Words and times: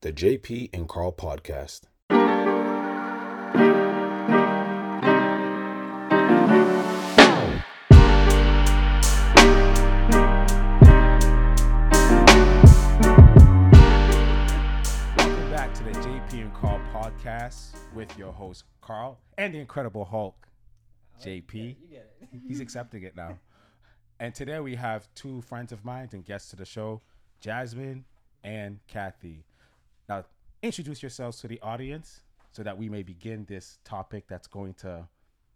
the 0.00 0.12
JP 0.12 0.70
and 0.72 0.88
Carl 0.88 1.10
podcast. 1.10 1.80
Welcome 15.16 15.50
back 15.50 15.74
to 15.74 15.82
the 15.82 15.90
JP 15.90 16.32
and 16.32 16.54
Carl 16.54 16.80
podcast 16.92 17.74
with 17.92 18.16
your 18.16 18.32
host 18.32 18.62
Carl 18.80 19.18
and 19.36 19.52
the 19.52 19.58
Incredible 19.58 20.04
Hulk, 20.04 20.46
JP. 21.20 21.74
He's 22.46 22.60
accepting 22.60 23.02
it 23.02 23.16
now. 23.16 23.36
And 24.20 24.32
today 24.32 24.60
we 24.60 24.76
have 24.76 25.08
two 25.16 25.42
friends 25.42 25.72
of 25.72 25.84
mine 25.84 26.10
and 26.12 26.24
guests 26.24 26.50
to 26.50 26.56
the 26.56 26.64
show, 26.64 27.02
Jasmine 27.40 28.04
and 28.44 28.78
Kathy. 28.86 29.42
Now, 30.08 30.24
introduce 30.62 31.02
yourselves 31.02 31.38
to 31.40 31.48
the 31.48 31.60
audience 31.60 32.20
so 32.50 32.62
that 32.62 32.76
we 32.78 32.88
may 32.88 33.02
begin 33.02 33.44
this 33.44 33.78
topic 33.84 34.24
that's 34.26 34.46
going 34.46 34.74
to 34.74 35.06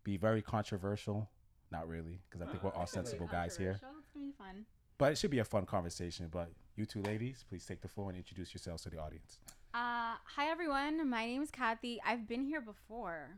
be 0.04 0.16
very 0.16 0.42
controversial. 0.42 1.30
Not 1.70 1.88
really, 1.88 2.20
because 2.28 2.46
I 2.46 2.50
think 2.50 2.62
we're 2.62 2.74
all 2.74 2.86
sensible 2.86 3.26
guys 3.26 3.56
here. 3.56 3.70
It's 3.70 3.80
gonna 3.80 3.94
be 4.14 4.32
fun. 4.36 4.66
But 4.98 5.12
it 5.12 5.18
should 5.18 5.30
be 5.30 5.38
a 5.38 5.44
fun 5.44 5.64
conversation. 5.64 6.28
But 6.30 6.50
you 6.76 6.84
two 6.84 7.00
ladies, 7.00 7.44
please 7.48 7.64
take 7.64 7.80
the 7.80 7.88
floor 7.88 8.10
and 8.10 8.18
introduce 8.18 8.52
yourselves 8.52 8.82
to 8.82 8.90
the 8.90 8.98
audience. 8.98 9.38
Uh, 9.72 10.20
hi 10.24 10.50
everyone. 10.50 11.08
My 11.08 11.24
name 11.24 11.42
is 11.42 11.50
Kathy. 11.50 11.98
I've 12.04 12.28
been 12.28 12.44
here 12.44 12.60
before. 12.60 13.30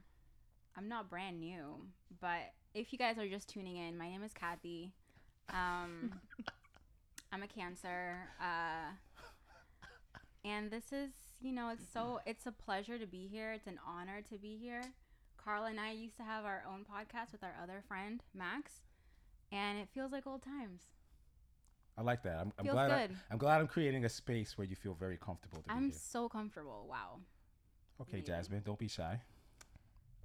I'm 0.76 0.88
not 0.88 1.08
brand 1.08 1.38
new, 1.38 1.86
but 2.20 2.52
if 2.74 2.92
you 2.92 2.98
guys 2.98 3.18
are 3.18 3.28
just 3.28 3.48
tuning 3.48 3.76
in, 3.76 3.96
my 3.96 4.08
name 4.08 4.24
is 4.24 4.32
Kathy. 4.32 4.92
Um, 5.50 6.12
I'm 7.32 7.44
a 7.44 7.46
Cancer. 7.46 8.16
Uh, 8.40 8.90
and 10.44 10.70
this 10.70 10.92
is, 10.92 11.10
you 11.40 11.52
know, 11.52 11.70
it's 11.70 11.84
so 11.92 12.00
mm-hmm. 12.00 12.30
it's 12.30 12.46
a 12.46 12.52
pleasure 12.52 12.98
to 12.98 13.06
be 13.06 13.26
here. 13.26 13.52
It's 13.52 13.66
an 13.66 13.78
honor 13.86 14.20
to 14.30 14.38
be 14.38 14.56
here. 14.60 14.82
Carl 15.36 15.64
and 15.64 15.78
I 15.78 15.92
used 15.92 16.16
to 16.16 16.22
have 16.22 16.44
our 16.44 16.62
own 16.70 16.84
podcast 16.84 17.32
with 17.32 17.42
our 17.42 17.54
other 17.62 17.82
friend 17.86 18.22
Max, 18.34 18.72
and 19.52 19.78
it 19.78 19.88
feels 19.94 20.12
like 20.12 20.26
old 20.26 20.42
times. 20.42 20.82
I 21.96 22.02
like 22.02 22.22
that. 22.24 22.38
I'm, 22.40 22.52
I'm 22.58 22.64
Feels 22.64 22.74
glad. 22.74 22.90
I, 22.90 23.06
good. 23.06 23.16
I'm 23.30 23.38
glad 23.38 23.60
I'm 23.60 23.68
creating 23.68 24.04
a 24.04 24.08
space 24.08 24.58
where 24.58 24.66
you 24.66 24.74
feel 24.74 24.94
very 24.94 25.16
comfortable 25.16 25.58
to 25.58 25.68
be 25.68 25.70
I'm 25.70 25.90
here. 25.90 25.92
so 25.92 26.28
comfortable. 26.28 26.86
Wow. 26.90 27.20
Okay, 28.00 28.18
Yeah. 28.18 28.38
Jasmine, 28.38 28.62
don't 28.64 28.78
be 28.78 28.88
shy. 28.88 29.20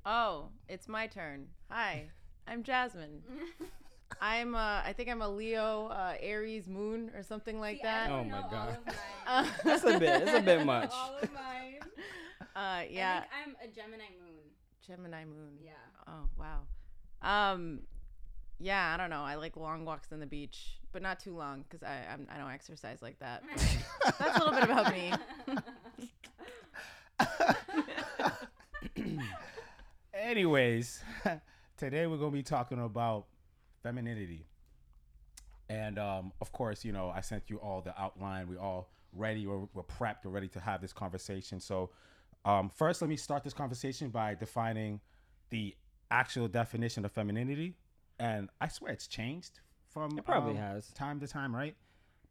Oh, 0.06 0.50
it's 0.68 0.88
my 0.88 1.06
turn. 1.06 1.48
Hi, 1.70 2.10
I'm 2.48 2.64
Jasmine. 2.64 3.22
I'm 4.22 4.56
uh 4.56 4.82
I 4.86 4.94
think 4.96 5.10
I'm 5.10 5.22
a 5.22 5.30
Leo 5.30 5.88
uh 5.88 6.16
Aries 6.20 6.68
moon 6.68 7.12
or 7.16 7.24
something 7.24 7.60
like 7.60 7.78
See, 7.78 7.84
I 7.84 7.86
that. 7.86 8.08
don't 8.10 8.20
Oh 8.20 8.24
my 8.24 8.30
know 8.30 8.44
all 8.44 8.50
God. 8.52 8.70
of 8.78 8.86
mine. 8.86 8.96
Uh, 9.28 9.46
That's 9.64 9.84
a 9.84 10.00
bit. 10.00 10.24
It's 10.24 10.34
a 10.34 10.42
bit 10.42 10.66
much. 10.66 10.92
all 10.94 11.16
of 11.22 11.32
mine. 11.34 11.80
uh 12.56 12.82
yeah, 12.90 13.18
I 13.18 13.20
think 13.22 13.32
I'm 13.64 13.70
a 13.70 13.74
Gemini 13.74 14.04
moon. 14.20 14.40
Gemini 14.86 15.26
moon. 15.26 15.58
Yeah. 15.64 15.72
Oh, 16.08 16.28
wow. 16.38 16.62
Um 17.54 17.82
yeah, 18.60 18.92
I 18.94 18.98
don't 18.98 19.10
know. 19.10 19.22
I 19.24 19.36
like 19.36 19.56
long 19.56 19.86
walks 19.86 20.12
on 20.12 20.20
the 20.20 20.26
beach, 20.26 20.80
but 20.92 21.02
not 21.02 21.20
too 21.20 21.36
long 21.38 21.64
cuz 21.70 21.84
I 21.84 22.04
I'm, 22.12 22.28
I 22.34 22.38
don't 22.38 22.52
exercise 22.52 23.02
like 23.02 23.20
that. 23.20 23.44
That's 24.20 24.38
a 24.38 24.44
little 24.44 24.54
bit 24.60 24.64
about 24.64 24.92
me. 24.92 25.14
Anyways, 30.14 31.04
today 31.78 32.08
we're 32.08 32.18
gonna 32.18 32.32
be 32.32 32.44
talking 32.44 32.84
about 32.84 33.26
femininity, 33.82 34.46
and 35.70 36.00
um, 36.00 36.32
of 36.42 36.52
course, 36.52 36.84
you 36.84 36.92
know, 36.92 37.12
I 37.16 37.22
sent 37.22 37.50
you 37.50 37.58
all 37.58 37.82
the 37.82 38.00
outline. 38.00 38.48
We 38.48 38.58
all 38.58 38.90
ready. 39.14 39.46
We're, 39.46 39.68
we're 39.74 39.84
prepped. 39.84 40.26
We're 40.26 40.32
ready 40.32 40.48
to 40.50 40.60
have 40.60 40.82
this 40.82 40.94
conversation. 40.94 41.60
So, 41.60 41.92
um, 42.46 42.70
first, 42.76 43.02
let 43.02 43.10
me 43.10 43.16
start 43.18 43.44
this 43.44 43.54
conversation 43.54 44.10
by 44.10 44.36
defining 44.36 45.00
the 45.50 45.76
actual 46.12 46.48
definition 46.48 47.06
of 47.06 47.12
femininity, 47.12 47.76
and 48.20 48.50
I 48.60 48.68
swear 48.68 48.92
it's 48.92 49.08
changed 49.08 49.60
from 49.92 50.18
It 50.18 50.26
probably 50.26 50.52
um, 50.54 50.58
has. 50.58 50.88
time 50.94 51.20
to 51.20 51.28
time, 51.28 51.56
right? 51.56 51.76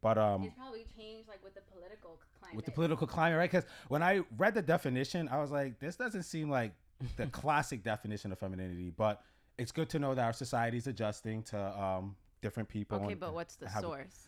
But 0.01 0.17
um, 0.17 0.43
It's 0.43 0.55
probably 0.55 0.85
changed 0.97 1.27
like 1.27 1.43
with 1.43 1.53
the 1.55 1.61
political 1.73 2.19
climate. 2.39 2.55
with 2.55 2.65
the 2.65 2.71
political 2.71 3.05
climate, 3.07 3.37
right? 3.37 3.51
Because 3.51 3.65
when 3.89 4.01
I 4.01 4.21
read 4.37 4.53
the 4.53 4.61
definition, 4.61 5.27
I 5.29 5.39
was 5.39 5.51
like, 5.51 5.79
this 5.79 5.97
doesn't 5.97 6.23
seem 6.23 6.49
like 6.49 6.71
the 7.17 7.27
classic 7.31 7.83
definition 7.83 8.31
of 8.31 8.39
femininity. 8.39 8.91
But 8.95 9.21
it's 9.59 9.71
good 9.71 9.89
to 9.89 9.99
know 9.99 10.15
that 10.15 10.23
our 10.25 10.33
society 10.33 10.77
is 10.77 10.87
adjusting 10.87 11.43
to 11.43 11.59
um, 11.81 12.15
different 12.41 12.69
people. 12.69 12.97
Okay, 12.99 13.11
and- 13.11 13.19
but 13.19 13.33
what's 13.33 13.55
the 13.57 13.67
I 13.67 13.69
have- 13.71 13.81
source? 13.83 14.27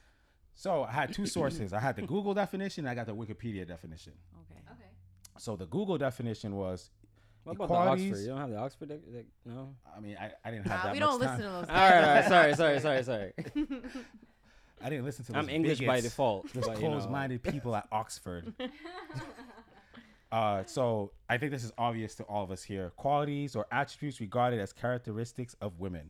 So 0.53 0.83
I 0.83 0.91
had 0.91 1.13
two 1.13 1.25
sources. 1.37 1.71
I 1.73 1.79
had 1.79 1.95
the 1.95 2.01
Google 2.03 2.33
definition. 2.33 2.85
And 2.85 2.91
I 2.91 2.95
got 2.95 3.07
the 3.07 3.15
Wikipedia 3.15 3.65
definition. 3.67 4.13
Okay. 4.51 4.59
Okay. 4.71 4.89
So 5.37 5.55
the 5.55 5.65
Google 5.65 5.97
definition 5.97 6.55
was, 6.55 6.91
What 7.45 7.55
about 7.55 7.69
the 7.69 7.73
Oxford? 7.75 8.19
You 8.19 8.27
don't 8.27 8.37
have 8.37 8.49
the 8.49 8.57
Oxford? 8.57 8.89
dec- 8.89 9.09
dec- 9.15 9.25
no. 9.45 9.73
I 9.95 9.99
mean, 10.01 10.17
I, 10.19 10.31
I 10.43 10.51
didn't 10.51 10.67
have 10.67 10.77
Nah, 10.79 10.83
that 10.83 10.93
we 10.93 10.99
much 10.99 11.09
don't 11.09 11.21
time. 11.21 11.29
listen 11.29 11.37
to 11.37 11.57
those. 11.57 11.65
All 11.69 11.75
right, 11.75 12.03
all 12.03 12.15
right. 12.15 12.27
Sorry, 12.27 12.53
sorry, 12.55 12.79
sorry, 12.81 13.03
sorry. 13.03 13.33
I 14.83 14.89
didn't 14.89 15.05
listen 15.05 15.23
to. 15.25 15.31
Those 15.31 15.39
I'm 15.39 15.45
those 15.45 15.53
English 15.55 15.79
by 15.81 16.01
default. 16.01 16.51
Those 16.53 16.65
but, 16.67 16.77
you 16.77 16.83
know. 16.83 16.89
closed-minded 16.89 17.43
people 17.43 17.75
at 17.75 17.87
Oxford. 17.91 18.53
Uh, 20.31 20.63
so 20.65 21.11
I 21.29 21.37
think 21.37 21.51
this 21.51 21.63
is 21.63 21.71
obvious 21.77 22.15
to 22.15 22.23
all 22.23 22.43
of 22.43 22.51
us 22.51 22.63
here. 22.63 22.91
Qualities 22.95 23.55
or 23.55 23.65
attributes 23.71 24.19
regarded 24.19 24.59
as 24.59 24.71
characteristics 24.71 25.55
of 25.61 25.79
women. 25.79 26.09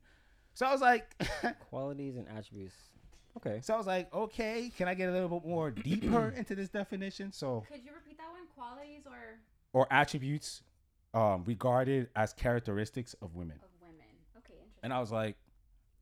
So 0.54 0.66
I 0.66 0.72
was 0.72 0.82
like, 0.82 1.16
Qualities 1.70 2.18
and 2.18 2.28
attributes. 2.30 2.76
Okay. 3.38 3.60
so 3.64 3.74
I 3.74 3.78
was 3.78 3.88
like, 3.88 4.14
okay, 4.14 4.70
can 4.78 4.88
I 4.90 4.94
get 4.94 5.08
a 5.10 5.12
little 5.14 5.30
bit 5.40 5.48
more 5.48 5.72
deeper 5.72 6.30
into 6.38 6.54
this 6.54 6.70
definition? 6.70 7.32
So 7.32 7.64
Could 7.72 7.84
you 7.84 7.92
repeat 7.94 8.18
that 8.18 8.30
one? 8.30 8.42
Qualities 8.56 9.04
or 9.08 9.40
or 9.74 9.88
attributes 9.90 10.62
um, 11.14 11.44
regarded 11.46 12.10
as 12.16 12.34
characteristics 12.34 13.16
of 13.22 13.34
women. 13.36 13.58
of 13.64 13.70
women? 13.82 14.06
Okay, 14.38 14.54
interesting. 14.54 14.80
And 14.84 14.94
I 14.94 15.00
was 15.00 15.12
like, 15.14 15.38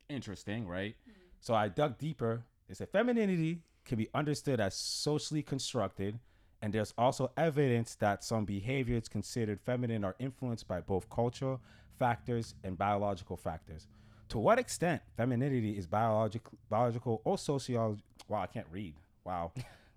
interesting, 0.09 0.67
right? 0.67 0.95
So 1.39 1.53
I 1.53 1.69
dug 1.69 1.97
deeper. 1.99 2.43
It 2.67 2.77
said 2.77 2.89
femininity 2.89 3.59
can 3.85 3.97
be 3.97 4.09
understood 4.13 4.59
as 4.59 4.75
socially 4.75 5.41
constructed, 5.43 6.19
and 6.61 6.73
there's 6.73 6.93
also 6.97 7.31
evidence 7.37 7.95
that 7.95 8.23
some 8.23 8.45
behaviors 8.45 9.07
considered 9.07 9.59
feminine 9.61 10.03
are 10.03 10.15
influenced 10.19 10.67
by 10.67 10.81
both 10.81 11.09
cultural 11.09 11.61
factors 11.97 12.55
and 12.63 12.77
biological 12.77 13.37
factors. 13.37 13.87
To 14.29 14.37
what 14.39 14.59
extent 14.59 15.01
femininity 15.17 15.77
is 15.77 15.87
biological, 15.87 16.57
biological 16.69 17.21
or 17.23 17.37
sociology? 17.37 18.03
Wow, 18.27 18.41
I 18.41 18.47
can't 18.47 18.67
read. 18.71 18.93
Wow, 19.25 19.51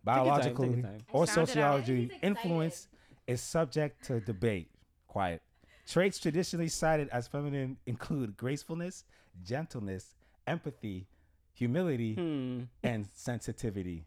biological 0.04 0.64
take 0.66 0.76
your 0.76 0.82
time. 0.84 1.00
or 1.12 1.22
I 1.24 1.26
found 1.26 1.38
it 1.38 1.40
out. 1.40 1.48
sociology 1.48 2.10
influence 2.22 2.88
is 3.26 3.40
subject 3.42 4.04
to 4.06 4.20
debate. 4.20 4.68
Quiet. 5.06 5.42
Traits 5.86 6.18
traditionally 6.18 6.68
cited 6.68 7.08
as 7.10 7.26
feminine 7.28 7.76
include 7.86 8.36
gracefulness, 8.36 9.04
gentleness, 9.44 10.14
empathy, 10.46 11.06
humility, 11.54 12.14
Hmm. 12.14 12.62
and 12.82 13.06
sensitivity. 13.12 14.04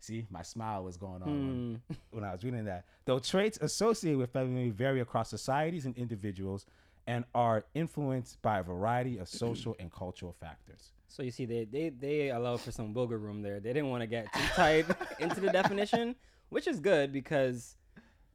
See, 0.00 0.26
my 0.30 0.42
smile 0.42 0.82
was 0.82 0.96
going 0.96 1.22
on 1.22 1.28
when, 1.28 1.80
Hmm. 1.88 1.94
when 2.10 2.24
I 2.24 2.32
was 2.32 2.42
reading 2.42 2.64
that. 2.64 2.86
Though 3.04 3.18
traits 3.18 3.58
associated 3.60 4.18
with 4.18 4.32
femininity 4.32 4.70
vary 4.70 5.00
across 5.00 5.28
societies 5.28 5.84
and 5.86 5.96
individuals 5.96 6.64
and 7.06 7.24
are 7.34 7.64
influenced 7.74 8.40
by 8.40 8.60
a 8.60 8.62
variety 8.62 9.18
of 9.18 9.28
social 9.28 9.76
and 9.78 9.92
cultural 9.92 10.32
factors. 10.32 10.92
So 11.08 11.22
you 11.22 11.30
see, 11.30 11.44
they 11.44 11.64
they 11.64 11.88
they 11.90 12.30
allow 12.30 12.56
for 12.56 12.70
some 12.72 12.94
wiggle 12.94 13.18
room 13.18 13.42
there. 13.42 13.60
They 13.60 13.72
didn't 13.72 13.90
want 13.90 14.02
to 14.02 14.06
get 14.06 14.32
too 14.32 14.40
tight 14.54 14.86
into 15.20 15.40
the 15.40 15.50
definition, 15.50 16.14
which 16.48 16.66
is 16.66 16.80
good 16.80 17.12
because 17.12 17.76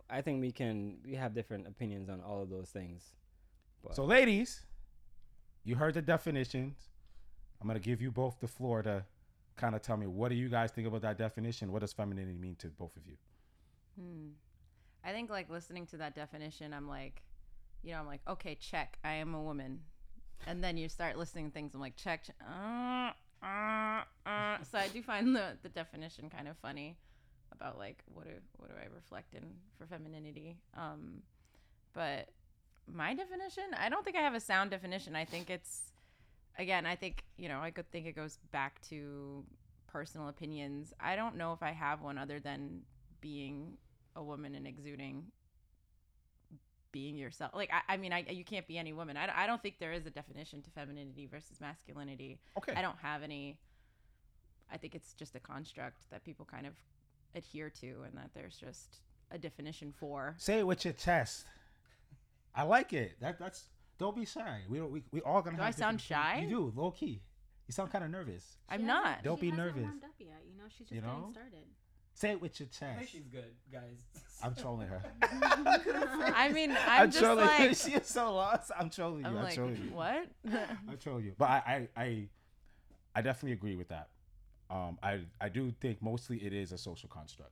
I 0.09 0.21
think 0.21 0.41
we 0.41 0.51
can 0.51 0.97
we 1.05 1.15
have 1.15 1.33
different 1.33 1.67
opinions 1.67 2.09
on 2.09 2.21
all 2.21 2.41
of 2.43 2.49
those 2.49 2.69
things. 2.69 3.13
But 3.83 3.95
So, 3.95 4.03
ladies, 4.05 4.65
you 5.63 5.75
heard 5.75 5.93
the 5.95 6.01
definitions. 6.01 6.77
I'm 7.61 7.67
going 7.67 7.79
to 7.81 7.83
give 7.89 8.01
you 8.01 8.11
both 8.11 8.39
the 8.39 8.47
floor 8.47 8.83
to 8.83 9.05
kind 9.57 9.75
of 9.75 9.81
tell 9.81 9.97
me 9.97 10.07
what 10.07 10.29
do 10.29 10.35
you 10.35 10.49
guys 10.49 10.71
think 10.71 10.87
about 10.87 11.01
that 11.01 11.17
definition? 11.17 11.71
What 11.71 11.79
does 11.81 11.93
femininity 11.93 12.37
mean 12.37 12.55
to 12.57 12.67
both 12.67 12.95
of 12.95 13.05
you? 13.05 13.15
Hmm. 13.99 14.29
I 15.03 15.11
think 15.11 15.29
like 15.29 15.49
listening 15.49 15.85
to 15.87 15.97
that 15.97 16.15
definition, 16.15 16.73
I'm 16.73 16.87
like, 16.87 17.21
you 17.83 17.91
know, 17.91 17.99
I'm 17.99 18.07
like, 18.07 18.21
okay, 18.27 18.55
check, 18.55 18.97
I 19.03 19.13
am 19.13 19.35
a 19.35 19.41
woman, 19.41 19.81
and 20.47 20.63
then 20.63 20.77
you 20.77 20.89
start 20.89 21.17
listening 21.17 21.47
to 21.47 21.51
things. 21.51 21.75
I'm 21.75 21.79
like, 21.79 21.95
check, 21.95 22.23
check 22.23 22.35
uh, 22.41 23.11
uh, 23.45 24.01
uh. 24.25 24.57
so 24.69 24.79
I 24.79 24.87
do 24.87 25.01
find 25.03 25.35
the 25.35 25.57
the 25.61 25.69
definition 25.69 26.29
kind 26.29 26.47
of 26.47 26.57
funny 26.57 26.97
about 27.51 27.77
like 27.77 28.03
what 28.13 28.25
do 28.25 28.31
what 28.57 28.69
do 28.69 28.75
I 28.75 28.87
reflect 28.93 29.35
in 29.35 29.43
for 29.77 29.85
femininity. 29.85 30.57
Um, 30.75 31.21
but 31.93 32.29
my 32.91 33.13
definition, 33.13 33.63
I 33.79 33.89
don't 33.89 34.03
think 34.03 34.17
I 34.17 34.21
have 34.21 34.35
a 34.35 34.39
sound 34.39 34.71
definition. 34.71 35.15
I 35.15 35.25
think 35.25 35.49
it's 35.49 35.91
again, 36.57 36.85
I 36.85 36.95
think 36.95 37.23
you 37.37 37.49
know, 37.49 37.59
I 37.59 37.71
could 37.71 37.89
think 37.91 38.05
it 38.05 38.15
goes 38.15 38.37
back 38.51 38.81
to 38.89 39.43
personal 39.87 40.27
opinions. 40.27 40.93
I 40.99 41.15
don't 41.15 41.37
know 41.37 41.53
if 41.53 41.63
I 41.63 41.71
have 41.71 42.01
one 42.01 42.17
other 42.17 42.39
than 42.39 42.81
being 43.21 43.77
a 44.15 44.23
woman 44.23 44.55
and 44.55 44.67
exuding 44.67 45.31
being 46.95 47.17
yourself. 47.17 47.51
Like, 47.53 47.69
I, 47.73 47.95
I 47.95 47.97
mean, 47.97 48.13
I 48.13 48.25
you 48.29 48.45
can't 48.45 48.65
be 48.67 48.77
any 48.77 48.93
woman. 48.93 49.17
I, 49.17 49.29
I 49.43 49.47
don't 49.47 49.61
think 49.61 49.79
there 49.79 49.91
is 49.91 50.05
a 50.05 50.09
definition 50.09 50.61
to 50.61 50.69
femininity 50.69 51.27
versus 51.27 51.59
masculinity. 51.59 52.39
Okay. 52.57 52.73
I 52.73 52.81
don't 52.81 52.97
have 53.01 53.21
any. 53.21 53.57
I 54.71 54.77
think 54.77 54.95
it's 54.95 55.13
just 55.13 55.35
a 55.35 55.39
construct 55.41 56.09
that 56.09 56.23
people 56.23 56.47
kind 56.49 56.65
of 56.65 56.73
adhere 57.35 57.69
to 57.81 57.87
and 58.05 58.15
that 58.15 58.29
there's 58.33 58.55
just 58.55 59.01
a 59.29 59.37
definition 59.37 59.93
for. 59.99 60.35
Say 60.37 60.59
it 60.59 60.67
with 60.67 60.85
your 60.85 60.93
chest. 60.93 61.45
I 62.55 62.63
like 62.63 62.93
it. 62.93 63.19
That 63.19 63.39
that's. 63.39 63.65
Don't 63.97 64.15
be 64.15 64.25
shy. 64.25 64.61
We 64.69 64.77
don't. 64.79 64.91
We, 64.91 65.03
we 65.11 65.21
all 65.21 65.41
gonna. 65.41 65.57
Do 65.57 65.63
have 65.63 65.73
I 65.73 65.77
sound 65.77 66.01
shy? 66.01 66.41
You 66.43 66.49
do, 66.49 66.73
low 66.75 66.91
key. 66.91 67.21
You 67.67 67.71
sound 67.71 67.91
kind 67.91 68.03
of 68.03 68.11
nervous. 68.11 68.57
I'm 68.69 68.85
not. 68.85 69.23
Don't 69.23 69.37
she 69.37 69.41
be 69.41 69.49
hasn't 69.49 69.65
nervous. 69.67 69.83
warmed 69.83 70.03
up 70.03 70.09
yet. 70.19 70.41
You 70.51 70.57
know, 70.57 70.65
she's 70.69 70.87
just 70.87 70.91
You 70.91 71.01
know? 71.01 71.15
getting 71.17 71.31
started. 71.31 71.65
Say 72.13 72.31
it 72.31 72.41
with 72.41 72.57
your 72.59 72.69
I 72.81 72.85
think 72.85 72.99
chest. 72.99 73.11
she's 73.11 73.27
good, 73.27 73.53
guys. 73.71 73.97
I'm 74.43 74.55
trolling 74.55 74.87
her. 74.87 75.01
I 75.21 76.49
mean, 76.53 76.75
I'm, 76.87 77.11
just 77.11 77.21
trolling 77.23 77.45
her. 77.45 77.67
like 77.67 77.75
She 77.75 77.91
is 77.91 78.07
so 78.07 78.33
lost. 78.35 78.71
I'm 78.77 78.89
trolling 78.89 79.21
you. 79.21 79.25
I'm 79.27 79.37
I'm, 79.37 79.43
like, 79.43 79.55
trolling 79.55 79.75
you. 79.83 79.93
what? 79.93 80.25
I'm 80.49 80.97
troll 80.97 81.19
you. 81.19 81.33
But 81.37 81.49
I, 81.49 81.87
I, 81.97 82.01
I, 82.01 82.27
I 83.15 83.21
definitely 83.21 83.51
agree 83.51 83.75
with 83.75 83.89
that. 83.89 84.09
Um, 84.69 84.97
I, 85.03 85.19
I 85.41 85.49
do 85.49 85.71
think 85.81 86.01
mostly 86.01 86.37
it 86.37 86.53
is 86.53 86.71
a 86.71 86.77
social 86.77 87.09
construct. 87.09 87.51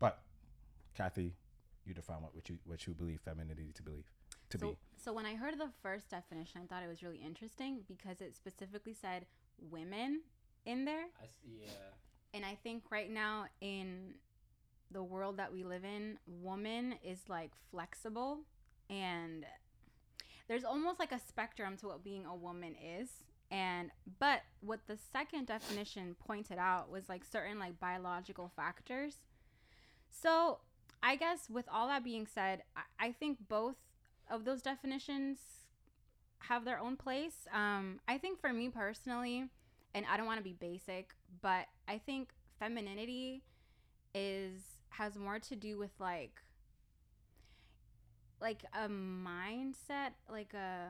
But, 0.00 0.18
Kathy, 0.96 1.34
you 1.86 1.94
define 1.94 2.20
what, 2.20 2.34
what 2.34 2.48
you 2.48 2.58
what 2.64 2.86
you 2.86 2.94
believe 2.94 3.20
femininity 3.20 3.72
to 3.74 3.82
believe 3.82 4.10
to 4.54 4.58
so, 4.58 4.70
be. 4.70 4.76
so 4.96 5.12
when 5.12 5.26
I 5.26 5.34
heard 5.34 5.58
the 5.58 5.70
first 5.82 6.10
definition, 6.10 6.60
I 6.62 6.66
thought 6.66 6.82
it 6.82 6.88
was 6.88 7.02
really 7.02 7.20
interesting 7.24 7.80
because 7.86 8.20
it 8.20 8.34
specifically 8.34 8.94
said 8.94 9.26
women 9.70 10.22
in 10.66 10.84
there. 10.84 11.04
I 11.20 11.26
see. 11.26 11.62
Yeah. 11.62 11.68
And 12.32 12.44
I 12.44 12.56
think 12.62 12.82
right 12.90 13.10
now 13.10 13.46
in 13.60 14.14
the 14.90 15.02
world 15.02 15.36
that 15.36 15.52
we 15.52 15.64
live 15.64 15.84
in, 15.84 16.18
woman 16.26 16.94
is 17.04 17.20
like 17.28 17.52
flexible 17.70 18.40
and 18.90 19.44
there's 20.48 20.64
almost 20.64 20.98
like 20.98 21.12
a 21.12 21.20
spectrum 21.20 21.76
to 21.78 21.86
what 21.88 22.04
being 22.04 22.26
a 22.26 22.34
woman 22.34 22.74
is. 22.82 23.08
And 23.50 23.90
but 24.18 24.42
what 24.60 24.80
the 24.86 24.98
second 25.12 25.46
definition 25.46 26.16
pointed 26.26 26.58
out 26.58 26.90
was 26.90 27.08
like 27.08 27.24
certain 27.24 27.58
like 27.58 27.78
biological 27.78 28.50
factors. 28.56 29.18
So 30.10 30.58
I 31.02 31.16
guess 31.16 31.50
with 31.50 31.66
all 31.70 31.88
that 31.88 32.02
being 32.02 32.26
said, 32.26 32.62
I, 32.76 33.06
I 33.06 33.12
think 33.12 33.38
both 33.48 33.76
of 34.30 34.44
those 34.44 34.62
definitions 34.62 35.38
have 36.40 36.64
their 36.64 36.78
own 36.78 36.96
place. 36.96 37.46
Um, 37.52 38.00
I 38.06 38.18
think 38.18 38.40
for 38.40 38.52
me 38.52 38.68
personally, 38.68 39.48
and 39.94 40.04
I 40.10 40.16
don't 40.16 40.26
want 40.26 40.38
to 40.38 40.44
be 40.44 40.54
basic, 40.54 41.14
but 41.40 41.66
I 41.88 41.98
think 41.98 42.32
femininity 42.58 43.42
is 44.14 44.60
has 44.90 45.18
more 45.18 45.38
to 45.40 45.56
do 45.56 45.76
with 45.76 45.90
like 45.98 46.40
like 48.40 48.64
a 48.74 48.88
mindset, 48.88 50.12
like 50.30 50.54
a 50.54 50.88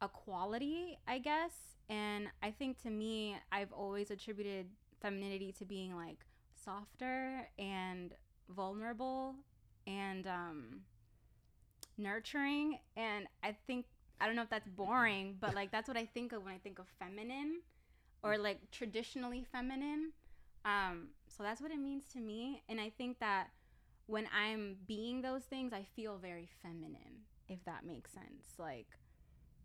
a 0.00 0.08
quality, 0.08 0.98
I 1.06 1.18
guess. 1.18 1.52
And 1.88 2.28
I 2.42 2.50
think 2.50 2.80
to 2.82 2.90
me, 2.90 3.36
I've 3.50 3.72
always 3.72 4.10
attributed 4.10 4.66
femininity 5.00 5.52
to 5.52 5.64
being 5.64 5.96
like 5.96 6.24
softer 6.64 7.48
and 7.58 8.12
vulnerable 8.48 9.34
and 9.86 10.26
um 10.26 10.80
nurturing 11.98 12.78
and 12.96 13.26
I 13.42 13.56
think 13.66 13.86
I 14.20 14.26
don't 14.26 14.34
know 14.36 14.42
if 14.42 14.50
that's 14.50 14.68
boring, 14.68 15.36
but 15.40 15.54
like 15.54 15.70
that's 15.70 15.88
what 15.88 15.96
I 15.96 16.06
think 16.06 16.32
of 16.32 16.44
when 16.44 16.54
I 16.54 16.58
think 16.58 16.78
of 16.78 16.86
feminine 16.98 17.60
or 18.22 18.36
like 18.38 18.70
traditionally 18.72 19.44
feminine. 19.52 20.12
Um, 20.64 21.08
so 21.28 21.42
that's 21.42 21.60
what 21.60 21.70
it 21.70 21.78
means 21.78 22.04
to 22.14 22.18
me. 22.20 22.62
And 22.68 22.80
I 22.80 22.90
think 22.90 23.20
that 23.20 23.48
when 24.06 24.26
I'm 24.34 24.76
being 24.86 25.22
those 25.22 25.44
things, 25.44 25.72
I 25.72 25.84
feel 25.94 26.18
very 26.18 26.48
feminine, 26.62 27.22
if 27.48 27.64
that 27.64 27.84
makes 27.86 28.12
sense. 28.12 28.54
Like, 28.58 28.86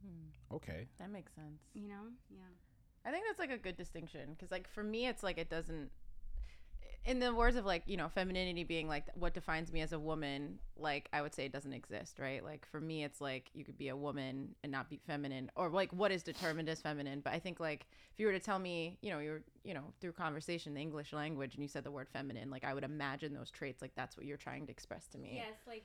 Hmm, 0.06 0.56
Okay. 0.56 0.88
that 1.00 1.09
makes 1.09 1.33
sense. 1.33 1.62
you 1.74 1.88
know? 1.88 2.12
Yeah. 2.30 2.41
I 3.06 3.12
think 3.12 3.25
that's 3.25 3.39
like 3.39 3.51
a 3.51 3.57
good 3.57 3.75
distinction 3.77 4.31
because, 4.33 4.51
like, 4.51 4.68
for 4.68 4.83
me, 4.83 5.07
it's 5.07 5.24
like 5.24 5.38
it 5.38 5.50
doesn't. 5.50 5.89
In 7.05 7.19
the 7.19 7.35
words 7.35 7.57
of 7.57 7.65
like 7.65 7.83
you 7.85 7.97
know 7.97 8.07
femininity 8.07 8.63
being 8.63 8.88
like 8.88 9.03
what 9.15 9.33
defines 9.33 9.73
me 9.73 9.81
as 9.81 9.91
a 9.91 10.00
woman, 10.00 10.59
like 10.77 11.09
I 11.11 11.21
would 11.21 11.33
say 11.33 11.45
it 11.45 11.51
doesn't 11.51 11.73
exist, 11.73 12.17
right? 12.17 12.41
Like 12.44 12.65
for 12.71 12.79
me, 12.79 13.03
it's 13.03 13.19
like 13.19 13.50
you 13.53 13.65
could 13.65 13.77
be 13.77 13.89
a 13.89 13.95
woman 13.95 14.55
and 14.63 14.71
not 14.71 14.89
be 14.89 14.97
feminine, 15.05 15.51
or 15.55 15.69
like 15.69 15.91
what 15.91 16.11
is 16.13 16.23
determined 16.23 16.69
as 16.69 16.79
feminine. 16.81 17.19
But 17.19 17.33
I 17.33 17.39
think 17.39 17.59
like 17.59 17.88
if 18.13 18.19
you 18.19 18.25
were 18.27 18.31
to 18.31 18.39
tell 18.39 18.57
me, 18.57 18.97
you 19.01 19.11
know, 19.11 19.19
you're 19.19 19.41
you 19.65 19.73
know 19.73 19.83
through 20.00 20.13
conversation, 20.13 20.73
the 20.73 20.79
English 20.81 21.11
language, 21.11 21.55
and 21.55 21.61
you 21.61 21.67
said 21.67 21.83
the 21.83 21.91
word 21.91 22.07
feminine, 22.13 22.50
like 22.50 22.63
I 22.63 22.73
would 22.73 22.85
imagine 22.85 23.33
those 23.33 23.51
traits, 23.51 23.81
like 23.81 23.91
that's 23.95 24.15
what 24.15 24.25
you're 24.25 24.38
trying 24.38 24.65
to 24.67 24.71
express 24.71 25.06
to 25.07 25.17
me. 25.17 25.44
Yes, 25.45 25.57
like 25.67 25.83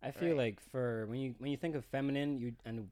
I 0.00 0.12
feel 0.12 0.36
Right. 0.36 0.36
like 0.36 0.60
for 0.70 1.06
when 1.06 1.18
you 1.18 1.34
when 1.38 1.50
you 1.50 1.56
think 1.56 1.74
of 1.74 1.84
feminine, 1.84 2.38
you 2.38 2.52
and 2.64 2.88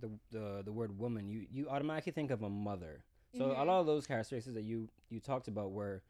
the 0.00 0.10
the 0.32 0.62
the 0.64 0.72
word 0.72 0.98
woman, 0.98 1.28
you 1.28 1.46
you 1.52 1.68
automatically 1.68 2.10
think 2.12 2.32
of 2.32 2.42
a 2.42 2.50
mother. 2.50 3.04
So 3.38 3.46
a 3.46 3.62
Mhm. 3.62 3.66
lot 3.66 3.80
of 3.80 3.86
those 3.86 4.08
characteristics 4.08 4.54
that 4.54 4.64
you 4.64 4.88
you 5.08 5.20
talked 5.20 5.46
about 5.46 5.70
were 5.70 6.02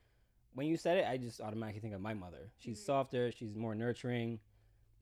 when 0.55 0.67
you 0.67 0.77
said 0.77 0.99
it, 0.99 1.07
I 1.09 1.17
just 1.17 1.41
automatically 1.41 1.81
think 1.81 1.95
of 1.95 2.01
my 2.01 2.15
mother. 2.15 2.51
She's 2.59 2.81
Mhm. 2.81 2.87
softer, 2.87 3.33
she's 3.33 3.55
more 3.55 3.75
nurturing. 3.75 4.41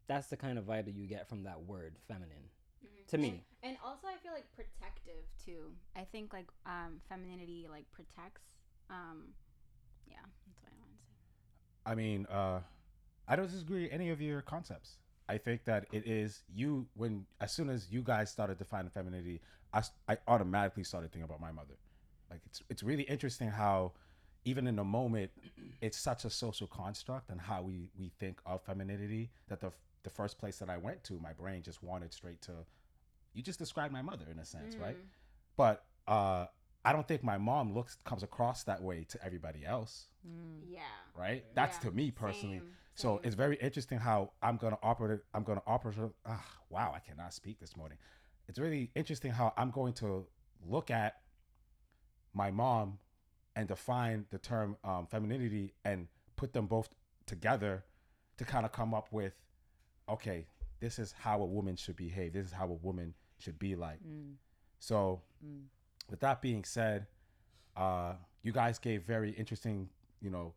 That's 0.07 0.29
the 0.29 0.37
kind 0.37 0.59
of 0.59 0.65
vibe 0.65 0.87
that 0.87 0.95
you 0.95 1.07
get 1.07 1.29
from 1.29 1.45
that 1.45 1.63
word, 1.63 1.99
feminine. 2.09 2.51
Mhm. 2.85 3.07
To 3.09 3.19
me. 3.19 3.45
And 3.63 3.77
also, 3.85 4.07
I 4.07 4.17
feel 4.19 4.33
like 4.33 4.51
protective 4.53 5.25
too. 5.45 5.77
I 5.95 6.05
think 6.05 6.33
like 6.33 6.49
um, 6.67 7.01
femininity 7.09 7.67
like 7.69 7.91
protects. 7.93 8.43
Um, 8.89 9.35
yeah, 10.07 10.17
that's 10.47 10.63
what 10.63 10.73
I 10.73 10.77
want 10.79 10.91
to 10.93 10.97
say. 10.97 11.13
I 11.87 11.95
mean, 11.95 12.27
uh, 12.27 12.63
I 13.29 13.37
don't 13.37 13.47
disagree 13.51 13.85
with 13.85 13.93
any 13.93 14.11
of 14.11 14.21
your 14.21 14.43
concepts. 14.43 14.99
I 15.29 15.39
think 15.39 15.65
that 15.65 15.87
it 15.93 16.07
is 16.07 16.43
you 16.53 16.89
when 16.95 17.27
as 17.41 17.53
soon 17.53 17.69
as 17.69 17.91
you 17.93 18.03
guys 18.03 18.31
started 18.31 18.59
defining 18.59 18.91
femininity, 18.91 19.41
I, 19.73 19.83
I 20.09 20.19
automatically 20.27 20.83
started 20.83 21.13
thinking 21.13 21.25
about 21.25 21.41
my 21.41 21.53
mother. 21.53 21.79
Like 22.31 22.41
it's 22.47 22.63
it's 22.69 22.83
really 22.83 23.05
interesting 23.05 23.49
how 23.49 23.93
even 24.45 24.67
in 24.67 24.77
the 24.77 24.85
moment 24.85 25.31
it's 25.81 25.99
such 25.99 26.25
a 26.25 26.31
social 26.31 26.67
construct 26.67 27.31
and 27.31 27.41
how 27.41 27.63
we 27.63 27.91
we 27.99 28.11
think 28.19 28.41
of 28.47 28.63
femininity 28.63 29.31
that 29.49 29.61
the 29.61 29.73
the 30.03 30.11
first 30.11 30.39
place 30.39 30.59
that 30.59 30.71
I 30.71 30.79
went 30.79 31.05
to, 31.05 31.15
my 31.21 31.33
brain 31.35 31.63
just 31.63 31.83
wanted 31.83 32.13
straight 32.13 32.41
to 32.43 32.53
you 33.35 33.43
just 33.43 33.59
described 33.59 33.93
my 33.93 34.03
mother 34.03 34.25
in 34.31 34.39
a 34.39 34.45
sense, 34.45 34.77
right? 34.79 34.97
Mm. 34.97 35.07
But 35.57 35.85
uh 36.09 36.47
I 36.85 36.93
don't 36.95 37.07
think 37.07 37.23
my 37.23 37.37
mom 37.37 37.75
looks 37.75 37.99
comes 38.05 38.23
across 38.23 38.65
that 38.65 38.83
way 38.83 39.05
to 39.11 39.25
everybody 39.25 39.65
else, 39.65 40.07
Mm. 40.27 40.63
Yeah. 40.67 40.81
right? 41.15 41.45
That's 41.55 41.77
Yeah, 41.77 41.91
to 41.91 41.97
me 41.97 42.11
personally. 42.11 42.61
same, 42.61 42.71
So 42.95 43.17
same. 43.17 43.27
it's 43.27 43.35
very 43.35 43.57
interesting 43.57 43.99
how 43.99 44.33
I'm 44.43 44.57
gonna 44.57 44.79
operate. 44.83 45.21
I'm 45.35 45.45
gonna 45.45 45.63
operate. 45.67 45.97
Ah, 46.25 46.45
wow, 46.71 46.93
I 46.95 47.01
cannot 47.01 47.35
speak 47.35 47.59
this 47.61 47.77
morning. 47.77 47.99
It's 48.49 48.59
really 48.59 48.91
interesting 48.95 49.31
how 49.33 49.53
I'm 49.57 49.71
going 49.71 49.93
to 49.95 50.27
look 50.67 50.91
at 50.91 51.21
my 52.33 52.51
mom 52.51 52.99
and 53.61 53.69
define 53.69 54.25
the 54.31 54.39
term 54.39 54.77
um, 54.85 55.07
femininity 55.07 55.75
and 55.85 56.09
put 56.37 56.53
them 56.55 56.67
both 56.67 56.89
together 57.27 57.85
to 58.39 58.45
kind 58.45 58.65
of 58.65 58.73
come 58.73 58.95
up 58.95 59.09
with, 59.13 59.35
okay, 60.09 60.47
this 60.81 60.99
is 60.99 61.13
how 61.13 61.43
a 61.43 61.45
woman 61.47 61.77
should 61.77 61.97
behave. 61.97 62.33
This 62.33 62.47
is 62.47 62.53
how 62.53 62.65
a 62.65 62.73
woman 62.89 63.13
should 63.39 63.59
be 63.59 63.75
like. 63.77 64.01
Mm. 64.03 64.35
So, 64.79 65.21
Mm. 65.45 65.65
with 66.09 66.21
that 66.21 66.41
being 66.41 66.65
said, 66.65 67.07
uh, 67.77 68.15
you 68.43 68.53
guys 68.53 68.79
gave 68.79 69.03
very 69.05 69.31
interesting, 69.33 69.89
you 70.21 70.31
know, 70.31 70.55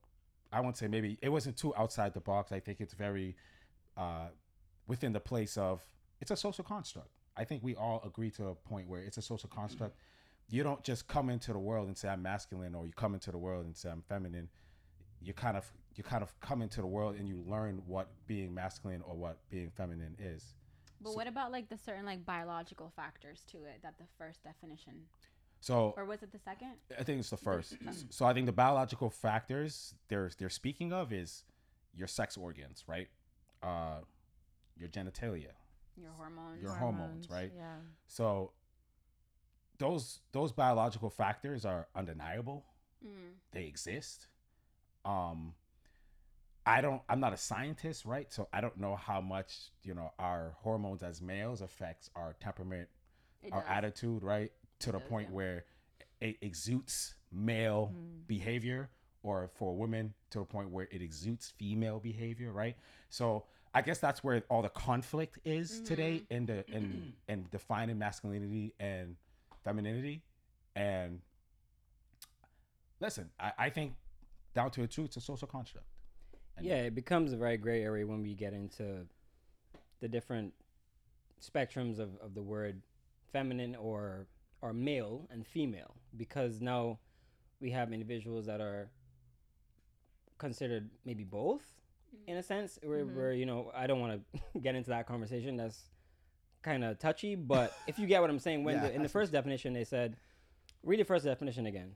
I 0.52 0.62
won't 0.62 0.78
say 0.78 0.88
maybe 0.88 1.18
it 1.22 1.30
wasn't 1.30 1.58
too 1.58 1.76
outside 1.76 2.14
the 2.14 2.22
box. 2.22 2.52
I 2.54 2.60
think 2.62 2.80
it's 2.80 2.94
very 2.94 3.36
uh, 3.98 4.28
within 4.88 5.12
the 5.14 5.20
place 5.20 5.58
of 5.58 5.82
it's 6.22 6.32
a 6.32 6.38
social 6.38 6.64
construct. 6.64 7.10
I 7.36 7.44
think 7.44 7.64
we 7.64 7.76
all 7.76 8.02
agree 8.06 8.32
to 8.32 8.48
a 8.48 8.56
point 8.56 8.88
where 8.88 9.02
it's 9.02 9.18
a 9.18 9.22
social 9.22 9.50
construct. 9.50 9.96
You 10.50 10.64
don't 10.64 10.84
just 10.84 11.08
come 11.08 11.30
into 11.30 11.54
the 11.54 11.60
world 11.60 11.88
and 11.88 11.98
say 11.98 12.10
I'm 12.10 12.22
masculine, 12.22 12.76
or 12.76 12.86
you 12.86 12.94
come 12.94 13.14
into 13.14 13.32
the 13.32 13.38
world 13.38 13.66
and 13.66 13.76
say 13.76 13.90
I'm 13.90 14.04
feminine. 14.08 14.50
You 15.22 15.34
kind 15.34 15.58
of 15.58 15.72
you 15.96 16.04
kind 16.04 16.24
of 16.24 16.38
come 16.40 16.62
into 16.62 16.82
the 16.82 16.88
world 16.88 17.16
and 17.16 17.28
you 17.28 17.44
learn 17.48 17.82
what 17.86 18.10
being 18.28 18.54
masculine 18.54 19.02
or 19.04 19.16
what 19.16 19.38
being 19.50 19.70
feminine 19.70 20.16
is. 20.20 20.54
But 21.02 21.12
So- 21.12 21.16
what 21.16 21.28
about 21.28 21.52
like 21.52 21.70
the 21.70 21.78
certain 21.78 22.06
like 22.06 22.26
biological 22.26 22.90
factors 22.96 23.44
to 23.52 23.64
it 23.66 23.82
that 23.84 23.98
the 23.98 24.06
first 24.18 24.44
definition, 24.44 25.06
So 25.60 25.94
or 25.98 26.06
was 26.06 26.24
it 26.24 26.32
the 26.32 26.40
second? 26.40 26.74
I 27.00 27.04
think 27.04 27.20
it's 27.20 27.30
the 27.30 27.38
first. 27.38 27.76
so 28.10 28.26
I 28.26 28.34
think 28.34 28.46
the 28.48 28.52
biological 28.52 29.10
factors 29.10 29.96
they're 30.08 30.30
they're 30.38 30.50
speaking 30.50 30.92
of 30.94 31.14
is 31.14 31.44
your 31.94 32.08
sex 32.08 32.38
organs, 32.38 32.84
right? 32.88 33.08
Uh, 33.62 34.00
your 34.76 34.90
genitalia. 34.90 35.52
Your 35.96 36.12
hormones. 36.12 36.62
Your 36.62 36.74
hormones, 36.74 37.30
right? 37.30 37.52
Yeah. 37.56 37.76
So 38.08 38.52
those 39.84 40.20
those 40.32 40.52
biological 40.54 41.10
factors 41.10 41.66
are 41.66 41.88
undeniable. 41.96 42.66
Mm. 43.06 43.34
They 43.52 43.66
exist. 43.66 44.28
Um, 45.04 45.54
I 46.66 46.80
don't. 46.82 47.02
I'm 47.10 47.20
not 47.20 47.34
a 47.34 47.38
scientist, 47.38 48.06
right? 48.06 48.32
So 48.32 48.48
I 48.54 48.62
don't 48.62 48.78
know 48.78 48.96
how 48.96 49.20
much 49.20 49.72
you 49.84 49.94
know 49.94 50.12
our 50.18 50.56
hormones 50.62 51.04
as 51.04 51.22
males 51.22 51.62
affects 51.62 52.10
our 52.16 52.36
temperament, 52.40 52.88
It 53.42 53.52
our 53.52 53.62
does. 53.62 53.70
attitude, 53.70 54.24
right? 54.24 54.52
To 54.80 54.92
the 54.94 55.00
does, 55.00 55.10
point 55.10 55.28
yeah. 55.30 55.36
where 55.36 55.66
it 56.22 56.38
exudes 56.42 57.16
male 57.32 57.92
Mm. 57.94 58.28
behavior, 58.28 58.90
or 59.24 59.50
for 59.56 59.76
women 59.76 60.14
to 60.30 60.40
the 60.40 60.46
point 60.46 60.70
where 60.70 60.88
it 60.92 61.02
exudes 61.02 61.50
female 61.58 62.00
behavior, 62.00 62.52
right? 62.54 62.78
So 63.10 63.46
I 63.74 63.82
guess 63.82 64.00
that's 64.00 64.24
where 64.24 64.42
all 64.50 64.62
the 64.62 64.70
conflict 64.70 65.40
is 65.44 65.82
today 65.82 66.20
Mm-hmm. 66.22 66.34
in 66.36 66.46
the 66.46 66.72
in 66.72 67.14
in 67.28 67.48
defining 67.52 67.98
masculinity 67.98 68.74
and 68.80 69.18
femininity. 69.64 70.22
And 70.76 71.22
listen, 73.00 73.30
I, 73.40 73.52
I 73.58 73.70
think 73.70 73.94
down 74.54 74.72
to 74.72 74.82
the 74.82 74.88
truth, 74.88 75.08
it's 75.08 75.18
a 75.18 75.22
social 75.22 75.48
construct. 75.48 75.88
And 76.58 76.66
Yeah, 76.66 76.76
it 76.84 76.96
becomes 76.96 77.34
a 77.34 77.38
very 77.38 77.58
gray 77.58 77.84
area 77.84 78.06
when 78.06 78.22
we 78.22 78.34
get 78.36 78.54
into 78.54 79.06
the 80.00 80.08
different 80.08 80.54
spectrums 81.42 82.00
of, 82.00 82.10
of 82.22 82.34
the 82.36 82.42
word 82.42 82.82
feminine 83.32 83.76
or 83.76 84.28
or 84.62 84.72
male 84.72 85.28
and 85.30 85.46
female 85.46 85.96
because 86.16 86.62
now 86.62 86.98
we 87.60 87.70
have 87.72 87.92
individuals 87.92 88.46
that 88.46 88.62
are 88.62 88.90
considered 90.38 90.90
maybe 91.06 91.24
both 91.26 91.64
in 92.28 92.38
a 92.38 92.44
sense 92.44 92.80
where, 92.84 93.06
Mhm. 93.06 93.16
where 93.16 93.34
you 93.34 93.46
know 93.46 93.72
I 93.76 93.88
don't 93.88 94.00
want 94.00 94.24
to 94.54 94.60
get 94.62 94.76
into 94.76 94.90
that 94.92 95.06
conversation 95.08 95.58
that's 95.58 95.90
kind 96.64 96.84
of 96.84 96.98
touchy 97.00 97.36
but 97.36 97.74
if 97.88 98.00
you 98.00 98.08
get 98.08 98.22
what 98.22 98.30
I'm 98.30 98.40
saying 98.40 98.64
when 98.64 98.76
Yeah, 98.76 98.82
the, 98.84 98.94
in 98.94 99.00
I 99.02 99.04
the 99.04 99.10
see. 99.10 99.14
first 99.14 99.32
definition 99.32 99.74
they 99.74 99.84
said 99.84 100.16
read 100.84 101.00
the 101.00 101.06
first 101.06 101.26
definition 101.26 101.66
again 101.66 101.96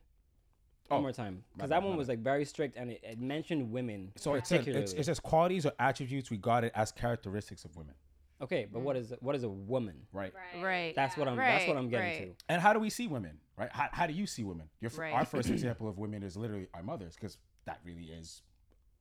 one 0.89 1.00
Oh, 1.00 1.01
more 1.01 1.12
time 1.12 1.43
because 1.53 1.69
that 1.69 1.81
one 1.83 1.91
my 1.91 1.97
was 1.97 2.07
like 2.07 2.19
very 2.19 2.45
strict 2.45 2.77
and 2.77 2.91
it, 2.91 3.01
it 3.03 3.19
mentioned 3.19 3.71
women 3.71 4.12
So 4.15 4.36
it 4.36 4.47
said, 4.47 4.67
it's, 4.67 4.93
it 4.93 5.05
says 5.05 5.19
qualities 5.19 5.65
or 5.65 5.74
attributes 5.79 6.31
regarded 6.31 6.71
as 6.75 6.91
characteristics 6.93 7.65
of 7.65 7.75
women, 7.75 7.95
Okay, 8.39 8.67
but 8.71 8.81
what 8.81 8.95
mm. 8.95 9.00
is 9.00 9.13
what 9.19 9.36
is 9.36 9.43
a 9.43 9.50
woman? 9.50 9.95
right? 10.13 10.31
Right. 10.62 10.95
That's 10.95 11.17
what 11.17 11.27
I'm. 11.27 11.36
that's 11.38 11.67
what 11.67 11.75
I'm 11.75 11.89
getting 11.89 12.05
right. 12.05 12.36
And 12.50 12.62
how 12.62 12.71
do 12.71 12.79
we 12.79 12.89
see 12.89 13.07
women, 13.07 13.39
right? 13.57 13.69
How, 13.71 13.89
how 13.91 14.07
do 14.07 14.13
you 14.13 14.27
see 14.27 14.43
women? 14.43 14.69
Your, 14.79 14.91
Right. 14.91 15.13
Our 15.13 15.25
first 15.25 15.50
example 15.57 15.88
of 15.88 15.97
women 15.97 16.21
is 16.24 16.38
literally 16.38 16.67
our 16.74 16.83
mothers, 16.83 17.15
because 17.15 17.38
that 17.65 17.79
really 17.83 18.05
is 18.05 18.43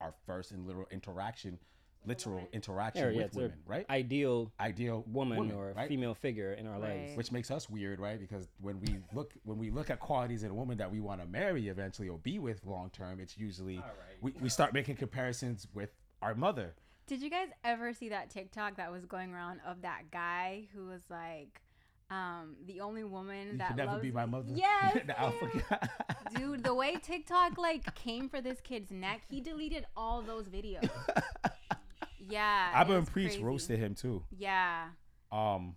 our 0.01 0.13
first 0.25 0.51
and 0.51 0.65
literal 0.65 0.87
interaction, 0.91 1.59
literal 2.07 2.47
interaction. 2.53 3.03
Yeah, 3.03 3.09
yeah, 3.09 3.17
with 3.17 3.25
it's 3.27 3.35
a 3.35 3.39
women, 3.39 3.57
right? 3.65 3.85
Ideal 3.89 4.51
Ideal 4.59 5.03
woman, 5.07 5.51
or 5.51 5.73
right? 5.75 5.87
female 5.87 6.13
figure 6.13 6.53
in 6.53 6.67
our 6.67 6.79
lives. 6.79 7.15
Which 7.15 7.31
makes 7.31 7.51
us 7.51 7.69
weird, 7.69 7.99
right? 7.99 8.19
Because 8.19 8.47
when 8.61 8.79
we 8.79 8.97
look 9.13 9.33
when 9.43 9.57
we 9.57 9.69
look 9.69 9.89
at 9.89 9.99
qualities 9.99 10.43
in 10.43 10.51
a 10.51 10.55
woman 10.55 10.77
that 10.77 10.91
we 10.91 10.99
want 10.99 11.21
to 11.21 11.27
marry 11.27 11.67
eventually 11.67 12.09
or 12.09 12.17
be 12.17 12.39
with 12.39 12.65
long 12.65 12.89
term, 12.89 13.19
it's 13.19 13.37
usually 13.37 13.81
we, 14.21 14.33
we 14.41 14.49
start 14.49 14.73
making 14.73 14.95
comparisons 14.95 15.67
with 15.73 15.89
our 16.21 16.33
mother. 16.33 16.73
Did 17.07 17.21
you 17.21 17.29
guys 17.29 17.47
ever 17.63 17.93
see 17.93 18.09
that 18.09 18.29
TikTok 18.29 18.75
that 18.77 18.91
was 18.91 19.05
going 19.05 19.33
around 19.33 19.61
of 19.65 19.81
that 19.83 20.11
guy 20.11 20.67
who 20.73 20.87
was 20.87 21.01
like, 21.09 21.61
um, 22.09 22.55
the 22.65 22.81
only 22.81 23.03
woman 23.03 23.51
You 23.53 23.57
that 23.57 23.69
could 23.69 23.77
never 23.77 23.91
loves 23.91 24.03
be 24.03 24.11
my 24.11 24.25
mother. 24.25 24.49
Yes, 24.53 24.97
the 25.07 25.19
alpha 25.19 25.49
guy. 25.69 25.89
dude. 26.35 26.63
The 26.63 26.73
way 26.73 26.97
TikTok 27.01 27.57
like 27.57 27.95
came 27.95 28.29
for 28.29 28.41
this 28.41 28.59
kid's 28.61 28.91
neck, 28.91 29.21
he 29.29 29.41
deleted 29.41 29.85
all 29.95 30.21
those 30.21 30.47
videos. 30.47 30.89
Yeah, 32.29 32.71
I've 32.73 32.87
been 32.87 32.99
was 33.01 33.09
priest 33.09 33.35
crazy. 33.35 33.43
roasted 33.43 33.79
him 33.79 33.95
too. 33.95 34.23
Yeah, 34.37 34.89
Um, 35.31 35.75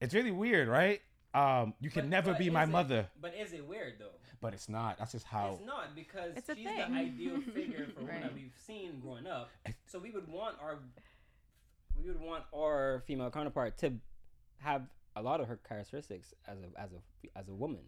it's 0.00 0.14
really 0.14 0.30
weird, 0.30 0.68
right? 0.68 1.00
Um, 1.34 1.74
you 1.80 1.90
can 1.90 2.08
never 2.08 2.34
be 2.34 2.48
my 2.50 2.64
mother, 2.64 3.08
But 3.20 3.34
is 3.34 3.52
it 3.52 3.66
weird 3.66 3.94
though? 3.98 4.10
but 4.40 4.52
it's 4.54 4.68
not. 4.68 4.98
That's 4.98 5.12
just 5.12 5.26
how. 5.26 5.54
It's 5.58 5.66
not 5.66 5.94
because 5.94 6.32
It's 6.36 6.46
she's 6.54 6.64
thing. 6.66 6.76
the 6.76 6.84
ideal 6.98 7.40
figure 7.54 7.86
for 7.94 8.00
women 8.04 8.22
that 8.22 8.34
we've 8.34 8.54
seen 8.66 9.00
growing 9.00 9.26
up. 9.26 9.50
So 9.86 9.98
we 9.98 10.10
would 10.10 10.28
want 10.28 10.56
our 10.62 10.78
we 11.98 12.08
would 12.10 12.20
want 12.20 12.44
our 12.54 13.02
female 13.06 13.30
counterpart 13.30 13.78
to 13.78 13.94
have 14.58 14.82
a 15.14 15.22
lot 15.22 15.40
of 15.40 15.48
her 15.48 15.56
characteristics 15.68 16.34
as 16.46 16.58
a 16.58 16.80
as 16.80 16.90
a 16.92 17.38
as 17.38 17.48
a 17.48 17.54
woman. 17.54 17.80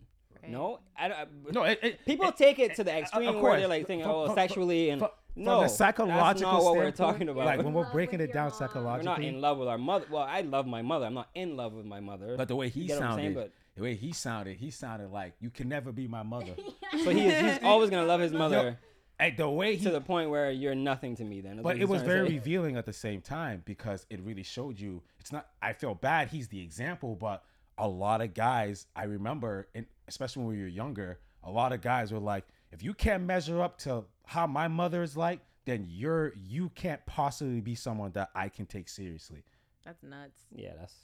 Right. 0.42 0.50
No, 0.50 0.80
I, 0.96 1.06
I, 1.10 1.26
No, 1.52 1.64
it, 1.64 1.78
it, 1.82 2.04
people 2.04 2.28
it- 2.28 2.36
take 2.36 2.58
it 2.58 2.74
to 2.76 2.84
the 2.84 2.92
of 2.92 2.98
extreme 2.98 3.40
where 3.40 3.58
they're 3.58 3.66
like 3.68 3.86
thinking, 3.86 4.04
From- 4.06 4.14
oh, 4.14 4.26
from- 4.26 4.34
sexually 4.34 4.90
and 4.90 5.00
from- 5.00 5.10
no, 5.38 5.56
from 5.56 5.62
the 5.62 5.68
psychological 5.68 6.24
that's 6.24 6.40
not 6.42 6.62
what 6.64 6.76
we're 6.76 6.90
talking 6.90 7.28
about. 7.28 7.46
Like 7.46 7.62
when 7.62 7.72
we're 7.72 7.90
breaking 7.90 8.20
it 8.20 8.32
down 8.32 8.50
your 8.50 8.50
mom. 8.50 8.52
we're 8.52 8.58
psychologically. 8.58 9.06
not 9.06 9.22
in 9.22 9.40
love 9.40 9.58
with 9.58 9.68
our 9.68 9.78
mother. 9.78 10.06
Well, 10.10 10.22
I 10.22 10.42
love 10.42 10.66
my 10.66 10.82
mother. 10.82 11.06
I'm 11.06 11.14
not 11.14 11.30
in 11.34 11.56
love 11.56 11.72
with 11.72 11.86
my 11.86 12.00
mother. 12.00 12.36
But 12.36 12.48
the 12.48 12.56
way 12.56 12.68
he 12.68 12.86
get 12.86 13.00
what 13.00 13.08
sounded, 13.10 13.52
the 13.74 13.82
way 13.82 13.94
he 13.94 14.12
sounded, 14.12 14.56
he 14.56 14.70
sounded 14.70 15.10
like 15.10 15.34
you 15.40 15.50
can 15.50 15.68
never 15.68 15.92
be 15.92 16.08
my 16.08 16.22
mother. 16.22 16.54
so 17.04 17.10
he 17.10 17.26
is, 17.26 17.54
he's 17.54 17.64
always 17.64 17.90
gonna 17.90 18.06
love 18.06 18.20
his 18.20 18.32
mother 18.32 18.78
Hey, 19.20 19.32
the 19.32 19.48
way 19.50 19.74
he 19.74 19.82
to 19.84 19.90
the 19.90 20.00
point 20.00 20.30
where 20.30 20.50
you're 20.52 20.76
nothing 20.76 21.16
to 21.16 21.24
me. 21.24 21.40
Then, 21.40 21.56
That's 21.56 21.64
but 21.64 21.78
it 21.78 21.88
was 21.88 22.02
very 22.02 22.28
revealing 22.28 22.76
at 22.76 22.86
the 22.86 22.92
same 22.92 23.20
time 23.20 23.62
because 23.64 24.06
it 24.10 24.20
really 24.20 24.44
showed 24.44 24.78
you 24.78 25.02
it's 25.18 25.32
not 25.32 25.48
i 25.60 25.72
feel 25.72 25.94
bad 25.94 26.28
he's 26.28 26.48
the 26.48 26.60
example 26.60 27.16
but 27.16 27.44
a 27.76 27.88
lot 27.88 28.20
of 28.20 28.32
guys 28.32 28.86
i 28.94 29.04
remember 29.04 29.68
and 29.74 29.86
especially 30.06 30.44
when 30.44 30.56
we 30.56 30.62
were 30.62 30.68
younger 30.68 31.18
a 31.44 31.50
lot 31.50 31.72
of 31.72 31.80
guys 31.80 32.12
were 32.12 32.18
like 32.18 32.44
if 32.72 32.82
you 32.82 32.94
can't 32.94 33.24
measure 33.24 33.60
up 33.60 33.76
to 33.78 34.04
how 34.28 34.46
my 34.46 34.68
mother 34.68 35.02
is 35.02 35.16
like 35.16 35.40
then 35.64 35.86
you're 35.88 36.32
you 36.36 36.70
can't 36.74 37.04
possibly 37.06 37.60
be 37.60 37.74
someone 37.74 38.10
that 38.12 38.30
i 38.34 38.48
can 38.48 38.66
take 38.66 38.88
seriously 38.88 39.42
That's 39.84 40.02
nuts. 40.02 40.42
Yeah, 40.54 40.72
that's 40.78 40.94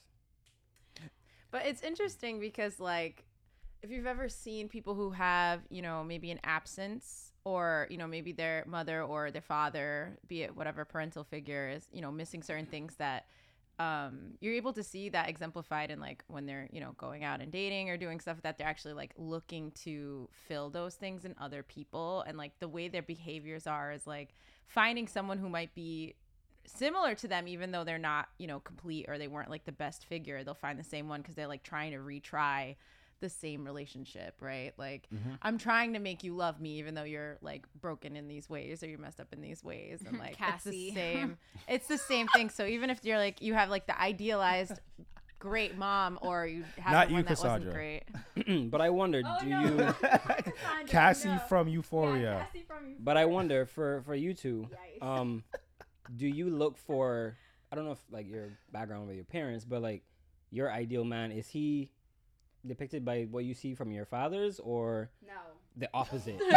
But 1.51 1.65
it's 1.67 1.83
interesting 1.83 2.39
because 2.39 2.79
like 2.79 3.25
if 3.83 3.91
you've 3.91 4.07
ever 4.07 4.29
seen 4.29 4.69
people 4.69 4.95
who 4.95 5.11
have, 5.11 5.61
you 5.71 5.83
know, 5.83 6.03
maybe 6.05 6.31
an 6.31 6.41
absence 6.43 7.33
or, 7.45 7.87
you 7.91 7.99
know, 7.99 8.07
maybe 8.07 8.33
their 8.33 8.65
mother 8.67 9.03
or 9.03 9.31
their 9.31 9.43
father, 9.43 10.19
be 10.27 10.43
it 10.43 10.57
whatever 10.57 10.85
parental 10.85 11.25
figure 11.25 11.69
is, 11.69 11.87
you 11.93 12.01
know, 12.01 12.11
missing 12.11 12.43
certain 12.43 12.67
things 12.67 12.95
that 12.97 13.27
um 13.79 14.35
you're 14.41 14.55
able 14.55 14.73
to 14.73 14.83
see 14.83 15.09
that 15.09 15.29
exemplified 15.29 15.91
in 15.91 16.01
like 16.01 16.25
when 16.29 16.47
they're, 16.47 16.69
you 16.73 16.81
know, 16.81 16.93
going 16.97 17.25
out 17.25 17.41
and 17.41 17.51
dating 17.51 17.91
or 17.91 17.97
doing 17.97 18.21
stuff 18.21 18.41
that 18.43 18.57
they're 18.57 18.67
actually 18.67 18.95
like 18.95 19.13
looking 19.17 19.71
to 19.73 20.29
fill 20.47 20.71
those 20.71 20.95
things 20.95 21.25
in 21.25 21.35
other 21.41 21.63
people. 21.63 22.25
And 22.27 22.39
like 22.39 22.59
the 22.61 22.69
way 22.69 22.89
their 22.89 23.03
behaviors 23.03 23.67
are 23.67 23.93
is 23.93 24.07
like 24.07 24.35
finding 24.67 25.09
someone 25.09 25.39
who 25.39 25.49
might 25.49 25.75
be 25.75 26.15
similar 26.67 27.15
to 27.15 27.29
them 27.29 27.47
even 27.47 27.71
though 27.71 27.85
they're 27.85 27.99
not 27.99 28.29
you 28.39 28.47
know 28.47 28.59
complete 28.61 29.07
or 29.09 29.19
they 29.19 29.29
weren't 29.29 29.51
like 29.51 29.65
the 29.65 29.73
best 29.73 30.07
figure 30.07 30.43
they'll 30.43 30.55
find 30.55 30.79
the 30.79 30.85
same 30.85 31.09
one 31.09 31.21
because 31.21 31.35
they're 31.35 31.47
like 31.47 31.63
trying 31.63 31.93
to 31.93 31.99
retry 31.99 32.75
the 33.25 33.31
same 33.31 33.65
relationship 33.65 34.35
right 34.41 34.73
like 34.77 35.09
i'm 35.43 35.57
trying 35.57 35.95
to 35.95 35.99
make 35.99 36.23
you 36.23 36.35
love 36.37 36.61
me 36.61 36.79
even 36.79 36.95
though 36.95 37.05
you're 37.15 37.39
like 37.41 37.65
broken 37.81 38.17
in 38.17 38.29
these 38.29 38.51
ways 38.51 38.83
or 38.83 38.87
you're 38.87 38.99
messed 38.99 39.19
up 39.19 39.33
in 39.33 39.41
these 39.41 39.65
ways 39.65 40.03
and 40.07 40.19
like 40.25 40.37
it's 40.55 40.65
the 40.65 40.91
same 40.91 41.37
it's 41.69 41.89
the 41.89 41.97
same 41.99 42.27
thing 42.29 42.51
so 42.51 42.67
even 42.67 42.91
if 42.91 43.03
you're 43.05 43.17
like 43.19 43.41
you 43.41 43.55
have 43.55 43.71
like 43.71 43.87
the 43.87 43.99
idealized 43.99 44.79
great 45.39 45.77
mom 45.77 46.19
or 46.23 46.47
you 46.47 46.65
have 46.79 46.93
Not 46.93 47.09
you, 47.11 47.15
one 47.17 47.25
that 47.25 47.31
wasn't 47.31 47.65
Cassandra. 47.65 47.73
great 47.73 48.71
but 48.71 48.81
I 48.81 48.91
wonder, 48.91 49.23
Oh, 49.25 49.37
do 49.41 49.47
no. 49.49 49.61
you? 50.03 50.09
cassie 50.87 51.37
from 51.49 51.69
euphoria 51.69 52.47
But 52.99 53.17
I 53.17 53.25
wonder 53.27 53.67
for 53.67 54.03
for 54.07 54.15
you 54.15 54.33
two, 54.35 54.69
Yikes. 55.01 55.07
um, 55.07 55.45
do 56.17 56.27
you 56.27 56.49
look 56.51 56.77
for? 56.79 57.37
I 57.71 57.77
don't 57.77 57.85
know 57.85 57.93
if 57.93 58.05
like 58.11 58.29
your 58.29 58.49
background 58.73 59.07
with 59.07 59.17
your 59.17 59.25
parents, 59.25 59.65
but 59.65 59.83
like 59.83 60.03
your 60.51 60.71
ideal 60.71 61.05
man 61.05 61.33
is 61.33 61.49
he 61.49 61.91
depicted 62.67 63.05
by 63.05 63.23
what 63.31 63.45
you 63.45 63.55
see 63.55 63.75
from 63.75 63.91
your 63.91 64.05
fathers 64.05 64.61
or 64.61 65.11
no, 65.27 65.33
the 65.77 65.89
opposite? 65.95 66.41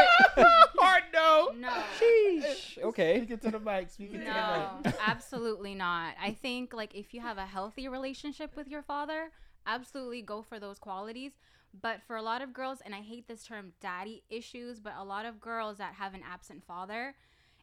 hard 0.80 1.04
no 1.14 1.52
no. 1.58 1.70
Sheesh. 2.00 2.78
Okay. 2.84 3.18
speak 3.18 3.32
it 3.32 3.42
to 3.42 3.52
the 3.52 3.60
mic 3.60 3.90
speak 3.90 4.10
it 4.14 4.20
to 4.20 4.20
the 4.20 4.26
No, 4.26 4.80
mic 4.84 4.96
absolutely 5.08 5.76
not. 5.76 6.16
I 6.22 6.32
think 6.34 6.74
like 6.74 6.96
if 6.96 7.14
you 7.14 7.22
have 7.22 7.38
a 7.38 7.46
healthy 7.46 7.88
relationship 7.88 8.56
with 8.56 8.68
your 8.68 8.82
father, 8.82 9.32
absolutely 9.66 10.22
go 10.22 10.42
for 10.42 10.60
those 10.60 10.80
qualities. 10.80 11.34
But 11.80 12.02
for 12.08 12.16
a 12.16 12.22
lot 12.22 12.42
of 12.42 12.54
girls, 12.54 12.80
and 12.84 12.96
I 12.96 13.02
hate 13.02 13.28
this 13.28 13.44
term 13.44 13.74
daddy 13.82 14.24
issues, 14.30 14.80
but 14.80 14.94
a 14.98 15.04
lot 15.04 15.26
of 15.26 15.40
girls 15.40 15.78
that 15.78 15.94
have 15.96 16.14
an 16.14 16.22
absent 16.28 16.64
father, 16.64 17.14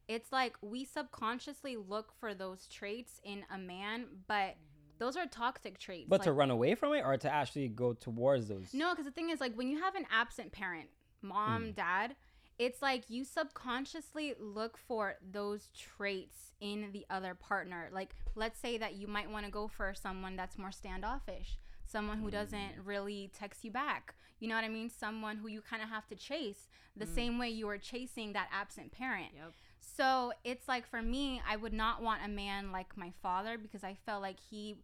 it's 0.06 0.30
like 0.30 0.56
we 0.60 0.84
subconsciously 0.84 1.76
look 1.76 2.12
for 2.20 2.34
those 2.34 2.66
traits 2.66 3.20
in 3.24 3.44
a 3.52 3.58
man, 3.58 4.04
but 4.28 4.56
those 5.04 5.16
are 5.16 5.26
toxic 5.26 5.78
traits. 5.78 6.06
But 6.08 6.22
to 6.22 6.32
run 6.32 6.50
away 6.50 6.74
from 6.74 6.94
it 6.94 7.02
or 7.04 7.16
to 7.18 7.32
actually 7.32 7.68
go 7.68 7.92
towards 7.92 8.48
those? 8.48 8.72
no, 8.72 8.90
because 8.90 9.04
the 9.04 9.10
thing 9.10 9.30
is, 9.30 9.40
like, 9.40 9.54
when 9.54 9.68
you 9.68 9.80
have 9.80 9.94
an 9.94 10.06
absent 10.10 10.52
parent, 10.52 10.88
mom, 11.20 11.64
mm. 11.64 11.74
dad, 11.74 12.16
it's 12.58 12.80
like 12.80 13.10
you 13.10 13.24
subconsciously 13.24 14.34
look 14.38 14.78
for 14.78 15.16
those 15.30 15.68
traits 15.76 16.52
in 16.60 16.90
the 16.92 17.04
other 17.10 17.34
partner. 17.34 17.90
Like, 17.92 18.14
let's 18.34 18.58
say 18.58 18.78
that 18.78 18.94
you 18.94 19.06
might 19.06 19.30
want 19.30 19.44
to 19.44 19.50
go 19.50 19.68
for 19.68 19.92
someone 19.94 20.36
that's 20.36 20.56
more 20.56 20.72
standoffish, 20.72 21.58
someone 21.84 22.18
who 22.18 22.30
doesn't 22.30 22.58
mm. 22.58 22.86
really 22.86 23.30
text 23.36 23.62
you 23.62 23.70
back. 23.70 24.14
You 24.40 24.48
know 24.48 24.54
what 24.54 24.64
I 24.64 24.68
mean? 24.68 24.88
Someone 24.88 25.36
who 25.36 25.48
you 25.48 25.60
kind 25.60 25.82
of 25.82 25.90
have 25.90 26.06
to 26.08 26.14
chase 26.14 26.68
the 26.96 27.06
mm. 27.06 27.14
same 27.14 27.38
way 27.38 27.50
you 27.50 27.66
were 27.66 27.78
chasing 27.78 28.32
that 28.32 28.48
absent 28.52 28.92
parent. 28.92 29.32
Yep. 29.36 29.52
So 29.80 30.32
it's 30.44 30.66
like 30.66 30.86
for 30.86 31.02
me, 31.02 31.42
I 31.48 31.56
would 31.56 31.72
not 31.72 32.02
want 32.02 32.22
a 32.24 32.28
man 32.28 32.72
like 32.72 32.96
my 32.96 33.12
father 33.22 33.58
because 33.58 33.84
I 33.84 33.96
felt 34.06 34.22
like 34.22 34.38
he 34.50 34.76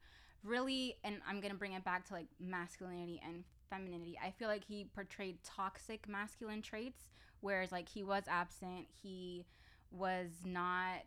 really, 0.44 0.96
and 1.04 1.16
I'm 1.28 1.40
gonna 1.40 1.54
bring 1.54 1.72
it 1.72 1.84
back 1.84 2.06
to 2.08 2.14
like 2.14 2.26
masculinity 2.38 3.20
and 3.24 3.44
femininity. 3.68 4.18
I 4.22 4.30
feel 4.30 4.48
like 4.48 4.64
he 4.64 4.84
portrayed 4.94 5.38
toxic 5.44 6.08
masculine 6.08 6.62
traits, 6.62 7.08
whereas 7.40 7.72
like 7.72 7.88
he 7.88 8.02
was 8.02 8.24
absent, 8.28 8.86
he 9.02 9.44
was 9.90 10.28
not 10.44 11.02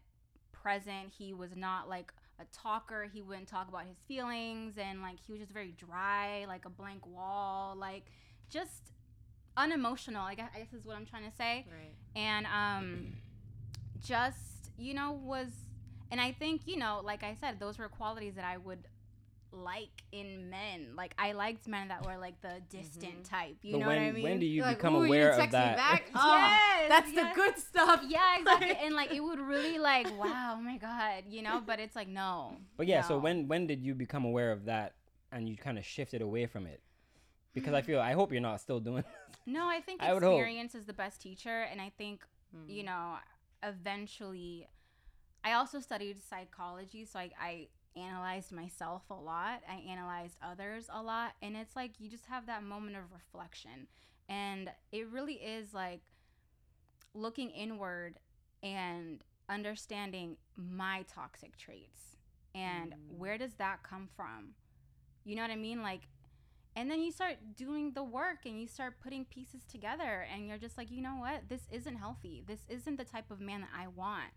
present, 0.52 1.12
he 1.18 1.34
was 1.34 1.56
not 1.56 1.90
like 1.90 2.12
a 2.40 2.46
talker, 2.56 3.10
he 3.12 3.22
wouldn't 3.22 3.48
talk 3.48 3.68
about 3.68 3.86
his 3.86 3.98
feelings, 4.08 4.78
and 4.78 5.02
like 5.02 5.20
he 5.26 5.32
was 5.32 5.42
just 5.42 5.54
very 5.54 5.72
dry, 5.78 6.46
like 6.48 6.66
a 6.66 6.70
blank 6.70 7.06
wall, 7.06 7.76
like 7.76 8.06
just 8.50 8.92
unemotional. 9.58 10.24
I 10.24 10.36
guess, 10.36 10.50
I 10.56 10.60
guess 10.60 10.74
is 10.74 10.86
what 10.86 10.96
I'm 10.96 11.06
trying 11.06 11.30
to 11.30 11.36
say 11.36 11.66
right 11.70 11.96
and 12.16 12.46
um 12.48 13.14
just 14.04 14.72
you 14.78 14.94
know 14.94 15.12
was 15.12 15.48
and 16.12 16.20
i 16.20 16.32
think 16.32 16.62
you 16.66 16.78
know 16.78 17.02
like 17.04 17.24
i 17.24 17.36
said 17.40 17.60
those 17.60 17.78
were 17.78 17.88
qualities 17.88 18.36
that 18.36 18.46
i 18.46 18.58
would 18.58 18.80
like 19.54 20.04
in 20.12 20.50
men. 20.50 20.94
Like 20.96 21.14
I 21.18 21.34
liked 21.34 21.68
men 21.68 21.90
that 21.90 22.06
were 22.06 22.18
like 22.18 22.42
the 22.42 22.62
distant 22.70 23.24
mm-hmm. 23.24 23.36
type. 23.36 23.58
You 23.62 23.74
but 23.74 23.80
know 23.80 23.88
when 23.88 24.02
what 24.02 24.08
I 24.08 24.12
mean? 24.12 24.24
when 24.24 24.40
do 24.40 24.46
you 24.46 24.64
You're 24.64 24.74
become 24.74 24.96
"Ooh, 24.96 25.00
you 25.00 25.06
aware 25.06 25.32
didn't 25.32 25.34
of 25.34 25.40
text 25.40 25.54
me 25.54 25.60
that? 25.60 25.78
back? 25.78 26.04
Oh, 26.16 26.36
Yes, 26.36 26.90
that's 26.90 27.14
yes. 27.14 27.36
the 27.36 27.42
good 27.42 27.58
stuff. 27.60 28.04
yeah, 28.08 28.40
exactly. 28.40 28.78
and 28.82 28.96
like 28.96 29.12
it 29.12 29.20
would 29.22 29.40
really 29.40 29.78
like, 29.78 30.08
wow, 30.20 30.56
oh 30.58 30.62
my 30.62 30.78
god, 30.78 31.24
you 31.30 31.42
know. 31.42 31.62
But 31.66 31.80
it's 31.80 31.96
like 31.96 32.08
no. 32.08 32.58
But 32.78 32.88
yeah, 32.88 33.02
so 33.02 33.18
when 33.18 33.48
when 33.48 33.68
did 33.68 33.82
you 33.82 33.94
become 33.94 34.26
aware 34.26 34.52
of 34.52 34.66
that 34.66 34.96
and 35.32 35.48
you 35.48 35.58
kind 35.58 35.78
of 35.78 35.86
shifted 35.86 36.22
away 36.22 36.46
from 36.46 36.66
it? 36.66 36.82
Because 37.54 37.74
I 37.74 37.82
hmm. 37.82 37.88
feel 37.88 38.00
I 38.00 38.14
hope 38.14 38.32
you're 38.32 38.42
not 38.42 38.62
still 38.62 38.80
doing. 38.80 39.04
No, 39.46 39.68
I 39.68 39.82
think 39.82 40.02
I 40.02 40.16
experience 40.16 40.74
is 40.74 40.86
the 40.86 40.94
best 40.94 41.20
teacher, 41.20 41.64
and 41.70 41.82
I 41.82 41.92
think 41.98 42.24
you 42.66 42.82
hmm. 42.82 42.86
know 42.86 43.16
eventually. 43.62 44.68
I 45.46 45.52
also 45.52 45.82
studied 45.82 46.24
psychology, 46.24 47.04
so 47.04 47.20
I, 47.20 47.32
I 47.38 47.68
analyzed 47.96 48.52
myself 48.52 49.04
a 49.10 49.16
lot. 49.16 49.62
I 49.70 49.76
analyzed 49.90 50.38
others 50.42 50.88
a 50.92 51.02
lot, 51.02 51.34
and 51.42 51.56
it's 51.56 51.76
like 51.76 52.00
you 52.00 52.10
just 52.10 52.26
have 52.28 52.46
that 52.48 52.64
moment 52.64 52.98
of 52.98 53.04
reflection, 53.14 53.88
and 54.30 54.70
it 54.92 55.08
really 55.10 55.36
is 55.36 55.74
like 55.74 56.02
looking 57.14 57.50
inward 57.52 58.20
and 58.62 59.24
understanding 59.50 60.38
my 60.56 61.06
toxic 61.14 61.58
traits 61.58 62.18
and 62.56 62.92
mm. 62.92 63.18
where 63.18 63.38
does 63.38 63.54
that 63.56 63.84
come 63.84 64.08
from? 64.16 64.54
You 65.26 65.36
know 65.36 65.42
what 65.42 65.52
i 65.52 65.56
mean? 65.56 65.82
Like 65.82 66.02
and 66.76 66.90
then 66.90 67.04
you 67.04 67.12
start 67.12 67.36
doing 67.56 67.92
the 67.92 68.04
work 68.04 68.46
and 68.46 68.60
you 68.60 68.68
start 68.68 69.00
putting 69.00 69.26
pieces 69.26 69.62
together 69.72 70.26
and 70.34 70.48
you're 70.48 70.58
just 70.58 70.78
like 70.78 70.90
you 70.90 71.02
know 71.02 71.18
what? 71.20 71.50
This 71.50 71.68
isn't 71.72 71.98
healthy. 71.98 72.44
This 72.48 72.62
isn't 72.70 72.98
the 72.98 73.04
type 73.04 73.30
of 73.32 73.40
man 73.40 73.62
that 73.62 73.70
i 73.78 73.88
want. 73.88 74.32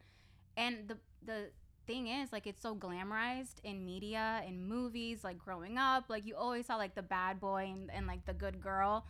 And 0.57 0.89
the 0.89 0.99
the 1.25 1.51
thing 1.87 2.09
is 2.09 2.33
like 2.33 2.47
it's 2.47 2.63
so 2.63 2.75
glamorized 2.75 3.57
in 3.65 3.85
media 3.85 4.43
in 4.47 4.63
movies 4.67 5.23
like 5.25 5.39
growing 5.39 5.79
up 5.79 6.05
like 6.09 6.27
you 6.27 6.35
always 6.37 6.67
saw 6.67 6.77
like 6.77 6.95
the 6.95 7.03
bad 7.03 7.41
boy 7.41 7.69
and, 7.73 7.91
and 7.93 8.07
like 8.07 8.25
the 8.27 8.35
good 8.35 8.61
girl 8.61 9.07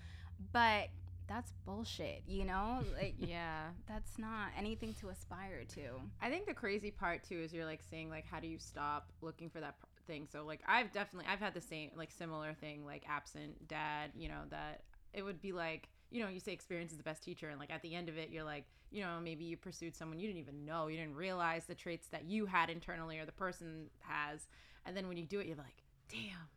but 0.53 0.89
that's 1.29 1.53
bullshit 1.65 2.23
you 2.27 2.45
know 2.45 2.81
like 2.97 3.15
Yeah. 3.19 3.69
that's 3.89 4.19
not 4.19 4.51
anything 4.57 4.95
to 5.01 5.09
aspire 5.09 5.65
to 5.75 5.81
I 6.21 6.31
think 6.31 6.47
the 6.47 6.55
crazy 6.55 6.91
part 6.91 7.25
too 7.25 7.41
is 7.41 7.53
you're 7.53 7.65
like 7.65 7.83
saying 7.91 8.11
like 8.11 8.27
how 8.31 8.39
do 8.41 8.47
you 8.47 8.59
stop 8.59 9.11
looking 9.23 9.51
for 9.51 9.61
that 9.61 9.75
thing? 10.07 10.29
So 10.31 10.45
like 10.45 10.61
I've 10.67 10.93
definitely 10.93 11.29
I've 11.31 11.41
had 11.41 11.55
the 11.55 11.61
same 11.61 11.91
like 11.97 12.11
similar 12.11 12.55
thing 12.55 12.85
like 12.87 13.03
absent 13.09 13.67
dad, 13.69 14.11
you 14.17 14.29
know, 14.29 14.43
that 14.51 14.83
it 15.13 15.23
would 15.23 15.41
be 15.41 15.53
like 15.53 15.89
you 16.11 16.23
know, 16.23 16.29
you 16.29 16.39
say 16.39 16.53
experience 16.53 16.93
is 16.93 16.99
the 16.99 17.03
best 17.03 17.25
teacher 17.25 17.49
and 17.49 17.59
like 17.59 17.73
at 17.73 17.83
the 17.83 17.93
end 17.95 18.09
of 18.09 18.17
it 18.17 18.31
you're 18.31 18.45
like, 18.45 18.65
you 18.97 19.03
know, 19.03 19.19
maybe 19.23 19.45
you 19.45 19.57
pursued 19.57 19.95
someone 19.95 20.19
you 20.19 20.27
didn't 20.27 20.41
even 20.41 20.65
know, 20.65 20.87
you 20.89 20.97
didn't 20.97 21.15
realize 21.17 21.67
the 21.67 21.75
traits 21.75 22.09
that 22.09 22.25
you 22.25 22.47
had 22.47 22.71
internally 22.71 23.19
or 23.19 23.27
the 23.27 23.33
person 23.33 23.87
has. 24.01 24.49
And 24.87 24.97
then 24.97 25.07
when 25.09 25.17
you 25.17 25.25
do 25.27 25.39
it 25.41 25.47
you're 25.47 25.57
like, 25.57 25.83
damn. 26.11 26.49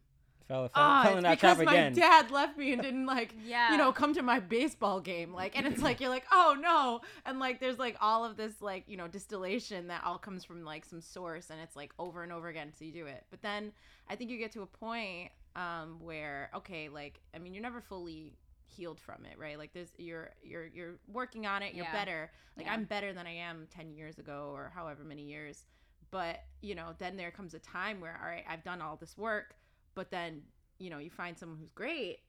fell, 0.48 0.64
fell, 0.70 0.72
Ah, 0.76 1.04
fell 1.04 1.12
in 1.14 1.18
it's 1.20 1.24
that 1.24 1.36
because 1.42 1.56
trap 1.58 1.66
my 1.66 1.74
again. 1.74 1.94
dad 1.94 2.32
left 2.32 2.58
me 2.58 2.72
and 2.74 2.82
didn't 2.82 3.06
like 3.06 3.34
yeah 3.46 3.72
you 3.72 3.78
know, 3.78 3.92
come 3.92 4.14
to 4.14 4.22
my 4.24 4.40
baseball 4.40 5.00
game. 5.00 5.34
Like, 5.34 5.58
and 5.58 5.68
it's 5.68 5.82
like, 5.88 6.00
you're 6.00 6.10
like, 6.10 6.26
oh 6.32 6.56
no. 6.60 7.02
And 7.26 7.40
like, 7.40 7.60
there's 7.60 7.78
like 7.80 7.98
all 8.02 8.24
of 8.26 8.38
this, 8.38 8.62
like, 8.62 8.86
you 8.88 8.96
know, 8.98 9.08
distillation 9.08 9.88
that 9.88 10.04
all 10.06 10.18
comes 10.18 10.44
from 10.46 10.64
like 10.64 10.86
some 10.86 11.02
source 11.02 11.50
and 11.50 11.60
it's 11.60 11.76
like 11.76 11.92
over 12.00 12.24
and 12.24 12.32
over 12.32 12.48
again. 12.48 12.72
So 12.78 12.86
you 12.86 12.92
do 12.94 13.06
it. 13.06 13.26
But 13.30 13.42
then 13.42 13.72
I 14.08 14.16
think 14.16 14.30
you 14.32 14.38
get 14.38 14.52
to 14.54 14.62
a 14.62 14.66
point 14.66 15.32
um, 15.56 15.98
where, 16.02 16.50
okay, 16.56 16.90
like, 16.90 17.20
I 17.36 17.40
mean, 17.40 17.54
you're 17.54 17.64
never 17.64 17.82
fully 17.82 18.34
healed 18.70 19.00
from 19.00 19.26
it, 19.26 19.38
right? 19.38 19.58
Like, 19.58 19.74
there's, 19.74 19.92
you're, 19.98 20.32
you're, 20.44 20.68
you're 20.68 20.96
working 21.12 21.46
on 21.46 21.62
it. 21.64 21.74
You're 21.74 21.86
Yeah. 21.86 21.92
better. 21.94 22.32
Like, 22.58 22.66
Yeah. 22.68 22.74
I'm 22.74 22.86
better 22.86 23.14
than 23.14 23.28
I 23.28 23.32
am 23.36 23.68
10 23.72 23.92
years 23.92 24.18
ago 24.20 24.52
or 24.54 24.72
however 24.74 25.04
many 25.04 25.24
years. 25.24 25.66
But, 26.12 26.40
you 26.62 26.76
know, 26.76 26.94
then 26.98 27.18
there 27.18 27.32
comes 27.32 27.54
a 27.54 27.60
time 27.60 28.00
where, 28.02 28.18
all 28.22 28.28
right, 28.28 28.44
I've 28.50 28.64
done 28.64 28.82
all 28.82 28.96
this 28.96 29.18
work, 29.18 29.56
but 29.96 30.10
then, 30.12 30.42
you 30.80 30.90
know, 30.90 30.98
you 30.98 31.10
find 31.10 31.38
someone 31.38 31.58
who's 31.60 31.72
great 31.72 32.20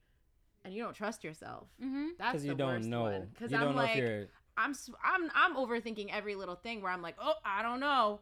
and 0.64 0.74
you 0.74 0.82
don't 0.82 0.94
trust 0.94 1.24
yourself. 1.24 1.68
mm-hmm. 1.82 2.08
That's 2.18 2.32
Because 2.32 2.44
you 2.44 2.50
the 2.52 2.56
don't 2.58 2.84
know. 2.90 3.26
Because 3.32 3.52
I'm 3.54 3.74
like. 3.74 4.28
I'm, 4.56 4.70
s- 4.72 4.90
I'm, 5.02 5.30
I'm 5.34 5.56
overthinking 5.56 6.10
every 6.12 6.34
little 6.34 6.56
thing 6.56 6.82
where 6.82 6.92
I'm 6.92 7.00
like, 7.00 7.16
oh, 7.18 7.32
I 7.44 7.62
don't 7.62 7.80
know. 7.80 8.20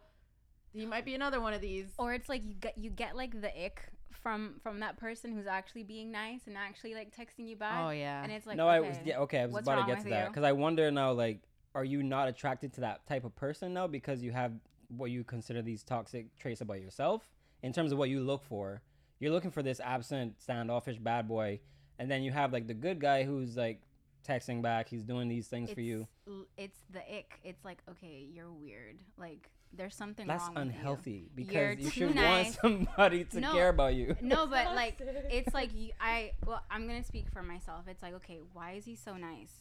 You 0.73 0.87
might 0.87 1.05
be 1.05 1.15
another 1.15 1.41
one 1.41 1.53
of 1.55 1.61
these. 1.61 1.87
or 1.99 2.13
it's 2.13 2.29
like 2.29 2.45
you 2.45 2.55
get 2.55 2.79
you 2.79 2.91
get 2.91 3.17
like 3.17 3.41
the 3.41 3.49
ick 3.65 3.91
from 4.23 4.55
from 4.63 4.81
that 4.81 4.99
person 4.99 5.33
who's 5.33 5.47
actually 5.47 5.83
being 5.83 6.11
nice 6.11 6.43
and 6.47 6.57
actually 6.57 6.95
like 6.95 7.15
texting 7.17 7.49
you 7.49 7.57
back 7.57 7.87
Oh, 7.87 7.91
yeah. 7.91 8.23
and 8.23 8.33
it's 8.33 8.47
like 8.47 8.57
no, 8.57 8.69
okay, 8.69 8.77
I 8.77 8.81
was 8.81 8.97
yeah, 9.05 9.19
okay. 9.21 9.41
I 9.41 9.47
was 9.47 9.63
about 9.63 9.87
to 9.87 9.95
get 9.95 10.03
to 10.03 10.09
that 10.11 10.29
because 10.29 10.45
I 10.45 10.53
wonder 10.53 10.91
now, 10.91 11.13
like, 11.13 11.41
are 11.75 11.85
you 11.85 12.03
not 12.03 12.29
attracted 12.29 12.73
to 12.75 12.81
that 12.83 13.07
type 13.07 13.25
of 13.25 13.35
person 13.37 13.75
now 13.75 13.87
because 13.87 14.23
you 14.23 14.33
have 14.33 14.53
what 14.89 15.11
you 15.11 15.25
consider 15.25 15.63
these 15.63 15.83
toxic 15.83 16.37
traits 16.39 16.61
about 16.61 16.81
yourself 16.81 17.29
in 17.63 17.73
terms 17.73 17.93
of 17.93 17.99
what 17.99 18.09
you 18.09 18.21
look 18.21 18.45
for? 18.45 18.83
You're 19.21 19.33
looking 19.33 19.51
for 19.51 19.63
this 19.63 19.81
absent, 19.81 20.41
standoffish 20.41 20.99
bad 20.99 21.27
boy, 21.27 21.61
and 21.99 22.11
then 22.11 22.23
you 22.23 22.31
have 22.33 22.53
like 22.53 22.67
the 22.67 22.75
good 22.75 23.01
guy 23.01 23.25
who's 23.25 23.57
like 23.57 23.83
texting 24.27 24.63
back. 24.63 24.89
He's 24.89 25.05
doing 25.05 25.29
these 25.29 25.49
things 25.49 25.71
it's, 25.71 25.75
for 25.75 25.81
you. 25.81 26.07
l- 26.27 26.47
it's 26.57 26.79
the 26.91 27.01
ick 27.01 27.41
it's 27.45 27.65
like 27.65 27.79
okay 27.89 28.27
you're 28.31 28.53
weird 28.53 28.97
like 29.17 29.51
there's 29.73 29.95
something 29.95 30.27
That's 30.27 30.45
wrong 30.45 30.55
with 30.55 30.65
you. 30.65 30.71
unhealthy 30.71 31.31
because 31.35 31.53
You're 31.53 31.73
you 31.73 31.91
should 31.91 32.15
nice. 32.15 32.57
want 32.63 32.87
somebody 32.89 33.25
to 33.25 33.41
No, 33.41 33.53
care 33.53 33.69
about 33.69 33.95
you. 33.95 34.17
no 34.21 34.47
but 34.47 34.67
like 34.75 34.97
it's 35.31 35.55
like 35.55 35.71
you, 35.75 35.91
i 36.01 36.33
well 36.47 36.63
i'm 36.71 36.87
gonna 36.87 37.05
speak 37.05 37.27
for 37.33 37.43
myself. 37.43 37.85
It's 37.89 38.03
like 38.03 38.15
okay 38.15 38.39
why 38.53 38.73
is 38.73 38.85
he 38.85 38.97
so 38.97 39.17
nice? 39.17 39.53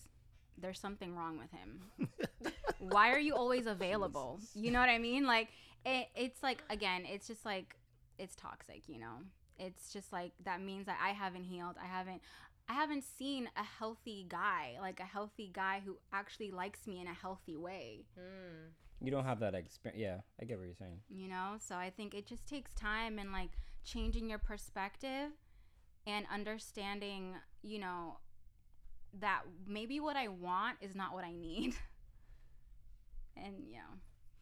There's 0.59 0.79
something 0.79 1.15
wrong 1.15 1.37
with 1.37 1.51
him. 1.51 1.81
Why 2.79 3.11
are 3.11 3.19
you 3.19 3.35
always 3.35 3.67
available? 3.67 4.39
You 4.55 4.71
know 4.71 4.79
what 4.79 4.89
i 4.89 4.97
mean? 4.97 5.25
Like 5.27 5.49
it, 5.85 6.07
it's 6.15 6.41
like 6.41 6.63
again 6.69 7.03
it's 7.05 7.27
just 7.27 7.45
like 7.45 7.75
it's 8.17 8.35
toxic 8.35 8.83
you 8.87 8.97
know? 8.99 9.17
It's 9.59 9.91
just 9.93 10.11
like 10.11 10.31
that 10.45 10.61
means 10.61 10.85
that 10.87 10.97
i 11.03 11.09
haven't 11.09 11.43
healed. 11.43 11.75
I 11.81 11.85
haven't 11.85 12.21
i 12.69 12.73
haven't 12.73 13.03
seen 13.03 13.49
a 13.55 13.63
healthy 13.63 14.25
guy 14.27 14.77
like 14.81 14.99
a 14.99 15.03
healthy 15.03 15.49
guy 15.53 15.81
who 15.85 15.97
actually 16.11 16.51
likes 16.51 16.85
me 16.87 16.99
in 16.99 17.07
a 17.07 17.13
healthy 17.13 17.55
way 17.55 18.03
hmm. 18.17 18.67
You 19.01 19.11
don't 19.11 19.25
have 19.25 19.39
that 19.41 19.53
experience. 19.55 20.01
Yeah, 20.01 20.17
I 20.41 20.45
get 20.45 20.57
what 20.57 20.65
you're 20.65 20.75
saying. 20.75 20.99
you 21.09 21.27
know 21.27 21.55
so 21.59 21.75
i 21.75 21.89
think 21.89 22.13
it 22.13 22.25
just 22.25 22.47
takes 22.47 22.73
time 22.73 23.19
and 23.19 23.31
like 23.31 23.51
changing 23.83 24.29
your 24.29 24.39
perspective 24.39 25.29
and 26.05 26.25
understanding 26.33 27.35
you 27.61 27.79
know 27.79 28.17
that 29.19 29.41
maybe 29.67 29.99
what 29.99 30.15
i 30.15 30.27
want 30.27 30.77
is 30.81 30.95
not 30.95 31.13
what 31.13 31.23
i 31.23 31.31
need 31.31 31.75
and 33.37 33.55
you 33.59 33.75
know 33.75 33.93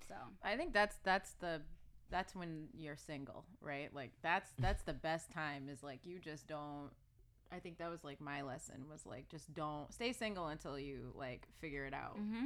so 0.08 0.16
I 0.44 0.56
think 0.56 0.72
that's 0.74 0.98
that's 1.04 1.32
the 1.40 1.62
that's 2.12 2.36
when 2.36 2.68
you're 2.78 2.96
single, 2.96 3.46
right? 3.62 3.90
Like 3.94 4.12
that's 4.22 4.52
that's 4.60 4.84
the 4.84 4.94
best 4.94 5.32
time 5.32 5.68
is 5.68 5.82
like 5.82 6.06
you 6.06 6.20
just 6.20 6.48
don't 6.48 6.92
I 7.52 7.58
think 7.60 7.78
that 7.80 7.90
was 7.90 8.04
like 8.04 8.22
my 8.22 8.42
lesson 8.44 8.86
was 8.90 9.06
like 9.06 9.30
just 9.30 9.54
don't 9.54 9.92
stay 9.94 10.14
single 10.14 10.48
until 10.48 10.78
you 10.78 11.12
like 11.16 11.48
figure 11.60 11.86
it 11.86 11.94
out. 11.94 12.18
mm-hmm. 12.20 12.46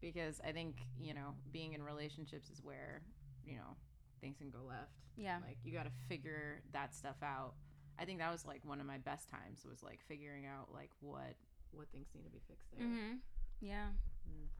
Because 0.00 0.40
I 0.46 0.52
think, 0.52 0.76
you 1.00 1.14
know, 1.14 1.34
being 1.52 1.72
in 1.72 1.82
relationships 1.82 2.50
is 2.50 2.62
where, 2.62 3.02
you 3.46 3.56
know, 3.56 3.76
things 4.20 4.36
can 4.38 4.50
go 4.50 4.58
left. 4.66 4.92
yeah 5.16 5.38
Like 5.46 5.58
you 5.64 5.72
got 5.72 5.84
to 5.84 5.92
figure 6.08 6.62
that 6.72 6.94
stuff 6.94 7.16
out. 7.22 7.54
I 7.98 8.04
think 8.04 8.18
that 8.18 8.30
was 8.32 8.44
like 8.44 8.60
one 8.64 8.80
of 8.80 8.86
my 8.86 8.98
best 8.98 9.28
times 9.30 9.64
was 9.68 9.82
like 9.82 10.00
figuring 10.08 10.46
out 10.46 10.68
like 10.72 10.90
what 11.00 11.34
what 11.72 11.88
things 11.92 12.08
need 12.14 12.24
to 12.24 12.30
be 12.30 12.40
fixed 12.48 12.70
there. 12.76 12.86
mm-hmm. 12.86 13.14
yeah 13.60 13.86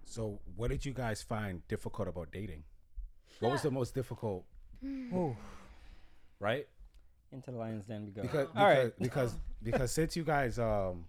So, 0.04 0.40
what 0.56 0.70
did 0.70 0.84
you 0.84 0.92
guys 0.92 1.22
find 1.22 1.66
difficult 1.68 2.08
about 2.08 2.30
dating? 2.32 2.64
What 3.40 3.52
was 3.52 3.62
the 3.62 3.70
most 3.70 3.94
difficult? 3.94 4.44
Ooh. 4.84 5.36
Right? 6.40 6.66
Into 7.32 7.50
the 7.50 7.56
lion's 7.56 7.86
then 7.86 8.04
we 8.04 8.12
go. 8.12 8.22
Because 8.22 8.48
All 8.56 8.66
because, 8.68 8.84
right. 8.84 8.98
because 8.98 9.34
because 9.62 9.90
since 9.92 10.16
you 10.16 10.24
guys 10.24 10.58
um 10.58 11.06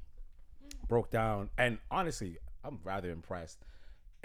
broke 0.88 1.12
down, 1.12 1.50
and 1.58 1.78
honestly, 1.92 2.38
I'm 2.64 2.80
rather 2.84 3.10
impressed. 3.12 3.60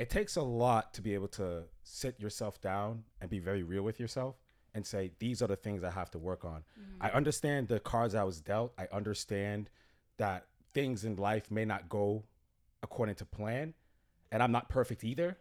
It 0.00 0.08
takes 0.08 0.36
a 0.36 0.42
lot 0.42 0.94
to 0.94 1.02
be 1.02 1.12
able 1.12 1.28
to 1.28 1.64
sit 1.82 2.18
yourself 2.18 2.58
down 2.62 3.04
and 3.20 3.28
be 3.28 3.38
very 3.38 3.62
real 3.62 3.82
with 3.82 4.00
yourself 4.00 4.36
and 4.74 4.86
say 4.86 5.10
these 5.18 5.42
are 5.42 5.46
the 5.46 5.56
things 5.56 5.84
I 5.84 5.90
have 5.90 6.10
to 6.12 6.18
work 6.18 6.42
on. 6.42 6.62
Mm-hmm. 6.80 7.02
I 7.02 7.10
understand 7.10 7.68
the 7.68 7.80
cards 7.80 8.14
I 8.14 8.24
was 8.24 8.40
dealt. 8.40 8.72
I 8.78 8.88
understand 8.92 9.68
that 10.16 10.46
things 10.72 11.04
in 11.04 11.16
life 11.16 11.50
may 11.50 11.66
not 11.66 11.90
go 11.90 12.24
according 12.82 13.16
to 13.16 13.26
plan, 13.26 13.74
and 14.32 14.42
I'm 14.42 14.52
not 14.52 14.70
perfect 14.70 15.04
either. 15.04 15.36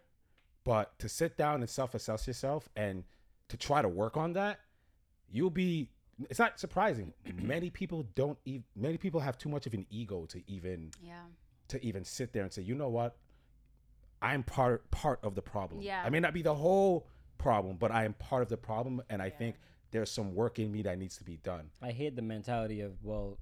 But 0.64 0.98
to 0.98 1.08
sit 1.08 1.38
down 1.38 1.60
and 1.60 1.70
self-assess 1.70 2.26
yourself 2.26 2.68
and 2.76 3.04
to 3.48 3.56
try 3.56 3.80
to 3.80 3.88
work 3.88 4.18
on 4.18 4.34
that, 4.34 4.60
you'll 5.30 5.48
be. 5.48 5.88
It's 6.28 6.38
not 6.38 6.60
surprising. 6.60 7.14
many 7.34 7.70
people 7.70 8.04
don't. 8.14 8.38
E- 8.44 8.60
many 8.76 8.98
people 8.98 9.20
have 9.20 9.38
too 9.38 9.48
much 9.48 9.66
of 9.66 9.72
an 9.72 9.86
ego 9.88 10.26
to 10.26 10.42
even 10.46 10.90
yeah 11.02 11.22
to 11.70 11.84
even 11.84 12.04
sit 12.04 12.32
there 12.32 12.42
and 12.42 12.52
say, 12.52 12.62
you 12.62 12.74
know 12.74 12.88
what, 12.88 13.16
I'm 14.22 14.42
part 14.42 14.90
part 14.90 15.20
of 15.22 15.34
the 15.34 15.42
problem. 15.42 15.82
Yeah. 15.82 16.02
I 16.04 16.10
may 16.10 16.20
not 16.20 16.34
be 16.34 16.42
the 16.42 16.54
whole 16.54 17.06
problem, 17.38 17.76
but 17.76 17.90
I 17.90 18.04
am 18.04 18.14
part 18.14 18.42
of 18.42 18.48
the 18.48 18.56
problem, 18.56 19.02
and 19.08 19.22
I 19.22 19.30
think 19.30 19.56
there's 19.90 20.10
some 20.10 20.34
work 20.34 20.58
in 20.58 20.70
me 20.70 20.82
that 20.82 20.98
needs 20.98 21.16
to 21.16 21.24
be 21.24 21.38
done. 21.38 21.70
I 21.82 21.90
hate 21.90 22.16
the 22.16 22.22
mentality 22.22 22.80
of 22.80 23.02
well, 23.02 23.38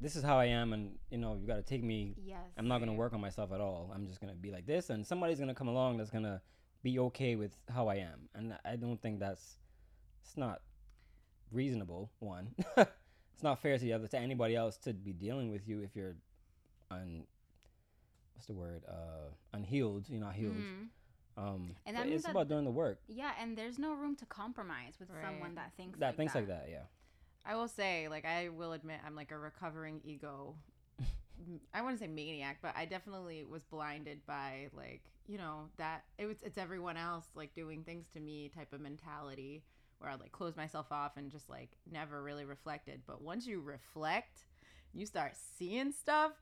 this 0.00 0.16
is 0.16 0.22
how 0.22 0.38
I 0.38 0.46
am, 0.46 0.72
and 0.72 0.92
you 1.10 1.18
know 1.18 1.36
you 1.40 1.46
got 1.46 1.56
to 1.56 1.62
take 1.62 1.82
me. 1.82 2.14
yes 2.24 2.38
I'm 2.56 2.68
not 2.68 2.78
gonna 2.78 2.94
work 2.94 3.12
on 3.12 3.20
myself 3.20 3.52
at 3.52 3.60
all. 3.60 3.90
I'm 3.94 4.06
just 4.06 4.20
gonna 4.20 4.34
be 4.34 4.50
like 4.50 4.66
this, 4.66 4.90
and 4.90 5.06
somebody's 5.06 5.38
gonna 5.38 5.54
come 5.54 5.68
along 5.68 5.98
that's 5.98 6.10
gonna 6.10 6.40
be 6.82 6.98
okay 6.98 7.36
with 7.36 7.56
how 7.72 7.88
I 7.88 7.96
am, 7.96 8.28
and 8.34 8.54
I 8.64 8.76
don't 8.76 9.00
think 9.00 9.20
that's 9.20 9.58
it's 10.22 10.36
not 10.36 10.62
reasonable. 11.50 12.10
One, 12.20 12.54
it's 12.76 13.42
not 13.42 13.60
fair 13.60 13.76
to 13.76 13.84
the 13.84 13.92
other 13.92 14.06
to 14.08 14.18
anybody 14.18 14.54
else 14.54 14.76
to 14.78 14.92
be 14.92 15.12
dealing 15.12 15.50
with 15.50 15.68
you 15.68 15.80
if 15.80 15.96
you're 15.96 16.16
un 16.90 17.24
what's 18.42 18.48
the 18.48 18.54
word 18.54 18.82
uh 18.88 19.30
unhealed. 19.54 20.08
You're 20.08 20.20
not 20.20 20.34
healed. 20.34 20.56
Mhm. 20.56 20.88
Um, 21.36 21.76
And 21.86 21.96
that 21.96 22.06
means 22.06 22.16
it's 22.16 22.24
that- 22.24 22.32
about 22.32 22.48
doing 22.48 22.64
the 22.64 22.70
work. 22.72 22.98
Yeah, 23.06 23.32
and 23.38 23.56
there's 23.56 23.78
no 23.78 23.94
room 23.94 24.16
to 24.16 24.26
compromise 24.26 24.98
with 24.98 25.10
Right. 25.10 25.22
someone 25.24 25.54
that 25.54 25.72
thinks 25.76 25.98
That 26.00 26.08
like 26.08 26.16
thinks 26.16 26.32
that. 26.34 26.40
like 26.40 26.48
that. 26.48 26.68
Yeah. 26.68 26.86
I 27.44 27.54
will 27.56 27.68
say, 27.68 28.08
like, 28.08 28.24
I 28.24 28.48
will 28.50 28.72
admit, 28.72 29.00
I'm 29.04 29.14
like 29.14 29.30
a 29.30 29.38
recovering 29.38 30.00
ego. 30.04 30.56
I 31.72 31.82
wouldn't 31.82 32.00
say 32.00 32.06
maniac, 32.08 32.58
but 32.62 32.76
I 32.76 32.84
definitely 32.84 33.44
was 33.44 33.64
blinded 33.64 34.24
by 34.26 34.68
like, 34.72 35.02
you 35.26 35.38
know, 35.38 35.70
that 35.76 36.04
it 36.18 36.26
was 36.26 36.42
it's 36.42 36.58
everyone 36.58 36.96
else 36.96 37.26
like 37.34 37.54
doing 37.54 37.82
things 37.84 38.08
to 38.10 38.20
me 38.20 38.48
type 38.48 38.72
of 38.72 38.80
mentality 38.80 39.64
where 39.98 40.10
I 40.10 40.14
like 40.16 40.32
close 40.32 40.56
myself 40.56 40.90
off 40.92 41.16
and 41.16 41.30
just 41.30 41.48
like 41.48 41.70
never 41.90 42.22
really 42.22 42.44
reflected. 42.44 43.02
But 43.06 43.22
once 43.22 43.46
you 43.46 43.60
reflect, 43.60 44.44
you 44.92 45.06
start 45.06 45.36
seeing 45.36 45.92
stuff. 45.92 46.32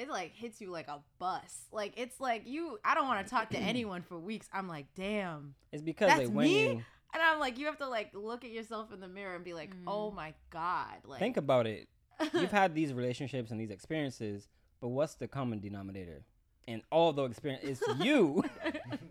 It 0.00 0.08
like 0.08 0.32
hits 0.34 0.60
you 0.60 0.70
like 0.70 0.88
a 0.88 1.00
bus. 1.18 1.66
Like 1.72 1.92
it's 1.96 2.18
like 2.20 2.42
you. 2.46 2.78
I 2.84 2.94
don't 2.94 3.06
want 3.06 3.24
to 3.26 3.30
talk 3.30 3.50
to 3.50 3.58
anyone 3.72 4.02
for 4.02 4.18
weeks. 4.18 4.48
I'm 4.52 4.66
like, 4.68 4.86
damn. 4.96 5.54
It's 5.72 5.82
because 5.82 6.08
That's 6.08 6.20
like 6.26 6.28
when 6.34 6.46
me? 6.46 6.62
you 6.64 6.70
And 7.12 7.22
I'm 7.22 7.38
like, 7.38 7.58
you 7.58 7.66
have 7.66 7.78
to 7.78 7.88
like 7.88 8.10
look 8.14 8.44
at 8.44 8.50
yourself 8.50 8.92
in 8.92 9.00
the 9.00 9.08
mirror 9.08 9.34
and 9.34 9.44
be 9.44 9.52
like, 9.54 9.70
Mm. 9.74 9.82
oh 9.86 10.10
my 10.10 10.32
god, 10.50 10.96
like 11.04 11.18
think 11.18 11.36
about 11.36 11.66
it, 11.66 11.88
you've 12.34 12.50
had 12.62 12.74
these 12.74 12.92
relationships 12.92 13.50
and 13.50 13.60
these 13.60 13.70
experiences, 13.70 14.48
but 14.80 14.88
what's 14.88 15.14
the 15.14 15.28
common 15.28 15.60
denominator? 15.60 16.24
In 16.66 16.82
all 16.90 17.12
the 17.18 17.24
experience, 17.24 17.64
it's 17.64 18.04
you. 18.04 18.42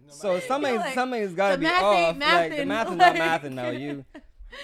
so 0.07 0.39
something's 0.39 0.77
like, 0.79 0.93
something's 0.93 1.33
got 1.33 1.51
to 1.51 1.57
be 1.57 1.63
math 1.65 1.83
off. 1.83 1.95
ain't 1.95 2.19
Like 2.19 2.55
the 2.57 2.65
math 2.65 2.89
is 2.91 2.95
not 2.97 3.15
like- 3.15 3.41
mathing 3.43 3.53
now. 3.53 3.69
You 3.69 4.05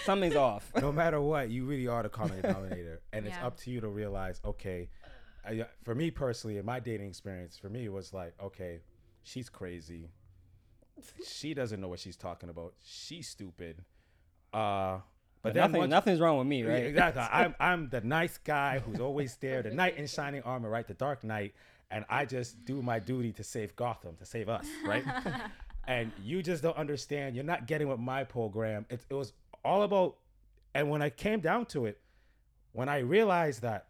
something's 0.05 0.35
off. 0.35 0.71
no 0.79 0.91
matter 0.91 1.21
what, 1.21 1.49
you 1.49 1.65
really 1.65 1.87
are 1.87 2.03
the 2.03 2.09
common 2.09 2.41
denominator, 2.41 3.01
and 3.13 3.25
it's 3.27 3.37
up 3.37 3.57
to 3.57 3.69
you 3.71 3.81
to 3.81 3.87
realize. 3.89 4.39
Okay, 4.45 4.89
I, 5.47 5.65
for 5.83 5.95
me 5.95 6.11
personally, 6.11 6.57
in 6.57 6.65
my 6.65 6.79
dating 6.79 7.07
experience, 7.07 7.57
for 7.57 7.69
me 7.69 7.85
it 7.85 7.91
was 7.91 8.13
like, 8.13 8.33
okay, 8.41 8.79
she's 9.23 9.49
crazy. 9.49 10.09
She 11.27 11.53
doesn't 11.53 11.81
know 11.81 11.87
what 11.89 11.99
she's 11.99 12.15
talking 12.15 12.49
about. 12.49 12.73
She's 12.83 13.27
stupid. 13.27 13.83
Uh, 14.53 14.99
but, 15.41 15.53
But 15.53 15.55
nothing, 15.55 15.77
once- 15.79 15.89
nothing's 15.89 16.19
wrong 16.19 16.37
with 16.37 16.47
me, 16.47 16.63
Yeah, 16.63 16.69
right? 16.69 16.85
Exactly. 16.85 17.21
I'm 17.21 17.55
I'm 17.59 17.89
the 17.89 18.01
nice 18.01 18.37
guy 18.37 18.79
who's 18.79 18.99
always 18.99 19.35
there, 19.37 19.61
the 19.61 19.71
knight 19.71 19.97
in 19.97 20.07
shining 20.07 20.41
armor, 20.43 20.69
right? 20.69 20.87
The 20.87 20.93
Dark 20.93 21.23
Knight, 21.23 21.53
and 21.91 22.05
I 22.09 22.25
just 22.25 22.63
do 22.65 22.81
my 22.81 22.99
duty 22.99 23.31
to 23.33 23.43
save 23.43 23.75
Gotham, 23.75 24.15
to 24.17 24.25
save 24.25 24.49
us, 24.49 24.65
right? 24.85 25.03
and 25.87 26.11
you 26.23 26.41
just 26.41 26.63
don't 26.63 26.77
understand. 26.77 27.35
You're 27.35 27.43
not 27.45 27.67
getting 27.67 27.87
what 27.89 27.99
my 27.99 28.23
program. 28.23 28.85
It, 28.89 29.01
it 29.09 29.13
was 29.13 29.33
all 29.63 29.83
about, 29.83 30.15
and 30.73 30.89
when 30.89 31.01
I 31.01 31.09
came 31.09 31.41
down 31.41 31.65
to 31.67 31.85
it, 31.85 31.99
when 32.71 32.89
I 32.89 32.99
realized 32.99 33.61
that 33.61 33.87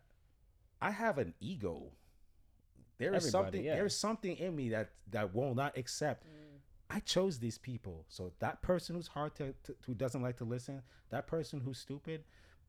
I 0.85 0.91
have 0.91 1.17
an 1.17 1.33
ego, 1.39 1.91
there 2.97 3.13
is 3.13 3.25
Everybody, 3.25 3.31
something. 3.45 3.63
yeah. 3.65 3.75
There's 3.75 3.95
something 3.95 4.37
in 4.37 4.55
me 4.55 4.69
that 4.69 4.91
that 5.11 5.33
will 5.35 5.53
not 5.55 5.77
accept. 5.77 6.25
I 6.89 6.99
chose 6.99 7.39
these 7.39 7.57
people. 7.57 8.05
So 8.09 8.31
that 8.39 8.61
person 8.61 8.95
who's 8.95 9.07
hard 9.07 9.33
to, 9.35 9.53
to 9.63 9.75
who 9.87 9.93
doesn't 9.95 10.21
like 10.21 10.37
to 10.37 10.43
listen, 10.45 10.81
that 11.09 11.25
person 11.27 11.59
who's 11.59 11.79
stupid, 11.79 12.23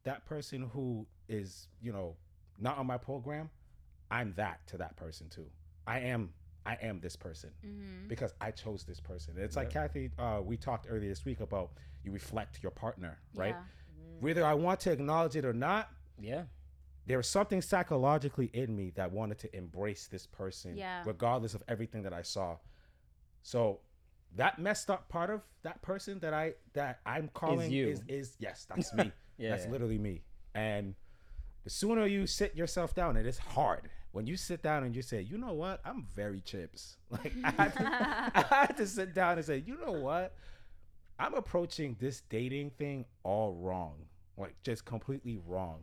that 0.04 0.24
person 0.24 0.70
who 0.72 1.06
is, 1.28 1.68
you 1.82 1.92
know, 1.92 2.16
not 2.58 2.78
on 2.78 2.86
my 2.86 2.96
program, 2.96 3.50
I'm 4.10 4.32
that 4.36 4.66
to 4.68 4.78
that 4.78 4.96
person 4.96 5.28
too. 5.28 5.46
I 5.86 6.00
am 6.00 6.30
I 6.64 6.76
am 6.82 6.98
this 7.00 7.14
person 7.14 7.50
Mm-hmm. 7.64 8.08
because 8.08 8.32
I 8.40 8.50
chose 8.50 8.84
this 8.84 8.98
person. 9.00 9.34
It's 9.36 9.54
like 9.56 9.70
Kathy, 9.70 10.10
uh, 10.18 10.40
we 10.42 10.56
talked 10.56 10.86
earlier 10.88 11.08
this 11.10 11.24
week 11.24 11.40
about 11.40 11.70
you 12.02 12.10
reflect 12.10 12.60
your 12.62 12.72
partner, 12.72 13.18
right? 13.34 13.54
Yeah. 13.54 13.62
Whether 14.20 14.44
I 14.46 14.54
want 14.54 14.80
to 14.80 14.90
acknowledge 14.92 15.36
it 15.36 15.44
or 15.44 15.52
not, 15.52 15.90
Yeah. 16.20 16.44
There 17.06 17.16
was 17.16 17.28
something 17.28 17.62
psychologically 17.62 18.50
in 18.52 18.74
me 18.76 18.90
that 18.96 19.12
wanted 19.12 19.38
to 19.38 19.56
embrace 19.56 20.06
this 20.08 20.26
person, 20.26 20.76
Yeah. 20.76 21.02
regardless 21.06 21.54
of 21.54 21.62
everything 21.68 22.02
that 22.02 22.12
I 22.12 22.22
saw. 22.22 22.56
So 23.42 23.80
that 24.34 24.58
messed 24.58 24.90
up 24.90 25.08
part 25.08 25.30
of 25.30 25.42
that 25.62 25.80
person 25.82 26.18
that 26.20 26.34
I 26.34 26.54
that 26.74 27.00
I'm 27.06 27.28
calling 27.28 27.70
you. 27.70 27.88
is 27.88 28.02
is 28.08 28.36
yes, 28.38 28.66
that's 28.68 28.92
me. 28.94 29.12
Yeah, 29.38 29.50
that's 29.50 29.66
yeah. 29.66 29.70
literally 29.72 29.98
me. 29.98 30.22
And 30.54 30.94
the 31.64 31.68
sooner 31.68 32.06
you 32.06 32.26
sit 32.26 32.56
yourself 32.56 32.94
down, 32.94 33.18
and 33.18 33.26
it's 33.26 33.36
hard 33.36 33.90
when 34.12 34.26
you 34.26 34.34
sit 34.34 34.62
down 34.62 34.82
and 34.82 34.96
you 34.96 35.02
say, 35.02 35.20
you 35.20 35.36
know 35.36 35.52
what, 35.52 35.82
I'm 35.84 36.06
very 36.14 36.40
chips. 36.40 36.96
Like 37.10 37.34
I 37.44 37.50
had, 37.50 37.74
to, 37.74 37.82
I 38.34 38.44
had 38.66 38.76
to 38.78 38.86
sit 38.86 39.14
down 39.14 39.36
and 39.36 39.44
say, 39.46 39.62
you 39.66 39.76
know 39.78 39.92
what, 39.92 40.34
I'm 41.18 41.34
approaching 41.34 41.96
this 42.00 42.22
dating 42.30 42.70
thing 42.70 43.04
all 43.24 43.52
wrong, 43.52 44.06
like 44.38 44.54
just 44.62 44.86
completely 44.86 45.38
wrong. 45.46 45.80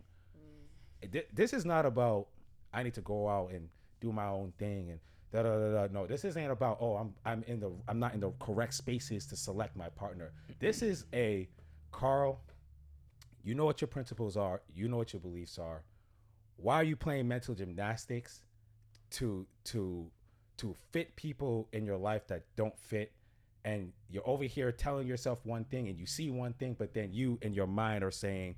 Th- 1.12 1.28
This 1.34 1.54
is 1.54 1.66
not 1.66 1.86
about 1.86 2.28
I 2.74 2.84
need 2.84 2.94
to 2.96 3.02
go 3.02 3.28
out 3.30 3.52
and 3.52 3.70
do 4.02 4.12
my 4.12 4.28
own 4.28 4.52
thing 4.58 4.90
and 4.90 5.00
da 5.32 5.44
da 5.44 5.58
da 5.58 5.88
da. 5.88 5.94
No, 5.94 6.08
this 6.08 6.26
isn't 6.26 6.52
about 6.52 6.78
oh 6.82 6.96
I'm 6.96 7.14
I'm 7.26 7.44
in 7.48 7.60
the 7.60 7.72
I'm 7.88 8.00
not 8.00 8.14
in 8.14 8.20
the 8.20 8.32
correct 8.40 8.74
spaces 8.74 9.26
to 9.28 9.36
select 9.36 9.76
my 9.76 9.90
partner. 9.90 10.32
This 10.60 10.82
is 10.82 11.06
a 11.14 11.48
Carl. 11.92 12.42
You 13.44 13.56
know 13.56 13.66
what 13.66 13.82
your 13.82 13.88
principles 13.90 14.38
are. 14.38 14.62
You 14.74 14.88
know 14.88 14.98
what 14.98 15.14
your 15.14 15.20
beliefs 15.20 15.60
are. 15.60 15.84
Why 16.58 16.76
are 16.76 16.84
you 16.84 16.96
playing 16.96 17.28
mental 17.28 17.56
gymnastics 17.56 18.42
to 19.12 19.46
to 19.66 20.10
to 20.58 20.76
fit 20.92 21.16
people 21.16 21.68
in 21.74 21.86
your 21.86 21.98
life 21.98 22.28
that 22.28 22.44
don't 22.56 22.78
fit? 22.78 23.12
And 23.66 23.94
you're 24.10 24.28
over 24.28 24.44
here 24.44 24.72
telling 24.74 25.08
yourself 25.08 25.40
one 25.46 25.64
thing, 25.66 25.88
and 25.88 25.98
you 25.98 26.06
see 26.06 26.30
one 26.30 26.54
thing, 26.54 26.76
but 26.78 26.94
then 26.94 27.14
you 27.14 27.40
in 27.42 27.54
your 27.54 27.68
mind 27.68 28.04
are 28.04 28.12
saying, 28.12 28.56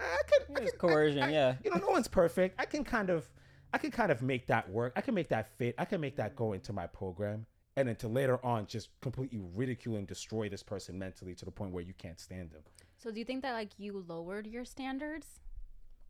"I 0.00 0.22
can, 0.26 0.56
I 0.56 0.60
It's 0.62 0.70
can- 0.72 0.80
coercion, 0.80 1.22
I- 1.22 1.26
I- 1.28 1.30
yeah. 1.32 1.56
You 1.64 1.70
know, 1.70 1.78
no 1.78 1.88
one's 1.88 2.08
perfect. 2.08 2.60
I 2.60 2.64
can 2.66 2.84
kind 2.84 3.10
of, 3.10 3.28
I 3.72 3.78
can 3.78 3.90
kind 3.90 4.10
of 4.12 4.22
make 4.22 4.46
that 4.46 4.68
work. 4.70 4.92
I 4.96 5.00
can 5.00 5.14
make 5.14 5.28
that 5.28 5.48
fit. 5.58 5.74
I 5.78 5.84
can 5.84 6.00
make 6.00 6.16
that 6.16 6.36
go 6.36 6.52
into 6.52 6.72
my 6.72 6.86
program, 6.86 7.46
and 7.76 7.88
then 7.88 7.96
to 7.96 8.08
later 8.08 8.44
on 8.44 8.66
just 8.66 8.88
completely 9.00 9.40
ridicule 9.54 9.96
and 9.96 10.06
destroy 10.06 10.48
this 10.48 10.62
person 10.62 10.98
mentally 10.98 11.34
to 11.34 11.44
the 11.44 11.50
point 11.50 11.72
where 11.72 11.82
you 11.82 11.94
can't 11.94 12.20
stand 12.20 12.50
them. 12.50 12.62
So 12.98 13.10
do 13.10 13.18
you 13.18 13.24
think 13.24 13.42
that 13.42 13.52
like 13.52 13.70
you 13.78 14.04
lowered 14.06 14.46
your 14.46 14.64
standards? 14.64 15.40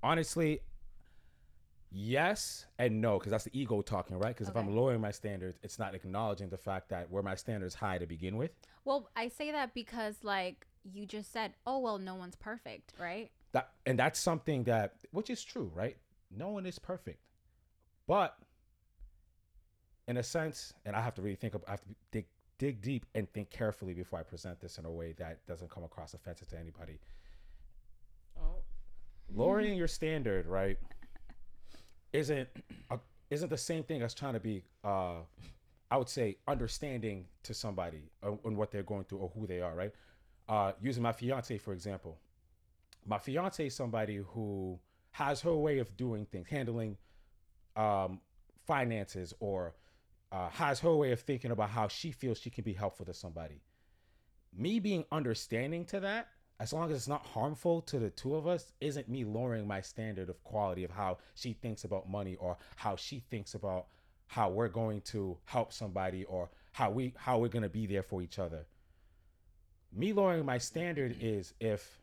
honestly, 0.02 0.60
yes 1.90 2.66
and 2.78 3.00
no, 3.00 3.18
because 3.18 3.30
that's 3.30 3.44
the 3.44 3.58
ego 3.58 3.80
talking, 3.80 4.18
right? 4.18 4.34
Because 4.34 4.48
if 4.48 4.56
I'm 4.56 4.74
lowering 4.74 5.00
my 5.00 5.10
standards, 5.10 5.58
it's 5.62 5.78
not 5.78 5.94
acknowledging 5.94 6.48
the 6.48 6.58
fact 6.58 6.88
that 6.90 7.10
where 7.10 7.22
my 7.22 7.34
standards 7.34 7.74
high 7.74 7.98
to 7.98 8.06
begin 8.06 8.36
with. 8.36 8.52
Well, 8.84 9.08
I 9.16 9.28
say 9.28 9.50
that 9.52 9.74
because 9.74 10.16
like 10.22 10.66
you 10.84 11.06
just 11.06 11.32
said, 11.32 11.54
oh 11.66 11.78
well, 11.78 11.98
no 11.98 12.14
one's 12.14 12.36
perfect, 12.36 12.92
right? 13.00 13.30
That 13.52 13.70
and 13.86 13.98
that's 13.98 14.18
something 14.20 14.64
that 14.64 14.94
which 15.12 15.30
is 15.30 15.42
true, 15.44 15.70
right? 15.74 15.96
No 16.36 16.48
one 16.50 16.66
is 16.66 16.78
perfect, 16.78 17.20
but 18.06 18.36
in 20.08 20.16
a 20.18 20.22
sense, 20.22 20.72
and 20.84 20.96
I 20.96 21.00
have 21.02 21.14
to 21.14 21.22
really 21.22 21.36
think. 21.36 21.54
Of, 21.54 21.64
I 21.68 21.72
have 21.72 21.80
to 21.82 21.88
dig 22.12 22.26
dig 22.58 22.80
deep 22.82 23.06
and 23.14 23.30
think 23.32 23.50
carefully 23.50 23.94
before 23.94 24.18
I 24.18 24.22
present 24.22 24.60
this 24.60 24.78
in 24.78 24.84
a 24.86 24.90
way 24.90 25.12
that 25.18 25.46
doesn't 25.46 25.70
come 25.70 25.84
across 25.84 26.14
offensive 26.14 26.48
to 26.48 26.58
anybody. 26.58 26.98
lowering 29.34 29.74
your 29.76 29.88
standard 29.88 30.46
right 30.46 30.78
isn't 32.12 32.48
a, 32.90 32.98
isn't 33.30 33.50
the 33.50 33.58
same 33.58 33.82
thing 33.82 34.02
as 34.02 34.14
trying 34.14 34.34
to 34.34 34.40
be 34.40 34.62
uh 34.84 35.16
i 35.90 35.96
would 35.96 36.08
say 36.08 36.36
understanding 36.48 37.26
to 37.42 37.54
somebody 37.54 38.02
on, 38.22 38.38
on 38.44 38.56
what 38.56 38.70
they're 38.70 38.82
going 38.82 39.04
through 39.04 39.18
or 39.18 39.30
who 39.34 39.46
they 39.46 39.60
are 39.60 39.74
right 39.74 39.92
uh 40.48 40.72
using 40.80 41.02
my 41.02 41.12
fiance 41.12 41.58
for 41.58 41.72
example 41.72 42.18
my 43.06 43.18
fiance 43.18 43.66
is 43.66 43.74
somebody 43.74 44.16
who 44.16 44.78
has 45.12 45.40
her 45.40 45.54
way 45.54 45.78
of 45.78 45.96
doing 45.96 46.26
things 46.26 46.46
handling 46.48 46.96
um 47.76 48.20
finances 48.66 49.32
or 49.40 49.74
uh, 50.32 50.48
has 50.50 50.80
her 50.80 50.94
way 50.94 51.12
of 51.12 51.20
thinking 51.20 51.52
about 51.52 51.70
how 51.70 51.86
she 51.86 52.10
feels 52.10 52.38
she 52.38 52.50
can 52.50 52.64
be 52.64 52.72
helpful 52.72 53.06
to 53.06 53.14
somebody 53.14 53.62
me 54.56 54.80
being 54.80 55.04
understanding 55.12 55.84
to 55.86 56.00
that, 56.00 56.28
as 56.58 56.72
long 56.72 56.90
as 56.90 56.96
it's 56.96 57.08
not 57.08 57.26
harmful 57.26 57.82
to 57.82 57.98
the 57.98 58.10
two 58.10 58.34
of 58.34 58.46
us, 58.46 58.72
isn't 58.80 59.08
me 59.08 59.24
lowering 59.24 59.66
my 59.66 59.80
standard 59.80 60.30
of 60.30 60.42
quality 60.42 60.84
of 60.84 60.90
how 60.90 61.18
she 61.34 61.52
thinks 61.52 61.84
about 61.84 62.08
money 62.08 62.36
or 62.36 62.56
how 62.76 62.96
she 62.96 63.20
thinks 63.30 63.54
about 63.54 63.86
how 64.26 64.48
we're 64.48 64.68
going 64.68 65.00
to 65.02 65.36
help 65.44 65.72
somebody 65.72 66.24
or 66.24 66.50
how 66.72 66.90
we 66.90 67.12
how 67.16 67.38
we're 67.38 67.48
going 67.48 67.62
to 67.62 67.68
be 67.68 67.86
there 67.86 68.02
for 68.02 68.22
each 68.22 68.38
other. 68.38 68.66
Me 69.92 70.12
lowering 70.12 70.44
my 70.44 70.58
standard 70.58 71.16
is 71.20 71.52
if 71.60 72.00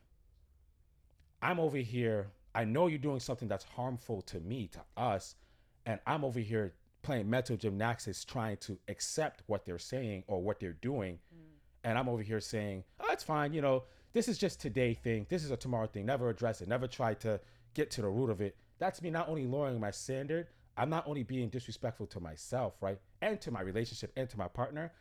I'm 1.44 1.60
over 1.60 1.76
here, 1.76 2.28
I 2.54 2.64
know 2.64 2.86
you're 2.86 2.98
doing 2.98 3.20
something 3.20 3.48
that's 3.48 3.64
harmful 3.64 4.22
to 4.22 4.40
me, 4.40 4.68
to 4.68 4.80
us, 4.96 5.36
and 5.84 6.00
I'm 6.06 6.24
over 6.24 6.40
here 6.40 6.72
playing 7.02 7.28
mental 7.28 7.56
gymnastics 7.58 8.24
trying 8.24 8.56
to 8.56 8.78
accept 8.88 9.42
what 9.46 9.66
they're 9.66 9.78
saying 9.78 10.24
or 10.26 10.40
what 10.40 10.58
they're 10.58 10.78
doing 10.80 11.18
mm. 11.34 11.44
and 11.84 11.98
I'm 11.98 12.08
over 12.08 12.22
here 12.22 12.40
saying, 12.40 12.82
"Oh, 12.98 13.12
it's 13.12 13.22
fine. 13.22 13.52
You 13.52 13.60
know, 13.60 13.84
this 14.14 14.26
is 14.26 14.38
just 14.38 14.58
today 14.58 14.94
thing. 14.94 15.26
This 15.28 15.44
is 15.44 15.50
a 15.50 15.56
tomorrow 15.56 15.86
thing. 15.86 16.06
Never 16.06 16.30
address 16.30 16.62
it. 16.62 16.68
Never 16.68 16.86
try 16.86 17.12
to 17.14 17.38
get 17.74 17.90
to 17.92 18.00
the 18.00 18.08
root 18.08 18.30
of 18.30 18.40
it." 18.40 18.56
That's 18.78 19.02
me 19.02 19.10
not 19.10 19.28
only 19.28 19.46
lowering 19.46 19.78
my 19.78 19.90
standard. 19.90 20.46
I'm 20.78 20.88
not 20.88 21.06
only 21.06 21.22
being 21.22 21.50
disrespectful 21.50 22.06
to 22.08 22.20
myself, 22.20 22.74
right, 22.80 22.98
and 23.20 23.38
to 23.42 23.50
my 23.50 23.60
relationship 23.60 24.12
and 24.16 24.28
to 24.30 24.38
my 24.38 24.48
partner, 24.48 24.92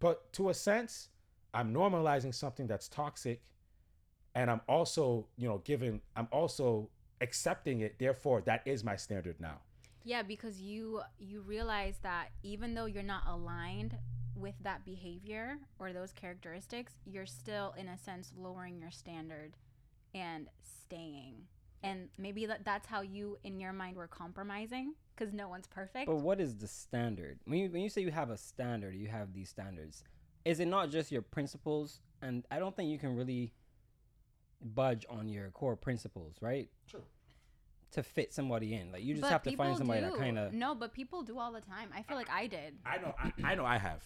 but 0.00 0.30
to 0.34 0.50
a 0.50 0.54
sense, 0.54 1.08
I'm 1.54 1.72
normalizing 1.72 2.34
something 2.34 2.66
that's 2.66 2.88
toxic, 2.88 3.40
and 4.34 4.50
I'm 4.50 4.60
also, 4.68 5.26
you 5.36 5.48
know, 5.48 5.58
giving, 5.64 6.00
I'm 6.16 6.28
also 6.32 6.88
accepting 7.20 7.80
it. 7.80 7.98
Therefore, 7.98 8.42
that 8.42 8.62
is 8.66 8.84
my 8.84 8.96
standard 8.96 9.36
now. 9.40 9.58
Yeah, 10.04 10.22
because 10.22 10.60
you 10.60 11.00
you 11.18 11.42
realize 11.42 11.98
that 12.02 12.30
even 12.42 12.74
though 12.74 12.86
you're 12.86 13.04
not 13.04 13.22
aligned 13.28 13.96
with 14.34 14.54
that 14.62 14.84
behavior 14.84 15.58
or 15.78 15.92
those 15.92 16.12
characteristics, 16.12 16.94
you're 17.06 17.26
still 17.26 17.74
in 17.78 17.88
a 17.88 17.96
sense 17.96 18.32
lowering 18.36 18.80
your 18.80 18.90
standard 18.90 19.52
and 20.14 20.48
staying. 20.60 21.34
And 21.84 22.08
maybe 22.18 22.46
that, 22.46 22.64
that's 22.64 22.86
how 22.86 23.02
you 23.02 23.38
in 23.44 23.60
your 23.60 23.72
mind 23.72 23.96
were 23.96 24.08
compromising 24.08 24.94
because 25.14 25.32
no 25.32 25.48
one's 25.48 25.66
perfect. 25.66 26.06
But 26.06 26.16
what 26.16 26.40
is 26.40 26.56
the 26.56 26.68
standard? 26.68 27.38
When 27.44 27.58
you 27.58 27.70
when 27.70 27.82
you 27.82 27.88
say 27.88 28.02
you 28.02 28.10
have 28.10 28.30
a 28.30 28.36
standard, 28.36 28.96
you 28.96 29.08
have 29.08 29.32
these 29.32 29.50
standards. 29.50 30.02
Is 30.44 30.58
it 30.58 30.66
not 30.66 30.90
just 30.90 31.12
your 31.12 31.22
principles? 31.22 32.00
And 32.20 32.44
I 32.50 32.58
don't 32.58 32.74
think 32.74 32.90
you 32.90 32.98
can 32.98 33.14
really 33.16 33.52
budge 34.64 35.06
on 35.08 35.28
your 35.28 35.50
core 35.50 35.76
principles, 35.76 36.36
right? 36.40 36.68
True. 36.88 37.02
To 37.92 38.02
fit 38.02 38.32
somebody 38.32 38.74
in, 38.74 38.90
like 38.90 39.02
you 39.04 39.14
just 39.14 39.22
But 39.22 39.32
have 39.32 39.42
to 39.42 39.50
find 39.50 39.72
people 39.72 39.76
somebody 39.76 40.00
that 40.00 40.14
kind 40.16 40.38
of. 40.38 40.52
No, 40.54 40.74
but 40.74 40.94
people 40.94 41.22
do 41.22 41.38
all 41.38 41.52
the 41.52 41.60
time. 41.60 41.90
I 41.94 42.02
feel 42.02 42.16
like 42.16 42.30
I 42.30 42.46
did. 42.46 42.74
I 42.86 42.96
know, 42.98 43.14
I, 43.18 43.32
I 43.44 43.54
know, 43.54 43.66
I 43.66 43.76
have, 43.76 44.02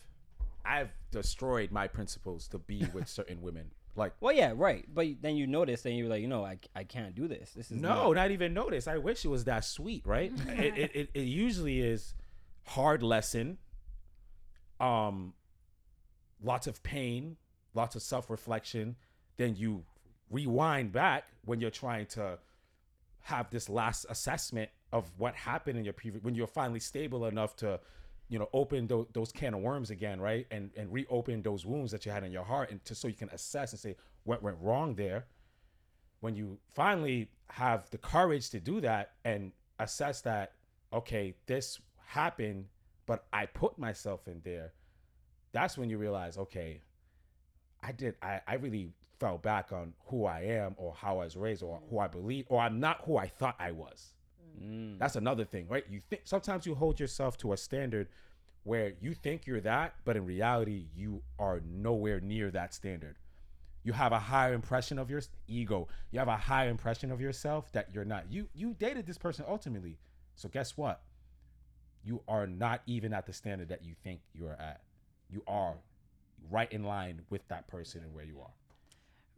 I've 0.64 0.90
destroyed 1.12 1.70
my 1.70 1.86
principles 1.86 2.48
to 2.48 2.58
be 2.58 2.84
with 2.92 3.08
certain 3.08 3.40
women. 3.42 3.70
Like, 3.94 4.12
Well, 4.20 4.34
yeah, 4.34 4.52
right. 4.54 4.84
But 4.92 5.06
then 5.22 5.36
you 5.36 5.46
notice, 5.46 5.86
and 5.86 5.96
you're 5.96 6.08
like, 6.08 6.20
you 6.20 6.28
know, 6.28 6.44
I, 6.44 6.58
I 6.74 6.84
can't 6.84 7.14
do 7.14 7.28
this. 7.28 7.52
This 7.52 7.70
is 7.70 7.80
no, 7.80 7.88
not- 8.12 8.14
not 8.16 8.30
even 8.32 8.52
notice. 8.52 8.88
I 8.88 8.98
wish 8.98 9.24
it 9.24 9.28
was 9.28 9.44
that 9.44 9.64
sweet, 9.64 10.04
right? 10.04 10.32
it, 10.48 10.76
it, 10.76 10.90
it, 10.96 11.10
it 11.14 11.20
usually 11.22 11.80
is 11.80 12.12
hard 12.66 13.02
lesson, 13.02 13.58
um, 14.80 15.32
lots 16.42 16.66
of 16.66 16.82
pain, 16.82 17.36
lots 17.74 17.94
of 17.96 18.02
self 18.02 18.28
reflection. 18.30 18.96
Then 19.36 19.54
you 19.56 19.84
rewind 20.30 20.92
back 20.92 21.24
when 21.44 21.60
you're 21.60 21.70
trying 21.70 22.06
to 22.06 22.38
have 23.20 23.50
this 23.50 23.68
last 23.68 24.06
assessment 24.08 24.70
of 24.92 25.10
what 25.18 25.34
happened 25.34 25.78
in 25.78 25.84
your 25.84 25.92
previous 25.92 26.22
when 26.22 26.34
you're 26.34 26.46
finally 26.46 26.80
stable 26.80 27.26
enough 27.26 27.56
to 27.56 27.78
you 28.28 28.38
know 28.38 28.48
open 28.52 28.86
those, 28.86 29.06
those 29.12 29.32
can 29.32 29.54
of 29.54 29.60
worms 29.60 29.90
again 29.90 30.20
right? 30.20 30.46
And 30.50 30.70
and 30.76 30.92
reopen 30.92 31.42
those 31.42 31.66
wounds 31.66 31.92
that 31.92 32.06
you 32.06 32.12
had 32.12 32.24
in 32.24 32.32
your 32.32 32.44
heart 32.44 32.70
and 32.70 32.84
to 32.84 32.94
so 32.94 33.08
you 33.08 33.14
can 33.14 33.28
assess 33.30 33.72
and 33.72 33.80
say 33.80 33.96
what 34.24 34.42
went 34.42 34.56
wrong 34.60 34.94
there. 34.94 35.26
When 36.20 36.34
you 36.34 36.58
finally 36.74 37.30
have 37.50 37.88
the 37.90 37.98
courage 37.98 38.50
to 38.50 38.60
do 38.60 38.80
that 38.80 39.12
and 39.24 39.52
assess 39.78 40.20
that 40.22 40.52
okay 40.92 41.34
this 41.46 41.80
happened 42.04 42.66
but 43.06 43.26
i 43.32 43.46
put 43.46 43.78
myself 43.78 44.26
in 44.28 44.40
there 44.44 44.72
that's 45.52 45.76
when 45.76 45.90
you 45.90 45.98
realize 45.98 46.38
okay 46.38 46.80
i 47.82 47.92
did 47.92 48.14
i, 48.22 48.40
I 48.46 48.54
really 48.54 48.92
fell 49.18 49.38
back 49.38 49.72
on 49.72 49.94
who 50.06 50.24
i 50.26 50.40
am 50.40 50.74
or 50.76 50.94
how 50.94 51.18
i 51.18 51.24
was 51.24 51.36
raised 51.36 51.62
or 51.62 51.80
who 51.90 51.98
i 51.98 52.06
believe 52.06 52.44
or 52.48 52.60
i'm 52.60 52.80
not 52.80 53.00
who 53.04 53.16
i 53.16 53.26
thought 53.26 53.56
i 53.58 53.70
was. 53.70 54.12
Mm. 54.62 54.98
that's 54.98 55.16
another 55.16 55.44
thing 55.44 55.66
right? 55.68 55.84
You 55.90 56.00
think 56.08 56.22
sometimes 56.24 56.64
you 56.64 56.74
hold 56.74 56.98
yourself 56.98 57.36
to 57.38 57.52
a 57.52 57.56
standard 57.56 58.08
where 58.64 58.94
you 59.00 59.14
think 59.14 59.46
you're 59.46 59.60
that 59.60 59.94
but 60.04 60.16
in 60.16 60.24
reality 60.24 60.86
you 60.96 61.22
are 61.38 61.60
nowhere 61.64 62.20
near 62.20 62.50
that 62.50 62.74
standard. 62.74 63.16
You 63.86 63.92
have 63.92 64.10
a 64.10 64.18
higher 64.18 64.52
impression 64.52 64.98
of 64.98 65.10
your 65.10 65.20
ego. 65.46 65.86
You 66.10 66.18
have 66.18 66.26
a 66.26 66.36
higher 66.36 66.68
impression 66.68 67.12
of 67.12 67.20
yourself 67.20 67.70
that 67.70 67.94
you're 67.94 68.04
not. 68.04 68.24
You 68.32 68.48
you 68.52 68.74
dated 68.74 69.06
this 69.06 69.16
person 69.16 69.44
ultimately. 69.46 69.98
So 70.34 70.48
guess 70.48 70.76
what? 70.76 71.02
You 72.02 72.20
are 72.26 72.48
not 72.48 72.82
even 72.86 73.12
at 73.12 73.26
the 73.26 73.32
standard 73.32 73.68
that 73.68 73.84
you 73.84 73.94
think 74.02 74.22
you 74.34 74.46
are 74.46 74.56
at. 74.58 74.80
You 75.30 75.42
are 75.46 75.74
right 76.50 76.70
in 76.72 76.82
line 76.82 77.22
with 77.30 77.46
that 77.46 77.68
person 77.68 78.02
and 78.02 78.12
where 78.12 78.24
you 78.24 78.40
are 78.40 78.50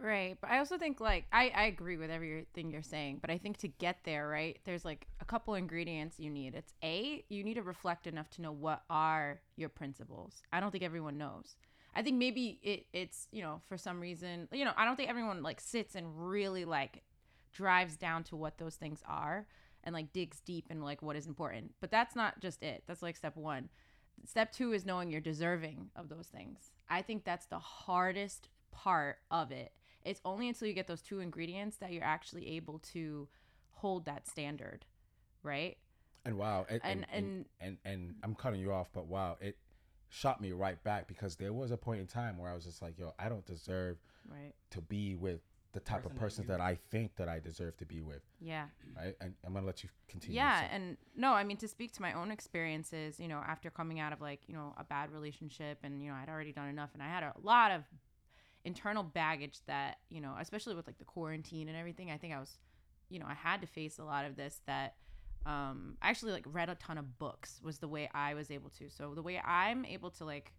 Right. 0.01 0.39
But 0.41 0.51
I 0.51 0.59
also 0.59 0.79
think 0.79 1.01
like 1.01 1.27
I, 1.33 1.49
I 1.55 1.65
agree 1.65 1.97
with 1.97 2.09
everything 2.11 2.71
you're 2.71 2.83
saying, 2.83 3.19
but 3.21 3.31
I 3.31 3.39
think 3.39 3.57
to 3.59 3.69
get 3.69 3.97
there, 4.05 4.29
right, 4.29 4.57
there's 4.65 4.85
like 4.85 5.09
a 5.21 5.25
couple 5.25 5.55
ingredients 5.55 6.21
you 6.21 6.31
need. 6.31 6.55
It's 6.55 6.73
A, 6.85 7.25
you 7.29 7.43
need 7.43 7.55
to 7.55 7.63
reflect 7.65 8.07
enough 8.07 8.31
to 8.31 8.43
know 8.43 8.53
what 8.53 8.85
are 8.89 9.41
your 9.57 9.69
principles. 9.69 10.41
I 10.53 10.61
don't 10.61 10.71
think 10.71 10.85
everyone 10.85 11.19
knows. 11.19 11.57
I 11.97 12.03
think 12.03 12.17
maybe 12.17 12.61
it, 12.63 12.87
it's, 12.93 13.27
you 13.33 13.43
know, 13.43 13.61
for 13.69 13.77
some 13.77 13.99
reason, 13.99 14.47
you 14.53 14.65
know, 14.65 14.71
I 14.77 14.85
don't 14.85 14.95
think 14.95 15.11
everyone 15.11 15.43
like 15.43 15.61
sits 15.61 15.97
and 15.97 16.07
really 16.31 16.65
like 16.65 17.03
drives 17.53 17.97
down 17.97 18.23
to 18.25 18.37
what 18.37 18.59
those 18.59 18.77
things 18.77 19.03
are 19.09 19.49
and 19.83 19.93
like 19.93 20.13
digs 20.13 20.39
deep 20.41 20.67
and 20.71 20.85
like 20.85 21.03
what 21.03 21.17
is 21.17 21.27
important. 21.27 21.73
But 21.81 21.91
that's 21.91 22.15
not 22.15 22.39
just 22.39 22.63
it. 22.63 22.85
That's 22.87 23.03
like 23.03 23.17
step 23.17 23.37
one. 23.37 23.69
Step 24.25 24.53
two 24.53 24.73
is 24.73 24.87
knowing 24.87 25.11
you're 25.11 25.21
deserving 25.21 25.91
of 25.97 26.09
those 26.09 26.27
things. 26.27 26.71
I 26.89 27.03
think 27.03 27.25
that's 27.25 27.47
the 27.47 27.59
hardest 27.59 28.49
part 28.71 29.19
of 29.31 29.51
it. 29.51 29.73
It's 30.09 30.21
only 30.25 30.49
until 30.49 30.67
you 30.69 30.75
get 30.75 30.87
those 30.87 31.03
two 31.03 31.21
ingredients 31.21 31.77
that 31.79 31.93
you're 31.93 32.05
actually 32.05 32.49
able 32.57 32.79
to 32.95 33.29
hold 33.73 34.07
that 34.07 34.27
standard, 34.27 34.85
right? 35.43 35.77
And 36.25 36.37
wow, 36.37 36.67
and 36.69 36.81
and, 36.83 37.07
And- 37.13 37.25
and, 37.25 37.45
and, 37.61 37.79
and 37.85 38.15
I'm 38.23 38.35
cutting 38.35 38.61
you 38.61 38.73
off, 38.73 38.89
but 38.93 39.07
wow, 39.07 39.37
it 39.41 39.57
shot 40.09 40.41
me 40.41 40.53
right 40.53 40.83
back 40.83 41.07
because 41.07 41.37
there 41.37 41.53
was 41.53 41.71
a 41.71 41.77
point 41.77 42.01
in 42.01 42.07
time 42.07 42.39
where 42.39 42.51
I 42.51 42.55
was 42.55 42.65
just 42.65 42.81
like, 42.83 42.99
yo, 42.99 43.13
I 43.19 43.29
don't 43.29 43.45
deserve 43.47 43.99
Right. 44.27 44.53
to 44.71 44.81
be 44.81 45.15
with 45.15 45.41
the 45.73 45.81
type 45.81 46.07
of 46.07 46.15
Person 46.15 46.15
that 46.17 46.21
persons 46.21 46.45
you- 46.45 46.49
that 46.57 46.61
I 46.63 46.75
think 46.91 47.17
that 47.17 47.29
I 47.29 47.39
deserve 47.41 47.77
to 47.77 47.85
be 47.87 48.01
with, 48.01 48.23
Yeah. 48.41 48.69
right? 48.97 49.15
And 49.21 49.35
I'm 49.45 49.53
gonna 49.53 49.67
let 49.67 49.83
you 49.85 49.91
continue. 50.09 50.37
Yeah, 50.37 50.63
So- 50.63 50.75
and 50.75 50.97
no, 51.15 51.35
I 51.35 51.45
mean 51.45 51.59
to 51.59 51.69
speak 51.69 51.93
to 51.93 52.03
my 52.03 52.15
own 52.15 52.31
experiences, 52.31 53.21
you 53.21 53.29
know, 53.29 53.39
after 53.39 53.71
coming 53.71 54.01
out 54.01 54.13
of 54.15 54.21
like, 54.23 54.49
you 54.49 54.55
know, 54.55 54.75
a 54.79 54.85
bad 54.85 55.11
relationship 55.13 55.79
and 55.83 56.03
you 56.03 56.09
know, 56.11 56.17
I'd 56.17 56.29
already 56.31 56.53
done 56.53 56.69
enough 56.69 56.91
and 56.95 57.03
I 57.03 57.09
had 57.09 57.23
a 57.23 57.35
lot 57.43 57.71
of 57.71 57.85
internal 58.69 59.03
baggage 59.03 59.59
that, 59.67 59.99
you 60.09 60.21
know, 60.21 60.35
especially 60.39 60.75
with 60.75 60.87
like 60.87 60.99
the 60.99 61.05
quarantine 61.05 61.69
and 61.69 61.77
everything, 61.77 62.11
I 62.11 62.17
think 62.19 62.33
I 62.35 62.39
was, 62.39 62.59
you 63.09 63.19
know, 63.19 63.27
I 63.29 63.35
had 63.35 63.61
to 63.63 63.67
face 63.67 63.99
a 63.99 64.05
lot 64.05 64.25
of 64.25 64.37
this 64.37 64.61
that 64.67 64.95
um 65.47 65.97
I 66.03 66.11
actually 66.11 66.33
like 66.33 66.47
read 66.47 66.69
a 66.69 66.75
ton 66.77 66.99
of 66.99 67.19
books 67.19 67.61
was 67.63 67.79
the 67.79 67.89
way 67.89 68.09
I 68.15 68.35
was 68.35 68.51
able 68.51 68.71
to. 68.79 68.89
So 68.89 69.15
the 69.15 69.23
way 69.23 69.41
I'm 69.45 69.85
able 69.85 70.11
to 70.13 70.25
like 70.25 70.53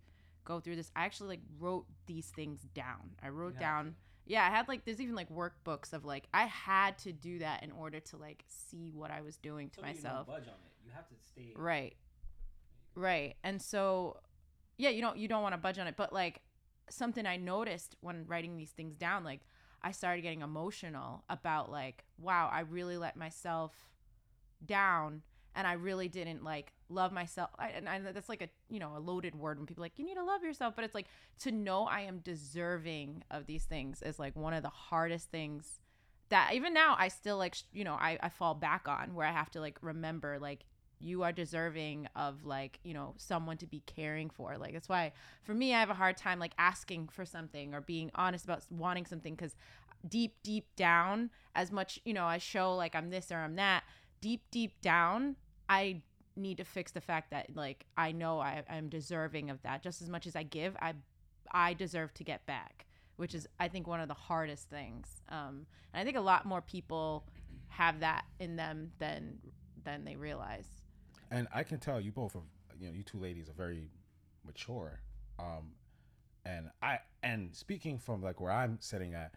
go 0.44 0.60
through 0.60 0.76
this, 0.76 0.92
I 0.96 1.06
actually 1.06 1.30
like 1.30 1.42
wrote 1.60 1.86
these 2.06 2.28
things 2.28 2.60
down. 2.74 3.12
I 3.24 3.30
wrote 3.30 3.60
down 3.60 3.96
yeah, 4.30 4.46
I 4.46 4.56
had 4.56 4.68
like 4.68 4.86
there's 4.86 5.02
even 5.02 5.16
like 5.16 5.30
workbooks 5.32 5.92
of 5.92 6.06
like 6.06 6.26
I 6.32 6.46
had 6.46 7.00
to 7.00 7.12
do 7.12 7.40
that 7.40 7.64
in 7.64 7.72
order 7.72 8.00
to 8.00 8.18
like 8.18 8.44
see 8.48 8.92
what 8.94 9.10
I 9.10 9.22
was 9.22 9.38
doing 9.38 9.72
to 9.72 9.82
myself. 9.82 10.28
budge 10.28 10.44
on 10.44 10.50
it. 10.50 10.86
You 10.86 10.92
have 10.94 11.08
to 11.10 11.16
stay. 11.28 11.54
Right. 11.56 11.96
Right. 12.94 13.38
And 13.44 13.60
so 13.60 14.18
yeah, 14.78 14.90
you 14.90 15.02
don't 15.02 15.18
you 15.18 15.28
don't 15.28 15.42
want 15.42 15.54
to 15.54 15.58
budge 15.58 15.80
on 15.80 15.88
it, 15.88 15.96
but 15.98 16.14
like 16.14 16.42
something 16.90 17.26
I 17.26 17.38
noticed 17.38 17.96
when 18.02 18.26
writing 18.28 18.58
these 18.58 18.72
things 18.72 18.96
down 18.96 19.24
like 19.24 19.42
I 19.82 19.92
started 19.92 20.22
getting 20.22 20.42
emotional 20.42 21.24
about 21.30 21.72
like 21.72 22.04
wow, 22.18 22.50
I 22.52 22.62
really 22.62 22.98
let 22.98 23.16
myself 23.16 23.74
down 24.66 25.22
and 25.56 25.66
I 25.66 25.74
really 25.74 26.08
didn't 26.08 26.44
like 26.44 26.74
love 26.90 27.12
myself. 27.12 27.50
I, 27.58 27.70
and 27.70 27.88
I, 27.88 28.00
that's 28.00 28.30
like 28.30 28.42
a 28.42 28.50
you 28.70 28.80
know 28.80 28.94
a 28.96 29.00
loaded 29.00 29.36
word 29.36 29.58
when 29.58 29.68
people 29.68 29.82
like 29.82 29.98
you 29.98 30.06
need 30.06 30.16
to 30.16 30.24
love 30.24 30.44
yourself, 30.44 30.76
but 30.76 30.86
it's 30.86 30.96
like 30.96 31.08
to 31.40 31.52
know 31.52 31.86
I 31.86 32.02
am 32.02 32.20
deserving 32.20 33.24
of 33.32 33.46
these 33.46 33.64
things 33.66 34.02
is 34.02 34.20
like 34.20 34.36
one 34.36 34.54
of 34.54 34.64
the 34.64 34.70
hardest 34.70 35.32
things 35.32 35.80
that 36.30 36.52
even 36.54 36.74
now 36.74 36.96
I 36.98 37.08
still 37.08 37.38
like 37.38 37.56
you 37.72 37.84
know 37.84 37.96
I, 37.96 38.18
I 38.22 38.30
fall 38.30 38.54
back 38.54 38.88
on 38.88 39.14
where 39.16 39.28
I 39.28 39.32
have 39.32 39.52
to 39.52 39.60
like 39.60 39.78
remember 39.82 40.40
like 40.40 40.66
you 41.00 41.24
are 41.24 41.32
deserving 41.32 42.08
of 42.16 42.46
like 42.46 42.80
you 42.84 42.94
know 42.94 43.14
someone 43.18 43.58
to 43.58 43.68
be 43.68 43.82
caring 43.86 44.30
for. 44.30 44.58
Like 44.58 44.74
that's 44.74 44.90
why 44.90 45.14
for 45.44 45.54
me 45.54 45.74
I 45.74 45.80
have 45.80 45.90
a 45.90 45.96
hard 45.96 46.18
time 46.18 46.40
like 46.40 46.54
asking 46.58 47.10
for 47.10 47.26
something 47.26 47.74
or 47.74 47.82
being 47.82 48.12
honest 48.16 48.46
about 48.46 48.64
wanting 48.70 49.06
something 49.06 49.36
because 49.36 49.56
deep 50.08 50.36
deep 50.44 50.66
down 50.76 51.30
as 51.56 51.72
much 51.72 52.00
you 52.06 52.14
know 52.14 52.26
I 52.26 52.38
show 52.38 52.76
like 52.76 52.96
I'm 52.96 53.10
this 53.10 53.32
or 53.32 53.38
I'm 53.38 53.56
that 53.56 53.84
deep 54.22 54.44
deep 54.52 54.80
down 54.82 55.36
I 55.68 56.02
need 56.36 56.58
to 56.58 56.64
fix 56.64 56.92
the 56.92 57.02
fact 57.02 57.32
that 57.32 57.56
like 57.56 57.86
I 57.98 58.12
know 58.12 58.40
I, 58.40 58.64
I'm 58.70 58.90
deserving 58.90 59.50
of 59.50 59.62
that. 59.64 59.84
Just 59.84 60.02
as 60.02 60.10
much 60.10 60.28
as 60.28 60.36
I 60.36 60.44
give 60.44 60.76
I 60.82 60.94
I 61.52 61.74
deserve 61.74 62.14
to 62.16 62.24
get 62.24 62.46
back 62.46 62.86
which 63.16 63.36
is 63.36 63.48
I 63.60 63.68
think 63.68 63.88
one 63.88 64.00
of 64.00 64.08
the 64.08 64.14
hardest 64.14 64.70
things. 64.70 65.22
Um 65.30 65.66
and 65.94 66.02
I 66.02 66.04
think 66.04 66.18
a 66.18 66.22
lot 66.22 66.46
more 66.46 66.62
people 66.62 67.26
have 67.70 68.02
that 68.02 68.26
in 68.40 68.56
them 68.56 68.92
than 69.00 69.40
than 69.84 70.04
they 70.04 70.16
realize 70.16 70.68
and 71.32 71.48
I 71.54 71.64
can 71.64 71.80
tell 71.80 72.00
you 72.02 72.12
both 72.12 72.36
are, 72.36 72.42
you 72.80 72.88
know, 72.88 72.94
you 72.94 73.04
two 73.04 73.20
ladies 73.20 73.50
are 73.50 73.54
very 73.54 73.90
mature. 74.46 75.00
Um, 75.38 75.74
and 76.46 76.70
I 76.82 77.00
and 77.24 77.54
speaking 77.56 77.98
from 77.98 78.22
like 78.22 78.40
where 78.42 78.52
I'm 78.52 78.78
sitting 78.82 79.14
at, 79.14 79.34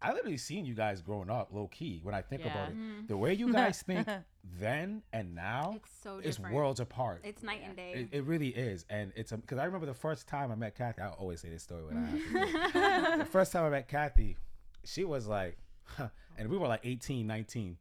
I 0.00 0.12
literally 0.12 0.36
seen 0.36 0.64
you 0.64 0.74
guys 0.74 1.02
growing 1.02 1.30
up 1.30 1.48
low 1.52 1.68
key. 1.68 2.00
When 2.02 2.14
I 2.14 2.22
think 2.22 2.42
Yeah. 2.44 2.50
about 2.52 2.68
it, 2.70 2.76
the 3.08 3.16
way 3.16 3.34
you 3.34 3.52
guys 3.52 3.82
think 3.82 4.08
then 4.58 5.02
and 5.12 5.34
now 5.34 5.74
It's 5.76 5.90
so 6.02 6.18
is 6.18 6.36
different. 6.36 6.54
worlds 6.54 6.80
apart. 6.80 7.20
It's 7.24 7.42
night 7.42 7.62
and 7.64 7.76
day. 7.76 8.08
It, 8.12 8.18
it 8.18 8.24
really 8.24 8.48
is, 8.48 8.84
and 8.88 9.12
it's 9.16 9.32
because 9.32 9.58
I 9.58 9.64
remember 9.64 9.86
the 9.86 9.94
first 9.94 10.26
time 10.28 10.50
I 10.50 10.54
met 10.54 10.74
Kathy. 10.76 11.02
I 11.02 11.08
always 11.10 11.40
say 11.40 11.50
this 11.50 11.62
story 11.64 11.84
when 11.84 11.96
I 11.96 12.06
have 12.06 13.12
to 13.12 13.18
the 13.24 13.24
first 13.30 13.52
time 13.52 13.64
I 13.64 13.70
met 13.70 13.88
Kathy, 13.88 14.36
she 14.84 15.04
was 15.04 15.26
like, 15.26 15.58
and 16.38 16.48
we 16.48 16.56
were 16.56 16.68
like 16.68 16.80
18, 16.84 17.26
19. 17.26 17.76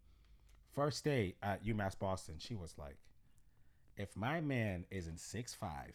First 0.73 1.03
day 1.03 1.35
at 1.41 1.63
UMass 1.65 1.97
Boston, 1.97 2.35
she 2.37 2.53
was 2.55 2.75
like, 2.77 2.97
if 3.97 4.15
my 4.15 4.41
man 4.41 4.85
isn't 4.91 5.19
six 5.19 5.53
five, 5.53 5.93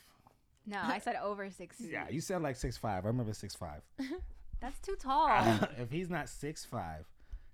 no, 0.67 0.79
I 0.83 0.99
said 0.99 1.17
over 1.23 1.49
six. 1.51 1.81
yeah, 1.81 2.09
you 2.11 2.21
said 2.21 2.43
like 2.43 2.57
six 2.57 2.77
five. 2.77 3.05
I 3.05 3.09
remember 3.09 3.33
six 3.35 3.55
five. 3.55 3.83
That's 4.61 4.79
too 4.81 4.97
tall. 4.97 5.29
if 5.79 5.91
he's 5.91 6.09
not 6.11 6.29
six 6.29 6.65
five 6.65 7.05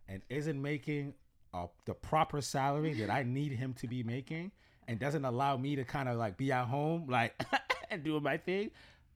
and 0.08 0.22
isn't 0.28 0.61
making 0.61 1.14
uh, 1.54 1.66
the 1.87 1.94
proper 1.94 2.40
salary 2.40 2.92
that 2.94 3.11
I 3.11 3.22
need 3.22 3.52
him 3.52 3.72
to 3.74 3.87
be 3.87 4.02
making, 4.02 4.50
and 4.87 4.98
doesn't 4.98 5.24
allow 5.24 5.56
me 5.56 5.76
to 5.76 5.84
kind 5.84 6.08
of 6.08 6.16
like 6.16 6.37
be 6.37 6.50
at 6.52 6.66
home 6.66 7.06
like 7.08 7.40
and 7.90 8.02
doing 8.02 8.22
my 8.22 8.37
thing, 8.37 8.70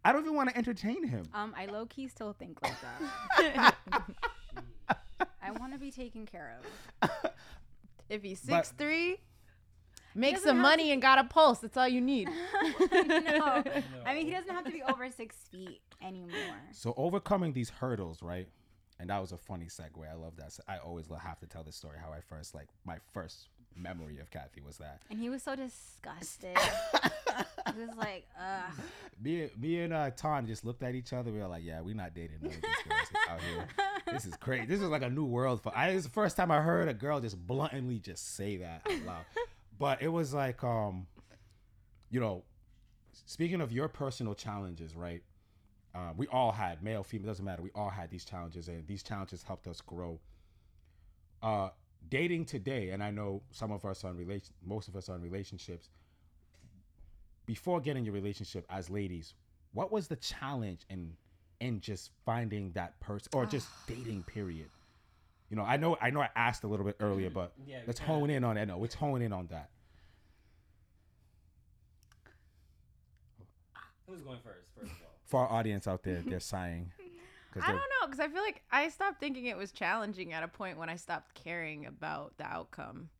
I 0.04 0.12
don't 0.12 0.22
even 0.22 0.34
want 0.34 0.50
to 0.50 0.56
entertain 0.56 1.06
him. 1.06 1.24
um, 1.34 1.54
I 1.56 1.66
low 1.66 1.86
key 1.86 2.08
still 2.08 2.32
think 2.32 2.62
like 2.62 2.76
that. 2.80 3.74
I 5.42 5.50
want 5.58 5.72
to 5.72 5.78
be 5.78 5.90
taken 5.90 6.24
care 6.26 6.58
of. 6.58 7.10
If 8.08 8.22
he's 8.22 8.40
But- 8.40 8.66
six 8.66 8.74
three, 8.78 9.18
make 10.14 10.38
some 10.38 10.56
have 10.56 10.62
money 10.62 10.92
and 10.92 11.00
got 11.00 11.18
a 11.18 11.24
pulse. 11.24 11.58
That's 11.58 11.76
all 11.76 11.88
you 11.88 12.00
need. 12.00 12.28
no, 12.92 13.62
I 14.06 14.14
mean 14.14 14.26
he 14.26 14.32
doesn't 14.32 14.50
have 14.50 14.64
to 14.64 14.70
be 14.70 14.82
over 14.82 15.10
six 15.10 15.36
feet 15.50 15.80
anymore. 16.02 16.30
So 16.72 16.94
overcoming 16.96 17.52
these 17.52 17.70
hurdles, 17.70 18.22
right? 18.22 18.48
And 18.98 19.10
that 19.10 19.20
was 19.20 19.32
a 19.32 19.36
funny 19.36 19.66
segue. 19.66 20.08
I 20.08 20.14
love 20.14 20.36
that. 20.36 20.56
I 20.68 20.78
always 20.78 21.06
have 21.08 21.38
to 21.40 21.46
tell 21.46 21.64
this 21.64 21.76
story 21.76 21.96
how 22.00 22.12
I 22.12 22.20
first 22.20 22.54
like 22.54 22.68
my 22.84 22.98
first 23.12 23.48
memory 23.76 24.18
of 24.18 24.30
Kathy 24.30 24.60
was 24.60 24.78
that 24.78 25.00
And 25.10 25.18
he 25.18 25.28
was 25.28 25.42
so 25.42 25.56
disgusted. 25.56 26.56
he 27.74 27.80
was 27.80 27.96
like, 27.96 28.26
ugh. 28.38 28.72
me, 29.22 29.48
me 29.58 29.80
and 29.80 29.92
uh, 29.92 30.10
Tom 30.10 30.46
just 30.46 30.64
looked 30.64 30.82
at 30.82 30.94
each 30.94 31.12
other. 31.12 31.30
We 31.30 31.38
were 31.38 31.46
like, 31.46 31.64
"Yeah, 31.64 31.80
we're 31.80 31.94
not 31.94 32.14
dating 32.14 32.38
none 32.42 32.52
of 32.52 32.60
these 32.60 32.70
girls 32.88 33.28
out 33.28 33.40
here. 33.40 33.68
This 34.12 34.26
is 34.26 34.36
crazy. 34.36 34.66
This 34.66 34.80
is 34.80 34.88
like 34.88 35.02
a 35.02 35.10
new 35.10 35.24
world 35.24 35.62
for." 35.62 35.76
I 35.76 35.88
it's 35.88 36.04
the 36.04 36.10
first 36.10 36.36
time 36.36 36.50
I 36.50 36.60
heard 36.60 36.88
a 36.88 36.94
girl 36.94 37.20
just 37.20 37.38
bluntly 37.46 37.98
just 37.98 38.34
say 38.36 38.58
that 38.58 38.82
out 38.86 39.06
loud. 39.06 39.24
But 39.82 40.00
it 40.00 40.06
was 40.06 40.32
like, 40.32 40.62
um, 40.62 41.08
you 42.08 42.20
know, 42.20 42.44
speaking 43.26 43.60
of 43.60 43.72
your 43.72 43.88
personal 43.88 44.32
challenges, 44.32 44.94
right? 44.94 45.24
Uh, 45.92 46.12
we 46.16 46.28
all 46.28 46.52
had 46.52 46.84
male, 46.84 47.02
female, 47.02 47.26
doesn't 47.26 47.44
matter. 47.44 47.62
We 47.62 47.72
all 47.74 47.90
had 47.90 48.08
these 48.08 48.24
challenges, 48.24 48.68
and 48.68 48.86
these 48.86 49.02
challenges 49.02 49.42
helped 49.42 49.66
us 49.66 49.80
grow. 49.80 50.20
Uh, 51.42 51.70
dating 52.08 52.44
today, 52.44 52.90
and 52.90 53.02
I 53.02 53.10
know 53.10 53.42
some 53.50 53.72
of 53.72 53.84
us 53.84 54.04
are 54.04 54.12
in 54.12 54.16
relation, 54.18 54.54
most 54.64 54.86
of 54.86 54.94
us 54.94 55.08
are 55.08 55.16
in 55.16 55.20
relationships. 55.20 55.88
Before 57.44 57.80
getting 57.80 58.04
your 58.04 58.14
relationship 58.14 58.64
as 58.70 58.88
ladies, 58.88 59.34
what 59.72 59.90
was 59.90 60.06
the 60.06 60.14
challenge 60.14 60.82
in 60.90 61.16
in 61.58 61.80
just 61.80 62.12
finding 62.24 62.70
that 62.74 63.00
person 63.00 63.30
or 63.34 63.46
just 63.46 63.66
dating? 63.88 64.22
Period. 64.28 64.68
You 65.52 65.56
know, 65.56 65.64
I 65.64 65.76
know, 65.76 65.98
I 66.00 66.08
know, 66.08 66.22
I 66.22 66.30
asked 66.34 66.64
a 66.64 66.66
little 66.66 66.86
bit 66.86 66.96
earlier, 66.98 67.28
mm. 67.28 67.34
but 67.34 67.52
Yeah, 67.66 67.82
let's 67.86 68.00
kinda- 68.00 68.14
hone 68.14 68.30
in 68.30 68.42
on 68.42 68.54
that. 68.54 68.68
No, 68.68 68.78
let's 68.78 68.94
hone 68.94 69.20
in 69.20 69.34
on 69.34 69.48
that. 69.48 69.68
Who's 74.06 74.22
going 74.22 74.38
first? 74.42 74.70
First 74.74 74.92
of 74.92 75.02
all. 75.02 75.08
For 75.26 75.40
our 75.40 75.52
audience 75.52 75.86
out 75.86 76.04
there, 76.04 76.22
they're 76.22 76.40
sighing. 76.54 76.90
I 77.60 77.66
don't 77.68 77.76
know 77.76 78.06
because 78.06 78.18
I 78.18 78.28
feel 78.28 78.40
like 78.40 78.62
I 78.72 78.88
stopped 78.88 79.20
thinking 79.20 79.44
it 79.44 79.58
was 79.58 79.72
challenging 79.72 80.32
at 80.32 80.42
a 80.42 80.48
point 80.48 80.78
when 80.78 80.88
I 80.88 80.96
stopped 80.96 81.34
caring 81.34 81.84
about 81.84 82.34
the 82.38 82.44
outcome. 82.44 83.10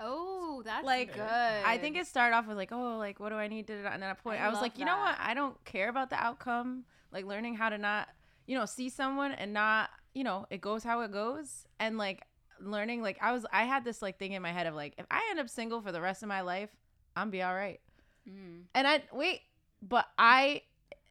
Oh, 0.00 0.62
that's 0.64 0.82
Like, 0.86 1.12
good. 1.12 1.20
I 1.22 1.76
think 1.76 1.98
it 1.98 2.06
started 2.06 2.34
off 2.34 2.46
with 2.46 2.56
like, 2.56 2.72
oh, 2.72 2.96
like 2.96 3.20
what 3.20 3.28
do 3.28 3.34
I 3.34 3.48
need 3.48 3.66
to? 3.66 3.74
And 3.92 4.02
at 4.02 4.10
a 4.18 4.22
point, 4.22 4.40
I 4.40 4.44
I, 4.44 4.48
was 4.48 4.54
love 4.54 4.62
like, 4.62 4.78
you 4.78 4.86
know 4.86 4.96
what? 4.96 5.16
I 5.20 5.34
don't 5.34 5.62
care 5.66 5.90
about 5.90 6.08
the 6.08 6.16
outcome. 6.16 6.84
Like 7.12 7.26
learning 7.26 7.56
how 7.56 7.68
to 7.68 7.76
not, 7.76 8.08
you 8.46 8.56
know, 8.56 8.64
see 8.64 8.88
someone 8.88 9.32
and 9.32 9.52
not, 9.52 9.90
you 10.14 10.24
know, 10.24 10.46
it 10.50 10.60
goes 10.60 10.82
how 10.84 11.00
it 11.00 11.10
goes, 11.12 11.66
and 11.78 11.98
like 11.98 12.22
learning. 12.60 13.02
Like 13.02 13.18
I 13.20 13.32
was, 13.32 13.44
I 13.52 13.64
had 13.64 13.84
this 13.84 14.00
like 14.00 14.18
thing 14.18 14.32
in 14.32 14.42
my 14.42 14.52
head 14.52 14.66
of 14.66 14.74
like, 14.74 14.94
if 14.98 15.06
I 15.10 15.26
end 15.30 15.40
up 15.40 15.48
single 15.48 15.80
for 15.82 15.92
the 15.92 16.00
rest 16.00 16.22
of 16.22 16.28
my 16.28 16.40
life, 16.42 16.70
I'm 17.16 17.30
be 17.30 17.42
all 17.42 17.54
right. 17.54 17.80
Mm. 18.28 18.62
And 18.74 18.86
I 18.86 19.02
wait, 19.12 19.40
but 19.82 20.06
I. 20.18 20.62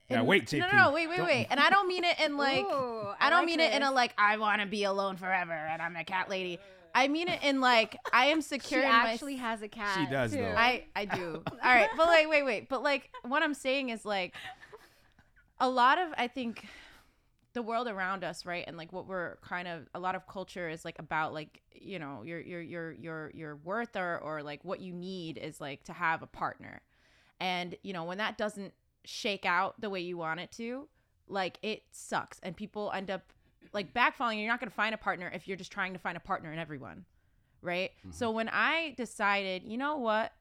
Yeah, 0.09 0.19
and- 0.19 0.27
wait, 0.27 0.51
No, 0.51 0.59
no, 0.59 0.71
no, 0.71 0.91
wait, 0.91 1.07
wait, 1.07 1.17
Don't- 1.17 1.25
wait. 1.27 1.47
And 1.49 1.59
I 1.59 1.69
don't 1.69 1.87
mean 1.87 2.03
it 2.03 2.19
in 2.19 2.37
like. 2.47 2.65
Ooh, 2.65 3.07
I 3.19 3.29
don't 3.29 3.39
like 3.39 3.45
mean 3.45 3.59
it 3.59 3.73
in 3.73 3.83
a 3.83 3.91
like 3.91 4.13
I 4.17 4.37
want 4.37 4.61
to 4.61 4.67
be 4.67 4.83
alone 4.83 5.17
forever 5.17 5.53
and 5.53 5.81
I'm 5.81 5.95
a 5.95 6.03
cat 6.03 6.29
lady. 6.29 6.59
I 6.95 7.07
mean 7.07 7.27
it 7.27 7.39
in 7.43 7.59
like 7.61 7.97
I 8.11 8.25
am 8.25 8.37
She 8.41 8.47
secure. 8.49 8.81
in 8.83 8.89
my- 8.89 9.11
actually 9.13 9.37
has 9.37 9.61
a 9.61 9.67
cat. 9.67 9.97
She 9.97 10.05
does, 10.11 10.31
too. 10.31 10.37
though. 10.39 10.53
I 10.55 10.83
I 10.95 11.05
do. 11.05 11.41
All 11.51 11.57
right, 11.63 11.89
but 11.97 12.07
like 12.07 12.29
wait 12.29 12.43
wait, 12.43 12.69
but 12.69 12.83
like 12.83 13.09
what 13.23 13.41
I'm 13.43 13.53
saying 13.53 13.89
is 13.89 14.05
like 14.05 14.33
a 15.59 15.69
lot 15.69 15.97
of 15.97 16.09
I 16.17 16.27
think 16.27 16.65
the 17.53 17.61
world 17.61 17.87
around 17.87 18.23
us, 18.23 18.45
right, 18.45 18.63
and 18.67 18.77
like 18.77 18.91
what 18.91 19.07
we're 19.07 19.37
kind 19.41 19.67
of 19.67 19.87
a 19.93 19.99
lot 19.99 20.15
of 20.15 20.27
culture 20.27 20.69
is 20.69 20.83
like 20.83 20.99
about 20.99 21.33
like 21.33 21.61
you 21.71 21.99
know 21.99 22.23
your 22.23 22.39
your 22.39 22.61
your 22.61 22.91
your 22.93 23.31
your 23.33 23.55
worth 23.57 23.95
or 23.95 24.17
or 24.17 24.41
like 24.43 24.63
what 24.63 24.79
you 24.79 24.93
need 24.93 25.37
is 25.37 25.61
like 25.61 25.83
to 25.83 25.93
have 25.93 26.21
a 26.21 26.27
partner, 26.27 26.81
and 27.39 27.75
you 27.83 27.93
know 27.93 28.03
when 28.03 28.17
that 28.17 28.37
doesn't 28.37 28.73
shake 29.05 29.45
out 29.45 29.79
the 29.79 29.89
way 29.89 29.99
you 29.99 30.17
want 30.17 30.39
it 30.39 30.51
to, 30.53 30.87
like 31.27 31.57
it 31.61 31.83
sucks, 31.91 32.39
and 32.41 32.55
people 32.55 32.91
end 32.93 33.11
up 33.11 33.21
like 33.71 33.93
backfalling. 33.93 34.39
You're 34.39 34.49
not 34.49 34.59
going 34.59 34.69
to 34.69 34.75
find 34.75 34.93
a 34.93 34.97
partner 34.97 35.31
if 35.33 35.47
you're 35.47 35.57
just 35.57 35.71
trying 35.71 35.93
to 35.93 35.99
find 35.99 36.17
a 36.17 36.21
partner 36.21 36.51
in 36.51 36.59
everyone, 36.59 37.05
right? 37.61 37.91
Mm-hmm. 37.99 38.11
So 38.11 38.31
when 38.31 38.49
I 38.49 38.93
decided, 38.97 39.63
you 39.63 39.77
know 39.77 39.97
what, 39.97 40.33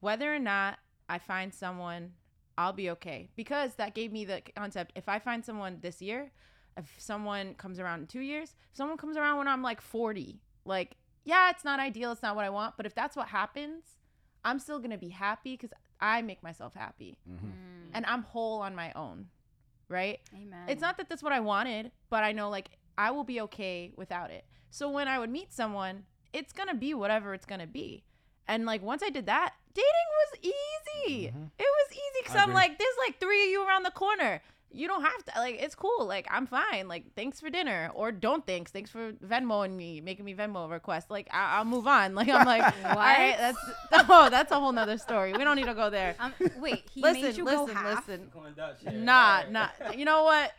whether 0.00 0.32
or 0.34 0.38
not 0.38 0.78
I 1.08 1.18
find 1.18 1.52
someone, 1.52 2.12
I'll 2.60 2.74
be 2.74 2.90
okay 2.90 3.30
because 3.36 3.74
that 3.76 3.94
gave 3.94 4.12
me 4.12 4.24
the 4.26 4.42
concept. 4.54 4.92
If 4.94 5.08
I 5.08 5.18
find 5.18 5.42
someone 5.44 5.78
this 5.80 6.02
year, 6.02 6.30
if 6.76 6.88
someone 6.98 7.54
comes 7.54 7.78
around 7.80 8.00
in 8.02 8.06
two 8.06 8.20
years, 8.20 8.54
if 8.70 8.76
someone 8.76 8.98
comes 8.98 9.16
around 9.16 9.38
when 9.38 9.48
I'm 9.48 9.62
like 9.62 9.80
40, 9.80 10.40
like, 10.66 10.96
yeah, 11.24 11.48
it's 11.50 11.64
not 11.64 11.80
ideal. 11.80 12.12
It's 12.12 12.22
not 12.22 12.36
what 12.36 12.44
I 12.44 12.50
want. 12.50 12.76
But 12.76 12.84
if 12.84 12.94
that's 12.94 13.16
what 13.16 13.28
happens, 13.28 13.84
I'm 14.44 14.58
still 14.58 14.78
going 14.78 14.90
to 14.90 14.98
be 14.98 15.08
happy 15.08 15.52
because 15.56 15.72
I 16.00 16.20
make 16.22 16.42
myself 16.42 16.74
happy 16.74 17.16
Mhm. 17.28 17.38
Mm, 17.38 17.90
and 17.94 18.06
I'm 18.06 18.22
whole 18.22 18.60
on 18.60 18.74
my 18.74 18.92
own, 18.92 19.28
right? 19.88 20.20
amen. 20.34 20.68
It's 20.68 20.82
not 20.82 20.96
that 20.98 21.08
that's 21.08 21.22
what 21.22 21.32
I 21.32 21.40
wanted, 21.40 21.92
but 22.10 22.24
I 22.24 22.32
know 22.32 22.48
like 22.50 22.68
I 22.98 23.10
will 23.10 23.24
be 23.24 23.40
okay 23.46 23.92
without 23.96 24.30
it. 24.30 24.44
So 24.70 24.90
when 24.90 25.08
I 25.08 25.18
would 25.18 25.30
meet 25.30 25.52
someone, 25.52 26.04
it's 26.32 26.52
gonna 26.52 26.74
be 26.86 26.92
whatever 26.94 27.32
it's 27.34 27.46
gonna 27.46 27.66
be. 27.66 28.04
And 28.46 28.64
like 28.66 28.82
once 28.82 29.02
I 29.02 29.10
did 29.10 29.26
that, 29.26 29.54
dating 29.74 30.10
was 30.32 30.38
easy. 30.42 31.28
Mhm. 31.28 31.50
It 31.58 31.62
was 31.62 31.92
easy 31.92 32.20
because 32.22 32.36
I 32.36 32.38
I'm 32.40 32.50
agree. 32.50 32.54
like, 32.54 32.78
there's 32.78 32.94
like 33.06 33.18
three 33.20 33.44
of 33.44 33.50
you 33.50 33.66
around 33.66 33.82
the 33.84 33.90
corner. 33.90 34.42
You 34.72 34.86
don't 34.86 35.02
have 35.02 35.24
to 35.24 35.32
like 35.40 35.56
it's 35.60 35.74
cool. 35.74 36.06
Like 36.06 36.28
I'm 36.30 36.46
fine. 36.46 36.86
Like 36.86 37.16
thanks 37.16 37.40
for 37.40 37.50
dinner 37.50 37.90
or 37.92 38.12
don't 38.12 38.46
thanks. 38.46 38.70
Thanks 38.70 38.88
for 38.88 39.10
Venmoing 39.14 39.72
me, 39.74 40.00
making 40.00 40.24
me 40.24 40.32
Venmo 40.32 40.70
request. 40.70 41.10
Like 41.10 41.28
I- 41.32 41.56
I'll 41.56 41.64
move 41.64 41.88
on. 41.88 42.14
Like 42.20 42.28
I'm 42.28 42.46
like, 42.46 42.62
all 42.84 42.94
right, 42.94 43.34
that's 43.36 43.58
oh 44.08 44.28
that's 44.30 44.52
a 44.52 44.60
whole 44.60 44.70
nother 44.70 44.96
story. 44.96 45.32
We 45.32 45.42
don't 45.42 45.56
need 45.56 45.64
to 45.66 45.74
go 45.74 45.90
there. 45.90 46.14
Um, 46.20 46.32
wait, 46.60 46.84
he 46.92 47.02
listen, 47.02 47.22
made 47.22 47.36
you 47.36 47.44
listen, 47.44 47.66
go 47.66 47.74
half. 47.74 48.06
listen. 48.08 48.30
Going 48.32 48.52
Dutch. 48.54 48.84
Nah, 48.92 49.42
nah. 49.50 49.70
You 49.96 50.04
know 50.04 50.22
what? 50.22 50.52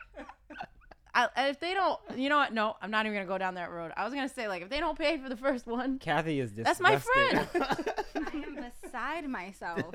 I, 1.13 1.27
if 1.49 1.59
they 1.59 1.73
don't, 1.73 1.99
you 2.15 2.29
know 2.29 2.37
what? 2.37 2.53
No, 2.53 2.75
I'm 2.81 2.91
not 2.91 3.05
even 3.05 3.15
gonna 3.17 3.27
go 3.27 3.37
down 3.37 3.55
that 3.55 3.71
road. 3.71 3.91
I 3.97 4.05
was 4.05 4.13
gonna 4.13 4.29
say 4.29 4.47
like 4.47 4.61
if 4.61 4.69
they 4.69 4.79
don't 4.79 4.97
pay 4.97 5.17
for 5.17 5.29
the 5.29 5.35
first 5.35 5.67
one, 5.67 5.99
Kathy 5.99 6.39
is 6.39 6.53
That's 6.53 6.79
my 6.79 6.97
friend. 6.97 7.47
I 7.55 8.15
am 8.33 8.65
beside 8.83 9.27
myself. 9.27 9.93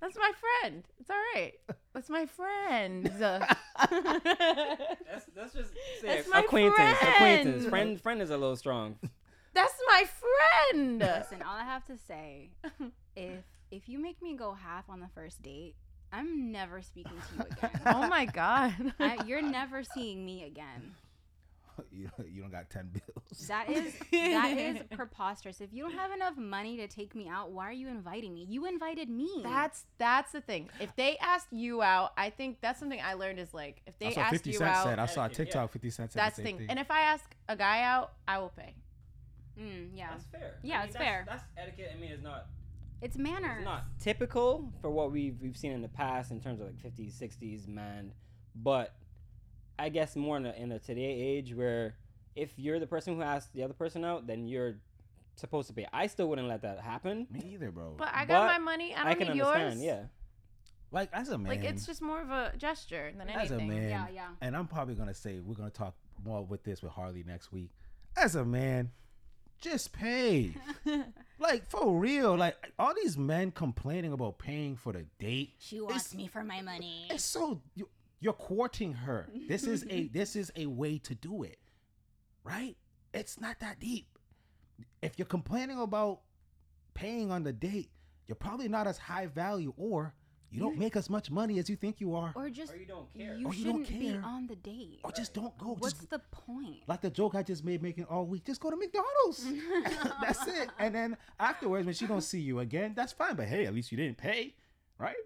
that's 0.00 0.16
my 0.16 0.30
friend. 0.62 0.84
It's 1.00 1.10
all 1.10 1.16
right. 1.34 1.52
That's 1.94 2.10
my 2.10 2.26
friend. 2.26 3.10
Let's, 3.18 5.26
let's 5.36 5.54
just 5.54 5.70
say 6.00 6.16
That's 6.16 6.28
my 6.28 6.40
acquaintance. 6.40 6.98
Acquaintance. 7.00 7.56
friend. 7.66 7.70
Friend. 7.70 8.00
Friend 8.00 8.22
is 8.22 8.30
a 8.30 8.36
little 8.36 8.56
strong. 8.56 8.96
that's 9.54 9.74
my 9.88 10.04
friend. 10.70 10.98
Listen, 11.00 11.42
all 11.42 11.56
I 11.56 11.64
have 11.64 11.84
to 11.86 11.96
say, 11.96 12.50
if 13.16 13.44
if 13.70 13.88
you 13.88 13.98
make 13.98 14.22
me 14.22 14.36
go 14.36 14.52
half 14.52 14.88
on 14.88 15.00
the 15.00 15.08
first 15.14 15.42
date, 15.42 15.74
I'm 16.12 16.50
never 16.52 16.82
speaking 16.82 17.12
to 17.30 17.34
you 17.36 17.44
again. 17.58 17.80
Oh 17.86 18.08
my 18.08 18.24
god. 18.26 18.74
I, 19.00 19.18
you're 19.26 19.42
never 19.42 19.82
seeing 19.84 20.24
me 20.24 20.44
again. 20.44 20.94
you, 21.92 22.10
you 22.28 22.40
don't 22.42 22.50
got 22.50 22.70
10 22.70 22.90
bills. 22.92 23.46
That 23.46 23.70
is 23.70 23.94
that 24.10 24.50
is 24.56 24.78
preposterous. 24.90 25.60
If 25.60 25.72
you 25.72 25.84
don't 25.84 25.92
have 25.94 26.10
enough 26.12 26.36
money 26.36 26.76
to 26.78 26.88
take 26.88 27.14
me 27.14 27.28
out, 27.28 27.52
why 27.52 27.68
are 27.68 27.72
you 27.72 27.86
inviting 27.88 28.34
me? 28.34 28.46
You 28.48 28.66
invited 28.66 29.08
me. 29.08 29.28
That's 29.44 29.84
that's 29.98 30.32
the 30.32 30.40
thing. 30.40 30.70
If 30.80 30.96
they 30.96 31.16
asked 31.18 31.52
you 31.52 31.82
out, 31.82 32.12
I 32.16 32.30
think 32.30 32.60
that's 32.60 32.80
something 32.80 33.00
I 33.00 33.14
learned 33.14 33.38
is 33.38 33.54
like 33.54 33.82
if 33.86 33.96
they 33.98 34.06
That's 34.06 34.18
asked 34.18 34.32
50 34.32 34.50
you 34.50 34.58
Cent 34.58 34.70
out, 34.70 34.84
said. 34.84 34.98
I 34.98 35.06
saw 35.06 35.22
a 35.22 35.24
Etiquette, 35.26 35.38
yeah. 35.38 35.44
TikTok 35.52 35.72
50 35.72 35.90
Cent 35.90 36.10
that's 36.12 36.36
the 36.36 36.42
the 36.42 36.46
thing. 36.48 36.58
thing. 36.58 36.66
And 36.70 36.78
if 36.80 36.90
I 36.90 37.00
ask 37.02 37.24
a 37.48 37.54
guy 37.56 37.82
out, 37.82 38.12
I 38.26 38.38
will 38.38 38.52
pay. 38.56 38.74
mm, 39.60 39.90
yeah. 39.94 40.08
That's 40.10 40.24
fair. 40.24 40.54
Yeah, 40.62 40.82
it's 40.84 40.96
fair. 40.96 41.24
That's 41.28 41.44
etiquette. 41.56 41.92
I 41.96 42.00
mean, 42.00 42.10
it's 42.10 42.22
not. 42.24 42.46
It's 43.00 43.16
manners. 43.16 43.58
It's 43.58 43.64
not 43.64 43.84
typical 44.00 44.72
for 44.80 44.90
what 44.90 45.12
we've 45.12 45.40
we've 45.40 45.56
seen 45.56 45.72
in 45.72 45.82
the 45.82 45.88
past 45.88 46.30
in 46.30 46.40
terms 46.40 46.60
of 46.60 46.66
like 46.66 46.76
50s, 46.76 47.12
60s 47.20 47.68
man, 47.68 48.12
but 48.54 48.94
I 49.78 49.88
guess 49.88 50.16
more 50.16 50.36
in 50.36 50.46
a, 50.46 50.52
in 50.52 50.72
a 50.72 50.78
today 50.80 51.04
age 51.04 51.54
where 51.54 51.94
if 52.34 52.50
you're 52.56 52.80
the 52.80 52.86
person 52.86 53.14
who 53.14 53.22
asked 53.22 53.52
the 53.54 53.62
other 53.62 53.74
person 53.74 54.04
out, 54.04 54.26
then 54.26 54.48
you're 54.48 54.76
supposed 55.36 55.68
to 55.68 55.74
pay. 55.74 55.86
I 55.92 56.08
still 56.08 56.28
wouldn't 56.28 56.48
let 56.48 56.62
that 56.62 56.80
happen. 56.80 57.28
Me 57.30 57.50
either, 57.54 57.70
bro. 57.70 57.94
But 57.96 58.08
I 58.12 58.24
got 58.24 58.40
But 58.42 58.46
my 58.46 58.58
money. 58.58 58.94
I 58.94 58.98
don't 59.04 59.06
I 59.08 59.14
can 59.14 59.32
need 59.34 59.40
understand. 59.42 59.80
yours. 59.80 59.84
Yeah. 59.84 60.02
like, 60.90 61.10
as 61.12 61.28
a 61.28 61.38
man, 61.38 61.48
Like 61.50 61.64
it's 61.64 61.86
just 61.86 62.02
more 62.02 62.20
of 62.20 62.30
a 62.30 62.52
gesture 62.56 63.12
than 63.16 63.28
as 63.28 63.50
a 63.52 63.54
anything. 63.54 63.68
man, 63.68 63.88
Yeah, 63.90 64.06
yeah. 64.12 64.28
and 64.40 64.56
I'm 64.56 64.66
probably 64.66 64.94
gonna 64.96 65.14
say 65.14 65.38
we're 65.38 65.54
gonna 65.54 65.70
talk 65.70 65.94
more 66.24 66.44
with 66.44 66.64
this 66.64 66.82
with 66.82 66.90
Harley 66.92 67.22
next 67.24 67.52
week. 67.52 67.70
As 68.16 68.34
a 68.34 68.44
man, 68.44 68.90
just 69.60 69.92
pay. 69.92 70.54
like 71.38 71.68
for 71.68 71.98
real. 71.98 72.36
Like 72.36 72.56
all 72.78 72.94
these 72.94 73.16
men 73.16 73.50
complaining 73.50 74.12
about 74.12 74.38
paying 74.38 74.76
for 74.76 74.92
the 74.92 75.04
date. 75.18 75.54
She 75.58 75.80
wants 75.80 76.14
me 76.14 76.26
for 76.26 76.44
my 76.44 76.62
money. 76.62 77.06
It's 77.10 77.24
so 77.24 77.60
you, 77.74 77.88
you're 78.20 78.32
courting 78.32 78.92
her. 78.94 79.28
This 79.48 79.64
is 79.64 79.84
a 79.90 80.08
this 80.12 80.36
is 80.36 80.52
a 80.56 80.66
way 80.66 80.98
to 80.98 81.14
do 81.14 81.42
it. 81.42 81.58
Right? 82.44 82.76
It's 83.12 83.40
not 83.40 83.60
that 83.60 83.80
deep. 83.80 84.18
If 85.02 85.18
you're 85.18 85.26
complaining 85.26 85.80
about 85.80 86.20
paying 86.94 87.30
on 87.30 87.42
the 87.42 87.52
date, 87.52 87.90
you're 88.26 88.36
probably 88.36 88.68
not 88.68 88.86
as 88.86 88.98
high 88.98 89.26
value 89.26 89.72
or 89.76 90.14
you 90.50 90.60
don't 90.60 90.78
make 90.78 90.96
as 90.96 91.10
much 91.10 91.30
money 91.30 91.58
as 91.58 91.68
you 91.68 91.76
think 91.76 92.00
you 92.00 92.14
are. 92.14 92.32
Or 92.34 92.48
just 92.50 92.72
Or 92.72 92.76
you 92.76 92.86
don't 92.86 93.12
care. 93.14 93.36
You 93.36 93.46
Or 93.48 93.54
you 93.54 93.64
don't 93.64 93.84
shouldn't 93.84 94.00
be 94.00 94.10
care. 94.12 94.22
on 94.24 94.46
the 94.46 94.56
date. 94.56 95.00
Or 95.04 95.12
just 95.12 95.34
don't 95.34 95.56
go. 95.58 95.74
What's 95.78 95.94
Just 95.94 96.10
the 96.10 96.20
point? 96.30 96.78
like 96.86 97.00
the 97.02 97.10
joke 97.10 97.34
I 97.34 97.42
just 97.42 97.64
made 97.64 97.82
making 97.82 98.04
all 98.04 98.24
week. 98.26 98.44
Just 98.44 98.60
go 98.60 98.70
to 98.70 98.76
McDonald's. 98.76 99.44
that's 100.22 100.46
it. 100.46 100.70
And 100.78 100.94
then 100.94 101.16
afterwards, 101.38 101.84
when 101.86 101.94
she 101.94 102.06
don't 102.06 102.22
see 102.22 102.40
you 102.40 102.60
again, 102.60 102.92
that's 102.96 103.12
fine. 103.12 103.34
But 103.36 103.48
hey, 103.48 103.66
at 103.66 103.74
least 103.74 103.92
you 103.92 103.98
didn't 103.98 104.16
pay, 104.18 104.54
right? 104.98 105.16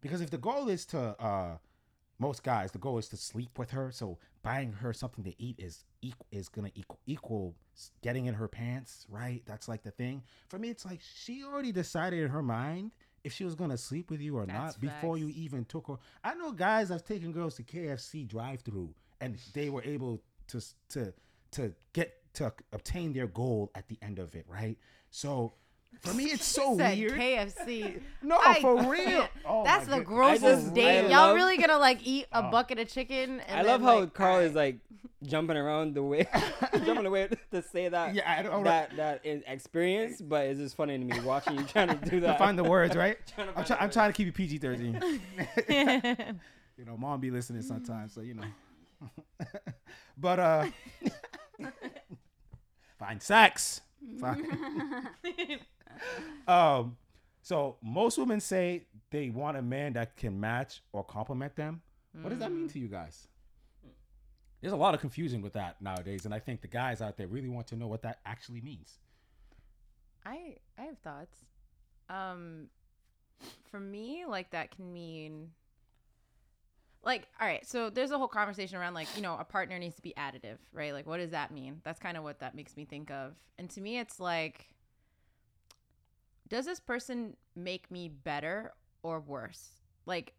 Because 0.00 0.20
if 0.20 0.30
the 0.30 0.38
goal 0.38 0.68
is 0.68 0.84
to, 0.86 0.98
uh, 1.20 1.56
most 2.18 2.42
guys, 2.42 2.70
the 2.72 2.78
goal 2.78 2.98
is 2.98 3.08
to 3.08 3.16
sleep 3.16 3.58
with 3.58 3.70
her. 3.70 3.90
So 3.90 4.18
buying 4.42 4.72
her 4.72 4.92
something 4.92 5.24
to 5.24 5.42
eat 5.42 5.56
is 5.58 5.84
equal 6.02 6.26
is 6.30 6.48
gonna 6.48 6.70
equal 6.74 6.98
equal 7.06 7.54
getting 8.02 8.26
in 8.26 8.34
her 8.34 8.46
pants, 8.48 9.06
right? 9.08 9.42
That's 9.46 9.66
like 9.68 9.82
the 9.82 9.90
thing. 9.90 10.22
For 10.48 10.58
me, 10.58 10.68
it's 10.70 10.84
like 10.84 11.00
she 11.02 11.42
already 11.42 11.72
decided 11.72 12.20
in 12.22 12.30
her 12.30 12.42
mind 12.42 12.92
if 13.24 13.32
she 13.32 13.44
was 13.44 13.54
gonna 13.54 13.76
sleep 13.78 14.10
with 14.10 14.20
you 14.20 14.36
or 14.36 14.46
That's 14.46 14.76
not 14.76 14.80
before 14.80 15.18
you 15.18 15.28
even 15.34 15.64
took 15.64 15.88
her. 15.88 15.96
I 16.22 16.34
know 16.34 16.52
guys 16.52 16.90
have 16.90 17.04
taken 17.04 17.32
girls 17.32 17.56
to 17.56 17.62
KFC 17.62 18.28
drive-through 18.28 18.94
and 19.20 19.36
they 19.54 19.70
were 19.70 19.82
able 19.82 20.22
to 20.48 20.62
to 20.90 21.12
to 21.52 21.74
get 21.92 22.12
to 22.34 22.52
obtain 22.72 23.12
their 23.12 23.26
goal 23.26 23.70
at 23.74 23.88
the 23.88 23.96
end 24.02 24.18
of 24.18 24.34
it, 24.34 24.44
right? 24.48 24.76
So 25.10 25.54
for 26.02 26.14
me, 26.14 26.24
it's 26.24 26.44
so 26.58 26.76
Said 26.76 26.98
weird. 26.98 27.12
KFC. 27.12 28.00
no, 28.22 28.38
I 28.44 28.60
for 28.60 28.82
real. 28.90 29.26
Oh 29.46 29.62
That's 29.64 29.86
the 29.86 30.00
grossest 30.00 30.42
just- 30.66 30.74
date. 30.74 31.02
Y'all 31.02 31.28
love- 31.28 31.36
really 31.36 31.56
gonna 31.58 31.78
like 31.78 32.00
eat 32.06 32.26
a 32.32 32.44
Oh. 32.46 32.50
bucket 32.50 32.78
of 32.78 32.88
chicken? 32.88 33.40
And 33.40 33.60
I 33.60 33.62
love 33.62 33.80
then, 33.80 33.88
how 33.88 34.00
like, 34.00 34.14
Carl 34.14 34.32
alright. 34.34 34.48
is 34.50 34.54
like 34.54 34.78
jumping 35.22 35.56
around 35.56 35.94
the 35.94 36.02
way, 36.02 36.26
jumping 36.84 37.06
away 37.06 37.28
to 37.50 37.62
say 37.62 37.88
that. 37.88 38.14
Yeah, 38.14 38.30
I 38.30 38.42
don't- 38.42 38.64
that 38.64 38.96
that 38.96 39.20
is 39.24 39.42
experience, 39.46 40.20
but 40.20 40.46
it's 40.46 40.60
just 40.60 40.76
funny 40.76 40.98
to 40.98 41.04
me 41.04 41.18
watching 41.20 41.56
you 41.58 41.64
trying 41.64 41.88
to 41.88 41.94
do 41.96 42.20
to 42.20 42.20
that. 42.26 42.38
find 42.38 42.58
the 42.58 42.64
words, 42.64 42.94
right? 42.96 43.16
Trying 43.26 43.46
to 43.48 43.50
I'm, 43.58 43.64
find 43.64 43.66
try- 43.66 43.76
the 43.76 43.82
I'm 43.82 43.86
words. 43.86 43.94
trying 43.94 44.12
to 44.12 44.16
keep 44.16 44.28
it 44.28 44.34
PG 44.34 44.58
13. 44.58 45.20
you 46.76 46.84
know, 46.84 46.96
mom 46.96 47.20
be 47.20 47.30
listening 47.30 47.62
sometimes, 47.62 48.12
so 48.12 48.20
you 48.20 48.34
know. 48.34 48.44
but 50.18 50.38
uh 50.38 50.66
find 52.98 53.22
sex. 53.22 53.80
Find- 54.20 54.46
um 56.48 56.96
so 57.42 57.76
most 57.82 58.16
women 58.16 58.40
say 58.40 58.86
they 59.10 59.28
want 59.28 59.58
a 59.58 59.62
man 59.62 59.92
that 59.92 60.16
can 60.16 60.40
match 60.40 60.82
or 60.92 61.04
complement 61.04 61.54
them. 61.56 61.82
What 62.20 62.30
does 62.30 62.38
that 62.38 62.50
mean 62.50 62.68
to 62.68 62.78
you 62.78 62.88
guys? 62.88 63.28
There's 64.60 64.72
a 64.72 64.76
lot 64.76 64.94
of 64.94 65.00
confusion 65.00 65.42
with 65.42 65.52
that 65.52 65.82
nowadays, 65.82 66.24
and 66.24 66.32
I 66.32 66.38
think 66.38 66.62
the 66.62 66.68
guys 66.68 67.02
out 67.02 67.18
there 67.18 67.26
really 67.26 67.50
want 67.50 67.66
to 67.66 67.76
know 67.76 67.86
what 67.86 68.00
that 68.02 68.20
actually 68.24 68.62
means. 68.62 68.98
I 70.24 70.56
I 70.78 70.82
have 70.82 70.98
thoughts. 71.00 71.36
Um, 72.08 72.68
for 73.70 73.78
me, 73.78 74.24
like 74.26 74.52
that 74.52 74.74
can 74.74 74.90
mean, 74.90 75.50
like, 77.04 77.28
all 77.38 77.46
right. 77.46 77.66
So 77.66 77.90
there's 77.90 78.10
a 78.10 78.16
whole 78.16 78.28
conversation 78.28 78.78
around 78.78 78.94
like 78.94 79.08
you 79.16 79.22
know 79.22 79.36
a 79.38 79.44
partner 79.44 79.78
needs 79.78 79.96
to 79.96 80.02
be 80.02 80.14
additive, 80.16 80.56
right? 80.72 80.94
Like, 80.94 81.06
what 81.06 81.18
does 81.18 81.32
that 81.32 81.50
mean? 81.50 81.82
That's 81.84 82.00
kind 82.00 82.16
of 82.16 82.24
what 82.24 82.38
that 82.38 82.54
makes 82.54 82.74
me 82.74 82.86
think 82.86 83.10
of. 83.10 83.34
And 83.58 83.68
to 83.70 83.82
me, 83.82 83.98
it's 83.98 84.18
like, 84.18 84.68
does 86.48 86.66
this 86.66 86.80
person 86.80 87.36
make 87.56 87.90
me 87.90 88.08
better 88.08 88.72
or 89.02 89.20
worse? 89.20 89.68
Like, 90.06 90.34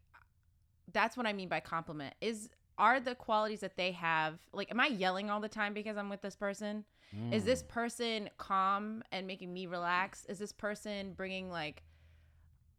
that's 0.94 1.18
what 1.18 1.26
I 1.26 1.34
mean 1.34 1.50
by 1.50 1.60
compliment. 1.60 2.14
Is 2.22 2.50
are 2.78 3.00
the 3.00 3.16
qualities 3.16 3.62
that 3.62 3.78
they 3.78 3.94
have 3.94 4.38
like 4.52 4.70
am 4.70 4.80
I 4.80 4.88
yelling 4.88 5.30
all 5.30 5.40
the 5.40 5.48
time 5.50 5.74
because 5.74 5.98
I'm 5.98 6.10
with 6.10 6.22
this 6.22 6.36
person? 6.36 6.86
Is 7.32 7.44
Mm. 7.44 7.46
this 7.46 7.64
person 7.64 8.30
calm 8.38 9.04
and 9.12 9.26
making 9.26 9.54
me 9.54 9.68
relax? 9.68 10.26
Is 10.26 10.38
this 10.40 10.52
person 10.52 11.14
bringing 11.14 11.50
like 11.50 11.84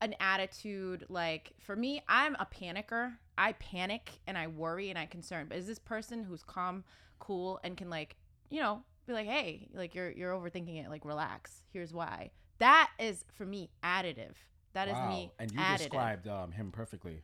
an 0.02 0.14
attitude 0.20 1.06
like 1.08 1.52
for 1.58 1.74
me, 1.74 2.02
I'm 2.08 2.34
a 2.36 2.46
panicker. 2.46 3.16
I 3.38 3.52
panic 3.52 4.20
and 4.26 4.36
I 4.36 4.46
worry 4.48 4.90
and 4.90 4.98
I 4.98 5.06
concern. 5.06 5.46
But 5.48 5.58
is 5.58 5.66
this 5.66 5.78
person 5.78 6.24
who's 6.24 6.42
calm, 6.42 6.84
cool 7.18 7.58
and 7.64 7.76
can 7.76 7.88
like, 7.88 8.16
you 8.50 8.60
know, 8.60 8.82
be 9.06 9.12
like, 9.14 9.26
"Hey, 9.26 9.68
like 9.72 9.94
you're 9.94 10.10
you're 10.10 10.32
overthinking 10.32 10.84
it. 10.84 10.90
Like 10.90 11.04
relax. 11.04 11.62
Here's 11.72 11.92
why." 11.94 12.30
That 12.58 12.90
is 12.98 13.24
for 13.34 13.44
me 13.46 13.70
additive. 13.82 14.34
That 14.72 14.88
is 14.88 14.94
Wow. 14.94 15.08
me 15.08 15.32
And 15.38 15.50
you 15.52 15.58
additive. 15.58 15.78
described 15.78 16.28
um, 16.28 16.52
him 16.52 16.70
perfectly. 16.72 17.22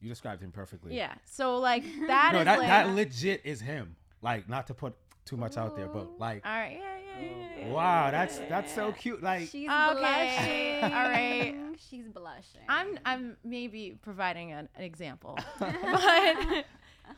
You 0.00 0.08
described 0.08 0.42
him 0.42 0.52
perfectly. 0.52 0.96
Yeah. 0.96 1.14
So 1.24 1.56
like 1.70 1.84
that 2.06 2.30
no, 2.32 2.40
is 2.40 2.44
that, 2.44 2.58
like 2.58 2.68
that 2.68 2.88
legit 2.94 3.42
is 3.44 3.60
him. 3.60 3.96
Like, 4.22 4.48
not 4.48 4.66
to 4.68 4.74
put 4.74 4.94
too 5.26 5.36
much 5.36 5.56
out 5.56 5.76
there, 5.76 5.88
but 5.88 6.18
like, 6.18 6.44
all 6.46 6.52
right. 6.52 6.78
Yeah, 6.80 6.96
yeah, 7.20 7.28
yeah, 7.60 7.66
yeah. 7.66 7.72
wow, 7.72 8.10
that's 8.10 8.38
that's 8.48 8.74
so 8.74 8.92
cute. 8.92 9.22
Like, 9.22 9.48
She's 9.48 9.68
Okay, 9.70 10.78
blushing. 10.80 10.92
all 10.94 11.08
right. 11.08 11.54
She's 11.90 12.08
blushing. 12.08 12.60
I'm 12.68 12.98
I'm 13.04 13.36
maybe 13.44 13.98
providing 14.02 14.52
an, 14.52 14.68
an 14.76 14.82
example, 14.84 15.38
but 15.58 16.64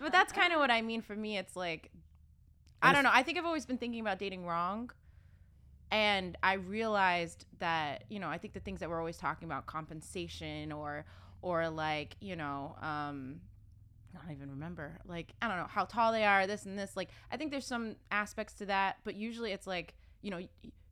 but 0.01 0.13
that's 0.13 0.33
kind 0.33 0.53
of 0.53 0.59
what 0.61 0.71
I 0.71 0.83
mean. 0.83 1.01
For 1.03 1.15
me, 1.17 1.39
it's 1.39 1.55
like 1.57 1.91
I 2.83 2.93
don't 2.93 3.05
know. 3.05 3.11
I 3.13 3.23
think 3.23 3.39
I've 3.39 3.45
always 3.47 3.67
been 3.67 3.79
thinking 3.79 4.01
about 4.01 4.19
dating 4.19 4.45
wrong, 4.47 4.91
and 5.91 6.37
I 6.43 6.55
realized 6.55 7.47
that 7.59 8.05
you 8.09 8.19
know 8.19 8.29
I 8.29 8.39
think 8.39 8.55
the 8.55 8.61
things 8.61 8.81
that 8.81 8.89
we're 8.89 8.99
always 8.99 9.19
talking 9.19 9.47
about 9.47 9.67
compensation 9.67 10.73
or 10.73 11.05
or 11.43 11.69
like 11.69 12.17
you 12.21 12.37
know 12.37 12.77
um 12.81 13.41
I 14.15 14.25
don't 14.25 14.37
even 14.37 14.51
remember 14.51 14.99
like 15.07 15.35
I 15.43 15.49
don't 15.49 15.59
know 15.59 15.67
how 15.69 15.85
tall 15.85 16.13
they 16.13 16.25
are 16.25 16.47
this 16.47 16.65
and 16.65 16.79
this 16.79 16.97
like 16.97 17.11
I 17.31 17.37
think 17.37 17.51
there's 17.51 17.67
some 17.67 17.97
aspects 18.11 18.55
to 18.55 18.67
that 18.67 18.97
but 19.05 19.15
usually 19.15 19.53
it's 19.53 19.67
like 19.67 19.95
you 20.23 20.31
know 20.31 20.41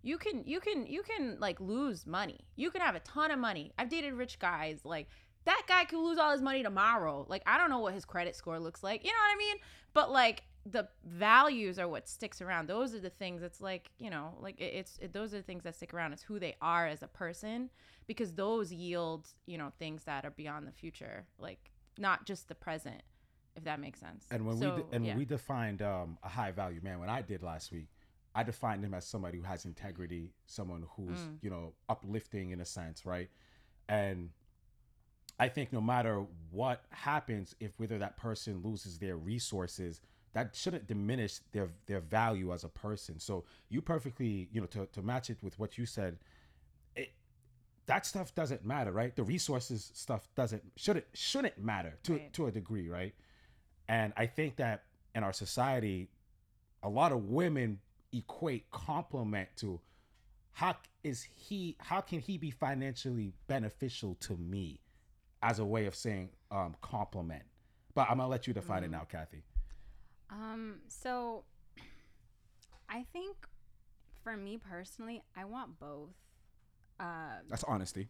you 0.05 0.19
can 0.19 0.45
you 0.45 0.61
can 0.61 0.87
you 0.87 1.03
can 1.03 1.39
like 1.41 1.59
lose 1.61 2.07
money. 2.07 2.41
You 2.57 2.71
can 2.71 2.83
have 2.83 2.95
a 2.95 3.01
ton 3.01 3.31
of 3.31 3.39
money. 3.39 3.73
I've 3.79 3.89
dated 3.89 4.13
rich 4.13 4.39
guys 4.39 4.81
like 4.85 5.09
that 5.47 5.63
guy 5.67 5.85
could 5.87 5.99
lose 5.99 6.19
all 6.19 6.31
his 6.31 6.43
money 6.43 6.63
tomorrow. 6.63 7.25
Like 7.29 7.43
I 7.47 7.57
don't 7.59 7.71
know 7.71 7.79
what 7.79 7.95
his 7.95 8.05
credit 8.05 8.37
score 8.37 8.61
looks 8.61 8.83
like 8.83 9.03
you 9.03 9.11
know 9.11 9.19
what 9.19 9.35
I 9.35 9.39
mean? 9.39 9.57
But 9.95 10.13
like 10.13 10.45
the 10.67 10.89
values 11.05 11.79
are 11.79 11.87
what 11.89 12.09
sticks 12.09 12.41
around 12.41 12.67
those 12.69 12.95
are 12.95 13.01
the 13.01 13.11
things 13.11 13.43
it's 13.43 13.61
like 13.61 13.91
you 13.99 14.09
know 14.09 14.35
like 14.41 14.59
it, 14.59 14.73
it's 14.73 14.99
it, 15.01 15.13
those 15.13 15.35
are 15.35 15.37
the 15.39 15.43
things 15.43 15.63
that 15.63 15.75
stick 15.77 15.93
around 15.93 16.13
it's 16.15 16.23
who 16.23 16.39
they 16.39 16.55
are 16.63 16.87
as 16.87 17.03
a 17.03 17.07
person 17.09 17.69
because 18.07 18.33
those 18.33 18.73
yield 18.73 19.29
you 19.47 19.59
know 19.59 19.71
things 19.79 20.05
that 20.05 20.25
are 20.25 20.31
beyond 20.31 20.67
the 20.67 20.73
future 20.73 21.27
like 21.39 21.71
not 21.99 22.25
just 22.25 22.49
the 22.49 22.55
present 22.55 23.03
if 23.57 23.65
that 23.65 23.79
makes 23.79 24.01
sense 24.01 24.25
and 24.31 24.47
when 24.47 24.57
So, 24.59 24.75
we 24.77 24.83
de- 24.83 24.89
and 24.97 25.05
yeah. 25.05 25.11
when 25.13 25.19
we 25.19 25.25
defined 25.27 25.83
um, 25.83 26.19
a 26.25 26.29
high 26.29 26.51
value 26.51 26.81
man, 26.83 26.99
when 26.99 27.09
I 27.09 27.23
did 27.23 27.41
last 27.43 27.71
week, 27.71 27.87
I 28.35 28.43
defined 28.43 28.83
him 28.83 28.95
as 28.95 29.07
somebody 29.07 29.39
who 29.39 29.45
has 29.45 29.65
integrity, 29.65 30.33
someone 30.47 30.87
who's 30.97 31.19
Mm. 31.21 31.39
you 31.41 31.51
know 31.51 31.73
uplifting 31.89 32.51
in 32.51 32.61
a 32.61 32.65
sense, 32.65 33.07
right? 33.07 33.31
And 33.89 34.31
I 35.39 35.49
think 35.49 35.73
no 35.73 35.81
matter 35.81 36.25
what 36.51 36.85
happens, 36.91 37.55
if 37.61 37.79
whether 37.79 37.99
that 37.99 38.17
person 38.17 38.61
loses 38.65 38.99
their 38.99 39.17
resources, 39.17 40.01
that 40.35 40.55
shouldn't 40.55 40.87
diminish 40.87 41.39
their 41.53 41.71
their 41.87 42.01
value 42.01 42.53
as 42.53 42.65
a 42.65 42.69
person. 42.69 43.19
So 43.19 43.45
you 43.71 43.81
perfectly, 43.83 44.49
you 44.53 44.61
know, 44.61 44.67
to, 44.69 44.87
to 44.93 45.03
match 45.03 45.31
it 45.31 45.39
with 45.43 45.59
what 45.59 45.79
you 45.79 45.87
said, 45.87 46.19
it 46.97 47.13
that 47.87 48.07
stuff 48.07 48.35
doesn't 48.35 48.65
matter, 48.65 48.93
right? 48.93 49.15
The 49.17 49.23
resources 49.25 49.91
stuff 49.95 50.29
doesn't 50.37 50.63
shouldn't 50.77 51.07
shouldn't 51.15 51.59
matter 51.59 51.99
to 52.05 52.13
Right. 52.15 52.33
to 52.35 52.47
a 52.47 52.51
degree, 52.51 52.89
right? 52.89 53.15
And 53.89 54.13
I 54.17 54.27
think 54.27 54.57
that 54.57 54.85
in 55.15 55.23
our 55.25 55.33
society, 55.33 56.11
a 56.83 56.89
lot 56.89 57.13
of 57.13 57.25
women 57.27 57.81
equate 58.13 58.71
compliment 58.71 59.49
to 59.57 59.81
how 60.53 60.77
is 61.03 61.23
he 61.35 61.77
how 61.79 62.01
can 62.01 62.21
he 62.21 62.39
be 62.39 62.51
financially 62.51 63.33
beneficial 63.47 64.15
to 64.21 64.37
me 64.37 64.81
as 65.43 65.59
a 65.59 65.65
way 65.65 65.87
of 65.87 65.95
saying 65.95 66.31
um 66.51 66.75
compliment. 66.81 67.45
But 67.95 68.11
I'm 68.11 68.17
gonna 68.19 68.29
let 68.29 68.47
you 68.49 68.55
define 68.55 68.83
it 68.85 68.91
now, 68.91 69.07
Kathy. 69.09 69.45
Um, 70.31 70.81
so 70.89 71.45
I 72.89 73.05
think 73.13 73.37
for 74.23 74.37
me 74.37 74.59
personally, 74.59 75.23
I 75.37 75.45
want 75.45 75.79
both. 75.79 76.15
Uh, 76.99 77.41
That's 77.49 77.65
honesty. 77.65 78.09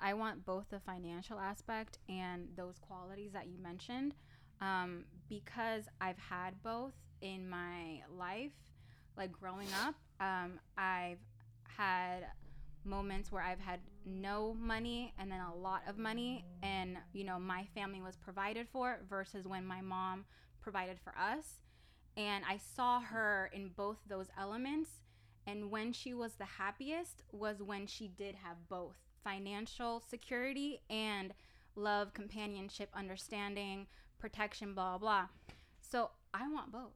I 0.00 0.14
want 0.14 0.46
both 0.46 0.64
the 0.70 0.80
financial 0.80 1.38
aspect 1.38 1.98
and 2.08 2.48
those 2.56 2.78
qualities 2.78 3.32
that 3.32 3.48
you 3.48 3.58
mentioned 3.58 4.14
um, 4.60 5.04
because 5.28 5.84
I've 6.00 6.18
had 6.18 6.62
both 6.62 6.94
in 7.20 7.48
my 7.48 8.02
life. 8.16 8.52
Like 9.16 9.32
growing 9.32 9.68
up, 9.84 9.94
um, 10.20 10.58
I've 10.78 11.18
had 11.64 12.28
moments 12.84 13.30
where 13.30 13.42
I've 13.42 13.60
had 13.60 13.80
no 14.06 14.54
money 14.54 15.12
and 15.18 15.30
then 15.30 15.40
a 15.40 15.54
lot 15.54 15.82
of 15.86 15.98
money, 15.98 16.44
and 16.62 16.96
you 17.12 17.24
know, 17.24 17.38
my 17.38 17.66
family 17.74 18.00
was 18.00 18.16
provided 18.16 18.68
for 18.72 19.00
versus 19.08 19.46
when 19.46 19.66
my 19.66 19.82
mom 19.82 20.24
provided 20.60 20.98
for 21.02 21.14
us. 21.18 21.60
And 22.16 22.44
I 22.48 22.58
saw 22.58 23.00
her 23.00 23.50
in 23.52 23.68
both 23.68 23.98
those 24.06 24.28
elements. 24.38 24.90
And 25.46 25.70
when 25.70 25.92
she 25.92 26.12
was 26.14 26.34
the 26.34 26.44
happiest 26.44 27.22
was 27.32 27.62
when 27.62 27.86
she 27.86 28.08
did 28.08 28.34
have 28.36 28.68
both 28.68 28.96
financial 29.24 30.00
security 30.08 30.80
and 30.90 31.32
love, 31.76 32.12
companionship, 32.12 32.90
understanding, 32.94 33.86
protection, 34.18 34.74
blah, 34.74 34.98
blah. 34.98 35.26
So 35.80 36.10
I 36.34 36.48
want 36.48 36.72
both. 36.72 36.92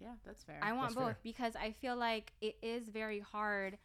Yeah, 0.00 0.12
that's 0.24 0.42
fair. 0.42 0.60
I 0.62 0.72
want 0.72 0.88
That's 0.88 0.94
both 0.96 1.04
fair. 1.06 1.18
because 1.22 1.56
I 1.56 1.72
feel 1.72 1.96
like 1.96 2.32
it 2.40 2.56
is 2.62 2.88
very 2.88 3.20
hard 3.20 3.78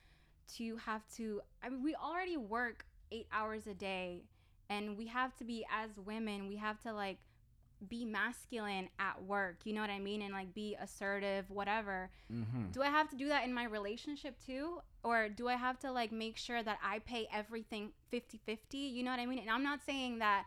to 0.56 0.76
have 0.78 1.08
to. 1.16 1.42
I 1.64 1.70
mean, 1.70 1.82
we 1.82 1.96
already 1.96 2.38
work 2.38 2.86
eight 3.12 3.28
hours 3.32 3.68
a 3.68 3.74
day, 3.74 4.24
and 4.70 4.98
we 4.98 5.08
have 5.08 5.36
to 5.38 5.46
be 5.46 5.66
as 5.72 5.92
women. 5.98 6.48
We 6.50 6.58
have 6.58 6.80
to 6.82 6.92
like 6.92 7.20
be 7.90 8.06
masculine 8.06 8.90
at 9.00 9.22
work. 9.24 9.58
You 9.64 9.74
know 9.74 9.82
what 9.82 9.90
I 9.90 10.00
mean? 10.00 10.22
And 10.22 10.34
like 10.34 10.54
be 10.54 10.76
assertive, 10.82 11.50
whatever. 11.50 12.10
Mm-hmm. 12.32 12.72
Do 12.72 12.82
I 12.82 12.88
have 12.88 13.10
to 13.10 13.16
do 13.16 13.28
that 13.30 13.44
in 13.46 13.54
my 13.54 13.66
relationship 13.66 14.36
too? 14.46 14.80
Or 15.04 15.30
do 15.30 15.48
I 15.48 15.56
have 15.56 15.80
to 15.80 15.92
like 15.92 16.12
make 16.12 16.38
sure 16.38 16.64
that 16.64 16.80
I 16.84 17.00
pay 17.00 17.28
everything 17.34 17.92
50 18.10 18.40
50? 18.46 18.78
You 18.78 19.04
know 19.04 19.12
what 19.12 19.20
I 19.20 19.26
mean? 19.26 19.40
And 19.40 19.50
I'm 19.50 19.64
not 19.64 19.80
saying 19.86 20.20
that 20.20 20.46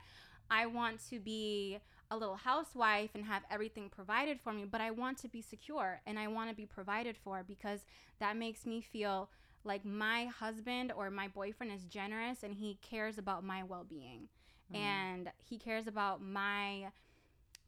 I 0.50 0.66
want 0.66 1.00
to 1.10 1.18
be 1.18 1.78
a 2.10 2.16
little 2.16 2.36
housewife 2.36 3.10
and 3.14 3.24
have 3.24 3.42
everything 3.50 3.88
provided 3.88 4.40
for 4.40 4.52
me, 4.52 4.64
but 4.64 4.80
I 4.80 4.92
want 4.92 5.18
to 5.18 5.28
be 5.28 5.42
secure 5.42 6.00
and 6.06 6.18
I 6.18 6.28
want 6.28 6.50
to 6.50 6.56
be 6.56 6.66
provided 6.66 7.16
for 7.16 7.44
because 7.46 7.80
that 8.20 8.36
makes 8.36 8.64
me 8.64 8.80
feel 8.80 9.28
like 9.64 9.84
my 9.84 10.26
husband 10.26 10.92
or 10.96 11.10
my 11.10 11.26
boyfriend 11.26 11.72
is 11.72 11.84
generous 11.84 12.44
and 12.44 12.54
he 12.54 12.78
cares 12.80 13.18
about 13.18 13.42
my 13.42 13.64
well 13.64 13.84
being 13.88 14.28
and 14.74 15.30
he 15.48 15.58
cares 15.58 15.86
about 15.86 16.20
my 16.22 16.86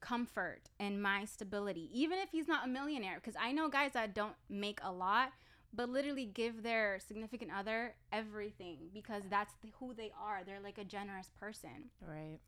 comfort 0.00 0.62
and 0.78 1.02
my 1.02 1.24
stability, 1.24 1.88
even 1.92 2.18
if 2.18 2.30
he's 2.30 2.48
not 2.48 2.64
a 2.64 2.68
millionaire. 2.68 3.16
Because 3.16 3.34
I 3.40 3.52
know 3.52 3.68
guys 3.68 3.92
that 3.92 4.14
don't 4.14 4.34
make 4.48 4.78
a 4.82 4.92
lot, 4.92 5.32
but 5.72 5.88
literally 5.90 6.24
give 6.24 6.62
their 6.62 6.98
significant 7.06 7.50
other 7.56 7.94
everything 8.12 8.78
because 8.94 9.24
that's 9.28 9.52
the, 9.62 9.68
who 9.78 9.92
they 9.94 10.12
are. 10.20 10.42
They're 10.44 10.60
like 10.60 10.78
a 10.78 10.84
generous 10.84 11.30
person. 11.38 11.90
right. 12.06 12.38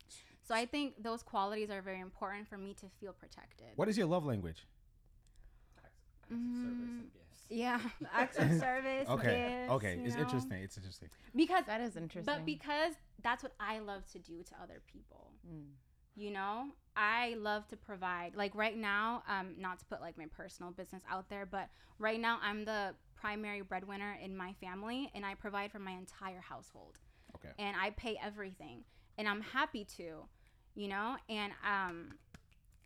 So 0.47 0.55
I 0.55 0.65
think 0.65 1.01
those 1.01 1.21
qualities 1.21 1.69
are 1.69 1.81
very 1.81 1.99
important 1.99 2.47
for 2.47 2.57
me 2.57 2.73
to 2.81 2.87
feel 2.99 3.13
protected. 3.13 3.67
What 3.75 3.87
is 3.87 3.97
your 3.97 4.07
love 4.07 4.25
language? 4.25 4.65
Mm, 6.33 7.03
Yeah, 7.49 7.79
acts 8.13 8.37
of 8.37 8.49
service. 8.59 9.07
Okay. 9.09 9.59
gifts, 9.67 9.71
okay. 9.73 9.99
It's 10.03 10.15
know? 10.15 10.21
interesting. 10.21 10.63
It's 10.63 10.77
interesting. 10.77 11.09
because 11.35 11.65
That 11.67 11.81
is 11.81 11.95
interesting. 11.95 12.23
but 12.25 12.45
because 12.45 12.93
that's 13.21 13.43
what 13.43 13.53
I 13.59 13.79
love 13.79 14.05
to 14.13 14.19
do 14.19 14.41
to 14.43 14.51
other 14.61 14.81
people. 14.91 15.31
Mm. 15.47 15.65
You 16.15 16.31
know, 16.31 16.65
I 16.95 17.35
love 17.39 17.67
to 17.69 17.77
provide. 17.77 18.35
Like 18.35 18.53
right 18.55 18.77
now, 18.77 19.23
um, 19.27 19.55
not 19.57 19.79
to 19.79 19.85
put 19.85 20.01
like 20.01 20.17
my 20.17 20.25
personal 20.25 20.71
business 20.71 21.03
out 21.09 21.29
there, 21.29 21.45
but 21.45 21.69
right 21.99 22.19
now 22.19 22.39
I'm 22.41 22.65
the 22.65 22.95
primary 23.15 23.61
breadwinner 23.61 24.17
in 24.21 24.35
my 24.35 24.53
family, 24.53 25.11
and 25.13 25.25
I 25.25 25.35
provide 25.35 25.71
for 25.71 25.79
my 25.79 25.91
entire 25.91 26.41
household. 26.41 26.97
Okay. 27.35 27.53
And 27.57 27.75
I 27.79 27.91
pay 27.91 28.17
everything, 28.21 28.83
and 29.17 29.27
I'm 29.27 29.41
happy 29.41 29.85
to, 29.97 30.23
you 30.75 30.87
know. 30.87 31.15
And 31.29 31.53
um, 31.65 32.15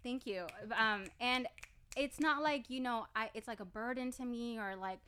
thank 0.03 0.28
you. 0.28 0.45
Um, 0.78 1.06
and 1.20 1.47
it's 1.97 2.20
not 2.20 2.43
like 2.43 2.70
you 2.70 2.82
know, 2.82 3.08
I 3.16 3.30
it's 3.34 3.47
like 3.47 3.60
a 3.60 3.66
burden 3.66 4.12
to 4.14 4.26
me 4.26 4.60
or 4.60 4.76
like 4.76 4.99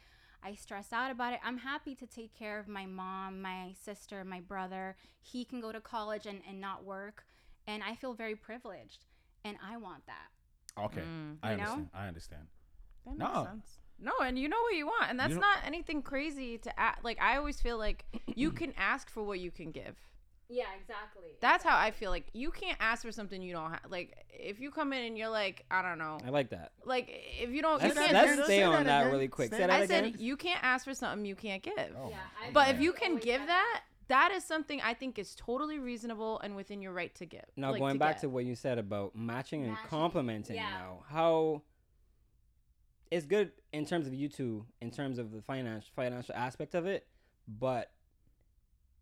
I 0.43 0.55
stress 0.55 0.93
out 0.93 1.11
about 1.11 1.33
it. 1.33 1.39
I'm 1.43 1.57
happy 1.57 1.95
to 1.95 2.05
take 2.05 2.33
care 2.37 2.59
of 2.59 2.67
my 2.67 2.85
mom, 2.85 3.41
my 3.41 3.73
sister, 3.83 4.23
my 4.23 4.39
brother. 4.39 4.95
He 5.21 5.43
can 5.43 5.59
go 5.59 5.71
to 5.71 5.81
college 5.81 6.25
and, 6.25 6.41
and 6.47 6.61
not 6.61 6.83
work. 6.85 7.25
And 7.67 7.83
I 7.83 7.95
feel 7.95 8.13
very 8.13 8.35
privileged. 8.35 9.05
And 9.45 9.57
I 9.65 9.77
want 9.77 10.05
that. 10.07 10.83
Okay. 10.85 11.01
Mm. 11.01 11.37
I 11.43 11.51
You 11.51 11.57
know? 11.57 11.63
understand. 11.63 11.89
I 11.93 12.07
understand. 12.07 12.47
That 13.05 13.17
makes 13.17 13.33
No. 13.33 13.43
sense. 13.45 13.79
No, 13.99 14.11
and 14.23 14.37
you 14.37 14.47
know 14.47 14.61
what 14.61 14.75
you 14.75 14.85
want, 14.85 15.09
and 15.09 15.19
that's 15.19 15.33
know- 15.33 15.39
not 15.39 15.59
anything 15.65 16.03
crazy 16.03 16.59
to 16.59 16.79
ask. 16.79 17.03
Like 17.03 17.19
I 17.19 17.37
always 17.37 17.59
feel 17.59 17.77
like 17.79 18.05
you 18.27 18.51
can 18.51 18.73
ask 18.77 19.09
for 19.09 19.23
what 19.23 19.39
you 19.39 19.49
can 19.49 19.71
give. 19.71 19.95
Yeah, 20.49 20.65
exactly. 20.79 21.31
That's 21.41 21.63
how 21.63 21.75
I 21.77 21.89
feel. 21.91 22.11
Like 22.11 22.27
you 22.33 22.51
can't 22.51 22.77
ask 22.79 23.01
for 23.03 23.11
something 23.11 23.41
you 23.41 23.53
don't 23.53 23.71
have. 23.71 23.81
Like 23.89 24.15
if 24.29 24.59
you 24.59 24.69
come 24.71 24.93
in 24.93 25.03
and 25.03 25.17
you're 25.17 25.27
like, 25.29 25.65
I 25.71 25.81
don't 25.81 25.97
know, 25.97 26.19
I 26.25 26.29
like 26.29 26.51
that. 26.51 26.73
like 26.85 27.09
if 27.41 27.49
you 27.49 27.61
don't, 27.63 27.81
Let's, 27.81 27.95
you 27.95 28.01
can't. 28.01 28.13
let's 28.13 28.31
again. 28.33 28.45
stay 28.45 28.57
Say 28.59 28.63
on 28.63 28.83
that 28.85 29.03
that 29.05 29.11
really 29.11 29.27
quick. 29.27 29.49
Say 29.49 29.57
Say 29.57 29.61
that 29.63 29.67
that 29.67 29.79
I 29.79 29.83
again. 29.85 30.13
said 30.13 30.21
you 30.21 30.37
can't 30.37 30.63
ask 30.63 30.85
for 30.85 30.93
something 30.93 31.25
you 31.25 31.35
can't 31.35 31.63
give. 31.63 31.73
Oh, 31.97 32.09
yeah, 32.11 32.17
But 32.53 32.69
if 32.69 32.79
you 32.79 32.93
can 32.93 33.17
give 33.17 33.41
said 33.41 33.49
that, 33.49 33.81
that 34.09 34.31
is 34.31 34.43
something 34.43 34.81
I 34.81 34.93
think 34.93 35.19
is 35.19 35.35
totally 35.35 35.79
reasonable 35.79 36.39
and 36.39 36.55
within 36.55 36.81
your 36.81 36.93
right 36.93 37.13
to 37.15 37.25
give. 37.25 37.45
Now 37.55 37.71
like, 37.71 37.79
going 37.79 37.97
back 37.97 38.15
get. 38.15 38.21
to 38.21 38.29
what 38.29 38.45
you 38.45 38.55
said 38.55 38.77
about 38.77 39.15
matching 39.15 39.63
and 39.63 39.73
Matching, 39.73 39.89
complimenting 39.89 40.55
yeah. 40.55 40.69
now, 40.69 41.03
how 41.09 41.61
it's 43.11 43.25
good 43.25 43.51
in 43.71 43.85
terms 43.85 44.07
of 44.07 44.13
you 44.13 44.27
two, 44.29 44.65
in 44.81 44.91
terms 44.91 45.17
of 45.17 45.31
the 45.31 45.41
financial 45.41 45.89
financial 45.95 46.35
aspect 46.35 46.75
of 46.75 46.85
it, 46.85 47.07
but 47.47 47.91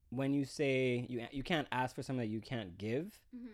when 0.10 0.34
you 0.34 0.46
say 0.46 1.06
you 1.10 1.26
you 1.32 1.44
can't 1.44 1.68
ask 1.72 1.96
for 1.96 2.04
something 2.04 2.20
that 2.26 2.32
you 2.32 2.42
can't 2.42 2.78
give, 2.78 3.20
Mhm. 3.36 3.50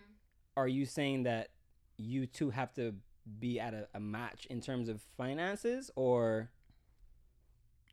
are 0.57 0.67
you 0.67 0.85
saying 0.85 1.23
that 1.23 1.49
you 1.97 2.25
two 2.27 2.49
have 2.49 2.73
to 2.73 2.95
be 3.39 3.59
at 3.59 3.73
a, 3.73 3.87
a 3.93 3.99
match 3.99 4.45
in 4.47 4.59
terms 4.61 4.89
of 4.89 5.01
finances 5.15 5.91
or 5.95 6.49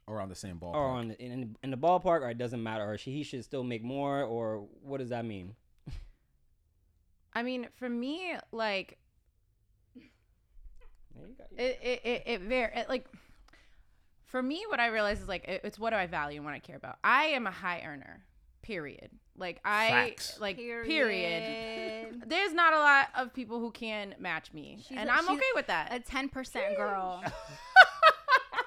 Or 0.09 0.21
on 0.21 0.29
the 0.29 0.35
same 0.35 0.59
ballpark. 0.59 0.75
Oh, 0.75 0.79
or 0.79 0.89
on 0.89 1.09
the, 1.09 1.21
in, 1.21 1.57
in 1.63 1.71
the 1.71 1.77
ballpark 1.77 2.23
or 2.23 2.31
it 2.31 2.39
doesn't 2.39 2.63
matter 2.63 2.91
or 2.91 2.97
she, 2.97 3.13
he 3.13 3.23
should 3.23 3.45
still 3.45 3.63
make 3.63 3.83
more 3.85 4.23
or 4.23 4.67
what 4.83 4.99
does 4.99 5.11
that 5.11 5.25
mean? 5.25 5.55
I 7.35 7.43
mean, 7.43 7.69
for 7.77 7.89
me, 7.89 8.35
like 8.51 8.99
There 11.15 11.27
you 11.29 11.35
go. 11.37 11.45
it 11.57 11.79
it 11.83 12.01
it, 12.05 12.23
it 12.27 12.41
very 12.43 12.73
it, 12.75 12.89
like 12.89 13.07
for 14.25 14.43
me 14.43 14.63
what 14.69 14.79
i 14.79 14.87
realize 14.89 15.21
is 15.21 15.27
like 15.29 15.49
it, 15.49 15.63
it's 15.65 15.79
what 15.79 15.91
do 15.91 15.97
i 15.97 16.07
value 16.07 16.37
and 16.37 16.45
what 16.45 16.53
i 16.55 16.59
care 16.59 16.77
about 16.77 16.97
i 17.03 17.25
am 17.29 17.47
a 17.47 17.51
high 17.51 17.83
earner 17.87 18.23
period 18.63 19.11
like 19.37 19.59
i 19.65 19.89
Facts. 19.89 20.39
like 20.39 20.57
period. 20.59 20.87
Period. 20.87 22.23
there's 22.29 22.53
not 22.53 22.73
a 22.75 22.79
lot 22.79 23.09
of 23.17 23.33
people 23.33 23.59
who 23.59 23.71
can 23.71 24.15
match 24.19 24.53
me 24.53 24.79
She's 24.87 24.99
and 24.99 25.09
a- 25.09 25.13
i'm 25.15 25.29
okay 25.31 25.41
with 25.55 25.67
that 25.69 25.93
A 25.95 26.01
10% 26.01 26.77
girl. 26.77 27.23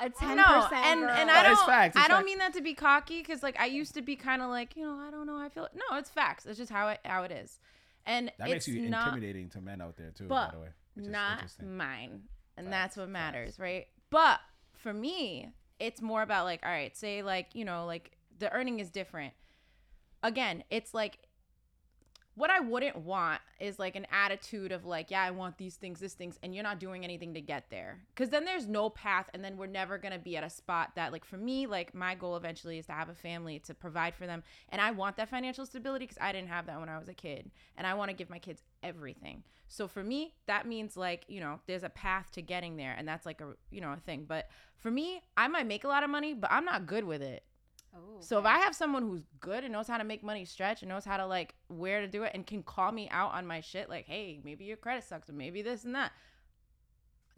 A 0.03 0.09
10% 0.09 0.35
no, 0.35 0.67
and 0.73 1.01
girl. 1.01 1.09
and 1.11 1.29
I 1.29 1.43
don't 1.43 1.59
facts, 1.67 1.95
it's 1.95 2.03
I 2.03 2.07
don't 2.07 2.17
facts. 2.17 2.25
mean 2.25 2.37
that 2.39 2.53
to 2.53 2.61
be 2.61 2.73
cocky 2.73 3.19
because 3.21 3.43
like 3.43 3.59
I 3.59 3.67
used 3.67 3.93
to 3.93 4.01
be 4.01 4.15
kind 4.15 4.41
of 4.41 4.49
like 4.49 4.75
you 4.75 4.83
know 4.83 4.95
I 4.95 5.11
don't 5.11 5.27
know 5.27 5.37
I 5.37 5.47
feel 5.49 5.67
no 5.75 5.97
it's 5.97 6.09
facts 6.09 6.47
it's 6.47 6.57
just 6.57 6.71
how 6.71 6.87
it 6.89 6.99
how 7.05 7.21
it 7.23 7.31
is, 7.31 7.59
and 8.07 8.31
that 8.39 8.49
it's 8.49 8.67
makes 8.67 8.67
you 8.67 8.89
not 8.89 9.09
intimidating 9.09 9.49
to 9.51 9.61
men 9.61 9.79
out 9.79 9.97
there 9.97 10.09
too. 10.09 10.25
But 10.27 10.47
by 10.47 10.55
the 10.55 10.61
way, 10.63 10.69
which 10.95 11.05
not 11.05 11.43
mine 11.63 12.23
and 12.57 12.65
Facts, 12.67 12.71
that's 12.71 12.97
what 12.97 13.03
facts. 13.03 13.13
matters 13.13 13.59
right 13.59 13.87
but 14.09 14.39
for 14.73 14.91
me 14.91 15.49
it's 15.79 16.01
more 16.01 16.23
about 16.23 16.45
like 16.45 16.61
all 16.65 16.71
right 16.71 16.97
say 16.97 17.21
like 17.21 17.53
you 17.53 17.63
know 17.63 17.85
like 17.85 18.11
the 18.39 18.51
earning 18.53 18.79
is 18.79 18.89
different 18.89 19.33
again 20.23 20.63
it's 20.71 20.93
like 20.95 21.19
what 22.41 22.49
i 22.49 22.59
wouldn't 22.59 22.97
want 22.97 23.39
is 23.59 23.77
like 23.77 23.95
an 23.95 24.07
attitude 24.11 24.71
of 24.71 24.83
like 24.83 25.11
yeah 25.11 25.21
i 25.21 25.29
want 25.29 25.59
these 25.59 25.75
things 25.75 25.99
this 25.99 26.15
things 26.15 26.39
and 26.41 26.55
you're 26.55 26.63
not 26.63 26.79
doing 26.79 27.03
anything 27.03 27.35
to 27.35 27.41
get 27.41 27.69
there. 27.69 27.99
Because 28.15 28.29
then 28.29 28.45
there's 28.45 28.65
no 28.65 28.89
path 28.89 29.29
and 29.31 29.45
then 29.45 29.57
we're 29.57 29.67
never 29.67 29.99
to 29.99 30.17
be 30.17 30.35
at 30.37 30.43
a 30.43 30.49
spot 30.49 30.93
that 30.95 31.11
like 31.11 31.23
for 31.23 31.37
me 31.37 31.67
like 31.67 31.93
my 31.93 32.15
goal 32.15 32.35
eventually 32.35 32.79
is 32.79 32.87
to 32.87 32.93
have 32.93 33.09
a 33.09 33.13
family 33.13 33.59
to 33.59 33.75
provide 33.75 34.15
for 34.15 34.25
them 34.25 34.41
and 34.69 34.81
i 34.81 34.89
want 34.89 35.17
that 35.17 35.29
financial 35.29 35.67
stability 35.67 36.05
because 36.05 36.17
i 36.19 36.31
didn't 36.31 36.47
have 36.47 36.65
that 36.65 36.79
when 36.79 36.89
i 36.89 36.97
was 36.97 37.07
a 37.07 37.13
kid 37.13 37.51
and 37.77 37.85
i 37.85 37.93
want 37.93 38.09
to 38.09 38.15
give 38.15 38.29
my 38.29 38.39
kids 38.39 38.63
everything. 38.81 39.43
So 39.67 39.87
for 39.87 40.03
me 40.03 40.33
that 40.47 40.67
means 40.67 40.97
like 40.97 41.25
you 41.27 41.41
know 41.41 41.59
there's 41.67 41.83
a 41.83 41.89
path 41.89 42.31
to 42.31 42.41
getting 42.41 42.75
there 42.75 42.95
and 42.97 43.07
that's 43.07 43.27
like 43.27 43.41
a 43.41 43.53
you 43.69 43.81
know 43.81 43.93
a 43.93 43.97
thing. 43.97 44.25
But 44.27 44.49
for 44.77 44.89
me 44.89 45.21
i 45.37 45.47
might 45.47 45.67
make 45.67 45.83
a 45.83 45.87
lot 45.87 46.03
of 46.03 46.09
money 46.09 46.33
but 46.33 46.51
i'm 46.51 46.65
not 46.65 46.87
good 46.87 47.03
with 47.03 47.21
it 47.21 47.43
Oh, 47.93 48.21
so 48.21 48.39
if 48.39 48.45
I 48.45 48.59
have 48.59 48.73
someone 48.75 49.03
who's 49.03 49.23
good 49.39 49.63
and 49.63 49.73
knows 49.73 49.87
how 49.87 49.97
to 49.97 50.03
make 50.03 50.23
money 50.23 50.45
stretch 50.45 50.81
and 50.81 50.89
knows 50.89 51.03
how 51.03 51.17
to 51.17 51.25
like 51.25 51.55
where 51.67 52.01
to 52.01 52.07
do 52.07 52.23
it 52.23 52.31
and 52.33 52.45
can 52.47 52.63
call 52.63 52.91
me 52.91 53.09
out 53.11 53.33
on 53.33 53.45
my 53.45 53.59
shit, 53.61 53.89
like, 53.89 54.05
hey, 54.05 54.39
maybe 54.43 54.63
your 54.65 54.77
credit 54.77 55.03
sucks 55.03 55.29
or 55.29 55.33
maybe 55.33 55.61
this 55.61 55.83
and 55.83 55.95
that. 55.95 56.11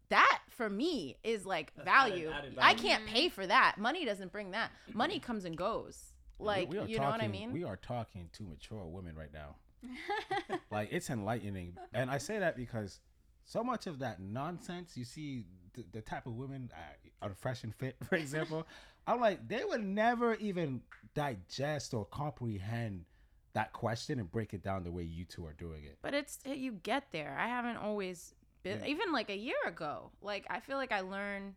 That 0.09 0.41
for 0.49 0.69
me 0.69 1.17
is 1.23 1.45
like 1.45 1.73
value. 1.83 2.29
added 2.29 2.55
I 2.59 2.73
value. 2.73 2.87
can't 2.89 3.05
pay 3.07 3.29
for 3.29 3.47
that. 3.47 3.77
Money 3.79 4.05
doesn't 4.05 4.31
bring 4.31 4.51
that. 4.51 4.71
Money 4.93 5.19
comes 5.19 5.45
and 5.45 5.57
goes. 5.57 6.13
Like 6.39 6.69
we 6.69 6.77
are 6.77 6.85
you 6.85 6.97
know 6.97 7.05
what 7.05 7.15
I 7.15 7.17
talking- 7.27 7.31
mean? 7.31 7.51
We 7.53 7.63
are 7.63 7.77
talking 7.77 8.29
to 8.33 8.43
mature 8.43 8.85
women 8.85 9.15
right 9.15 9.33
now. 9.33 9.55
like 10.71 10.89
it's 10.91 11.09
enlightening, 11.09 11.77
and 11.93 12.09
I 12.09 12.17
say 12.17 12.39
that 12.39 12.55
because 12.55 12.99
so 13.43 13.63
much 13.63 13.87
of 13.87 13.99
that 13.99 14.21
nonsense 14.21 14.95
you 14.95 15.03
see 15.03 15.43
the, 15.73 15.83
the 15.91 16.01
type 16.01 16.25
of 16.25 16.35
women 16.35 16.69
uh, 16.73 17.25
on 17.25 17.33
Fresh 17.33 17.63
and 17.63 17.73
Fit, 17.75 17.97
for 18.09 18.15
example. 18.15 18.67
I'm 19.07 19.19
like 19.19 19.47
they 19.47 19.63
would 19.63 19.83
never 19.83 20.35
even 20.35 20.81
digest 21.13 21.93
or 21.93 22.05
comprehend 22.05 23.05
that 23.53 23.71
question 23.73 24.19
and 24.19 24.31
break 24.31 24.53
it 24.53 24.63
down 24.63 24.83
the 24.83 24.91
way 24.91 25.03
you 25.03 25.25
two 25.25 25.45
are 25.45 25.53
doing 25.53 25.83
it. 25.83 25.97
But 26.01 26.13
it's 26.13 26.39
you 26.45 26.71
get 26.71 27.11
there. 27.11 27.37
I 27.39 27.47
haven't 27.47 27.77
always 27.77 28.33
been 28.63 28.79
Yeah. 28.79 28.87
even 28.87 29.11
like 29.11 29.29
a 29.29 29.37
year 29.37 29.55
ago. 29.67 30.11
Like 30.21 30.45
I 30.49 30.59
feel 30.59 30.77
like 30.77 30.91
I 30.91 31.01
learn 31.01 31.55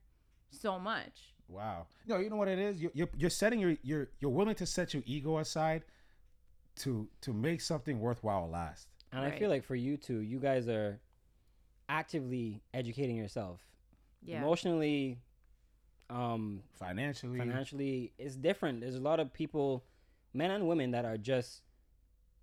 so 0.50 0.78
much. 0.78 1.34
Wow. 1.48 1.86
No, 2.06 2.18
you 2.18 2.28
know 2.28 2.36
what 2.36 2.48
it 2.48 2.58
is. 2.58 2.80
You're 2.82 2.90
you're, 2.94 3.08
you're 3.16 3.30
setting 3.30 3.60
your 3.60 3.76
you're 3.82 4.08
you're 4.18 4.30
willing 4.30 4.56
to 4.56 4.66
set 4.66 4.92
your 4.92 5.02
ego 5.06 5.38
aside 5.38 5.84
to 6.80 7.08
to 7.22 7.32
make 7.32 7.60
something 7.60 8.00
worthwhile 8.00 8.48
last. 8.50 8.88
And 9.12 9.24
I 9.24 9.30
feel 9.30 9.48
like 9.48 9.64
for 9.64 9.76
you 9.76 9.96
two, 9.96 10.18
you 10.18 10.38
guys 10.38 10.68
are 10.68 11.00
actively 11.88 12.60
educating 12.74 13.16
yourself. 13.16 13.60
Yeah. 14.22 14.38
Emotionally, 14.42 15.20
um, 16.10 16.62
Financially, 16.78 17.38
financially, 17.38 18.12
it's 18.18 18.36
different. 18.36 18.80
There's 18.80 18.96
a 18.96 19.00
lot 19.00 19.20
of 19.20 19.32
people, 19.32 19.84
men 20.34 20.50
and 20.50 20.66
women, 20.68 20.90
that 20.92 21.04
are 21.04 21.16
just 21.16 21.62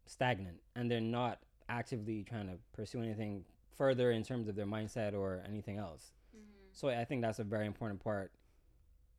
stagnant 0.05 0.57
and 0.75 0.91
they're 0.91 0.99
not 0.99 1.39
actively 1.69 2.23
trying 2.23 2.47
to 2.47 2.55
pursue 2.73 3.01
anything 3.01 3.45
further 3.77 4.11
in 4.11 4.21
terms 4.23 4.47
of 4.49 4.55
their 4.55 4.65
mindset 4.65 5.13
or 5.13 5.41
anything 5.47 5.77
else. 5.77 6.11
So 6.73 6.89
I 6.89 7.05
think 7.05 7.21
that's 7.21 7.39
a 7.39 7.43
very 7.43 7.65
important 7.67 8.03
part. 8.03 8.31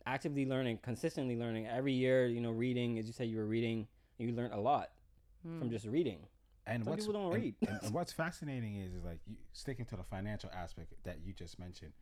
Actively 0.06 0.44
learning, 0.44 0.78
consistently 0.82 1.36
learning 1.36 1.66
every 1.66 1.92
year, 1.94 2.26
you 2.26 2.40
know, 2.40 2.50
reading, 2.50 2.98
as 2.98 3.06
you 3.06 3.12
said, 3.12 3.28
you 3.28 3.38
were 3.38 3.46
reading, 3.46 3.86
you 4.18 4.32
learned 4.32 4.52
a 4.52 4.60
lot 4.60 4.90
from 5.58 5.70
just 5.70 5.86
reading. 5.86 6.18
And 6.66 6.82
Some 6.84 6.90
what's, 6.92 7.06
people 7.06 7.20
don't 7.20 7.32
and- 7.34 7.42
read. 7.42 7.54
and- 7.66 7.78
and 7.82 7.94
what's 7.94 8.12
fascinating 8.12 8.76
is, 8.76 8.94
is 8.94 9.04
like 9.04 9.20
you, 9.26 9.36
sticking 9.52 9.84
to 9.86 9.96
the 9.96 10.02
financial 10.02 10.50
aspect 10.54 10.92
that 11.04 11.18
you 11.24 11.32
just 11.32 11.58
mentioned. 11.58 11.92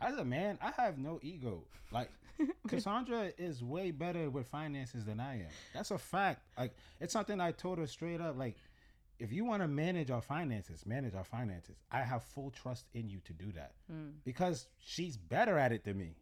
As 0.00 0.16
a 0.16 0.24
man, 0.24 0.58
I 0.62 0.72
have 0.80 0.98
no 0.98 1.18
ego. 1.22 1.64
Like 1.92 2.10
Cassandra 2.68 3.32
is 3.38 3.62
way 3.62 3.90
better 3.90 4.30
with 4.30 4.46
finances 4.46 5.04
than 5.04 5.20
I 5.20 5.40
am. 5.40 5.48
That's 5.74 5.90
a 5.90 5.98
fact. 5.98 6.42
Like 6.56 6.72
it's 7.00 7.12
something 7.12 7.40
I 7.40 7.52
told 7.52 7.78
her 7.78 7.86
straight 7.86 8.20
up. 8.20 8.38
Like 8.38 8.56
if 9.18 9.32
you 9.32 9.44
want 9.44 9.62
to 9.62 9.68
manage 9.68 10.10
our 10.10 10.22
finances, 10.22 10.86
manage 10.86 11.14
our 11.14 11.24
finances. 11.24 11.76
I 11.90 12.02
have 12.02 12.22
full 12.22 12.50
trust 12.50 12.86
in 12.94 13.08
you 13.08 13.18
to 13.24 13.32
do 13.32 13.50
that 13.52 13.72
hmm. 13.90 14.10
because 14.24 14.68
she's 14.78 15.16
better 15.16 15.58
at 15.58 15.72
it 15.72 15.84
than 15.84 15.98
me. 15.98 16.16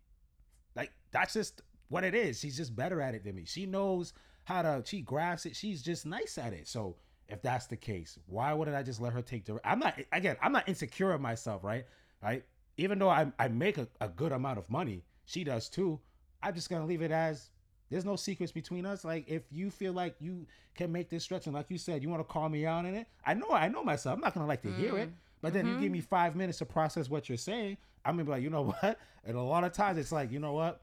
Like 0.75 0.93
that's 1.11 1.35
just 1.35 1.63
what 1.89 2.05
it 2.05 2.15
is. 2.15 2.41
She's 2.41 2.57
just 2.57 2.75
better 2.75 3.01
at 3.01 3.15
it 3.15 3.25
than 3.25 3.35
me. 3.35 3.45
She 3.45 3.67
knows 3.67 4.13
how 4.45 4.63
to. 4.63 4.83
She 4.87 5.01
grasps 5.01 5.47
it. 5.47 5.57
She's 5.57 5.83
just 5.83 6.07
nice 6.07 6.39
at 6.39 6.53
it. 6.53 6.67
So 6.69 6.97
if 7.29 7.43
that's 7.43 7.67
the 7.67 7.77
case, 7.77 8.19
why 8.27 8.53
wouldn't 8.55 8.77
I 8.77 8.83
just 8.83 9.01
let 9.01 9.13
her 9.13 9.23
take 9.23 9.45
the? 9.45 9.61
I'm 9.65 9.79
not 9.79 9.99
again. 10.13 10.37
I'm 10.43 10.53
not 10.53 10.69
insecure 10.69 11.13
of 11.13 11.21
myself, 11.21 11.63
right? 11.65 11.85
Right. 12.23 12.45
Even 12.77 12.99
though 12.99 13.09
I 13.09 13.33
I 13.39 13.49
make 13.49 13.79
a, 13.79 13.89
a 14.01 14.09
good 14.09 14.33
amount 14.33 14.59
of 14.59 14.71
money, 14.71 15.05
she 15.25 15.45
does 15.45 15.69
too. 15.69 16.01
I'm 16.43 16.55
just 16.55 16.71
gonna 16.71 16.87
leave 16.87 17.03
it 17.03 17.11
as 17.11 17.51
there's 17.91 18.05
no 18.05 18.17
secrets 18.17 18.53
between 18.53 18.85
us. 18.87 19.05
Like 19.05 19.29
if 19.29 19.43
you 19.51 19.71
feel 19.71 19.93
like 19.93 20.17
you 20.21 20.47
can 20.75 20.93
make 20.93 21.09
this 21.09 21.25
stretch, 21.25 21.47
and 21.47 21.55
like 21.55 21.71
you 21.71 21.79
said, 21.79 22.03
you 22.03 22.09
want 22.09 22.21
to 22.21 22.33
call 22.33 22.49
me 22.49 22.67
out 22.67 22.85
in 22.85 22.95
it. 22.95 23.07
I 23.25 23.35
know 23.35 23.51
I 23.51 23.69
know 23.69 23.83
myself. 23.83 24.17
I'm 24.17 24.21
not 24.21 24.35
gonna 24.35 24.47
like 24.47 24.63
to 24.63 24.73
hear 24.73 24.97
it. 24.99 25.09
Mm. 25.09 25.15
But 25.43 25.53
then 25.53 25.67
you 25.67 25.75
give 25.75 25.83
mm-hmm. 25.85 25.93
me 25.93 26.01
five 26.01 26.35
minutes 26.35 26.59
to 26.59 26.65
process 26.65 27.09
what 27.09 27.29
you're 27.29 27.39
saying. 27.39 27.77
I'm 28.05 28.15
gonna 28.15 28.25
be 28.25 28.31
like, 28.31 28.43
you 28.43 28.51
know 28.51 28.63
what? 28.81 28.99
And 29.25 29.37
a 29.37 29.43
lot 29.43 29.65
of 29.65 29.73
times 29.73 29.99
it's 29.99 30.13
like, 30.13 30.33
you 30.33 30.39
know 30.39 30.53
what, 30.53 30.81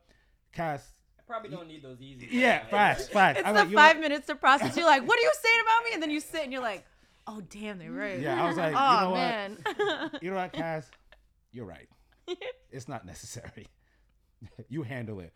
Cass. 0.51 0.93
I 1.17 1.23
probably 1.25 1.49
don't 1.49 1.67
need 1.67 1.83
those 1.83 2.01
easy. 2.01 2.27
Yeah, 2.31 2.65
facts, 2.67 3.07
facts. 3.09 3.39
It's 3.39 3.47
I'm 3.47 3.55
the 3.55 3.61
like, 3.61 3.69
you 3.69 3.75
know 3.75 3.81
five 3.81 3.99
minutes 3.99 4.27
to 4.27 4.35
process. 4.35 4.75
You're 4.75 4.85
like, 4.85 5.07
what 5.07 5.17
are 5.17 5.21
you 5.21 5.31
saying 5.41 5.61
about 5.61 5.85
me? 5.85 5.93
And 5.93 6.03
then 6.03 6.09
you 6.11 6.19
sit 6.19 6.43
and 6.43 6.51
you're 6.51 6.61
like, 6.61 6.85
oh 7.27 7.41
damn, 7.49 7.79
they're 7.79 7.91
right. 7.91 8.19
Yeah, 8.19 8.43
I 8.43 8.47
was 8.47 8.57
like, 8.57 8.73
oh 8.75 8.93
you 8.93 9.01
know 9.01 9.09
what? 9.09 9.17
man. 9.17 10.11
You 10.21 10.31
know 10.31 10.37
what, 10.37 10.53
Cass? 10.53 10.89
You're 11.53 11.65
right. 11.65 11.87
it's 12.71 12.87
not 12.89 13.05
necessary. 13.05 13.67
you 14.69 14.83
handle 14.83 15.19
it. 15.19 15.33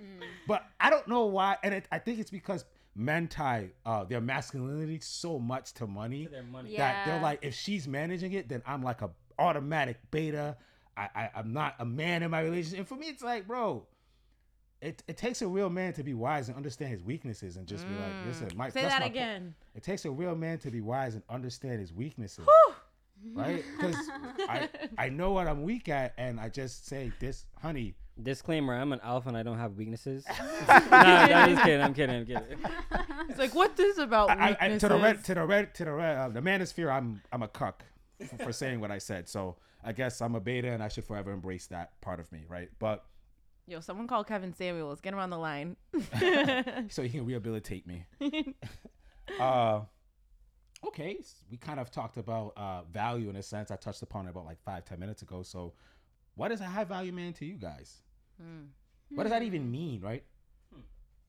But 0.47 0.63
I 0.79 0.89
don't 0.89 1.07
know 1.07 1.25
why, 1.27 1.57
and 1.63 1.73
it, 1.73 1.87
I 1.91 1.99
think 1.99 2.19
it's 2.19 2.31
because 2.31 2.65
men 2.95 3.27
tie 3.27 3.69
uh, 3.85 4.03
their 4.03 4.19
masculinity 4.19 4.99
so 5.01 5.37
much 5.39 5.73
to 5.75 5.85
money 5.87 6.27
Their 6.29 6.43
money. 6.43 6.71
Yeah. 6.73 6.79
that 6.79 7.05
they're 7.05 7.21
like, 7.21 7.39
if 7.43 7.53
she's 7.53 7.87
managing 7.87 8.33
it, 8.33 8.49
then 8.49 8.63
I'm 8.65 8.81
like 8.83 9.01
a 9.01 9.11
automatic 9.39 9.97
beta. 10.11 10.57
I, 10.97 11.07
I 11.15 11.29
I'm 11.35 11.53
not 11.53 11.75
a 11.79 11.85
man 11.85 12.23
in 12.23 12.31
my 12.31 12.41
relationship. 12.41 12.79
And 12.79 12.87
for 12.87 12.95
me, 12.95 13.07
it's 13.07 13.23
like, 13.23 13.47
bro. 13.47 13.85
It, 14.79 15.01
it 15.07 15.17
takes 15.17 15.41
a 15.41 15.47
real 15.47 15.71
man 15.71 15.93
to 15.93 16.03
be 16.03 16.13
wise 16.13 16.49
and 16.49 16.55
understand 16.55 16.91
his 16.91 17.01
weaknesses 17.01 17.57
and 17.57 17.65
just 17.65 17.87
be 17.87 17.95
like, 17.95 18.13
listen, 18.27 18.49
Mike. 18.55 18.69
Mm. 18.69 18.73
Say 18.73 18.81
that's 18.83 18.93
that 18.93 19.01
my 19.01 19.07
po- 19.07 19.11
again. 19.11 19.55
it 19.73 19.81
takes 19.81 20.05
a 20.05 20.11
real 20.11 20.35
man 20.35 20.59
to 20.59 20.69
be 20.69 20.81
wise 20.81 21.15
and 21.15 21.23
understand 21.31 21.79
his 21.79 21.91
weaknesses. 21.91 22.45
Right? 23.33 23.63
Because 23.77 23.95
I, 24.49 24.69
I 24.97 25.09
know 25.09 25.31
what 25.31 25.47
I'm 25.47 25.63
weak 25.63 25.89
at, 25.89 26.13
and 26.17 26.39
I 26.39 26.49
just 26.49 26.87
say, 26.87 27.11
this, 27.19 27.45
honey, 27.61 27.95
Disclaimer: 28.21 28.73
I'm 28.73 28.93
an 28.93 28.99
alpha 29.03 29.29
and 29.29 29.37
I 29.37 29.43
don't 29.43 29.59
have 29.59 29.77
weaknesses. 29.77 30.25
no, 30.39 30.45
no, 30.71 30.97
I'm 30.97 31.49
just 31.51 31.63
kidding. 31.63 31.81
I'm 31.81 31.93
kidding. 31.93 32.15
I'm 32.15 32.25
kidding. 32.25 32.57
It's 33.29 33.37
like, 33.37 33.53
what 33.53 33.75
this 33.75 33.99
about 33.99 34.31
I, 34.31 34.57
I, 34.59 34.69
to 34.69 34.87
the 34.87 34.95
red, 34.95 35.01
weaknesses? 35.03 35.25
to 35.25 35.33
the 35.35 35.45
red, 35.45 35.75
to 35.75 35.85
the 35.85 35.91
red, 35.91 36.17
uh, 36.17 36.29
the 36.29 36.41
manosphere, 36.41 36.91
I'm, 36.91 37.21
I'm 37.31 37.43
a 37.43 37.47
cuck 37.47 37.83
for, 38.27 38.45
for 38.45 38.51
saying 38.51 38.79
what 38.79 38.89
I 38.89 38.97
said. 38.97 39.29
So 39.29 39.57
I 39.83 39.91
guess 39.91 40.19
I'm 40.19 40.33
a 40.33 40.39
beta, 40.39 40.71
and 40.71 40.81
I 40.81 40.87
should 40.87 41.05
forever 41.05 41.31
embrace 41.31 41.67
that 41.67 41.99
part 42.01 42.19
of 42.19 42.31
me, 42.31 42.45
right? 42.49 42.69
But 42.79 43.05
Yo, 43.67 43.81
someone 43.81 44.07
call 44.07 44.23
Kevin 44.23 44.53
Samuels. 44.53 45.01
Get 45.01 45.13
him 45.13 45.19
on 45.19 45.29
the 45.29 45.37
line. 45.37 45.75
so 46.89 47.03
he 47.03 47.09
can 47.09 47.25
rehabilitate 47.25 47.85
me. 47.85 48.05
uh, 49.39 49.81
okay, 50.85 51.17
we 51.49 51.57
kind 51.57 51.79
of 51.79 51.91
talked 51.91 52.17
about 52.17 52.53
uh, 52.57 52.81
value 52.91 53.29
in 53.29 53.35
a 53.35 53.43
sense. 53.43 53.71
I 53.71 53.75
touched 53.75 54.01
upon 54.01 54.27
it 54.27 54.31
about 54.31 54.45
like 54.45 54.61
five, 54.63 54.85
ten 54.85 54.99
minutes 54.99 55.21
ago. 55.21 55.43
So, 55.43 55.73
what 56.35 56.51
is 56.51 56.61
a 56.61 56.65
high 56.65 56.83
value 56.83 57.11
man 57.11 57.33
to 57.33 57.45
you 57.45 57.55
guys? 57.55 57.97
Hmm. 58.41 58.65
What 59.09 59.23
does 59.23 59.31
that 59.31 59.43
even 59.43 59.63
hmm. 59.63 59.71
mean, 59.71 60.01
right? 60.01 60.23
Hmm. 60.73 60.81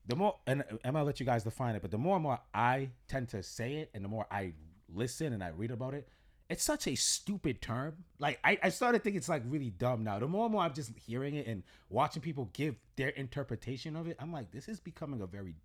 The 0.07 0.15
more, 0.15 0.35
and 0.47 0.63
I'm 0.83 0.93
gonna 0.93 1.03
let 1.03 1.19
you 1.19 1.25
guys 1.25 1.43
define 1.43 1.75
it, 1.75 1.81
but 1.81 1.91
the 1.91 1.97
more 1.97 2.15
and 2.15 2.23
more 2.23 2.39
I 2.53 2.89
tend 3.07 3.29
to 3.29 3.43
say 3.43 3.75
it, 3.75 3.89
and 3.93 4.03
the 4.03 4.09
more 4.09 4.27
I 4.31 4.53
listen 4.93 5.33
and 5.33 5.43
I 5.43 5.49
read 5.49 5.71
about 5.71 5.93
it, 5.93 6.07
it's 6.49 6.63
such 6.63 6.87
a 6.87 6.95
stupid 6.95 7.61
term. 7.61 7.95
Like 8.17 8.39
I, 8.43 8.57
I 8.63 8.69
started 8.69 9.03
thinking 9.03 9.17
it's 9.17 9.29
like 9.29 9.43
really 9.47 9.69
dumb 9.69 10.03
now. 10.03 10.19
The 10.19 10.27
more 10.27 10.45
and 10.45 10.51
more 10.51 10.63
I'm 10.63 10.73
just 10.73 10.91
hearing 10.97 11.35
it 11.35 11.47
and 11.47 11.63
watching 11.89 12.21
people 12.21 12.49
give 12.53 12.75
their 12.95 13.09
interpretation 13.09 13.95
of 13.95 14.07
it, 14.07 14.17
I'm 14.19 14.33
like, 14.33 14.51
this 14.51 14.67
is 14.67 14.79
becoming 14.79 15.21
a 15.21 15.27
very 15.27 15.55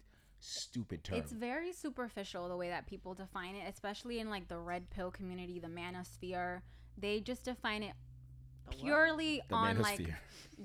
stupid 0.44 1.02
term. 1.04 1.18
It's 1.18 1.32
very 1.32 1.72
superficial 1.72 2.48
the 2.48 2.56
way 2.56 2.68
that 2.68 2.86
people 2.86 3.14
define 3.14 3.54
it, 3.54 3.68
especially 3.72 4.18
in 4.20 4.28
like 4.30 4.48
the 4.48 4.58
red 4.58 4.90
pill 4.90 5.10
community, 5.10 5.58
the 5.58 5.68
manosphere. 5.68 6.60
They 6.98 7.20
just 7.20 7.44
define 7.44 7.82
it 7.82 7.92
purely 8.70 9.42
the 9.48 9.54
on 9.54 9.78
like 9.78 9.98
manosphere. 10.00 10.14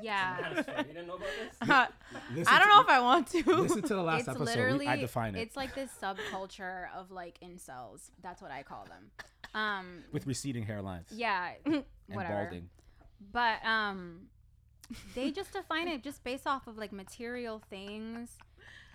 yeah. 0.02 0.50
you 0.58 0.84
didn't 0.84 1.08
know 1.08 1.16
about 1.16 1.28
this? 1.40 2.30
Listen 2.36 2.54
I 2.54 2.60
don't 2.60 2.68
to- 2.68 2.74
know 2.74 2.82
if 2.82 2.90
I 2.90 3.00
want 3.02 3.28
to. 3.28 3.44
Listen 3.62 3.82
to 3.84 3.96
the 3.96 4.02
last 4.04 4.22
it's 4.22 4.30
episode. 4.30 4.46
literally 4.46 4.86
We, 4.86 4.92
I 4.92 4.96
define 4.98 5.36
it 5.36 5.42
It's 5.42 5.56
like 5.56 5.76
this 5.76 5.92
subculture 6.02 6.88
of 6.96 7.12
like 7.12 7.40
incels. 7.42 8.10
That's 8.22 8.42
what 8.42 8.52
I 8.52 8.64
call 8.64 8.86
them. 8.86 9.12
Um 9.54 10.04
with 10.12 10.28
receding 10.28 10.66
hairlines 10.66 11.06
yeah, 11.12 11.54
and 11.66 11.84
whatever. 12.08 12.44
balding. 12.46 12.70
But 13.32 13.66
um 13.66 14.28
they 15.16 15.32
just 15.32 15.54
define 15.54 15.88
it 15.88 16.04
just 16.04 16.24
based 16.24 16.46
off 16.48 16.68
of 16.68 16.78
like 16.78 16.92
material 16.92 17.62
things. 17.70 18.38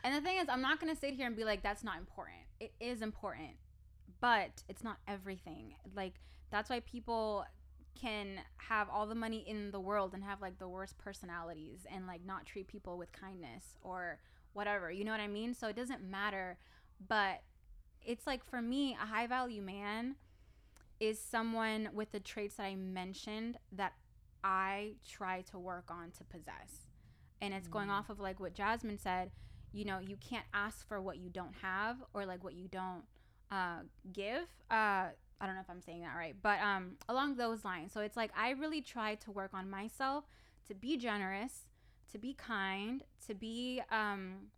And 0.05 0.15
the 0.15 0.21
thing 0.21 0.37
is, 0.39 0.49
I'm 0.49 0.61
not 0.61 0.81
going 0.81 0.95
to 0.95 1.01
sit 1.01 1.15
here 1.15 1.27
and 1.27 1.35
be 1.35 1.45
like 1.45 1.63
that's 1.63 1.83
not 1.83 1.99
important. 1.99 2.37
It 2.61 2.73
is 2.79 3.03
important. 3.03 3.57
But 4.21 4.63
it's 4.69 4.85
not 4.85 4.99
everything. 5.09 5.75
Like 5.97 6.21
that's 6.51 6.71
why 6.71 6.81
people 6.81 7.45
can 8.01 8.41
have 8.57 8.89
all 8.91 9.07
the 9.07 9.15
money 9.15 9.45
in 9.47 9.71
the 9.71 9.81
world 9.81 10.15
and 10.15 10.23
have 10.23 10.43
like 10.43 10.59
the 10.59 10.69
worst 10.69 10.99
personalities 10.99 11.87
and 11.93 12.07
like 12.07 12.25
not 12.25 12.45
treat 12.45 12.69
people 12.69 12.99
with 12.99 13.11
kindness 13.13 13.77
or 13.83 14.19
whatever. 14.53 14.91
You 14.91 15.05
know 15.05 15.11
what 15.11 15.21
I 15.21 15.27
mean? 15.27 15.55
So 15.55 15.69
it 15.69 15.77
doesn't 15.77 16.03
matter. 16.03 16.59
But 17.09 17.43
it's 18.03 18.27
like 18.27 18.45
for 18.45 18.61
me, 18.61 18.97
a 19.01 19.07
high 19.07 19.27
value 19.27 19.63
man 19.63 20.17
is 21.01 21.19
someone 21.19 21.89
with 21.93 22.13
the 22.13 22.21
traits 22.21 22.57
that 22.57 22.65
I 22.65 22.75
mentioned 22.75 23.59
that 23.73 23.95
I 24.43 24.95
try 25.09 25.43
to 25.51 25.59
work 25.59 25.91
on 25.91 26.11
to 26.19 26.25
possess. 26.25 26.89
And 27.41 27.53
it's 27.53 27.69
going 27.69 27.89
mm. 27.89 27.93
off 27.93 28.11
of 28.11 28.21
like 28.21 28.39
what 28.39 28.55
Jasmine 28.55 28.99
said, 28.99 29.31
you 29.75 29.85
know, 29.85 29.99
you 29.99 30.17
can't 30.17 30.47
ask 30.55 30.87
for 30.87 31.03
what 31.03 31.19
you 31.19 31.29
don't 31.29 31.55
have 31.61 31.97
or 32.15 32.25
like 32.25 32.45
what 32.45 32.55
you 32.55 32.69
don't 32.69 33.03
uh, 33.51 33.81
give. 34.13 34.47
Uh, 34.71 35.11
I 35.41 35.47
don't 35.47 35.57
know 35.57 35.61
if 35.61 35.69
I'm 35.69 35.83
saying 35.83 36.03
that 36.03 36.15
right, 36.17 36.37
but 36.41 36.61
um, 36.61 36.93
along 37.09 37.37
those 37.37 37.65
lines. 37.65 37.93
So 37.93 38.01
it's 38.01 38.17
like 38.17 38.31
I 38.39 38.51
really 38.51 38.81
try 38.81 39.17
to 39.17 39.33
work 39.33 39.51
on 39.53 39.69
myself 39.69 40.25
to 40.69 40.75
be 40.75 40.97
generous, 40.97 41.67
to 42.13 42.19
be 42.19 42.35
kind, 42.35 43.03
to 43.27 43.35
be 43.35 43.83
um, 43.91 44.51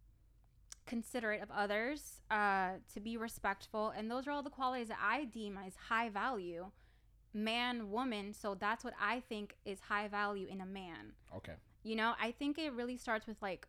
considerate 0.86 1.42
of 1.42 1.50
others, 1.50 2.20
uh, 2.30 2.72
to 2.92 3.00
be 3.00 3.16
respectful. 3.16 3.94
And 3.96 4.10
those 4.10 4.26
are 4.26 4.32
all 4.32 4.42
the 4.42 4.50
qualities 4.50 4.88
that 4.88 4.98
I 5.02 5.24
deem 5.24 5.58
as 5.66 5.72
high 5.88 6.10
value, 6.10 6.66
man, 7.32 7.90
woman. 7.90 8.34
So 8.34 8.54
that's 8.54 8.84
what 8.84 8.94
I 9.00 9.20
think 9.20 9.56
is 9.64 9.80
high 9.80 10.08
value 10.08 10.46
in 10.46 10.60
a 10.60 10.66
man. 10.66 11.12
Okay. 11.34 11.54
You 11.82 11.96
know, 11.96 12.12
I 12.20 12.32
think 12.32 12.58
it 12.58 12.74
really 12.74 12.98
starts 12.98 13.26
with 13.26 13.40
like, 13.40 13.66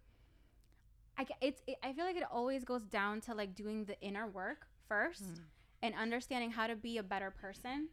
I 1.18 1.26
it's 1.41 1.61
it, 1.68 1.78
I 1.84 1.93
feel 1.93 2.05
like 2.05 2.15
it 2.15 2.24
always 2.32 2.63
goes 2.63 2.84
down 2.84 3.22
to 3.22 3.34
like 3.34 3.55
doing 3.55 3.86
the 3.86 3.99
inner 4.01 4.28
work 4.28 4.68
first 4.88 5.24
hmm. 5.24 5.41
and 5.82 5.95
understanding 5.95 6.51
how 6.51 6.68
to 6.68 6.76
be 6.76 6.97
a 6.97 7.03
better 7.03 7.32
person. 7.32 7.89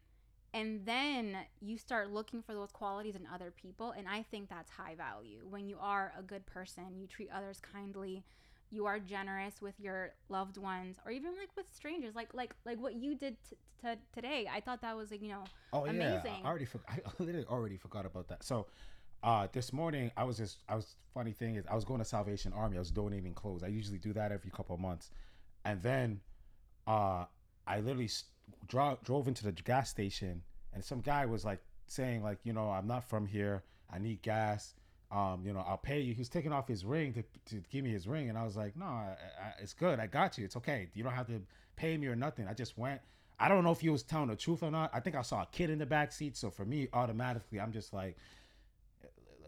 And 0.53 0.87
then 0.87 1.37
you 1.61 1.79
start 1.79 2.13
looking 2.13 2.41
for 2.41 2.55
those 2.55 2.71
qualities 2.71 3.17
in 3.17 3.27
other 3.33 3.51
people. 3.51 3.91
And 3.91 4.07
I 4.09 4.23
think 4.23 4.49
that's 4.49 4.71
high 4.71 4.95
value. 4.95 5.41
When 5.51 5.67
you 5.69 5.79
are 5.81 6.13
a 6.17 6.23
good 6.23 6.47
person, 6.47 6.85
you 6.97 7.09
treat 7.09 7.29
others 7.35 7.61
kindly, 7.61 8.23
you 8.71 8.87
are 8.87 9.01
generous 9.01 9.61
with 9.61 9.75
your 9.81 10.15
loved 10.29 10.57
ones, 10.57 10.97
or 11.05 11.11
even 11.11 11.33
like 11.37 11.49
with 11.57 11.67
strangers, 11.73 12.15
like 12.15 12.35
like 12.35 12.55
like 12.65 12.81
what 12.81 12.95
you 12.95 13.15
did 13.15 13.37
t- 13.49 13.57
t- 13.83 14.01
today. 14.13 14.49
I 14.53 14.61
thought 14.61 14.81
that 14.83 14.97
was 14.97 15.11
like 15.11 15.23
you 15.23 15.29
know 15.29 15.45
Oh 15.73 15.85
yeah, 15.85 15.91
amazing. 15.91 16.43
I 16.45 16.49
already 16.49 16.65
forgot. 16.65 16.89
I 17.07 17.11
literally 17.19 17.47
already 17.47 17.77
forgot 17.77 18.07
about 18.07 18.29
that. 18.29 18.45
So, 18.45 18.67
uh, 19.25 19.49
this 19.53 19.73
morning 19.73 20.13
I 20.17 20.25
was 20.25 20.39
just 20.39 20.59
I 20.69 20.77
was 20.77 20.97
funny 21.15 21.33
thing 21.33 21.57
is 21.57 21.67
I 21.71 21.77
was 21.77 21.85
going 21.85 22.01
to 22.01 22.05
Salvation 22.07 22.53
Army. 22.55 22.77
I 22.77 22.81
was 22.81 22.93
donating 22.93 23.35
clothes. 23.35 23.65
I 23.65 23.69
usually 23.69 23.99
do 23.99 24.15
that 24.15 24.33
every 24.33 24.51
couple 24.53 24.75
of 24.77 24.83
months, 24.83 25.11
and 25.65 25.83
then, 25.83 26.21
uh, 26.87 27.27
I 27.67 27.81
literally 27.81 28.11
dro- 28.69 28.99
drove 29.05 29.29
into 29.29 29.45
the 29.45 29.53
gas 29.53 29.91
station, 29.91 30.43
and 30.75 30.85
some 30.85 31.01
guy 31.01 31.27
was 31.27 31.45
like 31.45 31.61
saying 31.87 32.23
like 32.23 32.39
you 32.45 32.53
know 32.55 32.71
I'm 32.71 32.87
not 32.89 33.05
from 33.09 33.27
here. 33.27 33.65
I 33.93 33.99
need 33.99 34.23
gas. 34.23 34.75
um, 35.13 35.43
you 35.47 35.53
know, 35.53 35.65
I'll 35.67 35.79
pay 35.79 36.01
you. 36.01 36.15
He 36.15 36.21
was 36.21 36.29
taking 36.29 36.53
off 36.53 36.67
his 36.69 36.85
ring 36.85 37.13
to, 37.15 37.23
to 37.55 37.63
give 37.71 37.85
me 37.85 37.91
his 37.93 38.09
ring, 38.09 38.29
and 38.31 38.39
I 38.39 38.45
was 38.45 38.57
like, 38.57 38.77
no, 38.77 38.87
I, 38.87 39.17
I, 39.41 39.53
it's 39.61 39.73
good. 39.75 40.01
I 40.01 40.07
got 40.09 40.39
you. 40.39 40.45
It's 40.45 40.57
okay. 40.57 40.89
You 40.95 41.05
don't 41.05 41.13
have 41.15 41.29
to 41.29 41.41
pay 41.77 41.97
me 41.97 42.09
or 42.09 42.17
nothing. 42.17 42.49
I 42.49 42.55
just 42.55 42.77
went. 42.79 43.01
I 43.39 43.49
don't 43.49 43.65
know 43.65 43.73
if 43.73 43.81
he 43.81 43.91
was 43.91 44.03
telling 44.03 44.29
the 44.29 44.37
truth 44.37 44.63
or 44.63 44.71
not. 44.71 44.91
I 44.95 45.01
think 45.01 45.17
I 45.17 45.23
saw 45.23 45.43
a 45.43 45.49
kid 45.53 45.71
in 45.71 45.79
the 45.79 45.87
back 45.87 46.13
seat, 46.13 46.37
so 46.37 46.51
for 46.51 46.65
me, 46.65 46.89
automatically, 46.93 47.61
I'm 47.61 47.73
just 47.73 47.93
like, 47.93 48.17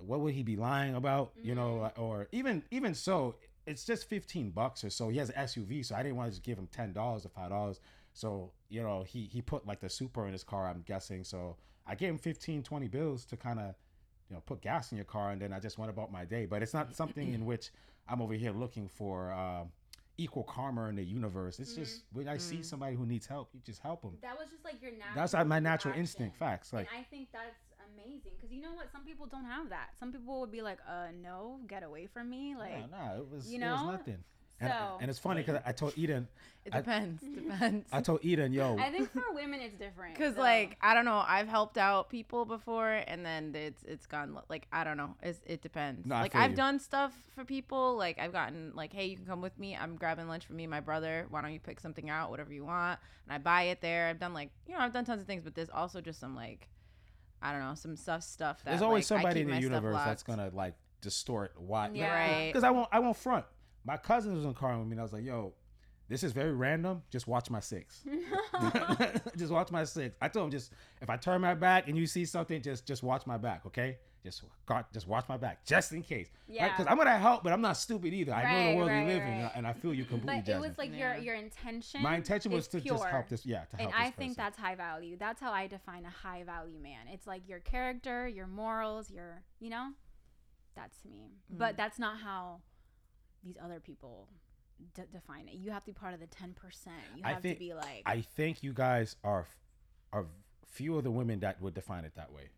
what 0.01 0.20
would 0.20 0.34
he 0.34 0.42
be 0.42 0.57
lying 0.57 0.94
about? 0.94 1.32
You 1.40 1.55
know, 1.55 1.90
mm-hmm. 1.90 2.01
or 2.01 2.28
even 2.32 2.62
even 2.70 2.94
so, 2.94 3.36
it's 3.66 3.84
just 3.84 4.09
15 4.09 4.51
bucks 4.51 4.84
or 4.84 4.90
so. 4.90 5.09
He 5.09 5.18
has 5.18 5.30
an 5.30 5.36
SUV, 5.36 5.84
so 5.84 5.94
I 5.94 6.03
didn't 6.03 6.16
want 6.16 6.28
to 6.28 6.32
just 6.32 6.42
give 6.42 6.59
him 6.59 6.68
ten 6.70 6.92
dollars 6.92 7.26
or 7.26 7.30
five 7.30 7.51
dollars. 7.51 7.80
So 8.12 8.53
you 8.68 8.82
know, 8.82 9.03
he 9.03 9.28
he 9.32 9.42
put 9.42 9.66
like 9.66 9.80
the 9.80 9.88
super 9.88 10.26
in 10.26 10.32
his 10.32 10.44
car. 10.44 10.66
I'm 10.66 10.82
guessing. 10.86 11.24
So 11.24 11.57
I 11.86 11.94
gave 11.94 12.11
him 12.11 12.18
15, 12.18 12.62
20 12.62 12.88
bills 12.88 13.24
to 13.26 13.36
kind 13.36 13.61
of 13.61 13.74
you 14.28 14.34
know 14.34 14.42
put 14.47 14.61
gas 14.62 14.92
in 14.92 14.97
your 14.97 15.05
car, 15.05 15.30
and 15.30 15.40
then 15.40 15.53
I 15.53 15.61
just 15.61 15.78
went 15.78 15.90
about 15.90 16.12
my 16.12 16.24
day. 16.24 16.47
But 16.47 16.62
it's 16.62 16.74
not 16.74 16.94
something 16.94 17.34
in 17.34 17.44
which 17.44 17.70
I'm 18.09 18.22
over 18.22 18.34
here 18.34 18.53
looking 18.53 18.88
for. 18.88 19.32
Um, 19.32 19.70
equal 20.18 20.44
karma 20.44 20.88
in 20.88 20.97
the 20.97 21.05
universe 21.05 21.59
it's 21.59 21.74
just 21.74 21.99
mm-hmm. 21.99 22.18
when 22.18 22.28
i 22.28 22.38
see 22.38 22.55
mm-hmm. 22.55 22.62
somebody 22.62 22.97
who 22.97 23.05
needs 23.05 23.26
help 23.26 23.51
you 23.53 23.61
just 23.66 23.82
help 23.82 24.01
them 24.01 24.16
That 24.22 24.38
was 24.38 24.49
just 24.51 24.64
like 24.64 24.80
your 24.80 24.92
natural. 24.92 25.14
that's 25.14 25.34
like 25.34 25.47
my 25.47 25.59
natural 25.59 25.92
reaction. 25.92 26.01
instinct 26.01 26.38
facts 26.38 26.72
like 26.72 26.88
and 26.90 27.01
I 27.01 27.03
think 27.11 27.28
that's 27.32 27.65
amazing 27.97 28.32
because 28.36 28.53
you 28.55 28.62
know 28.62 28.72
what? 28.74 28.90
Some 28.92 29.05
people 29.05 29.26
don't 29.26 29.44
have 29.44 29.70
that. 29.70 29.90
Some 29.99 30.12
people 30.12 30.40
would 30.40 30.53
be 30.53 30.62
like, 30.62 30.78
"Uh, 30.88 31.09
no, 31.22 31.59
get 31.68 31.82
away 31.82 32.07
from 32.07 32.30
me!" 32.30 32.55
Like, 32.59 32.90
no, 32.90 32.99
no, 32.99 33.20
it 33.22 33.30
was 33.30 33.51
you 33.53 33.61
it 33.62 33.68
was 33.70 33.80
know? 33.82 33.90
nothing. 33.92 34.18
And, 34.59 34.72
So- 34.72 34.97
and 35.03 35.11
it's 35.11 35.18
funny 35.18 35.42
because 35.42 35.61
I 35.66 35.72
told 35.72 35.92
Eden, 35.99 36.26
It 36.64 36.74
I- 36.74 36.78
depends. 36.78 37.22
depends. 37.34 37.86
I 37.92 38.01
told 38.01 38.24
Eden, 38.24 38.55
yo, 38.55 38.78
I 38.78 38.90
think 38.90 39.12
for 39.12 39.22
women 39.34 39.61
it's 39.61 39.74
different. 39.76 40.14
Because 40.18 40.34
so- 40.34 40.40
like 40.40 40.78
I 40.80 40.94
don't 40.94 41.05
know, 41.05 41.22
I've 41.28 41.47
helped 41.47 41.76
out 41.76 42.09
people 42.09 42.47
before, 42.47 42.90
and 43.07 43.24
then 43.24 43.55
it's 43.55 43.82
it's 43.82 44.07
gone 44.07 44.38
like 44.49 44.66
I 44.72 44.82
don't 44.82 44.97
know. 44.97 45.14
It's, 45.22 45.40
it 45.44 45.61
depends. 45.61 46.07
No, 46.07 46.14
like 46.14 46.34
I've 46.34 46.53
you. 46.53 46.57
done 46.57 46.78
stuff 46.78 47.12
for 47.34 47.44
people. 47.44 47.97
Like 47.97 48.18
I've 48.18 48.32
gotten 48.32 48.72
like, 48.74 48.94
hey, 48.94 49.05
you 49.05 49.16
can 49.16 49.26
come 49.26 49.42
with 49.42 49.59
me. 49.59 49.76
I'm 49.76 49.97
grabbing 49.97 50.26
lunch 50.26 50.47
for 50.47 50.55
me 50.55 50.64
and 50.64 50.70
my 50.70 50.80
brother. 50.80 51.26
Why 51.28 51.42
don't 51.42 51.53
you 51.53 51.61
pick 51.61 51.78
something 51.78 52.09
out, 52.09 52.30
whatever 52.30 52.53
you 52.55 52.64
want, 52.64 52.99
and 53.26 53.34
I 53.34 53.38
buy 53.38 53.64
it 53.64 53.82
there. 53.82 54.09
I've 54.09 54.18
done 54.18 54.32
like 54.32 54.49
you 54.66 54.72
know 54.72 54.80
I've 54.80 54.92
done 54.94 55.05
tons 55.05 55.20
of 55.20 55.26
things, 55.26 55.42
but 55.44 55.55
there's 55.55 55.68
also 55.70 56.01
just 56.01 56.18
some 56.18 56.34
like 56.34 56.66
I 57.43 57.53
don't 57.53 57.61
know 57.61 57.74
some 57.74 57.97
stuff 57.97 58.22
stuff 58.22 58.64
that 58.64 58.70
there's 58.70 58.82
always 58.82 59.11
like, 59.11 59.18
I 59.18 59.22
somebody 59.22 59.41
keep 59.41 59.49
in 59.49 59.55
the 59.55 59.61
universe 59.61 59.97
that's 60.05 60.22
gonna 60.22 60.51
like 60.53 60.74
distort 61.01 61.53
why. 61.57 61.91
Yeah. 61.93 62.14
Right. 62.14 62.47
Because 62.49 62.64
I 62.64 62.70
won't, 62.70 62.89
I 62.93 62.99
won't 62.99 63.16
front. 63.16 63.45
My 63.84 63.97
cousin 63.97 64.34
was 64.34 64.45
in 64.45 64.51
the 64.51 64.55
car 64.55 64.76
with 64.76 64.87
me, 64.87 64.93
and 64.93 65.01
I 65.01 65.03
was 65.05 65.12
like, 65.12 65.24
yo, 65.24 65.55
this 66.09 66.22
is 66.22 66.32
very 66.32 66.53
random. 66.53 67.03
Just 67.11 67.26
watch 67.26 67.51
my 67.51 67.61
six. 67.61 68.05
just 69.37 69.53
watch 69.53 69.70
my 69.70 69.84
six. 69.84 70.16
I 70.20 70.28
told 70.28 70.47
him 70.47 70.51
just 70.51 70.72
if 71.01 71.11
I 71.11 71.16
turn 71.16 71.41
my 71.41 71.55
back 71.55 71.89
and 71.89 71.97
you 71.97 72.07
see 72.07 72.24
something, 72.24 72.61
just 72.62 72.87
just 72.87 73.03
watch 73.03 73.26
my 73.26 73.39
back, 73.39 73.66
okay? 73.66 73.99
Just 74.26 74.42
got 74.66 74.92
just 74.92 75.06
watch 75.06 75.24
my 75.28 75.36
back, 75.36 75.64
just 75.64 75.92
in 75.92 76.02
case. 76.02 76.28
Yeah. 76.48 76.66
Because 76.68 76.86
I'm 76.90 76.96
gonna 76.96 77.16
help, 77.16 77.44
but 77.44 77.52
I'm 77.52 77.60
not 77.60 77.76
stupid 77.76 78.12
either. 78.12 78.34
I 78.34 78.42
know 78.52 78.70
the 78.72 78.76
world 78.76 78.88
right, 78.90 79.06
we 79.06 79.12
live 79.12 79.22
in, 79.22 79.50
and 79.54 79.64
I 79.64 79.72
feel 79.72 79.94
you 79.94 80.04
completely. 80.04 80.42
But 80.44 80.52
it 80.52 80.60
was 80.60 80.76
like 80.76 80.90
Yeah. 80.92 81.14
your 81.14 81.22
your 81.26 81.34
intention. 81.36 82.02
my 82.02 82.16
intention 82.16 82.50
was 82.50 82.64
is 82.64 82.68
to 82.70 82.80
just 82.80 83.04
help 83.04 83.28
this. 83.28 83.46
Yeah, 83.46 83.66
to 83.66 83.76
help 83.76 83.80
and 83.80 83.88
this 83.90 83.94
I 83.96 84.10
think 84.10 84.32
person. 84.32 84.34
that's 84.36 84.58
high 84.58 84.74
value. 84.74 85.16
That's 85.16 85.40
how 85.40 85.52
I 85.52 85.68
define 85.68 86.04
a 86.04 86.10
high 86.10 86.42
value 86.42 86.80
man. 86.80 87.06
It's 87.12 87.26
like 87.28 87.48
your 87.48 87.60
character, 87.60 88.26
your 88.26 88.48
morals, 88.48 89.12
your 89.12 89.42
you 89.60 89.70
know, 89.70 89.92
that's 90.74 91.00
to 91.02 91.08
me. 91.08 91.30
Mm. 91.54 91.58
But 91.58 91.76
that's 91.76 92.00
not 92.00 92.18
how 92.18 92.62
these 93.44 93.56
other 93.64 93.78
people 93.78 94.28
d- 94.94 95.02
define 95.12 95.46
it. 95.46 95.54
You 95.54 95.70
have 95.70 95.82
to 95.84 95.86
be 95.86 95.92
part 95.92 96.14
of 96.14 96.18
the 96.20 96.26
ten 96.26 96.52
percent. 96.52 96.96
You 97.14 97.22
I 97.24 97.34
have 97.34 97.42
think- 97.42 97.58
to 97.58 97.64
be 97.64 97.74
like 97.74 98.02
I 98.04 98.22
think 98.22 98.64
you 98.64 98.72
guys 98.72 99.14
are 99.22 99.46
are 100.12 100.26
few 100.66 100.98
of 100.98 101.04
the 101.04 101.12
women 101.12 101.38
that 101.40 101.62
would 101.62 101.74
define 101.74 102.04
it 102.04 102.16
that 102.16 102.32
way. 102.32 102.50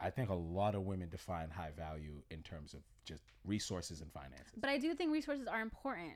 I 0.00 0.10
think 0.10 0.30
a 0.30 0.34
lot 0.34 0.74
of 0.74 0.82
women 0.82 1.08
define 1.08 1.50
high 1.50 1.72
value 1.76 2.22
in 2.30 2.42
terms 2.42 2.74
of 2.74 2.80
just 3.04 3.24
resources 3.44 4.00
and 4.00 4.12
finances. 4.12 4.52
But 4.56 4.70
I 4.70 4.78
do 4.78 4.94
think 4.94 5.12
resources 5.12 5.46
are 5.46 5.60
important. 5.60 6.14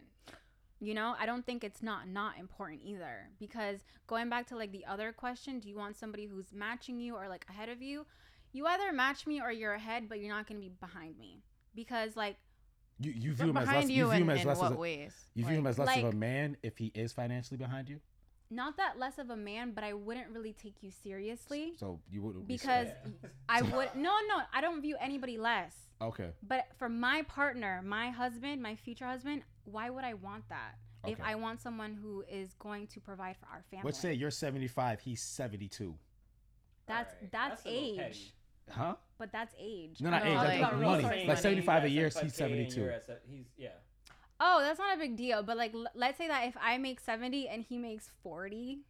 You 0.81 0.95
know, 0.95 1.15
I 1.19 1.27
don't 1.27 1.47
think 1.47 1.63
it's 1.63 1.83
not 1.83 2.09
not 2.09 2.39
important 2.39 2.81
either 2.85 3.29
because 3.39 3.85
going 4.09 4.29
back 4.29 4.49
to 4.49 4.57
like 4.57 4.73
the 4.73 4.85
other 4.85 5.13
question, 5.13 5.61
do 5.61 5.69
you 5.69 5.77
want 5.77 5.97
somebody 5.97 6.27
who's 6.27 6.53
matching 6.53 6.99
you 6.99 7.15
or 7.15 7.29
like 7.29 7.47
ahead 7.49 7.69
of 7.69 7.81
you? 7.81 8.05
You 8.53 8.67
either 8.67 8.93
match 8.93 9.27
me 9.27 9.41
or 9.41 9.51
you're 9.51 9.75
ahead, 9.75 10.09
but 10.09 10.19
you're 10.19 10.35
not 10.35 10.47
going 10.47 10.61
to 10.61 10.67
be 10.69 10.73
behind 10.81 11.19
me. 11.19 11.43
Because 11.75 12.17
like 12.17 12.37
You 12.99 13.13
you 13.13 13.33
view 13.33 13.51
him 13.51 13.57
as 13.57 13.69
less. 13.69 13.89
You 13.89 13.97
you 13.97 14.05
view 14.05 14.11
in, 14.11 14.23
him 14.23 14.31
as 14.31 14.45
less 14.45 14.59
what 14.59 14.67
as 14.67 14.73
a, 14.73 14.77
ways? 14.77 15.15
you 15.35 15.45
view 15.45 15.57
him 15.59 15.67
as 15.67 15.79
less 15.79 15.97
of 15.99 16.05
a 16.05 16.13
man 16.13 16.57
if 16.63 16.79
he 16.79 16.91
is 16.95 17.13
financially 17.13 17.59
behind 17.59 17.89
you. 17.89 18.01
Not 18.53 18.77
that 18.77 18.99
less 18.99 19.19
of 19.19 19.31
a 19.31 19.37
man, 19.37 19.73
but 19.73 19.85
I 19.85 19.93
wouldn't 19.95 20.29
really 20.31 20.53
take 20.53 20.75
you 20.83 20.91
seriously 20.91 21.73
So 21.79 22.01
you 22.11 22.23
wouldn't 22.23 22.47
because 22.47 22.89
I 23.49 23.63
would 23.75 23.95
no, 23.95 24.17
no, 24.29 24.43
I 24.53 24.61
don't 24.61 24.81
view 24.81 24.97
anybody 25.01 25.39
less. 25.39 25.75
okay. 26.01 26.31
But 26.47 26.67
for 26.79 26.89
my 26.89 27.23
partner, 27.23 27.83
my 27.85 28.11
husband, 28.11 28.63
my 28.63 28.77
future 28.77 29.07
husband, 29.07 29.43
why 29.65 29.91
would 29.91 30.05
I 30.05 30.15
want 30.15 30.49
that? 30.49 30.77
If 31.05 31.21
I 31.21 31.35
want 31.35 31.61
someone 31.61 31.99
who 32.01 32.23
is 32.31 32.55
going 32.61 32.87
to 32.89 33.01
provide 33.01 33.37
for 33.37 33.47
our 33.47 33.65
family. 33.71 33.87
Let's 33.87 33.99
say 33.99 34.13
you're 34.13 34.31
75, 34.31 35.01
he's 35.01 35.21
72. 35.21 35.97
that's 36.87 37.13
that's, 37.33 37.63
age. 37.67 38.35
Huh? 38.71 38.95
But 39.19 39.33
that's 39.33 39.53
age. 39.59 40.01
No, 40.01 40.11
not 40.11 40.25
No, 40.25 40.31
age. 40.31 40.37
like- 40.37 40.61
That's 40.61 40.75
About 40.75 40.81
money. 40.81 41.27
Like 41.27 41.39
75 41.39 41.85
a 41.85 41.91
year, 41.91 42.05
he's 42.05 42.35
72. 42.35 42.91
He's 43.29 43.47
yeah. 43.57 43.71
Oh, 44.45 44.61
that's 44.61 44.79
not 44.79 44.95
a 44.97 44.99
big 44.99 45.17
deal. 45.17 45.43
But 45.43 45.57
like, 45.57 45.73
l- 45.73 45.87
let's 45.95 46.19
say 46.19 46.27
that 46.29 46.47
if 46.49 46.57
I 46.61 46.77
make 46.79 46.99
seventy 47.01 47.49
and 47.49 47.63
he 47.63 47.79
makes 47.79 48.11
forty, 48.23 48.81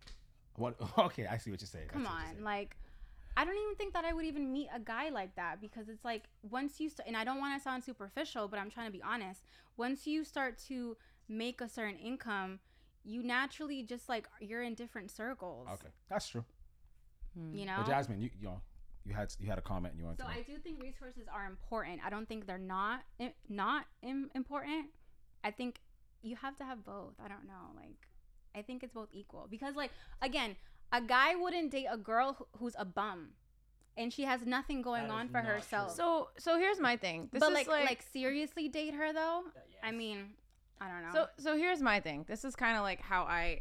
What? 0.56 0.76
Okay, 0.98 1.26
I 1.26 1.36
see 1.36 1.50
what 1.50 1.60
you're 1.60 1.68
saying. 1.68 1.88
Come 1.88 2.02
see 2.02 2.06
what 2.08 2.12
you're 2.14 2.20
on, 2.28 2.32
saying. 2.34 2.44
like. 2.44 2.76
I 3.34 3.46
don't 3.46 3.56
even 3.56 3.74
think 3.76 3.94
that 3.94 4.04
I 4.04 4.12
would 4.12 4.26
even 4.26 4.52
meet 4.52 4.68
a 4.74 4.78
guy 4.78 5.08
like 5.08 5.34
that 5.36 5.58
because 5.58 5.88
it's 5.88 6.04
like 6.04 6.24
once 6.50 6.78
you 6.80 6.90
st- 6.90 7.08
and 7.08 7.16
I 7.16 7.24
don't 7.24 7.38
want 7.38 7.58
to 7.58 7.62
sound 7.64 7.82
superficial, 7.82 8.46
but 8.46 8.58
I'm 8.58 8.70
trying 8.70 8.88
to 8.88 8.92
be 8.92 9.02
honest. 9.02 9.40
Once 9.78 10.06
you 10.06 10.22
start 10.22 10.58
to 10.68 10.98
make 11.30 11.62
a 11.62 11.68
certain 11.68 11.96
income, 11.96 12.58
you 13.04 13.22
naturally 13.22 13.84
just 13.84 14.06
like 14.06 14.28
you're 14.40 14.62
in 14.62 14.74
different 14.74 15.10
circles. 15.10 15.66
Okay, 15.72 15.88
that's 16.10 16.28
true. 16.28 16.44
Hmm. 17.34 17.54
You 17.56 17.64
know. 17.64 17.76
But 17.78 17.86
Jasmine, 17.86 18.20
you 18.20 18.28
you 18.38 18.48
know, 18.48 18.60
you 19.06 19.14
had 19.14 19.32
you 19.40 19.48
had 19.48 19.56
a 19.56 19.62
comment 19.62 19.92
and 19.94 19.98
you 20.00 20.04
wanted 20.04 20.18
to. 20.18 20.24
So 20.24 20.28
to. 20.30 20.34
I 20.38 20.42
do 20.42 20.58
think 20.58 20.82
resources 20.82 21.26
are 21.34 21.46
important. 21.46 22.00
I 22.04 22.10
don't 22.10 22.28
think 22.28 22.46
they're 22.46 22.58
not 22.58 23.00
eh, 23.18 23.30
not 23.48 23.86
Im- 24.02 24.30
important. 24.34 24.88
I 25.44 25.50
think 25.50 25.80
you 26.22 26.36
have 26.36 26.56
to 26.58 26.64
have 26.64 26.84
both. 26.84 27.14
I 27.24 27.28
don't 27.28 27.46
know. 27.46 27.74
Like 27.76 28.08
I 28.54 28.62
think 28.62 28.82
it's 28.82 28.92
both 28.92 29.08
equal 29.12 29.46
because 29.50 29.74
like 29.76 29.90
again, 30.20 30.56
a 30.92 31.00
guy 31.00 31.34
wouldn't 31.34 31.70
date 31.70 31.86
a 31.90 31.96
girl 31.96 32.48
who's 32.58 32.74
a 32.78 32.84
bum 32.84 33.30
and 33.96 34.12
she 34.12 34.24
has 34.24 34.46
nothing 34.46 34.82
going 34.82 35.08
That 35.08 35.12
on 35.12 35.28
for 35.28 35.42
not 35.42 35.46
herself. 35.46 35.94
So 35.94 36.28
so 36.38 36.58
here's 36.58 36.80
my 36.80 36.96
thing. 36.96 37.28
This 37.32 37.40
but 37.40 37.50
is 37.50 37.54
like, 37.54 37.68
like, 37.68 37.84
like 37.86 38.02
seriously 38.12 38.68
date 38.68 38.94
her 38.94 39.12
though? 39.12 39.44
Uh, 39.46 39.60
I 39.86 39.92
mean, 39.92 40.30
I 40.80 40.88
don't 40.88 41.02
know. 41.02 41.26
So 41.36 41.42
so 41.42 41.56
here's 41.56 41.80
my 41.80 42.00
thing. 42.00 42.24
This 42.28 42.44
is 42.44 42.56
kind 42.56 42.76
of 42.76 42.82
like 42.82 43.00
how 43.00 43.22
I, 43.24 43.60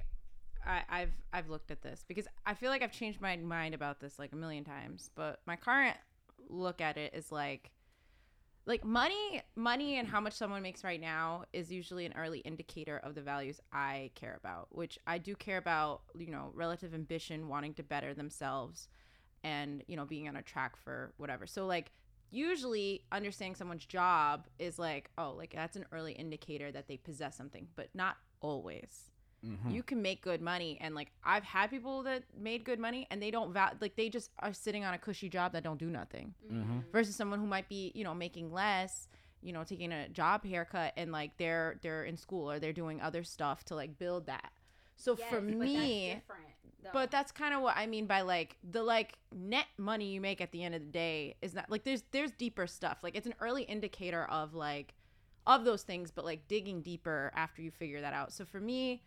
I 0.66 0.84
I've 0.90 1.14
I've 1.34 1.50
looked 1.50 1.72
at 1.72 1.82
this 1.82 2.04
because 2.08 2.28
I 2.46 2.54
feel 2.54 2.70
like 2.70 2.82
I've 2.82 2.92
changed 2.92 3.22
my 3.22 3.36
mind 3.38 3.76
about 3.76 4.00
this 4.00 4.18
like 4.18 4.32
a 4.32 4.36
million 4.38 4.64
times. 4.64 5.10
But 5.16 5.42
my 5.46 5.56
current 5.56 5.98
look 6.50 6.82
at 6.82 6.98
it 6.98 7.14
is 7.14 7.32
like 7.32 7.72
like 8.66 8.86
money 8.86 9.42
money 9.56 9.98
and 9.98 10.08
how 10.08 10.20
much 10.20 10.34
someone 10.34 10.62
makes 10.62 10.84
right 10.84 11.02
now 11.02 11.46
is 11.52 11.72
usually 11.72 12.06
an 12.06 12.14
early 12.16 12.40
indicator 12.40 12.98
of 13.04 13.16
the 13.16 13.22
values 13.22 13.60
I 13.74 14.12
care 14.16 14.38
about, 14.38 14.68
which 14.72 15.00
I 15.08 15.18
do 15.18 15.36
care 15.36 15.58
about, 15.58 16.02
you 16.18 16.32
know, 16.32 16.52
relative 16.54 16.94
ambition, 16.94 17.48
wanting 17.48 17.74
to 17.76 17.84
better 17.84 18.14
themselves 18.14 18.88
and, 19.44 19.84
you 19.88 19.96
know, 19.96 20.06
being 20.06 20.28
on 20.28 20.36
a 20.36 20.42
track 20.42 20.76
for 20.78 21.14
whatever. 21.18 21.48
So 21.48 21.66
like 21.66 21.92
usually 22.30 23.04
understanding 23.12 23.56
someone's 23.56 23.86
job 23.86 24.48
is 24.60 24.78
like, 24.78 25.10
oh, 25.18 25.34
like 25.38 25.54
that's 25.54 25.76
an 25.76 25.86
early 25.92 26.14
indicator 26.14 26.72
that 26.72 26.88
they 26.88 26.98
possess 26.98 27.36
something, 27.36 27.68
but 27.76 27.90
not 27.94 28.18
always. 28.42 29.12
Mhm. 29.44 29.74
You 29.74 29.82
can 29.84 30.02
make 30.02 30.22
good 30.22 30.42
money 30.42 30.78
and 30.82 30.94
like 30.94 31.12
I've 31.24 31.44
had 31.44 31.70
people 31.72 32.04
that 32.04 32.24
made 32.38 32.64
good 32.64 32.80
money 32.80 33.08
and 33.10 33.22
they 33.22 33.32
don't 33.32 33.52
val- 33.54 33.74
like 33.82 33.96
they 33.96 34.08
just 34.10 34.30
are 34.40 34.54
sitting 34.54 34.86
on 34.86 34.94
a 34.94 34.98
cushy 35.00 35.30
job 35.30 35.54
that 35.54 35.64
don't 35.64 35.80
do 35.80 35.90
nothing 35.90 36.36
Mhm. 36.52 36.92
versus 36.92 37.16
someone 37.16 37.40
who 37.40 37.48
might 37.48 37.68
be, 37.68 37.92
you 37.96 38.04
know, 38.04 38.14
making 38.14 38.52
less, 38.52 39.08
you 39.42 39.52
know, 39.52 39.64
taking 39.64 39.92
a 39.92 40.08
job 40.10 40.46
haircut 40.46 40.94
and 40.96 41.12
like 41.12 41.38
they're 41.38 41.80
they're 41.82 42.04
in 42.06 42.18
school 42.18 42.52
or 42.52 42.60
they're 42.60 42.72
doing 42.74 43.02
other 43.02 43.24
stuff 43.24 43.64
to 43.66 43.76
like 43.76 43.98
build 43.98 44.28
that. 44.28 44.52
So 44.96 45.16
Yes, 45.18 45.30
for 45.30 45.42
but 45.42 45.48
that's 45.58 45.64
me, 45.64 46.14
different, 46.14 46.44
but 46.94 47.10
that's 47.10 47.32
kind 47.32 47.56
of 47.56 47.62
what 47.62 47.76
I 47.76 47.88
mean 47.88 48.06
by 48.06 48.22
like 48.22 48.58
the 48.64 48.84
like 48.84 49.18
net 49.32 49.66
money 49.78 50.12
you 50.12 50.22
make 50.22 50.42
at 50.42 50.52
the 50.52 50.64
end 50.64 50.76
of 50.76 50.82
the 50.82 50.92
day 50.92 51.36
is 51.42 51.56
not 51.56 51.70
like 51.72 51.84
there's 51.84 52.04
there's 52.12 52.32
deeper 52.32 52.68
stuff. 52.68 53.00
Like 53.02 53.16
it's 53.16 53.26
an 53.26 53.34
early 53.40 53.64
indicator 53.64 54.26
of 54.26 54.54
like 54.54 54.94
of 55.48 55.66
those 55.66 55.82
things, 55.82 56.12
but 56.12 56.24
like 56.26 56.48
digging 56.48 56.84
deeper 56.84 57.32
after 57.36 57.64
you 57.64 57.72
figure 57.72 58.02
that 58.02 58.14
out. 58.14 58.32
So 58.32 58.46
for 58.46 58.60
me, 58.60 59.02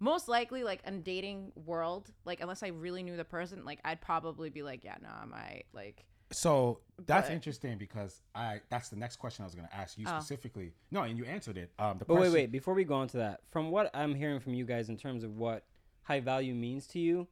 most 0.00 0.28
likely 0.28 0.64
like 0.64 0.80
in 0.86 1.02
dating 1.02 1.52
world, 1.54 2.10
like 2.24 2.40
unless 2.40 2.62
I 2.62 2.68
really 2.68 3.02
knew 3.02 3.16
the 3.16 3.24
person, 3.24 3.64
like 3.64 3.80
I'd 3.84 4.00
probably 4.00 4.50
be 4.50 4.62
like, 4.62 4.82
yeah, 4.84 4.96
no, 5.02 5.08
i 5.10 5.24
might 5.26 5.64
like 5.72 6.04
So 6.32 6.80
that's 7.06 7.28
But- 7.28 7.34
interesting 7.34 7.76
because 7.78 8.22
I 8.34 8.60
that's 8.70 8.88
the 8.88 8.96
next 8.96 9.16
question 9.16 9.42
I 9.42 9.46
was 9.46 9.54
going 9.54 9.68
to 9.68 9.74
ask 9.74 9.98
you 9.98 10.06
Oh. 10.08 10.18
specifically. 10.18 10.72
No, 10.90 11.02
and 11.02 11.18
you 11.18 11.24
answered 11.24 11.56
it. 11.58 11.70
Um, 11.78 11.98
the 11.98 12.04
But 12.04 12.20
wait, 12.20 12.32
wait. 12.32 12.52
Before 12.52 12.74
we 12.74 12.84
go 12.84 12.94
on 12.94 13.08
to 13.08 13.16
that, 13.18 13.40
from 13.50 13.70
what 13.70 13.90
I'm 13.94 14.14
hearing 14.14 14.40
from 14.40 14.54
you 14.54 14.64
guys 14.64 14.88
in 14.88 14.96
terms 14.96 15.22
of 15.24 15.36
what 15.36 15.64
high 16.02 16.20
value 16.20 16.54
means 16.54 16.86
to 16.88 16.98
you, 16.98 17.28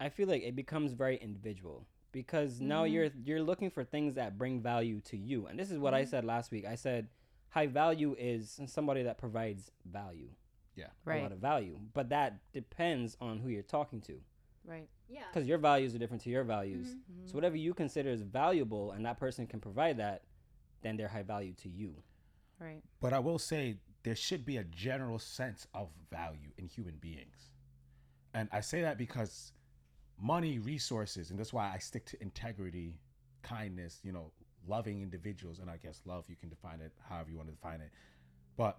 I 0.00 0.08
feel 0.08 0.26
like 0.28 0.42
it 0.42 0.56
becomes 0.56 0.92
very 0.92 1.16
individual. 1.16 1.86
because 2.12 2.60
now 2.60 2.84
Mm-hmm. 2.84 2.92
you're 2.94 3.10
you're 3.24 3.42
looking 3.42 3.70
for 3.70 3.84
things 3.84 4.14
that 4.16 4.36
bring 4.36 4.60
value 4.60 5.00
to 5.00 5.16
you. 5.16 5.46
And 5.46 5.58
this 5.58 5.70
is 5.70 5.78
what 5.78 5.94
I 5.94 6.02
Mm-hmm. 6.02 6.10
said 6.10 6.24
last 6.26 6.50
week. 6.50 6.66
I 6.66 6.74
said 6.74 7.08
high 7.50 7.66
value 7.68 8.14
is 8.18 8.60
somebody 8.66 9.02
that 9.04 9.16
provides 9.16 9.70
value, 9.86 10.28
a 10.78 10.90
Right. 11.04 11.22
lot 11.22 11.32
of 11.32 11.38
value, 11.38 11.78
but 11.94 12.08
that 12.10 12.38
depends 12.52 13.16
on 13.20 13.38
who 13.38 13.48
you're 13.48 13.62
talking 13.62 14.00
to. 14.02 14.20
Right. 14.64 14.88
Yeah. 15.08 15.24
because 15.32 15.46
your 15.48 15.58
values 15.58 15.94
are 15.94 15.98
different 15.98 16.22
to 16.22 16.30
your 16.30 16.44
values. 16.44 16.94
Mm-hmm. 16.94 17.26
So 17.26 17.34
whatever 17.34 17.56
you 17.56 17.74
consider 17.74 18.10
is 18.10 18.22
valuable, 18.22 18.92
and 18.92 19.04
that 19.04 19.18
person 19.18 19.46
can 19.46 19.60
provide 19.60 19.96
that, 19.98 20.22
then 20.82 20.96
they're 20.96 21.08
high 21.08 21.22
value 21.24 21.52
to 21.62 21.68
you. 21.68 21.94
Right. 22.60 22.82
But 23.00 23.12
I 23.12 23.18
will 23.18 23.38
say 23.40 23.78
there 24.04 24.14
should 24.16 24.44
be 24.46 24.56
a 24.58 24.64
general 24.64 25.18
sense 25.18 25.66
of 25.74 25.88
value 26.10 26.50
in 26.56 26.66
human 26.68 26.94
beings. 26.96 27.50
And 28.34 28.48
I 28.52 28.60
say 28.60 28.82
that 28.82 28.98
because 28.98 29.52
money, 30.18 30.58
resources, 30.58 31.30
and 31.30 31.38
that's 31.38 31.52
why 31.52 31.70
I 31.74 31.78
stick 31.78 32.06
to 32.06 32.22
integrity, 32.22 33.00
kindness, 33.42 33.98
you 34.04 34.12
know, 34.12 34.30
loving 34.66 35.02
individuals. 35.02 35.58
And 35.58 35.68
I 35.68 35.76
guess 35.76 36.00
love, 36.06 36.24
you 36.28 36.36
can 36.36 36.48
define 36.48 36.80
it 36.80 36.92
however 37.08 37.30
you 37.30 37.36
want 37.36 37.48
to 37.48 37.54
define 37.54 37.80
it. 37.80 37.90
But 38.56 38.78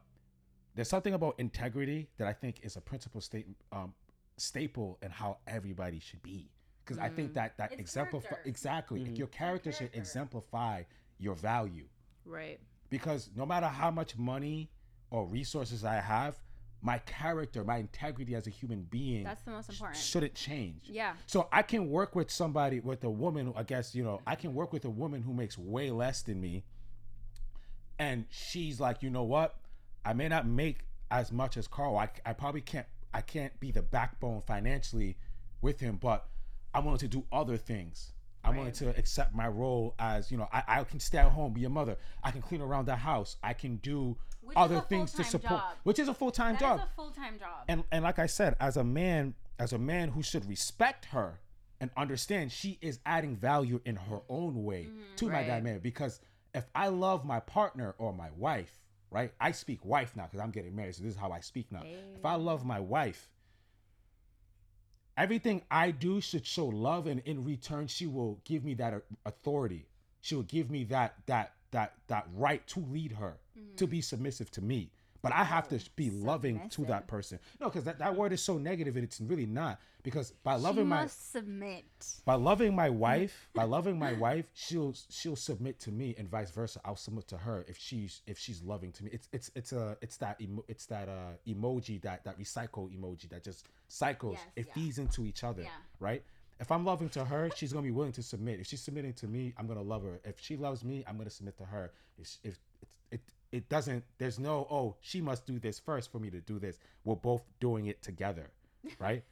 there's 0.76 0.90
something 0.90 1.14
about 1.14 1.36
integrity 1.40 2.10
that 2.18 2.28
I 2.28 2.34
think 2.34 2.60
is 2.64 2.76
a 2.76 2.82
principal 2.82 3.22
state, 3.22 3.48
um, 3.72 3.94
staple 4.38 4.98
in 5.02 5.12
how 5.12 5.38
everybody 5.48 6.00
should 6.00 6.22
be. 6.24 6.50
Because 6.84 6.98
I 7.00 7.10
think 7.10 7.34
that 7.36 7.58
that 7.58 7.72
It's 7.72 7.80
exemplify 7.82 8.28
character. 8.30 8.50
exactly. 8.50 9.02
If 9.04 9.18
your 9.18 9.28
character 9.28 9.72
should 9.72 9.92
exemplify 9.94 10.84
your 11.20 11.36
value 11.36 11.88
Right. 12.26 12.60
because 12.90 13.30
no 13.36 13.46
matter 13.46 13.68
how 13.68 13.90
much 13.92 14.18
money 14.18 14.70
or 15.12 15.26
resources 15.28 15.86
I 15.86 15.96
have, 16.02 16.42
my 16.82 16.98
character, 17.00 17.64
my 17.64 17.78
integrity 17.78 18.36
as 18.36 18.48
a 18.48 18.50
human 18.50 18.84
being 18.84 19.24
That's 19.24 19.44
the 19.44 19.52
most 19.52 19.68
sh- 19.68 19.76
important. 19.76 19.98
shouldn't 20.02 20.34
change. 20.36 20.90
Yeah. 20.90 21.16
So 21.28 21.48
I 21.52 21.62
can 21.62 21.90
work 21.90 22.14
with 22.16 22.30
somebody 22.30 22.82
with 22.82 23.04
a 23.06 23.10
woman, 23.10 23.54
I 23.56 23.64
guess, 23.64 23.96
you 23.96 24.04
know, 24.04 24.20
I 24.28 24.36
can 24.36 24.54
work 24.54 24.74
with 24.74 24.84
a 24.84 24.90
woman 24.90 25.22
who 25.22 25.34
makes 25.34 25.58
way 25.58 25.92
less 25.92 26.24
than 26.24 26.42
me 26.42 26.66
and 28.00 28.26
she's 28.30 28.80
like, 28.80 29.02
"You 29.04 29.10
know 29.10 29.24
what? 29.24 29.56
I 30.06 30.14
may 30.14 30.28
not 30.28 30.46
make 30.48 30.86
as 31.12 31.32
much 31.32 31.58
as 31.58 31.68
Carl. 31.68 31.98
I, 31.98 32.10
I 32.26 32.34
probably 32.34 32.62
can't 32.62 32.88
I 33.14 33.22
can't 33.22 33.58
be 33.60 33.72
the 33.72 33.82
backbone 33.84 34.42
financially 34.42 35.18
with 35.62 35.80
him, 35.80 35.98
but 36.02 36.28
I'm 36.74 36.86
willing 36.86 37.00
to 37.00 37.08
do 37.08 37.26
other 37.32 37.58
things. 37.58 38.12
I'm 38.46 38.58
willing 38.58 38.74
to 38.74 38.90
accept 38.98 39.34
my 39.34 39.48
role 39.48 39.96
as 40.00 40.30
you 40.30 40.38
know. 40.38 40.50
I, 40.52 40.64
I 40.68 40.84
can 40.84 41.00
stay 41.00 41.20
at 41.20 41.32
home, 41.32 41.54
be 41.54 41.64
a 41.64 41.70
mother. 41.70 41.96
I 42.24 42.32
can 42.32 42.42
clean 42.42 42.60
around 42.62 42.88
the 42.88 42.96
house. 42.96 43.38
I 43.42 43.54
can 43.54 43.78
do 43.78 44.18
Which 44.42 44.58
other 44.58 44.82
things 44.82 45.14
to 45.14 45.24
support, 45.24 45.62
job. 45.62 45.76
which 45.84 45.98
is 45.98 46.10
a 46.10 46.14
full 46.14 46.32
time 46.32 46.58
job. 46.58 46.80
is 46.80 46.86
a 46.86 46.96
full 46.96 47.12
time 47.12 47.40
job. 47.40 47.64
and 47.70 47.84
and 47.92 48.04
like 48.04 48.20
I 48.20 48.26
said, 48.26 48.56
as 48.60 48.76
a 48.76 48.84
man, 48.84 49.36
as 49.60 49.72
a 49.72 49.78
man 49.78 50.10
who 50.10 50.22
should 50.22 50.46
respect 50.50 51.06
her 51.06 51.40
and 51.80 51.90
understand 51.96 52.52
she 52.52 52.80
is 52.82 53.00
adding 53.06 53.36
value 53.38 53.80
in 53.86 53.96
her 53.96 54.20
own 54.28 54.64
way 54.66 54.88
mm-hmm. 54.90 55.16
to 55.18 55.26
my 55.28 55.34
Right. 55.36 55.48
dynamic. 55.48 55.82
Because 55.84 56.20
if 56.54 56.66
I 56.76 56.90
love 56.90 57.24
my 57.24 57.40
partner 57.40 57.96
or 57.98 58.12
my 58.14 58.30
wife, 58.36 58.83
right? 59.14 59.32
I 59.40 59.52
speak 59.52 59.86
wife 59.86 60.16
now 60.16 60.24
because 60.24 60.40
I'm 60.40 60.52
getting 60.52 60.76
married, 60.76 60.96
so 60.96 61.04
this 61.04 61.14
is 61.14 61.20
how 61.20 61.32
I 61.32 61.40
speak 61.40 61.72
now. 61.72 61.84
If 62.18 62.26
I 62.26 62.36
love 62.36 62.66
my 62.66 62.80
wife, 62.80 63.30
everything 65.16 65.62
I 65.70 65.92
do 65.92 66.20
should 66.20 66.46
show 66.46 66.66
love, 66.68 67.08
and 67.08 67.22
in 67.26 67.44
return, 67.46 67.88
she 67.88 68.08
will 68.08 68.40
give 68.44 68.66
me 68.66 68.74
that 68.76 68.94
uh, 68.94 69.00
authority. 69.26 69.86
She 70.22 70.36
will 70.36 70.44
give 70.44 70.72
me 70.72 70.84
that 70.86 71.16
that 71.28 71.54
that 71.72 71.94
that 72.08 72.28
right 72.34 72.66
to 72.68 72.80
lead 72.80 73.14
her, 73.14 73.38
to 73.78 73.88
be 73.88 74.02
submissive 74.02 74.50
to 74.52 74.62
me. 74.62 74.92
But 75.24 75.32
I 75.32 75.46
have 75.46 75.70
to 75.70 75.80
be 75.96 76.10
loving 76.12 76.70
to 76.72 76.84
that 76.86 77.08
person. 77.08 77.40
No, 77.62 77.70
because 77.70 77.86
that, 77.86 77.98
that 78.00 78.14
word 78.14 78.34
is 78.34 78.42
so 78.42 78.58
negative, 78.58 78.98
and 78.98 79.06
it's 79.06 79.22
really 79.22 79.46
not. 79.46 79.80
Because 80.04 80.32
by 80.44 80.56
loving 80.56 80.86
my 80.86 81.08
submit. 81.08 81.86
by 82.26 82.36
loving 82.36 82.76
my 82.76 82.90
wife, 83.06 83.48
by 83.56 83.64
loving 83.64 83.98
my 83.98 84.12
wife, 84.14 84.46
she'll 84.54 84.94
she'll 85.10 85.38
submit 85.38 85.80
to 85.80 85.92
me, 85.94 86.14
and 86.18 86.30
vice 86.30 86.52
versa. 86.52 86.82
I'll 86.84 86.98
submit 86.98 87.30
to 87.30 87.38
her 87.38 87.64
if 87.70 87.78
she's 87.78 88.22
if 88.28 88.38
she's 88.38 88.62
loving 88.62 88.92
to 88.92 89.04
me. 89.06 89.12
It's 89.14 89.30
it's 89.32 89.50
it's 89.56 89.72
a 89.72 89.98
it's 90.02 90.18
that 90.18 90.42
emo, 90.42 90.66
it's 90.68 90.86
that 90.88 91.08
uh 91.08 91.38
emoji 91.48 92.02
that 92.02 92.26
that 92.26 92.38
recycle 92.38 92.90
emoji 92.94 93.30
that 93.30 93.46
just 93.46 93.66
cycles. 93.88 94.36
Yes, 94.40 94.48
it 94.58 94.66
yeah. 94.68 94.74
feeds 94.74 94.98
into 94.98 95.26
each 95.26 95.46
other, 95.46 95.62
Yeah. 95.62 95.70
right? 96.02 96.22
If 96.60 96.70
I'm 96.70 96.84
loving 96.84 97.08
to 97.10 97.24
her, 97.24 97.50
she's 97.56 97.72
gonna 97.72 97.84
be 97.84 97.92
willing 97.92 98.12
to 98.12 98.24
submit. 98.24 98.60
If 98.60 98.68
she's 98.68 98.82
submitting 98.82 99.14
to 99.14 99.28
me, 99.28 99.54
I'm 99.58 99.68
gonna 99.68 99.82
love 99.82 100.04
her. 100.04 100.20
If 100.26 100.40
she 100.42 100.58
loves 100.58 100.84
me, 100.84 101.06
I'm 101.08 101.18
gonna 101.18 101.30
submit 101.30 101.58
to 101.60 101.66
her. 101.66 101.94
If 102.18 102.38
if 102.44 102.58
it 103.54 103.70
doesn't, 103.70 104.04
there's 104.18 104.40
no 104.40 104.68
oh 104.70 104.96
she 105.00 105.22
must 105.22 105.46
do 105.46 105.60
this 105.60 105.80
first 105.80 106.12
for 106.12 106.20
me 106.20 106.30
to 106.32 106.42
do 106.42 106.60
this. 106.60 106.78
We're 107.06 107.16
both 107.16 107.44
doing 107.62 107.86
it 107.86 108.02
together, 108.02 108.50
right? 109.00 109.24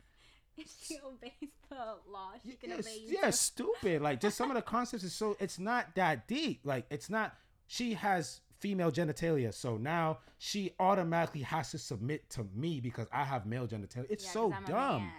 If 0.57 0.67
she 0.83 0.97
obeys 1.05 1.49
the 1.69 1.75
law, 2.09 2.31
she 2.45 2.53
can 2.53 2.69
Yes, 2.69 2.79
obey 2.81 2.97
you. 3.05 3.17
yeah, 3.21 3.29
stupid. 3.31 4.01
Like 4.01 4.19
just 4.21 4.37
some 4.37 4.49
of 4.51 4.55
the 4.55 4.61
concepts 4.75 5.03
is 5.03 5.13
so 5.13 5.35
it's 5.39 5.59
not 5.59 5.95
that 5.95 6.27
deep. 6.27 6.61
Like 6.63 6.85
it's 6.89 7.09
not. 7.09 7.35
She 7.67 7.93
has 7.95 8.41
female 8.59 8.91
genitalia, 8.91 9.53
so 9.53 9.77
now 9.77 10.19
she 10.37 10.71
automatically 10.79 11.41
has 11.41 11.71
to 11.71 11.77
submit 11.79 12.29
to 12.31 12.45
me 12.53 12.79
because 12.79 13.07
I 13.11 13.23
have 13.23 13.45
male 13.47 13.65
genitalia. 13.67 14.05
It's 14.09 14.25
Yeah, 14.25 14.31
so 14.31 14.53
dumb. 14.67 15.11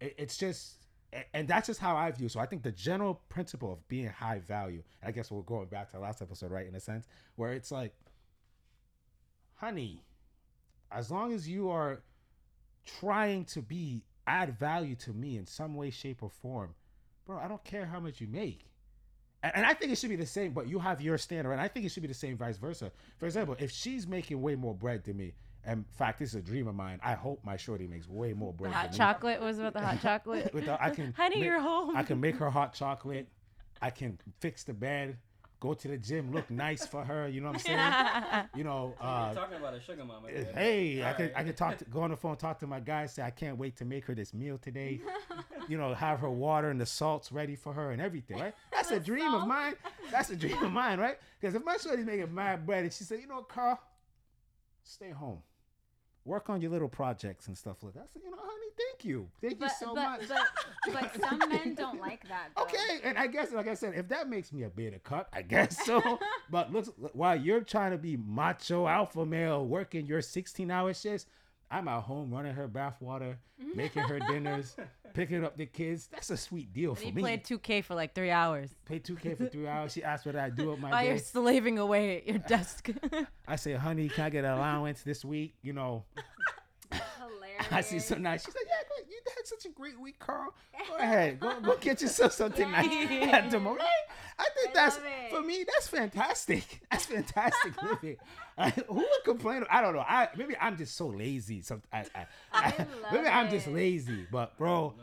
It- 0.00 0.14
it's 0.18 0.36
just. 0.38 0.76
And 1.34 1.48
that's 1.48 1.66
just 1.66 1.80
how 1.80 1.96
I 1.96 2.08
view. 2.12 2.28
So 2.28 2.38
I 2.38 2.46
think 2.46 2.62
the 2.62 2.70
general 2.70 3.14
principle 3.28 3.72
of 3.72 3.86
being 3.88 4.06
high 4.06 4.38
value. 4.38 4.84
I 5.02 5.10
guess 5.10 5.28
we're 5.32 5.42
going 5.42 5.66
back 5.66 5.88
to 5.90 5.96
the 5.96 6.00
last 6.02 6.22
episode, 6.22 6.52
right? 6.52 6.68
In 6.68 6.76
a 6.76 6.80
sense, 6.80 7.08
where 7.34 7.52
it's 7.52 7.72
like, 7.72 7.92
honey, 9.60 10.02
as 10.90 11.10
long 11.10 11.32
as 11.32 11.48
you 11.48 11.70
are 11.70 12.00
trying 13.00 13.44
to 13.46 13.62
be 13.62 14.02
add 14.26 14.58
value 14.58 14.94
to 14.96 15.12
me 15.12 15.36
in 15.36 15.46
some 15.46 15.74
way, 15.74 15.90
shape, 15.90 16.22
or 16.22 16.30
form, 16.30 16.74
bro, 17.26 17.38
I 17.38 17.48
don't 17.48 17.62
care 17.64 17.86
how 17.86 18.00
much 18.00 18.20
you 18.20 18.26
make. 18.26 18.66
And, 19.42 19.52
and 19.56 19.66
I 19.66 19.74
think 19.74 19.92
it 19.92 19.98
should 19.98 20.10
be 20.10 20.16
the 20.16 20.26
same, 20.26 20.52
but 20.52 20.68
you 20.68 20.78
have 20.78 21.00
your 21.00 21.18
standard, 21.18 21.52
and 21.52 21.60
I 21.60 21.68
think 21.68 21.86
it 21.86 21.90
should 21.92 22.02
be 22.02 22.08
the 22.08 22.14
same 22.14 22.36
vice 22.36 22.58
versa. 22.58 22.90
For 23.18 23.26
example, 23.26 23.56
if 23.58 23.70
she's 23.70 24.06
making 24.06 24.40
way 24.40 24.54
more 24.54 24.74
bread 24.74 25.04
than 25.04 25.16
me, 25.16 25.34
in 25.66 25.84
fact, 25.90 26.18
this 26.18 26.30
is 26.30 26.34
a 26.36 26.42
dream 26.42 26.68
of 26.68 26.74
mine. 26.74 26.98
I 27.02 27.12
hope 27.12 27.44
my 27.44 27.56
shorty 27.56 27.86
makes 27.86 28.08
way 28.08 28.32
more 28.32 28.52
The 28.52 28.58
bread. 28.58 28.72
hot 28.72 28.82
than 28.84 28.92
me. 28.92 28.96
chocolate 28.98 29.40
was 29.40 29.58
about 29.58 29.74
the 29.74 29.80
hot 29.80 30.00
chocolate. 30.02 30.52
The- 30.52 30.82
I 30.82 30.90
can 30.90 31.12
Honey, 31.12 31.36
make- 31.36 31.44
you're 31.44 31.60
home. 31.60 31.96
I 31.96 32.02
can 32.02 32.18
make 32.20 32.36
her 32.36 32.48
hot 32.50 32.72
chocolate. 32.72 33.28
I 33.82 33.90
can 33.90 34.18
fix 34.40 34.64
the 34.64 34.72
bed, 34.74 35.16
go 35.60 35.74
to 35.74 35.88
the 35.88 35.98
gym, 35.98 36.32
look 36.32 36.50
nice 36.50 36.86
for 36.86 37.04
her. 37.04 37.28
You 37.28 37.42
know 37.42 37.48
what 37.52 37.68
I'm 37.68 38.14
saying? 38.32 38.46
you 38.56 38.64
know, 38.64 38.94
uh, 39.00 39.34
talking 39.34 39.58
about 39.58 39.74
a 39.74 39.80
sugar 39.80 40.04
mama. 40.04 40.28
hey, 40.54 41.04
I 41.04 41.12
can 41.12 41.30
I 41.36 41.44
can 41.44 41.54
talk 41.54 41.78
to 41.78 41.84
go 41.90 42.00
on 42.00 42.10
the 42.10 42.16
phone, 42.16 42.36
talk 42.36 42.58
to 42.60 42.66
my 42.66 42.80
guy, 42.80 43.06
say 43.06 43.22
I 43.22 43.30
can't 43.30 43.58
wait 43.58 43.76
to 43.76 43.84
make 43.84 44.06
her 44.06 44.14
this 44.14 44.34
meal 44.34 44.58
today. 44.58 45.00
you 45.68 45.76
know, 45.76 45.94
have 45.94 46.20
her 46.20 46.30
water 46.30 46.70
and 46.70 46.80
the 46.80 46.86
salts 46.86 47.30
ready 47.30 47.54
for 47.54 47.72
her 47.72 47.92
and 47.92 48.00
everything, 48.00 48.38
right? 48.38 48.54
That's 48.72 48.90
a 48.90 48.94
The 48.94 49.00
dream 49.00 49.34
of 49.34 49.46
mine. 49.46 49.74
That's 50.10 50.30
a 50.30 50.36
dream 50.36 50.62
of 50.62 50.72
mine, 50.72 50.98
right? 50.98 51.18
Because 51.40 51.54
if 51.54 51.64
my 51.64 51.76
shorty's 51.76 52.06
making 52.06 52.34
my 52.34 52.56
bread 52.56 52.84
and 52.84 52.92
she 52.92 53.04
said, 53.04 53.20
you 53.20 53.26
know, 53.26 53.36
what, 53.36 53.48
Carl, 53.48 53.78
stay 54.82 55.10
home. 55.10 55.42
Work 56.24 56.50
on 56.50 56.60
your 56.60 56.70
little 56.70 56.88
projects 56.88 57.46
and 57.48 57.56
stuff 57.56 57.82
like 57.82 57.94
that. 57.94 58.00
I 58.00 58.06
said, 58.12 58.22
you 58.22 58.30
know, 58.30 58.36
honey, 58.38 58.66
thank 58.76 59.04
you. 59.04 59.28
Thank 59.40 59.58
But, 59.58 59.70
you 59.70 59.86
so 59.86 59.94
but, 59.94 60.02
much. 60.02 60.28
but, 60.28 60.92
but 60.92 61.20
some 61.20 61.38
men 61.48 61.74
don't 61.74 61.98
like 62.00 62.28
that. 62.28 62.50
Though. 62.56 62.62
Okay, 62.64 63.00
and 63.04 63.16
I 63.16 63.26
guess, 63.26 63.52
like 63.52 63.66
I 63.68 63.74
said, 63.74 63.94
if 63.96 64.08
that 64.08 64.28
makes 64.28 64.52
me 64.52 64.64
a 64.64 64.68
beta 64.68 64.98
cuck, 64.98 65.28
I 65.32 65.42
guess 65.42 65.84
so. 65.84 66.18
but 66.50 66.72
looks 66.72 66.90
while 67.12 67.36
you're 67.36 67.62
trying 67.62 67.92
to 67.92 67.98
be 67.98 68.16
macho 68.18 68.86
alpha 68.86 69.24
male, 69.24 69.64
working 69.64 70.06
your 70.06 70.20
16 70.20 70.70
hour 70.70 70.92
shifts, 70.92 71.26
I'm 71.70 71.86
at 71.88 72.02
home 72.02 72.32
running 72.32 72.54
her 72.54 72.68
bathwater, 72.68 73.36
mm-hmm. 73.62 73.76
making 73.76 74.02
her 74.02 74.18
dinners, 74.18 74.76
picking 75.14 75.44
up 75.44 75.56
the 75.56 75.66
kids. 75.66 76.08
That's 76.10 76.30
a 76.30 76.36
sweet 76.36 76.72
deal 76.72 76.94
for 76.94 77.02
He 77.02 77.12
me. 77.12 77.22
played 77.22 77.44
2K 77.44 77.84
for 77.84 77.94
like 77.94 78.14
three 78.14 78.30
hours 78.30 78.70
Pay 78.86 78.98
2K 79.00 79.36
for 79.36 79.46
three 79.46 79.68
hours. 79.68 79.92
She 79.92 80.02
asked 80.02 80.26
what 80.26 80.36
I 80.36 80.50
do 80.50 80.70
with 80.70 80.80
my 80.80 80.90
while 80.90 81.00
day. 81.00 81.08
you're 81.08 81.18
slaving 81.18 81.78
away 81.78 82.16
at 82.18 82.26
your 82.26 82.38
desk. 82.38 82.90
I 83.46 83.56
say, 83.56 83.74
honey, 83.74 84.08
can 84.08 84.24
I 84.24 84.30
get 84.30 84.44
an 84.44 84.50
allowance 84.52 85.02
this 85.02 85.24
week? 85.24 85.54
You 85.62 85.72
know, 85.74 86.04
Hilarious. 86.90 87.66
I 87.70 87.80
see 87.82 88.00
some 88.00 88.22
nice. 88.22 88.44
She's 88.44 88.54
like, 88.54 88.64
yeah, 88.66 88.74
great. 88.74 88.76
You 88.76 88.76
had 88.76 88.79
such 89.50 89.66
a 89.70 89.74
great 89.74 89.98
week, 90.00 90.18
Carl. 90.18 90.54
Go 90.88 90.96
ahead, 90.96 91.40
go 91.40 91.60
go 91.60 91.76
get 91.76 92.00
yourself 92.00 92.32
something 92.32 92.70
nice 92.70 92.86
at 93.32 93.50
the 93.50 93.58
moment. 93.60 93.88
I 94.38 94.48
think 94.54 94.70
I 94.70 94.72
that's 94.72 94.98
for 95.30 95.42
me. 95.42 95.64
That's 95.66 95.88
fantastic. 95.88 96.80
That's 96.90 97.04
fantastic 97.06 97.82
living. 97.82 98.16
I- 98.56 98.70
who 98.70 98.94
would 98.94 99.24
complain? 99.24 99.64
I 99.70 99.80
don't 99.82 99.94
know. 99.94 100.04
I 100.06 100.28
maybe 100.36 100.56
I'm 100.60 100.76
just 100.78 100.96
so 100.96 101.08
lazy. 101.08 101.60
Some 101.62 101.82
I, 101.92 102.04
I, 102.14 102.26
I 102.52 102.86
maybe 103.12 103.24
love 103.24 103.34
I'm 103.34 103.50
just 103.50 103.66
lazy. 103.66 104.26
But 104.30 104.56
bro, 104.56 104.94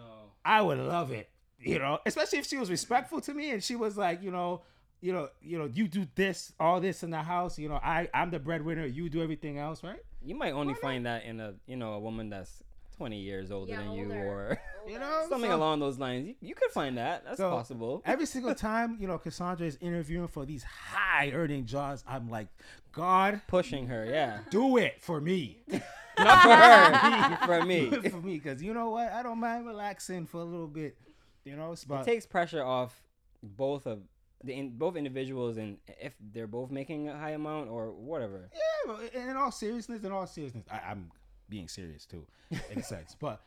I 0.44 0.62
would 0.62 0.80
love 0.80 1.12
it. 1.12 1.30
You 1.60 1.80
know, 1.80 2.00
especially 2.06 2.40
if 2.40 2.46
she 2.48 2.58
was 2.58 2.70
respectful 2.70 3.20
to 3.22 3.34
me 3.34 3.52
and 3.52 3.64
she 3.64 3.76
was 3.76 3.98
like, 3.98 4.24
you 4.24 4.32
know. 4.32 4.62
You 5.00 5.14
know, 5.14 5.30
you 5.44 5.60
know, 5.60 5.70
you 5.72 5.88
do 5.88 6.08
this, 6.16 6.54
all 6.60 6.82
this 6.82 7.04
in 7.04 7.12
the 7.12 7.22
house. 7.22 7.60
You 7.60 7.70
know, 7.70 7.76
I, 7.76 8.10
I'm 8.16 8.32
the 8.32 8.40
breadwinner. 8.40 8.88
You 8.88 9.10
do 9.10 9.22
everything 9.22 9.60
else, 9.60 9.84
right? 9.84 10.00
You 10.24 10.34
might 10.34 10.54
only 10.54 10.74
find 10.74 11.06
that 11.06 11.24
in 11.24 11.40
a 11.40 11.54
you 11.68 11.76
know 11.76 11.94
a 11.94 12.00
woman 12.00 12.30
that's 12.32 12.64
20 12.98 13.20
years 13.20 13.52
older 13.52 13.72
Yeah, 13.72 13.82
than 13.84 13.92
you 13.94 14.12
or 14.12 14.60
You 14.88 15.00
know, 15.00 15.26
something 15.30 15.50
So- 15.52 15.56
along 15.58 15.80
those 15.80 16.00
lines. 16.00 16.28
You, 16.28 16.36
you 16.42 16.56
could 16.56 16.72
find 16.72 16.98
that. 16.98 17.24
That's 17.26 17.38
So, 17.38 17.50
possible. 17.52 18.02
Every 18.06 18.26
single 18.26 18.56
time, 18.56 18.98
you 19.00 19.08
know, 19.08 19.18
Cassandra 19.18 19.68
is 19.68 19.78
interviewing 19.82 20.28
for 20.28 20.46
these 20.46 20.64
high 20.64 21.32
earning 21.32 21.66
jobs, 21.66 22.04
I'm 22.08 22.30
like, 22.30 22.48
God, 22.94 23.42
Pushing 23.48 23.88
her, 23.88 24.06
yeah. 24.06 24.40
do 24.50 24.78
it 24.78 25.02
for 25.02 25.22
me. 25.22 25.64
Not 26.18 26.42
for 26.42 26.56
her, 26.56 27.38
for 27.46 27.62
Do 27.62 27.68
me. 27.68 27.80
it 27.86 28.12
for 28.12 28.18
me. 28.22 28.40
Because 28.40 28.64
you 28.64 28.74
know 28.74 28.90
what? 28.90 29.12
I 29.12 29.22
don't 29.22 29.40
mind 29.40 29.68
relaxing 29.68 30.26
for 30.26 30.40
a 30.42 30.44
little 30.44 30.68
bit. 30.68 30.98
You 31.46 31.56
know, 31.56 31.74
It 31.74 32.04
takes 32.06 32.26
pressure 32.26 32.64
off 32.64 33.00
both 33.44 33.86
of 33.86 34.00
the 34.44 34.54
in, 34.54 34.78
both 34.78 34.96
individuals 34.96 35.58
and 35.58 35.78
if 36.02 36.14
they're 36.34 36.48
both 36.48 36.72
making 36.72 37.08
a 37.10 37.18
high 37.18 37.32
amount 37.32 37.70
or 37.70 37.92
whatever. 37.92 38.50
Yeah, 38.54 38.92
well, 38.94 39.00
in 39.14 39.30
in 39.30 39.38
all 39.38 39.52
seriousness, 39.52 40.04
in 40.04 40.12
all 40.12 40.26
seriousness, 40.28 40.66
I, 40.72 40.80
I'm 40.92 41.12
being 41.50 41.68
serious 41.68 42.06
too, 42.06 42.26
in 42.72 42.80
a 42.80 42.84
sense. 42.84 43.16
But 43.20 43.42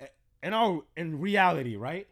uh, 0.00 0.06
in 0.42 0.52
all 0.52 0.84
in 0.96 1.20
reality, 1.20 1.76
right? 1.76 2.06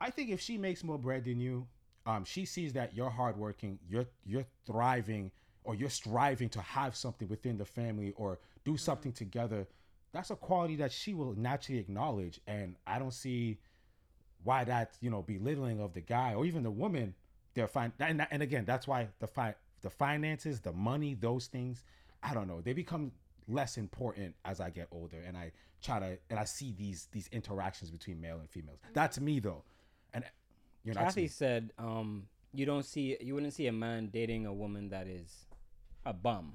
I 0.00 0.10
think 0.10 0.30
if 0.30 0.40
she 0.40 0.58
makes 0.58 0.84
more 0.84 0.98
bread 0.98 1.24
than 1.24 1.40
you, 1.40 1.66
um, 2.06 2.24
she 2.24 2.44
sees 2.44 2.72
that 2.74 2.94
you're 2.94 3.10
hardworking, 3.10 3.78
you're 3.88 4.06
you're 4.24 4.46
thriving, 4.66 5.30
or 5.64 5.74
you're 5.74 5.90
striving 5.90 6.48
to 6.50 6.60
have 6.60 6.96
something 6.96 7.28
within 7.28 7.58
the 7.58 7.64
family 7.64 8.12
or 8.16 8.38
do 8.64 8.76
something 8.76 9.12
together. 9.12 9.66
That's 10.12 10.30
a 10.30 10.36
quality 10.36 10.76
that 10.76 10.92
she 10.92 11.12
will 11.12 11.34
naturally 11.34 11.80
acknowledge, 11.80 12.40
and 12.46 12.76
I 12.86 12.98
don't 12.98 13.12
see 13.12 13.58
why 14.44 14.64
that's 14.64 14.96
you 15.00 15.10
know 15.10 15.22
belittling 15.22 15.80
of 15.80 15.92
the 15.92 16.00
guy 16.00 16.34
or 16.34 16.46
even 16.46 16.62
the 16.62 16.70
woman. 16.70 17.14
They're 17.54 17.68
fine, 17.68 17.92
and, 17.98 18.26
and 18.30 18.42
again, 18.42 18.64
that's 18.64 18.86
why 18.86 19.08
the 19.18 19.26
fi- 19.26 19.56
the 19.82 19.90
finances, 19.90 20.60
the 20.60 20.72
money, 20.72 21.14
those 21.14 21.46
things, 21.46 21.82
I 22.22 22.34
don't 22.34 22.48
know, 22.48 22.60
they 22.60 22.72
become 22.72 23.12
less 23.48 23.76
important 23.76 24.34
as 24.44 24.60
I 24.60 24.70
get 24.70 24.88
older, 24.92 25.18
and 25.26 25.36
I 25.36 25.52
try 25.82 25.98
to 25.98 26.18
and 26.30 26.38
I 26.38 26.44
see 26.44 26.72
these 26.72 27.08
these 27.12 27.28
interactions 27.32 27.90
between 27.90 28.20
male 28.20 28.38
and 28.38 28.48
females. 28.48 28.78
That's 28.92 29.18
me 29.20 29.40
though, 29.40 29.64
and 30.12 30.24
you 30.84 30.92
know, 30.92 31.00
that's 31.00 31.14
Kathy 31.14 31.28
said, 31.28 31.72
um, 31.78 32.28
you 32.52 32.66
don't 32.66 32.84
see 32.84 33.16
you 33.20 33.34
wouldn't 33.34 33.52
see 33.54 33.66
a 33.66 33.72
man 33.72 34.08
dating 34.12 34.46
a 34.46 34.52
woman 34.52 34.90
that 34.90 35.06
is 35.06 35.46
a 36.06 36.12
bum. 36.12 36.52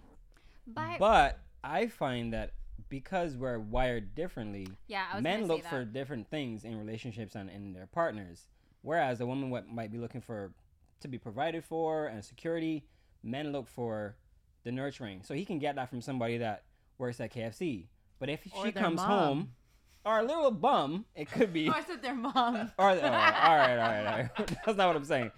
But, 0.66 1.00
But 1.00 1.40
I 1.64 1.88
find 1.88 2.34
that 2.34 2.54
because 2.90 3.36
we're 3.36 3.60
wired 3.60 4.16
differently, 4.16 4.68
yeah, 4.88 5.06
I 5.12 5.16
was 5.16 5.24
men 5.24 5.48
look 5.48 5.64
for 5.66 5.84
different 5.84 6.30
things 6.30 6.64
in 6.64 6.78
relationships 6.78 7.36
and 7.36 7.50
in 7.50 7.74
their 7.74 7.88
partners. 7.88 8.48
Whereas 8.82 9.22
a 9.22 9.26
woman 9.26 9.50
what 9.50 9.70
might 9.70 9.92
be 9.92 9.98
looking 9.98 10.22
for 10.22 10.54
to 11.00 11.08
be 11.08 11.18
provided 11.18 11.64
for 11.64 12.08
and 12.08 12.24
security, 12.24 12.86
men 13.24 13.52
look 13.52 13.68
for 13.68 14.16
the 14.64 14.72
nurturing. 14.72 15.22
So 15.24 15.34
he 15.34 15.46
can 15.46 15.60
get 15.60 15.76
that 15.76 15.90
from 15.90 16.02
somebody 16.02 16.38
that 16.38 16.64
works 16.98 17.20
at 17.20 17.34
KFC. 17.34 17.86
But 18.20 18.30
if 18.30 18.42
Or 18.56 18.66
she 18.66 18.72
comes 18.72 18.98
mom. 18.98 19.08
home, 19.10 19.50
or 20.06 20.20
a 20.20 20.24
little 20.24 20.52
bum, 20.52 21.06
it 21.16 21.30
could 21.32 21.54
be. 21.54 21.68
Oh, 21.70 21.74
I 21.74 21.84
said 21.84 22.02
their 22.02 22.14
mom. 22.16 22.72
Or, 22.78 22.90
all 22.90 22.96
right, 22.96 23.04
all 23.04 23.10
right, 23.12 23.78
all 23.78 23.78
right, 23.78 24.06
all 24.08 24.18
right. 24.18 24.30
That's 24.66 24.78
not 24.78 24.88
what 24.88 24.96
I'm 24.96 25.06
saying. 25.06 25.32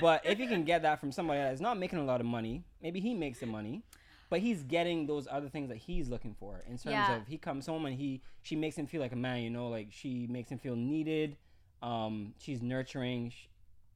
But 0.00 0.24
if 0.24 0.38
you 0.38 0.48
can 0.48 0.64
get 0.64 0.82
that 0.82 0.98
from 1.00 1.12
somebody 1.12 1.40
that 1.40 1.52
is 1.52 1.60
not 1.60 1.78
making 1.78 1.98
a 1.98 2.04
lot 2.04 2.20
of 2.20 2.26
money, 2.26 2.64
maybe 2.82 3.00
he 3.00 3.12
makes 3.12 3.40
the 3.40 3.46
money, 3.46 3.82
but 4.30 4.40
he's 4.40 4.62
getting 4.62 5.06
those 5.06 5.28
other 5.30 5.48
things 5.48 5.68
that 5.68 5.76
he's 5.76 6.08
looking 6.08 6.34
for 6.40 6.62
in 6.66 6.72
terms 6.78 6.84
Yeah. 6.86 7.16
of 7.16 7.26
he 7.26 7.36
comes 7.36 7.66
home 7.66 7.84
and 7.84 7.94
he 7.94 8.22
she 8.42 8.56
makes 8.56 8.76
him 8.76 8.86
feel 8.86 9.00
like 9.02 9.12
a 9.12 9.16
man, 9.16 9.42
you 9.42 9.50
know, 9.50 9.68
like 9.68 9.88
she 9.90 10.26
makes 10.28 10.48
him 10.50 10.58
feel 10.58 10.74
needed. 10.74 11.36
Um, 11.82 12.32
she's 12.38 12.62
nurturing, 12.62 13.28
sh- 13.30 13.46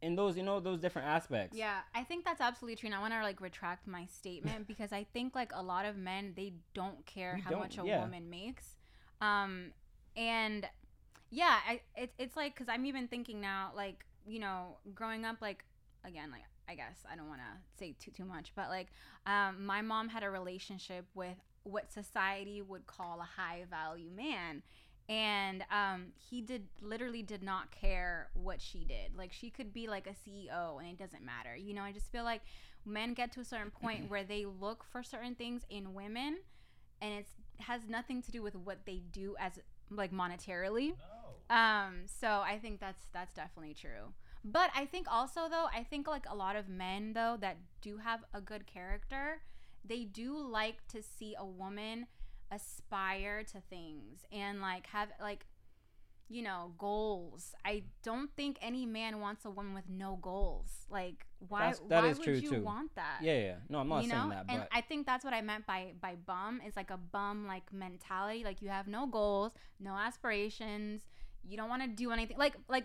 in 0.02 0.16
those 0.16 0.36
you 0.36 0.42
know 0.42 0.60
those 0.60 0.80
different 0.80 1.08
aspects. 1.08 1.56
Yeah, 1.56 1.78
I 1.94 2.04
think 2.04 2.24
that's 2.24 2.40
absolutely 2.40 2.76
true. 2.76 2.86
And 2.88 2.94
I 2.94 3.00
want 3.00 3.12
to 3.12 3.22
like 3.22 3.40
retract 3.40 3.86
my 3.86 4.06
statement 4.06 4.66
because 4.68 4.92
I 4.92 5.04
think 5.12 5.34
like 5.34 5.52
a 5.54 5.62
lot 5.62 5.84
of 5.84 5.96
men 5.96 6.32
they 6.36 6.54
don't 6.74 7.04
care 7.06 7.34
We 7.36 7.40
how 7.42 7.50
don't, 7.50 7.60
much 7.60 7.78
a 7.78 7.84
yeah. 7.84 8.00
woman 8.00 8.30
makes, 8.30 8.76
um, 9.20 9.72
and 10.16 10.66
yeah, 11.30 11.56
I 11.68 11.80
it, 11.96 12.12
it's 12.18 12.36
like 12.36 12.54
because 12.54 12.68
I'm 12.68 12.86
even 12.86 13.08
thinking 13.08 13.40
now 13.40 13.72
like 13.74 14.04
you 14.26 14.38
know 14.40 14.78
growing 14.94 15.24
up 15.24 15.36
like 15.40 15.64
again 16.04 16.30
like 16.30 16.42
I 16.68 16.74
guess 16.74 16.98
I 17.10 17.16
don't 17.16 17.28
want 17.28 17.40
to 17.40 17.78
say 17.78 17.94
too 17.98 18.10
too 18.10 18.24
much, 18.24 18.52
but 18.54 18.68
like 18.68 18.88
um, 19.26 19.64
my 19.64 19.82
mom 19.82 20.08
had 20.08 20.22
a 20.22 20.30
relationship 20.30 21.06
with 21.14 21.36
what 21.64 21.92
society 21.92 22.62
would 22.62 22.86
call 22.86 23.20
a 23.20 23.40
high 23.40 23.64
value 23.68 24.10
man 24.10 24.62
and 25.08 25.64
um, 25.70 26.06
he 26.16 26.42
did 26.42 26.66
literally 26.82 27.22
did 27.22 27.42
not 27.42 27.70
care 27.70 28.28
what 28.34 28.60
she 28.60 28.84
did. 28.84 29.16
Like 29.16 29.32
she 29.32 29.50
could 29.50 29.72
be 29.72 29.88
like 29.88 30.06
a 30.06 30.10
ceo 30.10 30.78
and 30.78 30.88
it 30.88 30.98
doesn't 30.98 31.24
matter. 31.24 31.56
You 31.56 31.74
know 31.74 31.82
i 31.82 31.92
just 31.92 32.12
feel 32.12 32.24
like 32.24 32.42
men 32.84 33.14
get 33.14 33.32
to 33.32 33.40
a 33.40 33.44
certain 33.44 33.70
point 33.70 34.04
where 34.10 34.24
they 34.24 34.44
look 34.44 34.84
for 34.84 35.02
certain 35.02 35.34
things 35.34 35.62
in 35.70 35.94
women 35.94 36.38
and 37.00 37.14
it's 37.14 37.30
has 37.60 37.82
nothing 37.88 38.22
to 38.22 38.30
do 38.30 38.42
with 38.42 38.54
what 38.54 38.78
they 38.86 39.02
do 39.10 39.34
as 39.40 39.58
like 39.90 40.12
monetarily. 40.12 40.92
Um 41.50 42.02
so 42.06 42.42
i 42.44 42.58
think 42.60 42.78
that's 42.80 43.06
that's 43.12 43.34
definitely 43.34 43.74
true. 43.74 44.12
But 44.44 44.70
i 44.74 44.84
think 44.84 45.06
also 45.10 45.48
though 45.50 45.66
i 45.74 45.82
think 45.82 46.06
like 46.06 46.26
a 46.28 46.34
lot 46.34 46.54
of 46.54 46.68
men 46.68 47.12
though 47.14 47.36
that 47.40 47.56
do 47.80 47.98
have 47.98 48.24
a 48.34 48.40
good 48.40 48.66
character 48.66 49.40
they 49.84 50.04
do 50.04 50.38
like 50.38 50.86
to 50.88 51.02
see 51.02 51.34
a 51.38 51.44
woman 51.44 52.06
aspire 52.50 53.44
to 53.52 53.60
things 53.68 54.24
and 54.32 54.60
like 54.60 54.86
have 54.88 55.08
like 55.20 55.44
you 56.30 56.42
know 56.42 56.72
goals. 56.78 57.54
I 57.64 57.84
don't 58.02 58.30
think 58.36 58.58
any 58.60 58.84
man 58.84 59.20
wants 59.20 59.44
a 59.46 59.50
woman 59.50 59.72
with 59.74 59.88
no 59.88 60.18
goals. 60.20 60.70
Like 60.90 61.26
why 61.48 61.60
That's- 61.60 61.80
that 61.88 62.02
why 62.02 62.08
is 62.10 62.18
would 62.18 62.24
true, 62.24 62.34
you 62.34 62.50
too. 62.50 62.62
want 62.62 62.94
that? 62.96 63.20
Yeah, 63.22 63.38
yeah. 63.38 63.54
No, 63.68 63.78
I'm 63.78 63.88
not 63.88 64.02
you 64.04 64.10
saying 64.10 64.22
know? 64.22 64.28
that, 64.30 64.44
and 64.48 64.60
but 64.60 64.68
i 64.72 64.80
think 64.82 65.06
that's 65.06 65.24
what 65.24 65.32
i 65.32 65.40
meant 65.40 65.66
by 65.66 65.92
by 66.00 66.16
bum 66.26 66.60
it's 66.64 66.76
like 66.76 66.90
a 66.90 66.96
bum 66.98 67.46
like 67.46 67.72
mentality. 67.72 68.44
Like 68.44 68.60
you 68.62 68.68
have 68.68 68.86
no 68.88 69.06
goals 69.06 69.52
no 69.80 69.92
aspirations. 69.94 71.02
You 71.48 71.56
don't 71.56 71.68
want 71.70 71.82
to 71.82 71.88
do 71.88 72.10
anything. 72.10 72.36
Like 72.36 72.56
like 72.68 72.84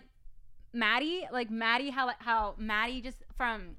maddie 0.72 1.26
like 1.32 1.50
maddie 1.50 1.90
how 1.90 2.10
how 2.18 2.54
maddie 2.58 3.00
just 3.00 3.18
from 3.36 3.76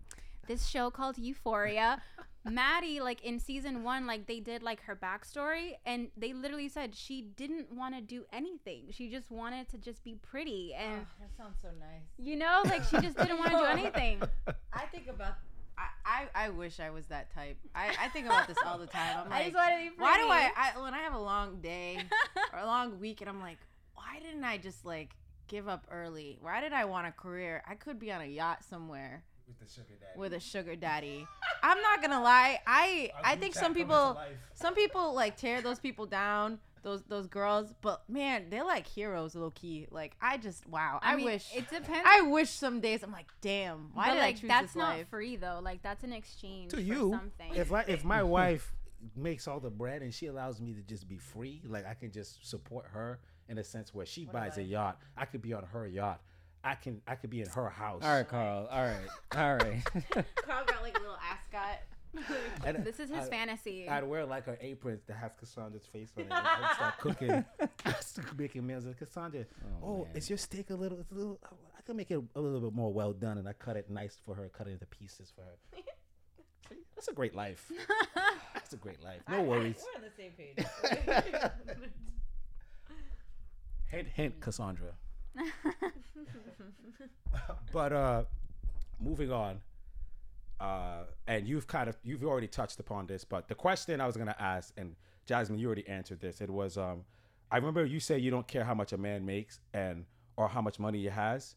this 0.47 0.65
show 0.67 0.89
called 0.89 1.17
euphoria 1.17 2.01
maddie 2.45 2.99
like 3.01 3.21
in 3.23 3.39
season 3.39 3.83
one 3.83 4.05
like 4.05 4.27
they 4.27 4.39
did 4.39 4.61
like 4.61 4.81
her 4.83 4.95
backstory 4.95 5.73
and 5.85 6.09
they 6.15 6.31
literally 6.33 6.69
said 6.69 6.93
she 6.95 7.21
didn't 7.21 7.71
want 7.73 7.95
to 7.95 8.01
do 8.01 8.23
anything 8.31 8.83
she 8.91 9.09
just 9.09 9.31
wanted 9.31 9.67
to 9.67 9.77
just 9.77 10.03
be 10.03 10.15
pretty 10.21 10.73
and 10.73 11.01
Oh, 11.01 11.07
that 11.21 11.35
sounds 11.37 11.57
so 11.61 11.69
nice. 11.79 12.03
you 12.17 12.35
know 12.35 12.61
like 12.65 12.83
she 12.83 12.97
just 12.99 13.17
didn't 13.17 13.37
want 13.39 13.51
to 13.51 13.57
do 13.57 13.65
anything 13.65 14.21
I 14.73 14.85
think 14.87 15.07
about. 15.07 15.35
I, 15.77 15.87
I, 16.35 16.45
I 16.45 16.49
wish 16.49 16.79
I 16.79 16.89
was 16.89 17.05
that 17.07 17.33
type. 17.33 17.57
I, 17.73 17.93
I 18.01 18.07
think 18.09 18.25
about 18.27 18.47
this 18.47 18.57
all 18.65 18.77
the 18.77 18.87
time. 18.87 19.25
I'm 19.25 19.27
i 19.31 19.35
like, 19.37 19.45
just 19.45 19.55
want 19.55 19.69
to 19.71 19.89
be 19.89 19.95
why 19.97 20.17
do 20.17 20.23
I, 20.27 20.51
I 20.55 20.81
when 20.81 20.93
I 20.93 20.99
have 20.99 21.13
a 21.13 21.19
long 21.19 21.59
day 21.61 21.97
or 22.53 22.59
a 22.59 22.65
long 22.65 22.99
week 22.99 23.21
and 23.21 23.29
I'm 23.29 23.41
like, 23.41 23.57
why 23.93 24.19
didn't 24.21 24.43
I 24.43 24.57
just 24.57 24.85
like 24.85 25.15
give 25.47 25.67
up 25.67 25.85
early? 25.91 26.37
Why 26.41 26.61
did 26.61 26.73
I 26.73 26.85
want 26.85 27.07
a 27.07 27.11
career? 27.11 27.63
I 27.67 27.75
could 27.75 27.99
be 27.99 28.11
on 28.11 28.21
a 28.21 28.25
yacht 28.25 28.63
somewhere 28.63 29.23
with 29.47 29.59
the 29.59 29.73
sugar 29.73 29.93
daddy. 29.99 30.19
with 30.19 30.33
a 30.33 30.39
sugar 30.39 30.75
daddy. 30.75 31.27
I'm 31.63 31.81
not 31.81 32.01
gonna 32.01 32.21
lie. 32.21 32.59
I 32.65 33.11
I 33.23 33.35
think 33.35 33.55
some 33.55 33.73
people 33.73 34.17
some 34.53 34.75
people 34.75 35.13
like 35.13 35.37
tear 35.37 35.61
those 35.61 35.79
people 35.79 36.05
down, 36.05 36.59
those 36.83 37.03
those 37.03 37.27
girls, 37.27 37.73
but 37.81 38.03
man, 38.09 38.49
they're 38.49 38.63
like 38.65 38.87
heroes 38.87 39.35
low 39.35 39.51
key. 39.51 39.87
Like 39.91 40.15
I 40.21 40.37
just 40.37 40.67
wow. 40.67 40.99
I, 41.01 41.15
mean, 41.15 41.25
wish 41.25 41.47
it 41.55 41.69
depends 41.69 42.05
I 42.05 42.21
wish 42.21 42.49
some 42.49 42.79
days 42.81 43.03
I'm 43.03 43.11
like, 43.11 43.27
damn, 43.41 43.89
why 43.93 44.07
but 44.07 44.13
did 44.13 44.19
like 44.19 44.35
I 44.35 44.39
choose 44.39 44.47
that's 44.49 44.67
this 44.67 44.75
not 44.75 44.97
life? 44.97 45.09
free 45.09 45.35
though 45.35 45.59
like 45.63 45.81
that's 45.81 46.03
an 46.03 46.13
exchange 46.13 46.71
to 46.71 46.77
for 46.77 46.81
you 46.81 47.11
something 47.11 47.53
if 47.55 47.71
I, 47.71 47.81
if 47.87 48.03
my 48.03 48.23
wife 48.37 48.73
makes 49.15 49.47
all 49.47 49.59
the 49.59 49.69
bread 49.69 50.01
and 50.01 50.13
she 50.13 50.27
allows 50.27 50.59
me 50.59 50.73
to 50.73 50.81
just 50.81 51.07
be 51.07 51.17
free 51.17 51.61
like 51.67 51.85
i 51.85 51.93
can 51.93 52.11
just 52.11 52.47
support 52.47 52.85
her 52.91 53.19
in 53.49 53.59
a 53.59 53.63
sense 53.63 53.93
where 53.93 54.05
she 54.05 54.25
buys 54.25 54.57
a 54.57 54.63
yacht 54.63 54.99
i 55.15 55.25
could 55.25 55.41
be 55.43 55.53
on 55.53 55.63
her 55.63 55.85
yacht 55.85 56.21
i 56.65 56.75
can 56.75 57.01
i 57.07 57.15
could 57.15 57.29
be 57.29 57.41
in 57.41 57.47
her 57.47 57.69
house 57.69 58.01
all 58.03 58.09
right, 58.17 58.27
Carl. 58.27 58.67
All 58.69 58.83
right, 58.83 59.07
all 59.37 59.55
right. 59.55 59.83
Carl 60.45 60.65
got 60.65 60.81
like 60.81 60.97
a 60.97 61.01
little 61.01 61.17
ascot. 61.31 61.79
And 62.65 62.83
this 62.85 62.99
is 62.99 63.09
his 63.09 63.25
I- 63.27 63.29
fantasy 63.29 63.87
I'd 63.89 64.03
wear 64.05 64.25
like 64.25 64.47
an 64.47 64.57
apron 64.61 64.99
that 65.07 65.17
has 65.17 65.31
Cassandra's 65.39 65.85
face 65.85 66.11
on 66.17 66.23
it. 66.23 66.25
and 66.25 66.33
I'd 66.33 66.73
start 66.75 66.97
cooking, 66.99 67.45
I'd 67.85 68.03
start 68.03 68.37
making 68.39 68.65
meals. 68.65 68.85
And 68.85 68.97
Cassandra, 68.97 69.45
Oh, 69.83 69.87
oh, 69.87 70.07
is 70.15 70.29
your 70.29 70.37
steak 70.37 70.69
a 70.69 70.75
little? 70.75 70.97
It's 70.99 71.11
a 71.11 71.15
little. 71.15 71.39
I 71.77 71.81
can 71.85 71.95
make 71.97 72.09
it 72.11 72.19
a 72.35 72.39
little 72.41 72.61
bit 72.61 72.73
more 72.73 72.91
well 72.91 73.11
done, 73.13 73.37
and 73.37 73.47
I 73.47 73.53
cut 73.53 73.75
it 73.77 73.89
nice 73.89 74.17
for 74.25 74.33
her. 74.35 74.49
Cut 74.49 74.67
it 74.67 74.71
into 74.71 74.85
pieces 74.87 75.31
for 75.35 75.41
her. 75.41 75.81
That's 76.95 77.09
a 77.09 77.13
great 77.13 77.35
life. 77.35 77.69
That's 78.53 78.71
a 78.73 78.77
great 78.77 79.03
life. 79.03 79.21
No 79.29 79.41
worries. 79.43 79.83
We're 79.93 80.01
on 80.01 80.09
the 80.09 80.15
same 80.17 80.31
page. 80.31 80.65
Hint, 83.87 84.07
hint, 84.15 84.39
Cassandra. 84.41 84.93
but 87.73 87.93
uh, 87.93 88.23
moving 88.99 89.31
on. 89.31 89.59
Uh, 90.59 91.03
and 91.27 91.47
you've 91.47 91.67
kind 91.67 91.89
of 91.89 91.97
you've 92.03 92.23
already 92.23 92.47
touched 92.47 92.79
upon 92.79 93.05
this, 93.07 93.25
but 93.25 93.47
the 93.49 93.55
question 93.55 93.99
I 93.99 94.07
was 94.07 94.15
gonna 94.15 94.35
ask, 94.39 94.73
and 94.77 94.95
Jasmine, 95.25 95.59
you 95.59 95.67
already 95.67 95.87
answered 95.87 96.21
this. 96.21 96.39
It 96.39 96.49
was 96.49 96.77
um, 96.77 97.03
I 97.51 97.57
remember 97.57 97.85
you 97.85 97.99
say 97.99 98.17
you 98.17 98.31
don't 98.31 98.47
care 98.47 98.63
how 98.63 98.73
much 98.73 98.93
a 98.93 98.97
man 98.97 99.25
makes 99.25 99.59
and 99.73 100.05
or 100.37 100.47
how 100.47 100.61
much 100.61 100.79
money 100.79 100.99
he 100.99 101.05
has, 101.07 101.55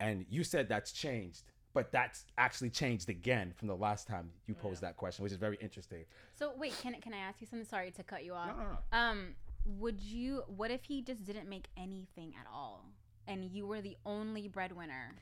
and 0.00 0.26
you 0.28 0.42
said 0.42 0.68
that's 0.68 0.90
changed, 0.90 1.44
but 1.72 1.92
that's 1.92 2.24
actually 2.36 2.70
changed 2.70 3.08
again 3.08 3.52
from 3.56 3.68
the 3.68 3.76
last 3.76 4.08
time 4.08 4.30
you 4.48 4.54
posed 4.54 4.80
that 4.82 4.96
question, 4.96 5.22
which 5.22 5.30
is 5.32 5.38
very 5.38 5.56
interesting. 5.60 6.04
so 6.34 6.52
wait 6.58 6.74
can, 6.82 6.94
can 7.00 7.14
i 7.14 7.18
ask 7.18 7.40
you 7.40 7.46
something 7.46 7.66
sorry 7.66 7.92
to 7.92 8.02
cut 8.02 8.24
you 8.24 8.34
off 8.34 8.48
No, 8.48 8.54
no, 8.64 8.70
no. 8.70 8.98
um 8.98 9.26
would 9.78 10.00
you 10.00 10.42
what 10.48 10.72
if 10.72 10.82
he 10.84 11.00
just 11.00 11.24
didn't 11.24 11.48
make 11.48 11.66
anything 11.76 12.34
at 12.40 12.46
all 12.52 12.86
and 13.26 13.44
you 13.44 13.66
were 13.66 13.80
the 13.80 13.96
only 14.06 14.48
breadwinner 14.48 15.14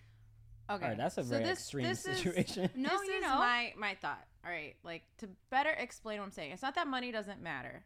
Okay, 0.71 0.85
All 0.85 0.89
right, 0.91 0.97
that's 0.97 1.19
a 1.19 1.25
so 1.25 1.31
very 1.31 1.43
this- 1.45 1.59
extreme 1.59 1.85
this 1.85 2.07
is- 2.07 2.19
situation. 2.19 2.71
No, 2.77 2.91
this 2.91 3.09
you 3.09 3.15
is 3.15 3.23
know. 3.23 3.35
my 3.39 3.73
my 3.77 3.95
thought. 3.97 4.25
All 4.45 4.51
right, 4.53 4.77
like 4.85 5.03
to 5.19 5.29
better 5.51 5.71
explain 5.71 6.19
what 6.21 6.27
I'm 6.27 6.31
saying. 6.31 6.53
It's 6.53 6.63
not 6.63 6.77
that 6.77 6.87
money 6.87 7.11
doesn't 7.11 7.43
matter, 7.43 7.85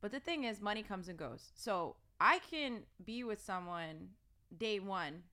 but 0.00 0.12
the 0.12 0.20
thing 0.20 0.44
is, 0.44 0.60
money 0.60 0.82
comes 0.82 1.08
and 1.08 1.18
goes. 1.18 1.44
So 1.56 1.96
I 2.18 2.38
can 2.50 2.84
be 3.04 3.22
with 3.22 3.42
someone 3.42 4.08
day 4.56 4.80
one, 4.80 5.24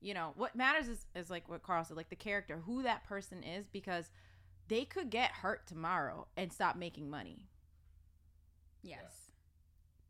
you 0.00 0.14
know 0.14 0.32
what 0.36 0.54
matters 0.54 0.86
is, 0.86 1.04
is 1.16 1.28
like 1.28 1.48
what 1.48 1.64
carl 1.64 1.82
said 1.82 1.96
like 1.96 2.10
the 2.10 2.14
character 2.16 2.62
who 2.64 2.84
that 2.84 3.02
person 3.04 3.42
is 3.42 3.66
because 3.66 4.10
they 4.68 4.84
could 4.84 5.10
get 5.10 5.30
hurt 5.32 5.66
tomorrow 5.66 6.28
and 6.36 6.52
stop 6.52 6.76
making 6.76 7.10
money 7.10 7.40
Yes. 8.82 9.25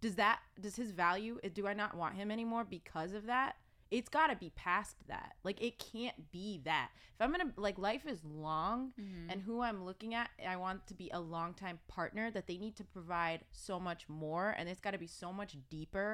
Does 0.06 0.14
that 0.16 0.38
does 0.60 0.76
his 0.76 0.90
value 0.90 1.34
uh, 1.44 1.48
do 1.58 1.66
i 1.66 1.74
not 1.82 1.96
want 1.96 2.14
him 2.20 2.30
anymore 2.30 2.64
because 2.78 3.12
of 3.12 3.26
that? 3.26 3.56
It's 3.88 4.08
got 4.08 4.26
to 4.32 4.36
be 4.36 4.50
past 4.56 4.96
that. 5.06 5.34
Like 5.44 5.62
it 5.62 5.74
can't 5.78 6.18
be 6.32 6.60
that. 6.64 6.88
If 7.14 7.20
i'm 7.22 7.30
gonna 7.34 7.52
like 7.56 7.78
life 7.78 8.04
is 8.14 8.20
long 8.24 8.92
Mhm. 9.00 9.26
and 9.30 9.38
who 9.46 9.56
i'm 9.62 9.80
looking 9.88 10.12
at 10.20 10.28
i 10.54 10.56
want 10.56 10.86
to 10.88 10.94
be 11.02 11.08
a 11.12 11.20
long 11.20 11.54
time 11.54 11.78
partner 11.88 12.30
that 12.32 12.46
they 12.48 12.58
need 12.64 12.76
to 12.76 12.84
provide 12.84 13.40
so 13.52 13.74
much 13.88 14.02
more 14.08 14.46
and 14.58 14.68
it's 14.68 14.80
got 14.86 14.92
to 14.92 14.98
be 14.98 15.06
so 15.22 15.32
much 15.32 15.52
deeper 15.70 16.08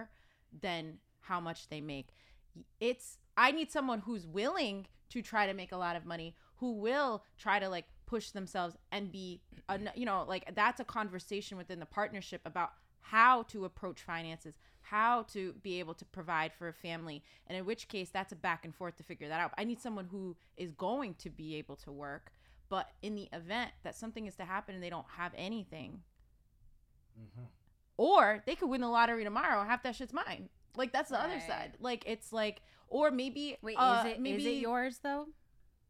than 0.64 0.99
how 1.28 1.40
much 1.40 1.68
they 1.68 1.80
make. 1.80 2.09
It's 2.80 3.18
i 3.36 3.51
need 3.51 3.70
someone 3.72 4.01
who's 4.01 4.26
willing 4.26 4.86
to 5.11 5.22
try 5.22 5.47
to 5.47 5.55
make 5.55 5.72
a 5.72 5.76
lot 5.86 5.97
of 5.97 6.05
money 6.05 6.34
who 6.57 6.72
will 6.86 7.24
try 7.38 7.59
to 7.59 7.68
like 7.68 7.86
push 8.07 8.30
themselves 8.30 8.76
and 8.90 9.11
be 9.11 9.40
a, 9.68 9.78
you 9.95 10.05
know 10.05 10.24
like 10.28 10.45
that's 10.55 10.80
a 10.80 10.84
conversation 10.84 11.57
within 11.57 11.80
the 11.80 11.86
partnership 11.86 12.43
about 12.45 12.70
how 13.03 13.42
to 13.44 13.64
approach 13.64 14.00
finances 14.00 14.55
how 14.86 15.22
to 15.22 15.53
be 15.62 15.78
able 15.78 15.94
to 15.94 16.05
provide 16.07 16.53
for 16.53 16.68
a 16.68 16.72
family 16.72 17.22
and 17.46 17.57
in 17.57 17.64
which 17.64 17.86
case 17.88 18.11
that's 18.11 18.32
a 18.32 18.36
back 18.36 18.64
and 18.64 18.74
forth 18.74 18.96
to 18.96 19.03
figure 19.03 19.28
that 19.28 19.40
out 19.40 19.53
i 19.57 19.64
need 19.64 19.80
someone 19.80 20.07
who 20.11 20.36
is 20.57 20.72
going 20.72 21.14
to 21.14 21.30
be 21.30 21.55
able 21.57 21.76
to 21.76 21.92
work 21.92 22.32
but 22.68 22.90
in 23.03 23.14
the 23.14 23.28
event 23.32 23.70
that 23.84 23.94
something 23.94 24.26
is 24.26 24.34
to 24.34 24.44
happen 24.44 24.74
and 24.74 24.82
they 24.82 24.90
don't 24.90 25.07
have 25.16 25.32
anything 25.36 26.00
Mm-hmm. 27.20 27.44
or 27.98 28.42
they 28.46 28.55
could 28.55 28.70
win 28.70 28.80
the 28.80 28.88
lottery 28.88 29.22
tomorrow 29.22 29.62
half 29.64 29.82
that 29.82 29.94
shit's 29.94 30.14
mine 30.14 30.48
like 30.76 30.92
that's 30.92 31.11
the 31.11 31.20
other 31.20 31.38
side 31.40 31.72
like 31.78 32.03
it's 32.07 32.32
like 32.32 32.62
or 32.88 33.11
maybe 33.11 33.59
Wait, 33.61 33.76
uh, 33.78 34.03
is 34.07 34.12
it 34.12 34.20
maybe 34.20 34.42
is 34.42 34.46
it 34.46 34.61
yours 34.62 34.98
though? 35.03 35.26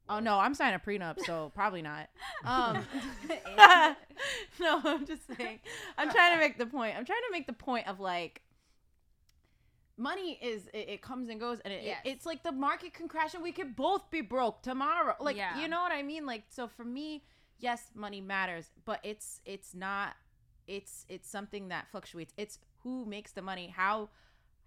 Oh 0.09 0.19
no 0.19 0.39
i'm 0.39 0.55
signing 0.55 0.75
a 0.75 0.79
prenup 0.79 1.19
so 1.25 1.51
probably 1.55 1.83
not. 1.83 2.09
Um 2.45 2.85
no 4.61 4.81
i'm 4.85 5.07
just 5.07 5.23
saying. 5.37 5.61
I'm 5.99 6.11
trying 6.11 6.33
to 6.35 6.39
make 6.39 6.59
the 6.59 6.67
point 6.67 6.97
i'm 6.97 7.05
trying 7.05 7.21
to 7.29 7.33
make 7.33 7.47
the 7.47 7.53
point 7.53 7.87
of 7.89 8.01
like 8.01 8.43
money 9.97 10.39
is 10.43 10.67
it, 10.73 10.89
it 10.89 11.03
comes 11.03 11.29
and 11.29 11.39
goes 11.39 11.61
and 11.61 11.73
it, 11.73 11.85
it- 11.85 11.97
it's 12.05 12.27
like 12.27 12.43
the 12.43 12.53
market 12.53 12.93
can 12.95 13.09
crash 13.09 13.35
and 13.35 13.43
we 13.43 13.53
could 13.53 13.77
both 13.77 14.11
be 14.11 14.21
broke 14.21 14.63
tomorrow. 14.63 15.15
Like 15.21 15.37
Yeah. 15.37 15.61
you 15.61 15.69
know 15.69 15.81
what 15.81 15.93
i 15.93 16.03
mean? 16.03 16.27
Like 16.27 16.45
so 16.49 16.67
for 16.67 16.85
me 16.85 17.25
yes 17.59 17.91
money 17.95 18.21
matters 18.21 18.71
but 18.85 18.99
it's 19.05 19.41
it's 19.45 19.75
not 19.75 20.15
it's 20.67 21.05
it's 21.09 21.29
something 21.29 21.69
that 21.69 21.89
fluctuates. 21.91 22.33
It's 22.37 22.59
who 22.83 23.05
makes 23.05 23.33
the 23.33 23.43
money 23.43 23.73
how 23.75 24.09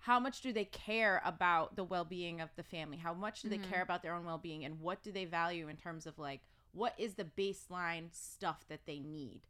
how 0.06 0.20
much 0.20 0.42
do 0.42 0.54
they 0.54 0.66
care 0.66 1.20
about 1.26 1.76
the 1.76 1.84
well-being 1.84 2.40
of 2.42 2.50
the 2.56 2.64
family 2.64 2.98
how 2.98 3.14
much 3.14 3.42
do 3.42 3.50
they 3.50 3.58
Mhm. 3.58 3.70
care 3.70 3.82
about 3.82 4.02
their 4.04 4.14
own 4.14 4.24
well-being 4.26 4.64
and 4.64 4.80
what 4.80 5.02
do 5.02 5.12
they 5.12 5.26
value 5.26 5.68
in 5.68 5.78
terms 5.78 6.06
of 6.06 6.18
like 6.20 6.42
what 6.74 6.94
is 7.00 7.16
the 7.16 7.26
baseline 7.26 8.14
stuff 8.14 8.68
that 8.68 8.86
they 8.86 9.00
need 9.00 9.42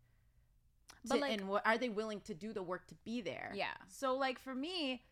But, 1.07 1.15
To- 1.15 1.21
like- 1.21 1.33
and 1.39 1.47
what 1.49 1.65
are 1.67 1.77
they 1.77 1.89
willing 1.89 2.21
to 2.21 2.33
do 2.33 2.51
the 2.53 2.63
work 2.63 2.87
to 2.87 2.95
be 3.03 3.21
there 3.21 3.51
Yeah. 3.53 3.75
so 3.87 4.15
like 4.15 4.39
for 4.39 4.55
me 4.55 5.03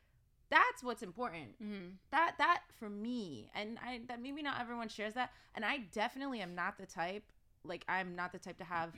that's 0.50 0.84
what's 0.84 1.04
important 1.04 1.60
Mhm. 1.62 1.98
that 2.12 2.38
that 2.38 2.64
for 2.80 2.89
me 2.89 3.50
and 3.54 3.78
i 3.80 4.00
that 4.08 4.20
maybe 4.22 4.41
not 4.41 4.60
everyone 4.62 4.88
shares 4.88 5.14
that 5.16 5.32
and 5.56 5.66
i 5.66 5.78
definitely 5.78 6.41
am 6.41 6.54
not 6.56 6.78
the 6.78 6.86
type 6.86 7.32
like 7.64 7.84
i'm 7.88 8.16
not 8.16 8.32
the 8.32 8.39
type 8.39 8.58
to 8.60 8.64
have 8.64 8.94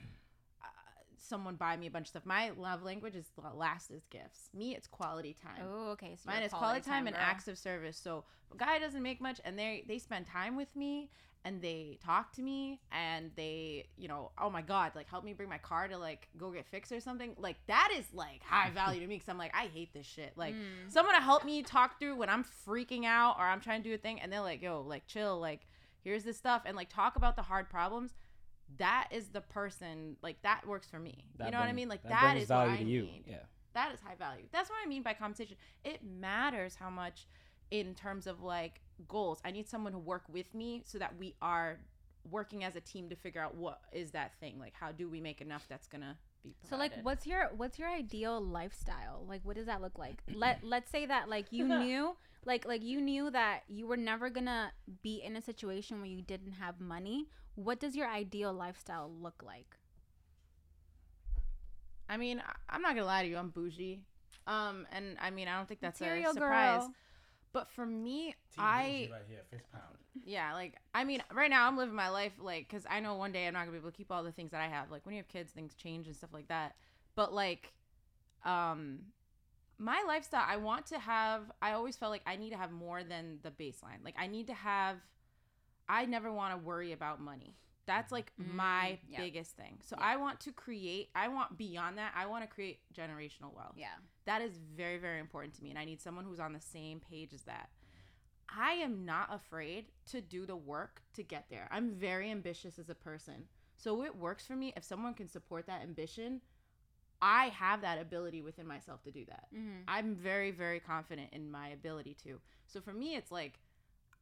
someone 1.18 1.56
buy 1.56 1.76
me 1.76 1.86
a 1.86 1.90
bunch 1.90 2.04
of 2.06 2.08
stuff 2.10 2.26
my 2.26 2.50
love 2.50 2.82
language 2.82 3.14
is 3.16 3.26
last 3.54 3.90
is 3.90 4.04
gifts 4.10 4.50
me 4.54 4.74
it's 4.74 4.86
quality 4.86 5.34
time 5.34 5.64
Oh, 5.66 5.90
okay. 5.92 6.16
So 6.16 6.30
Mine 6.30 6.42
is 6.42 6.52
quality 6.52 6.80
time, 6.80 7.06
and 7.06 7.16
acts 7.16 7.48
of 7.48 7.58
service. 7.58 7.96
So 7.96 8.24
a 8.52 8.56
guy 8.56 8.78
doesn't 8.78 9.02
make 9.02 9.20
much, 9.20 9.40
and 9.44 9.58
they 9.58 9.84
they 9.88 9.98
spend 9.98 10.26
time 10.26 10.56
with 10.56 10.74
me, 10.76 11.10
and 11.44 11.62
they 11.62 11.98
talk 12.04 12.32
to 12.34 12.42
me, 12.42 12.80
and 12.92 13.30
they 13.36 13.86
you 13.96 14.08
know 14.08 14.32
oh 14.38 14.50
my 14.50 14.62
god 14.62 14.92
like 14.94 15.08
help 15.08 15.24
me 15.24 15.32
bring 15.32 15.48
my 15.48 15.58
car 15.58 15.88
to 15.88 15.96
like 15.98 16.28
go 16.36 16.50
get 16.50 16.66
fixed 16.66 16.92
or 16.92 17.00
something. 17.00 17.34
Like 17.38 17.56
that 17.66 17.90
is 17.96 18.06
like 18.12 18.42
high 18.42 18.70
value 18.70 19.00
to 19.00 19.06
me 19.06 19.16
because 19.16 19.28
I'm 19.28 19.38
like 19.38 19.54
I 19.54 19.66
hate 19.66 19.92
this 19.94 20.06
shit. 20.06 20.32
Like 20.36 20.54
Mm. 20.54 20.92
someone 20.92 21.14
to 21.14 21.20
help 21.20 21.44
me 21.44 21.62
talk 21.62 21.98
through 21.98 22.16
when 22.16 22.28
I'm 22.28 22.44
freaking 22.66 23.04
out 23.04 23.36
or 23.38 23.44
I'm 23.44 23.60
trying 23.60 23.82
to 23.82 23.88
do 23.88 23.94
a 23.94 23.98
thing, 23.98 24.20
and 24.20 24.32
they're 24.32 24.40
like 24.40 24.62
yo 24.62 24.82
like 24.82 25.06
chill 25.06 25.38
like 25.40 25.60
here's 26.02 26.24
this 26.24 26.36
stuff 26.36 26.62
and 26.66 26.76
like 26.76 26.88
talk 26.88 27.16
about 27.16 27.36
the 27.36 27.42
hard 27.42 27.68
problems. 27.70 28.14
That 28.78 29.08
is 29.10 29.28
the 29.28 29.40
person 29.40 30.16
like 30.22 30.42
that 30.42 30.66
works 30.66 30.86
for 30.88 30.98
me. 30.98 31.24
That 31.38 31.46
you 31.46 31.52
know 31.52 31.60
what 31.60 31.68
I 31.68 31.72
mean? 31.72 31.88
Like 31.88 32.02
that 32.02 32.10
that 32.10 32.32
brings 32.32 32.44
is 32.44 32.50
what 32.50 32.68
I 32.68 32.76
to 32.76 32.84
you. 32.84 33.02
need 33.02 33.24
Yeah. 33.26 33.36
that 33.74 33.94
is 33.94 34.00
high 34.00 34.16
value. 34.16 34.44
That's 34.52 34.68
what 34.68 34.78
I 34.84 34.88
mean 34.88 35.02
by 35.02 35.14
compensation. 35.14 35.56
It 35.84 36.00
matters 36.04 36.76
how 36.76 36.90
much 36.90 37.26
in 37.70 37.94
terms 37.94 38.26
of 38.26 38.42
like 38.42 38.80
goals. 39.08 39.40
I 39.44 39.50
need 39.50 39.68
someone 39.68 39.92
to 39.92 39.98
work 39.98 40.24
with 40.28 40.54
me 40.54 40.82
so 40.84 40.98
that 40.98 41.16
we 41.18 41.34
are 41.40 41.78
working 42.30 42.64
as 42.64 42.74
a 42.76 42.80
team 42.80 43.08
to 43.08 43.16
figure 43.16 43.40
out 43.40 43.54
what 43.54 43.80
is 43.92 44.10
that 44.12 44.34
thing. 44.40 44.58
Like 44.58 44.74
how 44.74 44.92
do 44.92 45.08
we 45.08 45.20
make 45.20 45.40
enough 45.40 45.66
that's 45.68 45.86
gonna 45.86 46.16
be 46.42 46.54
provided. 46.60 46.68
So 46.68 46.76
like 46.76 47.04
what's 47.04 47.26
your 47.26 47.50
what's 47.56 47.78
your 47.78 47.88
ideal 47.88 48.40
lifestyle? 48.40 49.24
Like 49.28 49.40
what 49.44 49.56
does 49.56 49.66
that 49.66 49.80
look 49.80 49.98
like? 49.98 50.22
Let 50.34 50.64
let's 50.64 50.90
say 50.90 51.06
that 51.06 51.28
like 51.28 51.46
you 51.50 51.66
knew 51.78 52.16
like 52.46 52.64
like 52.64 52.82
you 52.82 53.00
knew 53.00 53.30
that 53.30 53.64
you 53.68 53.86
were 53.86 53.96
never 53.96 54.30
going 54.30 54.46
to 54.46 54.70
be 55.02 55.16
in 55.22 55.36
a 55.36 55.42
situation 55.42 55.98
where 55.98 56.08
you 56.08 56.22
didn't 56.22 56.52
have 56.52 56.80
money. 56.80 57.26
What 57.56 57.80
does 57.80 57.96
your 57.96 58.08
ideal 58.08 58.52
lifestyle 58.52 59.10
look 59.20 59.42
like? 59.44 59.76
I 62.08 62.16
mean, 62.16 62.40
I- 62.40 62.54
I'm 62.68 62.82
not 62.82 62.94
gonna 62.94 63.06
lie 63.06 63.22
to 63.22 63.28
you, 63.28 63.36
I'm 63.36 63.50
bougie. 63.50 64.02
Um 64.46 64.86
and 64.92 65.16
I 65.20 65.30
mean 65.30 65.48
I 65.48 65.56
don't 65.56 65.66
think 65.66 65.80
that's 65.80 66.00
Material 66.00 66.30
a 66.30 66.34
surprise. 66.34 66.80
girl. 66.82 66.94
But 67.52 67.68
for 67.70 67.86
me, 67.86 68.34
I 68.58 69.08
right 69.10 69.22
here, 69.28 69.42
fist 69.50 69.64
pound. 69.72 69.96
Yeah, 70.24 70.52
like 70.54 70.76
I 70.94 71.04
mean, 71.04 71.22
right 71.32 71.50
now 71.50 71.66
I'm 71.66 71.76
living 71.76 71.94
my 71.94 72.10
life 72.10 72.32
like 72.38 72.68
because 72.68 72.86
I 72.88 73.00
know 73.00 73.14
one 73.16 73.32
day 73.32 73.46
I'm 73.46 73.54
not 73.54 73.60
gonna 73.60 73.72
be 73.72 73.78
able 73.78 73.90
to 73.90 73.96
keep 73.96 74.12
all 74.12 74.22
the 74.22 74.30
things 74.32 74.52
that 74.52 74.60
I 74.60 74.68
have. 74.68 74.90
Like 74.90 75.04
when 75.06 75.14
you 75.14 75.20
have 75.20 75.28
kids, 75.28 75.52
things 75.52 75.74
change 75.74 76.06
and 76.06 76.14
stuff 76.14 76.32
like 76.32 76.48
that. 76.48 76.76
But 77.16 77.32
like, 77.32 77.72
um, 78.44 79.00
my 79.78 80.04
lifestyle, 80.06 80.44
I 80.46 80.58
want 80.58 80.86
to 80.86 80.98
have. 80.98 81.50
I 81.62 81.72
always 81.72 81.96
felt 81.96 82.10
like 82.12 82.22
I 82.26 82.36
need 82.36 82.50
to 82.50 82.56
have 82.58 82.70
more 82.70 83.02
than 83.02 83.38
the 83.42 83.50
baseline. 83.50 84.04
Like 84.04 84.14
I 84.18 84.26
need 84.26 84.46
to 84.48 84.54
have. 84.54 84.98
I 85.88 86.04
never 86.06 86.32
want 86.32 86.52
to 86.54 86.58
worry 86.58 86.92
about 86.92 87.20
money. 87.20 87.56
That's 87.86 88.10
like 88.10 88.32
my 88.36 88.98
Mm, 89.04 89.10
yeah. 89.12 89.20
biggest 89.20 89.56
thing. 89.56 89.78
So 89.82 89.96
Yeah. 89.98 90.04
I 90.06 90.16
want 90.16 90.40
to 90.40 90.52
create. 90.52 91.10
I 91.14 91.28
want 91.28 91.56
beyond 91.56 91.98
that. 91.98 92.12
I 92.16 92.26
want 92.26 92.42
to 92.42 92.48
create 92.52 92.80
generational 92.92 93.54
wealth 93.54 93.74
Yeah. 93.76 93.94
that 94.24 94.42
is 94.42 94.58
very 94.58 94.98
very 94.98 95.20
important 95.20 95.54
to 95.54 95.62
me 95.62 95.70
and 95.70 95.78
i 95.78 95.84
need 95.84 96.00
someone 96.00 96.24
who's 96.24 96.40
on 96.40 96.52
the 96.52 96.60
same 96.60 96.98
page 96.98 97.32
as 97.32 97.42
that 97.42 97.70
i 98.48 98.72
am 98.72 99.04
not 99.04 99.32
afraid 99.32 99.86
to 100.06 100.20
do 100.20 100.46
the 100.46 100.56
work 100.56 101.02
to 101.14 101.22
get 101.22 101.44
there 101.50 101.68
i'm 101.70 101.90
very 101.94 102.30
ambitious 102.30 102.78
as 102.78 102.88
a 102.88 102.94
person 102.94 103.46
so 103.76 104.02
it 104.02 104.16
works 104.16 104.46
for 104.46 104.56
me 104.56 104.72
if 104.76 104.82
someone 104.84 105.14
can 105.14 105.28
support 105.28 105.66
that 105.66 105.82
ambition 105.82 106.40
i 107.22 107.46
have 107.48 107.80
that 107.82 108.00
ability 108.00 108.42
within 108.42 108.66
myself 108.66 109.02
to 109.02 109.10
do 109.12 109.24
that 109.26 109.46
Mhm. 109.54 109.82
i'm 109.88 110.14
very 110.14 110.50
very 110.50 110.80
confident 110.80 111.32
in 111.32 111.50
my 111.50 111.68
ability 111.68 112.14
to 112.14 112.40
so 112.66 112.80
for 112.80 112.92
me 112.92 113.14
it's 113.14 113.30
like 113.30 113.60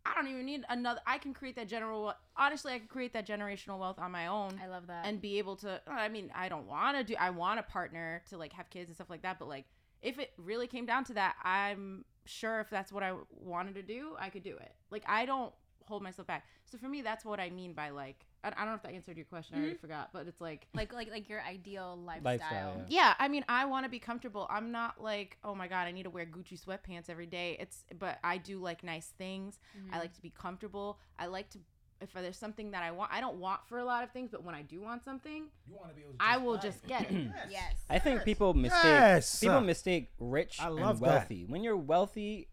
i 0.06 0.14
don't 0.14 0.28
even 0.28 0.44
need 0.44 0.64
another 0.68 1.00
i 1.06 1.18
can 1.18 1.32
create 1.32 1.56
that 1.56 1.68
general 1.68 2.04
wealth. 2.04 2.16
honestly 2.36 2.72
i 2.72 2.78
can 2.78 2.88
create 2.88 3.12
that 3.12 3.26
generational 3.26 3.78
wealth 3.78 3.98
on 3.98 4.10
my 4.10 4.26
own 4.26 4.58
I 4.62 4.68
love 4.68 4.86
that. 4.88 5.06
and 5.06 5.20
be 5.20 5.38
able 5.38 5.56
to 5.56 5.80
i 5.86 6.08
mean 6.08 6.30
i 6.34 6.48
don't 6.48 6.66
want 6.66 6.96
to 6.96 7.04
do 7.04 7.14
i 7.18 7.30
want 7.30 7.58
a 7.58 7.62
partner 7.62 8.22
to 8.30 8.38
like 8.38 8.52
have 8.52 8.70
kids 8.70 8.88
and 8.88 8.96
stuff 8.96 9.10
like 9.10 9.22
that 9.22 9.38
but 9.38 9.48
like 9.48 9.64
if 10.02 10.18
it 10.18 10.32
really 10.36 10.66
came 10.66 10.86
down 10.86 11.04
to 11.04 11.14
that 11.14 11.36
i'm 11.42 12.04
sure 12.26 12.60
if 12.60 12.70
that's 12.70 12.92
what 12.92 13.02
i 13.02 13.12
wanted 13.30 13.74
to 13.74 13.82
do 13.82 14.14
i 14.18 14.28
could 14.28 14.42
do 14.42 14.56
it 14.56 14.72
like 14.90 15.04
i 15.06 15.24
don't 15.24 15.52
hold 15.86 16.02
myself 16.02 16.26
back 16.26 16.44
so 16.64 16.78
for 16.78 16.88
me 16.88 17.02
that's 17.02 17.24
what 17.24 17.38
i 17.40 17.50
mean 17.50 17.72
by 17.72 17.90
like 17.90 18.24
i, 18.42 18.48
I 18.48 18.50
don't 18.60 18.68
know 18.68 18.74
if 18.74 18.82
that 18.82 18.92
answered 18.92 19.16
your 19.16 19.26
question 19.26 19.56
i 19.56 19.60
already 19.60 19.76
forgot 19.76 20.10
but 20.12 20.26
it's 20.26 20.40
like 20.40 20.66
like 20.74 20.92
like 20.92 21.10
like 21.10 21.28
your 21.28 21.40
ideal 21.42 21.98
lifestyle. 22.04 22.32
Lifestyle, 22.32 22.76
yeah. 22.88 22.98
yeah 23.00 23.14
i 23.18 23.28
mean 23.28 23.44
i 23.48 23.64
want 23.64 23.84
to 23.84 23.90
be 23.90 23.98
comfortable 23.98 24.46
i'm 24.50 24.70
not 24.72 25.02
like 25.02 25.36
oh 25.44 25.54
my 25.54 25.68
god 25.68 25.86
i 25.86 25.92
need 25.92 26.04
to 26.04 26.10
wear 26.10 26.24
gucci 26.26 26.58
sweatpants 26.62 27.08
every 27.08 27.26
day 27.26 27.56
it's 27.60 27.84
but 27.98 28.18
i 28.24 28.36
do 28.38 28.58
like 28.58 28.82
nice 28.84 29.12
things 29.18 29.58
Mm-hmm. 29.78 29.94
i 29.94 29.98
like 29.98 30.14
to 30.14 30.22
be 30.22 30.30
comfortable 30.30 30.98
i 31.18 31.26
like 31.26 31.50
to 31.50 31.58
if 32.00 32.12
there's 32.12 32.36
something 32.36 32.72
that 32.72 32.82
i 32.82 32.90
want 32.90 33.10
i 33.12 33.20
don't 33.20 33.36
want 33.36 33.60
for 33.66 33.78
a 33.78 33.84
lot 33.84 34.02
of 34.04 34.10
things 34.10 34.30
but 34.30 34.42
when 34.44 34.54
i 34.54 34.62
do 34.62 34.80
want 34.80 35.02
something 35.04 35.44
You 35.66 35.74
want 35.76 35.88
to 35.90 35.94
be 35.94 36.02
able 36.02 36.12
to 36.12 36.18
i 36.20 36.36
will 36.36 36.58
just 36.58 36.84
get 36.86 37.10
it 37.10 37.28
Yes. 37.50 37.74
I 37.88 37.98
think 37.98 38.24
people 38.24 38.52
mistake 38.52 38.82
Yes. 38.82 39.38
people 39.40 39.60
mistake 39.60 40.10
rich 40.18 40.58
I 40.60 40.66
and 40.66 40.76
love 40.76 41.00
that. 41.00 41.06
wealthy. 41.06 41.44
When 41.46 41.62
you're 41.62 41.76
wealthy, 41.76 42.48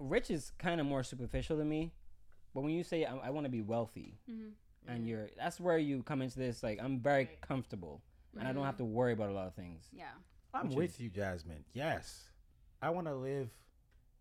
rich 0.00 0.30
is 0.30 0.50
kind 0.58 0.80
of 0.80 0.86
more 0.86 1.02
superficial 1.04 1.56
to 1.58 1.64
me. 1.64 1.92
But 2.54 2.62
when 2.62 2.72
you 2.72 2.82
say 2.82 3.04
I, 3.04 3.16
I 3.16 3.30
want 3.30 3.44
to 3.44 3.50
be 3.50 3.62
wealthy, 3.62 4.18
Mhm. 4.28 4.52
and 4.88 5.06
you're 5.06 5.28
that's 5.36 5.60
where 5.60 5.78
you 5.78 6.02
come 6.02 6.20
into 6.22 6.38
this 6.38 6.62
like 6.64 6.80
I'm 6.82 6.98
very 7.00 7.26
Right. 7.26 7.40
comfortable, 7.42 8.02
and 8.36 8.48
I 8.48 8.52
don't 8.52 8.64
have 8.64 8.78
to 8.78 8.84
worry 8.84 9.12
about 9.12 9.28
a 9.30 9.32
lot 9.32 9.46
of 9.46 9.54
things. 9.54 9.88
Yeah. 9.92 10.10
I'm 10.52 10.68
Which 10.68 10.76
with 10.76 11.00
you, 11.00 11.10
Jasmine. 11.10 11.64
Yes, 11.74 12.28
I 12.82 12.90
want 12.90 13.06
to 13.06 13.14
live 13.14 13.50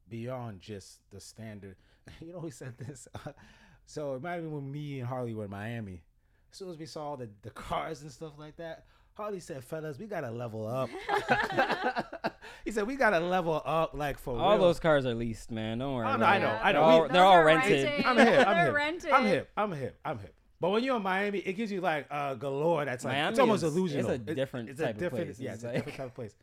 beyond 0.08 0.60
just 0.62 1.10
the 1.10 1.20
standard. 1.20 1.76
You 2.22 2.34
know, 2.34 2.40
who 2.40 2.50
said 2.52 2.76
this. 2.80 3.08
so 3.86 4.16
it 4.16 4.22
might 4.24 4.34
have 4.34 4.44
been 4.44 4.52
when 4.52 4.72
me 4.72 5.00
and 5.00 5.08
Harley 5.08 5.34
were 5.36 5.46
in 5.46 5.52
Miami. 5.52 6.04
As 6.52 6.58
soon 6.58 6.70
as 6.72 6.78
we 6.78 6.88
saw 6.88 7.16
the 7.16 7.30
the 7.44 7.52
cars 7.52 8.02
and 8.02 8.12
stuff 8.12 8.34
like 8.40 8.56
that, 8.58 8.86
Harley 9.20 9.42
said, 9.42 9.64
"Fellas, 9.66 10.00
we 10.00 10.06
gotta 10.06 10.32
level 10.32 10.66
up." 10.66 10.90
he 12.66 12.72
said, 12.72 12.88
"We 12.88 12.96
gotta 12.96 13.20
level 13.20 13.62
up, 13.66 13.94
like 13.94 14.18
for 14.18 14.40
All 14.40 14.52
real." 14.54 14.62
those 14.62 14.80
cars 14.80 15.06
are 15.06 15.14
leased, 15.14 15.52
man. 15.52 15.80
Don't 15.80 15.94
worry. 15.94 16.08
Oh, 16.08 16.16
no, 16.16 16.26
I 16.26 16.38
it. 16.38 16.40
know, 16.40 16.48
I 16.64 16.72
know. 16.72 16.80
They're 16.80 16.82
all, 16.82 17.02
We- 17.04 17.08
they're 17.10 17.24
all 17.26 17.44
rented. 17.44 17.84
rented. 17.86 18.06
I'm 18.06 18.18
hip. 18.18 18.48
I'm 18.48 18.56
They're 18.56 18.66
hip. 18.68 18.74
rented. 18.76 19.12
I'm 19.12 19.26
hip. 19.26 19.50
I'm 19.58 19.72
hip. 19.74 20.00
I'm 20.06 20.20
hip. 20.20 20.36
But 20.62 20.70
when 20.70 20.84
you're 20.86 20.96
in 20.96 21.04
Miami, 21.04 21.40
it 21.40 21.54
gives 21.54 21.70
you 21.72 21.82
like 21.82 22.08
uh, 22.10 22.36
galore. 22.36 22.86
That's 22.86 23.04
like 23.04 23.14
Miami 23.16 23.30
it's 23.32 23.40
almost 23.40 23.64
is- 23.64 23.76
illusional. 23.76 24.00
it's 24.00 24.08
a 24.10 24.14
It- 24.14 24.36
different 24.36 24.70
it's 24.70 24.80
type 24.80 24.88
a 24.88 24.92
of 24.92 24.98
different, 25.00 25.26
place. 25.28 25.40
Yeah, 25.40 25.54
It's 25.54 25.64
it's 25.64 25.72
a 25.72 25.76
different 25.76 25.98
type 25.98 26.08
of 26.08 26.16
place. 26.16 26.36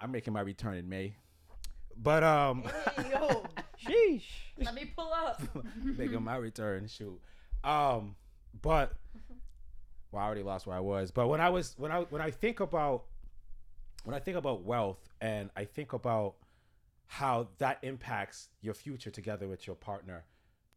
I'm 0.00 0.12
making 0.12 0.32
my 0.32 0.40
return 0.40 0.74
in 0.76 0.88
May, 0.88 1.16
but 1.96 2.22
um, 2.22 2.62
yo, 3.10 3.44
Sheesh. 3.84 4.22
Let 4.58 4.74
me 4.74 4.84
pull 4.96 5.10
up. 5.12 5.42
making 5.82 6.22
my 6.22 6.36
return. 6.36 6.86
Shoot, 6.86 7.20
um, 7.64 8.14
but 8.62 8.92
well, 10.14 10.22
I 10.22 10.26
already 10.26 10.44
lost 10.44 10.66
where 10.66 10.76
I 10.76 10.80
was. 10.80 11.10
But 11.10 11.28
when 11.28 11.40
I 11.40 11.50
was 11.50 11.74
when 11.76 11.90
I 11.90 12.02
when 12.02 12.22
I 12.22 12.30
think 12.30 12.60
about 12.60 13.04
when 14.04 14.14
I 14.14 14.20
think 14.20 14.36
about 14.36 14.62
wealth 14.62 15.08
and 15.20 15.50
I 15.56 15.64
think 15.64 15.92
about 15.92 16.36
how 17.06 17.48
that 17.58 17.78
impacts 17.82 18.48
your 18.60 18.74
future 18.74 19.10
together 19.10 19.48
with 19.48 19.66
your 19.66 19.76
partner, 19.76 20.24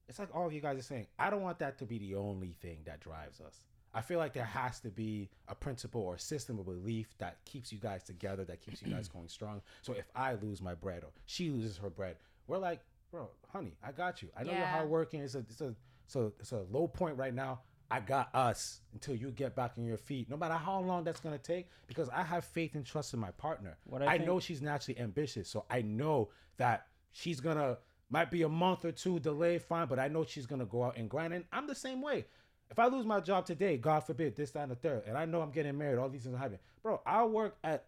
it's 0.09 0.18
like 0.18 0.34
all 0.34 0.47
of 0.47 0.53
you 0.53 0.61
guys 0.61 0.80
are 0.80 0.84
saying. 0.84 1.05
I 1.19 1.30
don't 1.30 1.41
want 1.41 1.59
that 1.59 1.77
to 1.80 1.85
be 1.85 1.99
the 1.99 2.15
only 2.15 2.55
thing 2.61 2.80
that 2.85 2.99
drives 2.99 3.39
us. 3.39 3.65
I 3.93 4.01
feel 4.01 4.19
like 4.19 4.34
there 4.34 4.43
has 4.43 4.80
to 4.81 4.89
be 4.89 5.30
a 5.47 5.55
principle 5.55 6.01
or 6.01 6.18
system 6.18 6.59
of 6.59 6.65
belief 6.65 7.15
that 7.19 7.38
keeps 7.45 7.72
you 7.72 7.80
guys 7.80 8.03
together, 8.03 8.43
that 8.45 8.61
keeps 8.61 8.81
you 8.81 8.91
guys 8.93 9.07
going 9.14 9.27
strong. 9.27 9.61
So 9.81 9.93
if 9.93 10.05
I 10.15 10.34
lose 10.34 10.61
my 10.61 10.73
bread 10.73 11.03
or 11.03 11.09
she 11.26 11.49
loses 11.49 11.77
her 11.77 11.89
bread, 11.89 12.18
we're 12.47 12.57
like, 12.57 12.81
bro, 13.11 13.30
honey, 13.51 13.76
I 13.84 13.91
got 13.91 14.22
you. 14.22 14.30
I 14.38 14.43
know 14.43 14.51
you're 14.51 14.65
hardworking. 14.65 15.22
It's 15.22 15.35
a, 15.35 15.39
it's 15.39 15.61
a, 15.61 15.73
so 16.07 16.34
it's 16.39 16.51
a 16.51 16.64
low 16.72 16.88
point 16.88 17.18
right 17.18 17.34
now. 17.34 17.61
I 17.89 17.99
got 18.01 18.34
us 18.34 18.81
until 18.93 19.15
you 19.15 19.31
get 19.31 19.55
back 19.55 19.73
on 19.77 19.85
your 19.85 19.97
feet, 19.97 20.30
no 20.30 20.38
matter 20.38 20.55
how 20.55 20.80
long 20.80 21.03
that's 21.03 21.19
gonna 21.19 21.38
take, 21.38 21.69
because 21.88 22.09
I 22.09 22.23
have 22.23 22.43
faith 22.43 22.76
and 22.76 22.85
trust 22.85 23.14
in 23.14 23.19
my 23.19 23.31
partner. 23.31 23.77
What 23.85 24.01
I, 24.01 24.15
I 24.15 24.18
know 24.18 24.39
she's 24.39 24.61
naturally 24.61 24.99
ambitious, 24.99 25.49
so 25.49 25.65
I 25.69 25.81
know 25.81 26.30
that 26.57 26.88
she's 27.11 27.39
gonna 27.39 27.77
might 28.09 28.31
be 28.31 28.43
a 28.43 28.49
month 28.49 28.85
or 28.85 28.91
two 28.91 29.19
delay, 29.19 29.57
fine, 29.57 29.88
but 29.88 29.99
I 29.99 30.07
know 30.07 30.26
she's 30.26 30.45
gonna 30.45 30.65
go 30.65 30.84
out 30.84 30.97
and 30.97 31.09
grind. 31.09 31.34
And 31.34 31.45
I'm 31.51 31.68
the 31.68 31.76
same 31.76 32.01
way. 32.01 32.26
If 32.69 32.80
I 32.80 32.88
lose 32.88 33.05
my 33.05 33.22
job 33.22 33.45
today, 33.45 33.77
God 33.77 34.01
forbid, 34.01 34.35
this, 34.35 34.51
that, 34.51 34.64
and 34.64 34.72
the 34.72 34.76
third, 34.76 35.03
and 35.07 35.18
I 35.18 35.26
know 35.26 35.41
I'm 35.41 35.51
getting 35.51 35.77
married, 35.77 35.97
all 35.97 36.09
these 36.09 36.23
things 36.23 36.35
are 36.35 36.39
happening, 36.39 36.59
bro. 36.84 37.01
I'll 37.05 37.30
work 37.30 37.57
at 37.64 37.85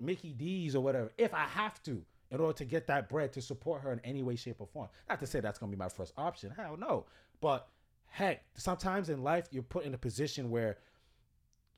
Mickey 0.00 0.32
D's 0.32 0.74
or 0.74 0.82
whatever 0.82 1.12
if 1.18 1.34
I 1.34 1.44
have 1.44 1.82
to 1.84 2.02
in 2.30 2.40
order 2.40 2.56
to 2.56 2.64
get 2.64 2.86
that 2.86 3.10
bread 3.10 3.32
to 3.34 3.42
support 3.42 3.82
her 3.82 3.92
in 3.92 4.00
any 4.00 4.22
way, 4.22 4.36
shape, 4.36 4.56
or 4.58 4.66
form. 4.66 4.88
Not 5.08 5.20
to 5.20 5.26
say 5.26 5.40
that's 5.40 5.58
gonna 5.58 5.70
be 5.70 5.76
my 5.76 5.90
first 5.90 6.14
option. 6.16 6.50
Hell 6.50 6.78
no. 6.78 7.04
But 7.40 7.68
heck, 8.12 8.44
sometimes 8.54 9.08
in 9.08 9.22
life 9.22 9.48
you're 9.50 9.62
put 9.62 9.84
in 9.84 9.94
a 9.94 9.98
position 9.98 10.50
where 10.50 10.76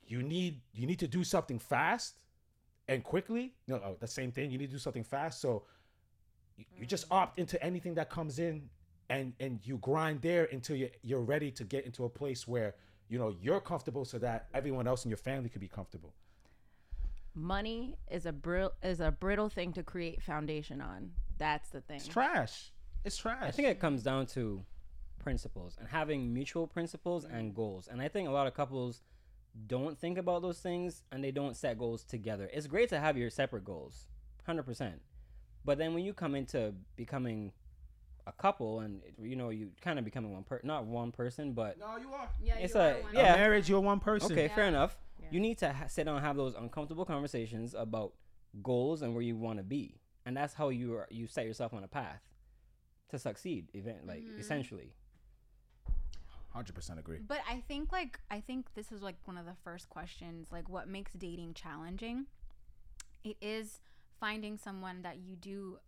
you 0.05 0.21
need 0.21 0.61
you 0.73 0.85
need 0.85 0.99
to 0.99 1.07
do 1.07 1.23
something 1.23 1.57
fast 1.57 2.15
and 2.87 3.03
quickly. 3.03 3.53
No, 3.67 3.75
oh, 3.77 3.95
the 3.99 4.07
same 4.07 4.31
thing. 4.31 4.51
You 4.51 4.57
need 4.57 4.67
to 4.67 4.73
do 4.73 4.79
something 4.79 5.03
fast. 5.03 5.41
So 5.41 5.63
you, 6.57 6.65
you 6.77 6.85
just 6.85 7.09
mm. 7.09 7.15
opt 7.15 7.39
into 7.39 7.61
anything 7.63 7.95
that 7.95 8.09
comes 8.09 8.37
in 8.37 8.69
and 9.09 9.33
and 9.39 9.59
you 9.63 9.77
grind 9.77 10.21
there 10.21 10.47
until 10.51 10.75
you 10.75 10.89
you're 11.01 11.21
ready 11.21 11.49
to 11.51 11.63
get 11.63 11.85
into 11.85 12.03
a 12.03 12.09
place 12.09 12.45
where 12.47 12.75
you 13.07 13.17
know 13.17 13.33
you're 13.41 13.61
comfortable 13.61 14.03
so 14.03 14.19
that 14.19 14.47
everyone 14.53 14.87
else 14.87 15.05
in 15.05 15.09
your 15.09 15.17
family 15.17 15.49
could 15.49 15.61
be 15.61 15.69
comfortable. 15.69 16.13
Money 17.33 17.95
is 18.11 18.25
a 18.25 18.33
brittle 18.33 18.73
is 18.83 18.99
a 18.99 19.11
brittle 19.11 19.47
thing 19.47 19.71
to 19.71 19.83
create 19.83 20.21
foundation 20.21 20.81
on. 20.81 21.11
That's 21.37 21.69
the 21.69 21.79
thing. 21.79 21.97
It's 21.97 22.07
trash. 22.09 22.71
It's 23.05 23.15
trash. 23.15 23.41
I 23.41 23.51
think 23.51 23.69
it 23.69 23.79
comes 23.79 24.03
down 24.03 24.25
to 24.27 24.61
principles 25.29 25.75
and 25.79 25.87
having 25.89 26.31
mutual 26.33 26.67
principles 26.67 27.25
and 27.25 27.53
goals. 27.55 27.87
And 27.91 27.99
I 27.99 28.07
think 28.07 28.29
a 28.29 28.31
lot 28.31 28.45
of 28.45 28.53
couples 28.53 29.01
don't 29.67 29.97
think 29.97 30.19
about 30.19 30.43
those 30.43 30.59
things 30.59 31.01
and 31.11 31.23
they 31.23 31.31
don't 31.31 31.57
set 31.57 31.79
goals 31.79 32.03
together. 32.03 32.47
It's 32.53 32.67
great 32.67 32.89
to 32.89 32.99
have 32.99 33.17
your 33.17 33.31
separate 33.31 33.65
goals, 33.65 34.05
100%. 34.47 34.93
But 35.65 35.79
then 35.79 35.95
when 35.95 36.03
you 36.05 36.13
come 36.13 36.35
into 36.35 36.75
becoming 36.95 37.51
a 38.27 38.31
couple 38.31 38.79
and 38.81 39.01
you 39.21 39.35
know 39.35 39.49
you 39.49 39.69
kind 39.81 39.97
of 39.99 40.05
becoming 40.05 40.31
one 40.33 40.43
per 40.43 40.59
not 40.63 40.85
one 40.85 41.11
person 41.11 41.53
but 41.53 41.77
no, 41.79 41.97
you 41.97 42.11
are. 42.11 42.27
Yeah, 42.43 42.55
It's 42.57 42.73
you 42.73 42.79
are 42.81 42.91
a- 42.91 43.01
one. 43.01 43.13
yeah. 43.13 43.33
A 43.33 43.37
marriage, 43.37 43.69
you're 43.69 43.79
one 43.93 43.99
person. 43.99 44.31
okay 44.31 44.47
fair 44.47 44.65
enough 44.65 44.97
Yeah. 45.19 45.27
you 45.31 45.39
need 45.39 45.57
to 45.59 45.71
ha- 45.71 45.85
sit 45.87 46.05
down 46.05 46.15
and 46.17 46.25
have 46.25 46.35
those 46.35 46.55
uncomfortable 46.55 47.05
conversations 47.05 47.75
about 47.75 48.13
goals 48.63 49.01
and 49.03 49.13
where 49.13 49.21
you 49.21 49.35
want 49.35 49.57
to 49.59 49.63
be 49.63 49.99
and 50.25 50.35
that's 50.35 50.55
how 50.55 50.69
you 50.69 50.95
are 50.95 51.07
you 51.11 51.27
set 51.27 51.45
yourself 51.45 51.71
on 51.71 51.83
a 51.83 51.87
path 51.87 52.21
to 53.09 53.19
succeed 53.19 53.69
event 53.75 54.07
like 54.07 54.23
Mhm. 54.23 54.39
essentially 54.39 54.89
Hundred 56.55 56.73
percent 56.73 56.99
agree. 56.99 57.17
But 57.19 57.39
I 57.49 57.61
think 57.67 57.91
like 57.91 58.17
I 58.31 58.39
think 58.39 58.67
this 58.75 58.89
is 58.93 59.01
like 59.01 59.17
one 59.25 59.37
of 59.37 59.45
the 59.45 59.57
first 59.65 59.89
questions, 59.89 60.47
like 60.53 60.69
what 60.69 60.87
makes 60.87 61.11
dating 61.11 61.53
challenging? 61.53 62.27
It 63.25 63.35
is 63.41 63.81
finding 64.21 64.57
someone 64.57 65.01
that 65.01 65.17
you 65.17 65.35
do 65.35 65.79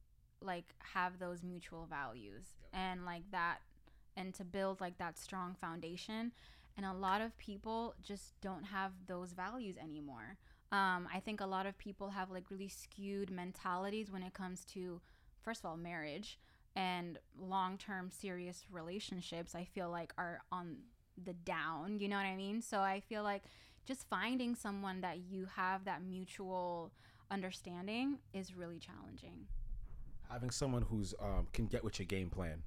like 0.41 0.75
have 0.93 1.19
those 1.19 1.41
mutual 1.41 1.87
values 1.89 2.43
and 2.73 3.05
like 3.05 3.23
that 3.31 3.59
and 4.17 4.33
to 4.33 4.43
build 4.43 4.81
like 4.81 4.97
that 4.97 5.17
strong 5.17 5.55
foundation. 5.61 6.33
And 6.75 6.85
a 6.85 6.93
lot 6.93 7.21
of 7.21 7.37
people 7.37 7.95
just 8.03 8.33
don't 8.41 8.65
have 8.65 8.91
those 9.07 9.31
values 9.31 9.77
anymore. 9.77 10.35
Um, 10.73 11.07
I 11.13 11.21
think 11.23 11.39
a 11.39 11.45
lot 11.45 11.65
of 11.65 11.77
people 11.77 12.09
have 12.09 12.29
like 12.29 12.51
really 12.51 12.67
skewed 12.67 13.31
mentalities 13.31 14.11
when 14.11 14.21
it 14.21 14.33
comes 14.33 14.65
to, 14.73 14.99
first 15.41 15.61
of 15.61 15.69
all, 15.69 15.77
marriage 15.77 16.37
and 16.77 17.19
long-term 17.39 18.09
serious 18.09 18.65
relationships 18.71 19.53
i 19.55 19.63
feel 19.63 19.89
like 19.89 20.13
are 20.17 20.39
on 20.51 20.77
the 21.25 21.33
down 21.33 21.99
you 21.99 22.07
know 22.07 22.15
what 22.15 22.25
i 22.25 22.35
mean 22.35 22.61
so 22.61 22.79
i 22.79 22.99
feel 22.99 23.23
like 23.23 23.43
just 23.85 24.07
finding 24.09 24.55
someone 24.55 25.01
that 25.01 25.17
you 25.29 25.47
have 25.55 25.83
that 25.83 26.01
mutual 26.03 26.91
understanding 27.31 28.19
is 28.33 28.55
really 28.55 28.79
challenging 28.79 29.47
having 30.29 30.49
someone 30.49 30.83
who's 30.83 31.13
um, 31.21 31.47
can 31.53 31.67
get 31.67 31.83
with 31.83 31.99
your 31.99 32.05
game 32.05 32.29
plan, 32.29 32.61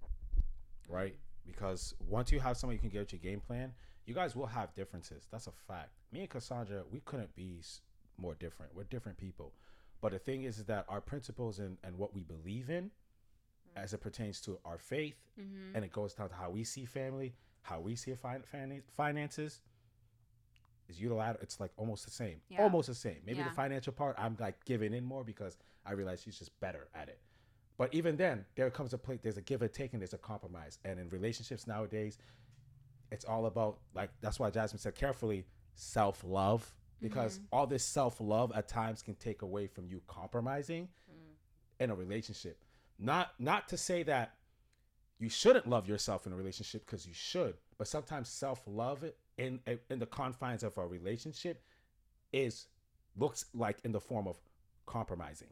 right? 0.88 1.16
Because 1.46 1.94
once 2.08 2.32
you 2.32 2.40
have 2.40 2.56
someone 2.56 2.74
you 2.74 2.80
can 2.80 2.90
get 2.90 3.00
with 3.00 3.12
your 3.12 3.20
game 3.20 3.40
plan, 3.40 3.72
you 4.06 4.14
guys 4.14 4.34
will 4.34 4.46
have 4.46 4.74
differences. 4.74 5.26
That's 5.30 5.46
a 5.46 5.52
fact. 5.68 5.90
Me 6.12 6.20
and 6.20 6.30
Cassandra, 6.30 6.82
we 6.90 7.00
couldn't 7.00 7.34
be 7.34 7.60
more 8.18 8.34
different. 8.34 8.74
We're 8.74 8.84
different 8.84 9.18
people. 9.18 9.52
But 10.00 10.12
the 10.12 10.18
thing 10.18 10.44
is, 10.44 10.58
is 10.58 10.64
that 10.64 10.86
our 10.88 11.00
principles 11.00 11.58
and, 11.58 11.76
and 11.84 11.98
what 11.98 12.14
we 12.14 12.22
believe 12.22 12.70
in, 12.70 12.90
Mm-hmm. 13.70 13.84
as 13.84 13.92
it 13.92 14.01
pertains 14.01 14.40
to 14.42 14.59
our 14.64 14.78
faith, 14.78 15.16
mm-hmm. 15.40 15.76
and 15.76 15.84
it 15.84 15.92
goes 15.92 16.14
down 16.14 16.28
to 16.28 16.34
how 16.34 16.51
we 16.51 16.64
see 16.64 16.84
family, 16.84 17.34
how 17.62 17.80
we 17.80 17.94
see 17.97 18.14
fin- 18.14 18.42
fin- 18.42 18.82
finances, 18.97 19.60
is 20.88 21.01
unilateral. 21.01 21.42
It's 21.42 21.60
like 21.60 21.70
almost 21.76 22.05
the 22.05 22.10
same. 22.10 22.40
Yeah. 22.48 22.62
Almost 22.62 22.88
the 22.88 22.94
same. 22.94 23.18
Maybe 23.24 23.38
Yeah. 23.38 23.48
the 23.48 23.55
financial 23.55 23.92
part, 23.92 24.16
I'm 24.18 24.36
like 24.40 24.64
giving 24.64 24.92
in 24.92 25.05
more 25.05 25.24
because 25.24 25.56
I 25.86 25.92
realize 25.92 26.22
she's 26.22 26.38
just 26.38 26.59
better 26.60 26.88
at 26.94 27.09
it. 27.09 27.20
But 27.78 27.94
even 27.94 28.16
then, 28.16 28.44
there 28.56 28.68
comes 28.70 28.92
a 28.92 28.98
place. 28.98 29.20
There's 29.22 29.38
a 29.38 29.42
give 29.42 29.62
and 29.62 29.72
take, 29.72 29.94
and 29.94 30.02
there's 30.02 30.12
a 30.12 30.18
compromise. 30.18 30.78
And 30.84 31.01
in 31.01 31.09
relationships 31.09 31.66
nowadays, 31.66 32.18
it's 33.10 33.24
all 33.24 33.47
about 33.47 33.78
like 33.94 34.10
that's 34.20 34.38
why 34.38 34.51
Jasmine 34.51 34.80
said 34.80 34.94
carefully 34.94 35.47
self 35.74 36.22
love 36.24 36.74
because 37.01 37.38
mm-hmm. 37.38 37.47
all 37.52 37.66
this 37.66 37.84
self 37.84 38.20
love 38.20 38.52
at 38.55 38.68
times 38.68 39.02
can 39.02 39.14
take 39.14 39.42
away 39.42 39.66
from 39.66 39.86
you 39.86 40.02
compromising 40.06 40.88
mm. 41.10 41.82
in 41.82 41.90
a 41.90 41.94
relationship. 41.94 42.62
Not 43.01 43.32
not 43.39 43.68
to 43.70 43.77
say 43.77 44.02
that 44.05 44.35
you 45.18 45.28
shouldn't 45.28 45.66
love 45.66 45.89
yourself 45.89 46.27
in 46.27 46.32
a 46.32 46.36
relationship 46.36 46.85
because 46.85 47.06
you 47.06 47.14
should, 47.14 47.55
but 47.78 47.89
sometimes 47.89 48.28
self 48.28 48.62
love 48.66 49.05
in 49.39 49.60
in 49.89 49.98
the 49.98 50.06
confines 50.06 50.62
of 50.62 50.77
a 50.77 50.86
relationship 50.86 51.62
is 52.32 52.66
looks 53.16 53.47
like 53.55 53.78
in 53.85 53.93
the 53.93 54.01
form 54.01 54.28
of 54.28 54.39
compromising. 54.86 55.48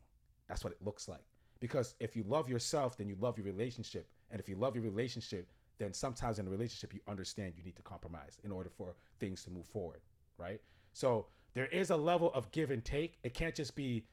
That's 0.47 0.63
what 0.63 0.73
it 0.73 0.85
looks 0.85 1.09
like. 1.09 1.25
Because 1.61 1.95
if 2.01 2.15
you 2.15 2.25
love 2.29 2.49
yourself, 2.49 2.97
then 2.97 3.09
you 3.09 3.17
love 3.19 3.37
your 3.37 3.47
relationship, 3.47 4.09
and 4.31 4.41
if 4.41 4.49
you 4.49 4.57
love 4.57 4.75
your 4.77 4.85
relationship, 4.85 5.51
then 5.79 5.93
sometimes 5.93 6.39
in 6.39 6.47
a 6.47 6.51
relationship 6.51 6.93
you 6.93 7.01
understand 7.09 7.55
you 7.57 7.65
need 7.65 7.77
to 7.77 7.83
compromise 7.83 8.39
in 8.45 8.53
order 8.53 8.69
for 8.69 8.95
things 9.19 9.43
to 9.45 9.51
move 9.51 9.67
forward, 9.67 10.01
right? 10.37 10.61
So 10.93 11.27
there 11.55 11.67
is 11.67 11.91
a 11.91 11.97
level 11.97 12.33
of 12.35 12.51
give 12.53 12.71
and 12.71 12.85
take. 12.85 13.19
It 13.23 13.35
can't 13.35 13.55
just 13.55 13.75
be 13.75 14.05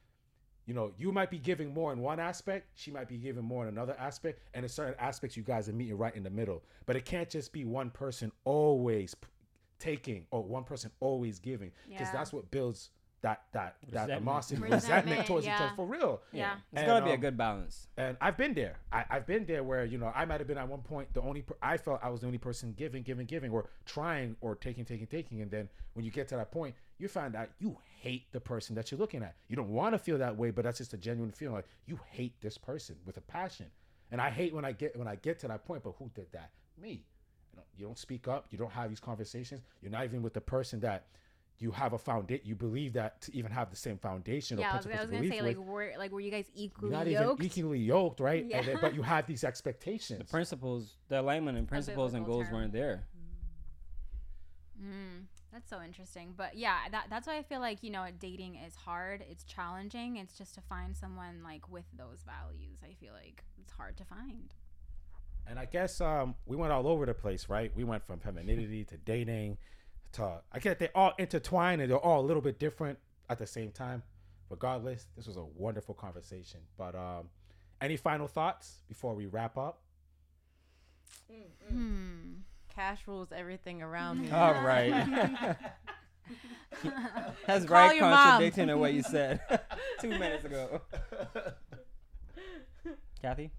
you 0.66 0.74
know, 0.74 0.92
you 0.98 1.12
might 1.12 1.30
be 1.30 1.38
giving 1.38 1.72
more 1.72 1.92
in 1.92 2.00
one 2.00 2.18
aspect, 2.20 2.66
she 2.74 2.90
might 2.90 3.08
be 3.08 3.16
giving 3.16 3.44
more 3.44 3.62
in 3.62 3.68
another 3.68 3.96
aspect, 3.98 4.40
and 4.54 4.64
in 4.64 4.68
certain 4.68 4.94
aspects, 4.98 5.36
you 5.36 5.42
guys 5.44 5.68
are 5.68 5.72
meeting 5.72 5.96
right 5.96 6.14
in 6.14 6.22
the 6.24 6.30
middle. 6.30 6.62
But 6.86 6.96
it 6.96 7.04
can't 7.04 7.30
just 7.30 7.52
be 7.52 7.64
one 7.64 7.90
person 7.90 8.32
always 8.44 9.14
p- 9.14 9.28
taking 9.78 10.26
or 10.30 10.42
one 10.42 10.64
person 10.64 10.90
always 11.00 11.38
giving, 11.38 11.70
because 11.88 12.08
Yeah. 12.08 12.12
that's 12.12 12.32
what 12.32 12.50
builds 12.50 12.90
that 13.22 13.44
that 13.52 13.76
that 13.80 13.86
Resentment. 13.86 14.10
animosity, 14.18 14.60
Resentment, 14.60 14.82
resentment 14.82 15.26
towards 15.26 15.46
each 15.46 15.52
other 15.52 15.72
for 15.74 15.86
real. 15.86 16.20
Yeah. 16.32 16.56
it's 16.70 16.80
And, 16.82 16.86
got 16.86 16.98
to 17.00 17.04
be 17.04 17.10
a 17.10 17.14
um, 17.14 17.20
good 17.20 17.36
balance 17.36 17.88
And 17.96 18.16
I've 18.20 18.36
been 18.36 18.52
there. 18.54 18.76
I, 18.92 19.04
I've 19.08 19.26
been 19.26 19.46
there 19.46 19.64
where 19.64 19.84
you 19.84 19.98
know 19.98 20.12
I 20.14 20.24
might 20.26 20.38
have 20.38 20.46
been 20.46 20.58
at 20.58 20.68
one 20.68 20.82
point 20.82 21.12
the 21.14 21.22
only 21.22 21.42
per- 21.42 21.56
I 21.62 21.76
felt 21.78 22.00
I 22.04 22.10
was 22.10 22.20
the 22.20 22.26
only 22.26 22.38
person 22.38 22.74
giving, 22.76 23.02
giving, 23.02 23.26
giving, 23.26 23.50
or 23.50 23.70
trying, 23.86 24.36
or 24.42 24.54
taking, 24.54 24.84
taking, 24.84 25.06
taking, 25.06 25.40
and 25.40 25.50
then 25.50 25.68
when 25.94 26.04
you 26.04 26.10
get 26.10 26.28
to 26.28 26.36
that 26.36 26.52
point, 26.52 26.74
you 26.98 27.08
find 27.08 27.34
out 27.36 27.48
you 27.58 27.76
hate 28.00 28.32
the 28.32 28.40
person 28.40 28.74
that 28.76 28.90
you're 28.90 28.98
looking 29.00 29.22
at. 29.22 29.34
You 29.48 29.56
don't 29.56 29.70
want 29.70 29.94
to 29.94 29.98
feel 29.98 30.18
that 30.18 30.36
way, 30.36 30.50
but 30.50 30.64
that's 30.64 30.78
just 30.78 30.94
a 30.94 30.96
genuine 30.96 31.32
feeling. 31.32 31.56
Like 31.56 31.66
you 31.86 31.98
hate 32.10 32.40
this 32.40 32.56
person 32.58 32.96
with 33.04 33.16
a 33.16 33.20
passion, 33.22 33.66
and 34.10 34.20
I 34.20 34.30
hate 34.30 34.54
when 34.54 34.64
I 34.64 34.72
get 34.72 34.96
when 34.96 35.08
I 35.08 35.16
get 35.16 35.38
to 35.40 35.48
that 35.48 35.64
point. 35.64 35.82
But 35.82 35.94
who 35.98 36.10
did 36.14 36.26
that? 36.32 36.50
Me. 36.80 37.04
You 37.52 37.56
don't, 37.56 37.66
you 37.78 37.86
don't 37.86 37.98
speak 37.98 38.28
up. 38.28 38.46
You 38.50 38.58
don't 38.58 38.72
have 38.72 38.88
these 38.88 39.00
conversations. 39.00 39.62
You're 39.82 39.92
not 39.92 40.04
even 40.04 40.22
with 40.22 40.34
the 40.34 40.40
person 40.40 40.80
that 40.80 41.06
you 41.58 41.70
have 41.70 41.92
a 41.94 41.98
foundation. 41.98 42.46
You 42.46 42.54
believe 42.54 42.92
that 42.94 43.20
to 43.22 43.36
even 43.36 43.50
have 43.50 43.70
the 43.70 43.76
same 43.76 43.98
foundation 43.98 44.58
Yeah, 44.58 44.72
I 44.72 44.76
was, 44.76 44.86
I 44.86 45.00
was 45.00 45.10
gonna 45.10 45.28
say 45.28 45.40
with, 45.40 45.56
like 45.56 45.66
were 45.66 45.92
like 45.98 46.12
were 46.12 46.20
you 46.20 46.30
guys 46.30 46.46
you're 46.54 46.66
equally 46.66 46.90
not 46.92 47.06
yoked? 47.06 47.42
even 47.42 47.58
equally 47.58 47.78
yoked, 47.78 48.20
right? 48.20 48.44
Yeah. 48.46 48.58
And 48.58 48.68
then, 48.68 48.78
but 48.80 48.94
you 48.94 49.02
have 49.14 49.26
these 49.26 49.44
expectations. 49.44 50.18
The 50.18 50.24
principles, 50.24 50.96
the 51.08 51.20
alignment 51.20 51.56
and 51.58 51.66
principles 51.66 52.14
and 52.14 52.26
goals 52.26 52.46
term. 52.46 52.54
weren't 52.54 52.72
there. 52.72 53.06
Mm, 54.82 55.24
that's 55.56 55.70
so 55.70 55.80
interesting. 55.82 56.34
But 56.36 56.56
yeah, 56.56 56.76
that 56.90 57.06
that's 57.08 57.26
why 57.26 57.38
I 57.38 57.42
feel 57.42 57.60
like, 57.60 57.82
you 57.82 57.90
know, 57.90 58.04
dating 58.20 58.56
is 58.56 58.74
hard. 58.76 59.24
It's 59.30 59.42
challenging. 59.42 60.16
It's 60.16 60.36
just 60.36 60.54
to 60.56 60.60
find 60.60 60.94
someone 60.94 61.40
like 61.42 61.70
with 61.70 61.86
those 61.96 62.24
values. 62.26 62.80
I 62.84 62.92
feel 62.92 63.14
like 63.14 63.42
it's 63.58 63.72
hard 63.72 63.96
to 63.96 64.04
find. 64.04 64.52
And 65.46 65.58
I 65.58 65.64
guess 65.64 66.00
um, 66.02 66.34
we 66.44 66.56
went 66.56 66.72
all 66.72 66.86
over 66.86 67.06
the 67.06 67.14
place, 67.14 67.48
right? 67.48 67.72
We 67.74 67.84
went 67.84 68.04
from 68.04 68.20
femininity 68.20 68.84
to 68.84 68.98
dating 68.98 69.56
to 70.12 70.40
I 70.52 70.58
get 70.58 70.78
they 70.78 70.90
all 70.94 71.14
intertwined 71.16 71.80
and 71.80 71.90
they're 71.90 71.98
all 71.98 72.20
a 72.20 72.26
little 72.26 72.42
bit 72.42 72.58
different 72.58 72.98
at 73.30 73.38
the 73.38 73.46
same 73.46 73.70
time. 73.70 74.02
Regardless, 74.50 75.06
this 75.16 75.26
was 75.26 75.38
a 75.38 75.44
wonderful 75.44 75.94
conversation. 75.94 76.60
But 76.76 76.94
um, 76.94 77.30
any 77.80 77.96
final 77.96 78.28
thoughts 78.28 78.82
before 78.88 79.14
we 79.14 79.24
wrap 79.24 79.56
up? 79.56 79.80
Hmm. 81.68 82.32
Cash 82.76 83.00
rules 83.06 83.28
everything 83.34 83.80
around 83.80 84.20
me. 84.20 84.30
All 84.30 84.52
right. 84.52 84.90
That's 87.46 87.64
Carl 87.64 87.88
right 87.88 87.96
your 87.96 88.04
contradicting 88.04 88.66
to 88.66 88.76
what 88.76 88.92
you 88.92 89.02
said 89.02 89.40
two 90.02 90.10
minutes 90.10 90.44
ago. 90.44 90.82
Kathy? 93.22 93.50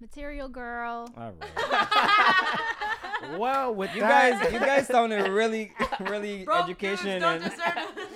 Material 0.00 0.48
girl. 0.48 1.08
All 1.16 1.32
right. 1.40 3.38
well, 3.38 3.72
with 3.72 3.94
You 3.94 4.00
that, 4.00 4.42
guys 4.42 4.52
you 4.52 4.58
guys 4.58 4.88
sounded 4.88 5.28
really 5.30 5.70
really 6.00 6.44
Broke 6.44 6.64
education 6.64 7.20
don't 7.20 7.42
and 7.42 7.52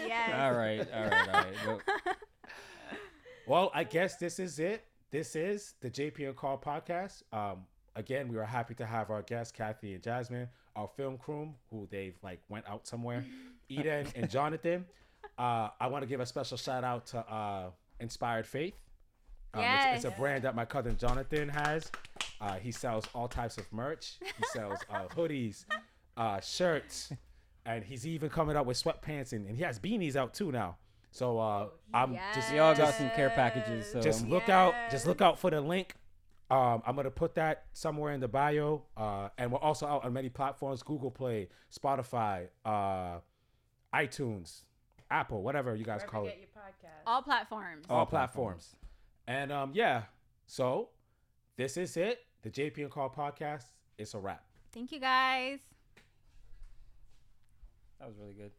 Yes. 0.05 0.33
All 0.35 0.53
right, 0.53 0.85
all 0.93 1.05
right, 1.05 1.29
all 1.29 1.43
right. 1.45 1.55
Well, 1.65 1.81
Well, 3.47 3.71
I 3.73 3.85
guess 3.85 4.17
this 4.17 4.41
is 4.41 4.59
it. 4.59 4.85
This 5.13 5.37
is 5.37 5.75
the 5.81 5.91
JP 5.91 6.27
and 6.27 6.37
Carl 6.37 6.59
podcast. 6.59 7.23
Um, 7.33 7.67
again, 7.97 8.29
we 8.29 8.37
were 8.37 8.45
happy 8.45 8.75
to 8.75 8.87
have 8.87 9.11
our 9.11 9.23
guests, 9.23 9.53
Kathy 9.53 9.95
and 9.95 10.03
Jasmine, 10.03 10.49
our 10.77 10.89
film 10.97 11.19
crew, 11.19 11.53
who 11.71 11.89
they've 11.91 12.17
like 12.23 12.41
went 12.49 12.69
out 12.69 12.87
somewhere, 12.87 13.25
Eden 13.69 14.07
and 14.15 14.29
Jonathan. 14.31 14.85
Uh, 15.39 15.69
I 15.81 15.87
want 15.89 16.03
to 16.03 16.07
give 16.07 16.21
a 16.21 16.27
special 16.27 16.57
shout 16.57 16.85
out 16.85 17.07
to 17.09 17.19
uh, 17.19 17.71
Inspired 18.01 18.47
Faith. 18.47 18.75
Um, 19.53 19.63
it's, 19.63 20.05
it's 20.05 20.15
a 20.15 20.19
brand 20.19 20.43
that 20.45 20.55
my 20.55 20.65
cousin 20.65 20.97
Jonathan 20.97 21.49
has. 21.49 21.91
Uh, 22.41 22.55
he 22.55 22.73
sells 22.73 23.05
all 23.15 23.29
types 23.29 23.57
of 23.57 23.73
merch. 23.73 24.19
He 24.21 24.45
sells 24.53 24.79
uh, 24.91 25.05
hoodies, 25.17 25.65
uh, 26.17 26.41
shirts, 26.41 27.13
and 27.65 27.85
he's 27.85 28.07
even 28.07 28.29
coming 28.29 28.57
out 28.57 28.67
with 28.67 28.83
sweatpants 28.83 29.33
and, 29.33 29.47
and 29.47 29.57
he 29.57 29.63
has 29.63 29.79
beanies 29.79 30.17
out 30.17 30.35
too 30.35 30.51
now. 30.53 30.77
So 31.11 31.39
uh, 31.39 31.69
I'm 31.93 32.19
just 32.35 32.53
y'all 32.53 32.75
got 32.75 32.95
some 32.95 33.09
care 33.11 33.31
packages. 33.31 33.91
So 33.93 34.01
just 34.01 34.27
look 34.27 34.49
out 34.49 34.75
just 34.91 35.07
look 35.07 35.21
out 35.21 35.39
for 35.39 35.49
the 35.49 35.61
link 35.61 35.95
um, 36.55 36.83
i'm 36.87 36.97
gonna 36.97 37.11
put 37.11 37.35
that 37.35 37.65
somewhere 37.73 38.13
in 38.13 38.21
the 38.21 38.29
bio 38.29 38.83
uh, 38.97 39.29
and 39.39 39.51
we're 39.53 39.59
also 39.59 39.87
out 39.87 40.05
on 40.05 40.13
many 40.13 40.29
platforms 40.29 40.83
google 40.83 41.11
play 41.11 41.49
spotify 41.75 42.47
uh, 42.65 43.19
itunes 43.95 44.63
apple 45.11 45.43
whatever 45.43 45.75
you 45.75 45.85
guys 45.85 46.01
Wherever 46.03 46.11
carl 46.11 46.25
you 46.25 46.31
it 46.31 46.33
get 46.33 46.41
your 46.41 46.49
podcast. 46.65 47.03
All 47.07 47.23
platforms. 47.23 47.87
all 47.91 48.07
platforms 48.07 48.77
and 49.27 49.53
um, 49.53 49.73
yeah 49.75 50.03
so 50.47 50.89
this 51.57 51.77
is 51.77 51.97
it 51.97 52.21
the 52.43 52.51
jp 52.51 52.79
and 52.79 52.91
call 52.91 53.11
podcast 53.11 53.65
it's 53.99 54.15
a 54.15 54.19
wrap 54.19 54.45
Thank 54.73 54.91
you 54.91 54.99
guys. 54.99 55.61
that 58.01 58.09
was 58.09 58.17
really 58.19 58.35
good. 58.35 58.51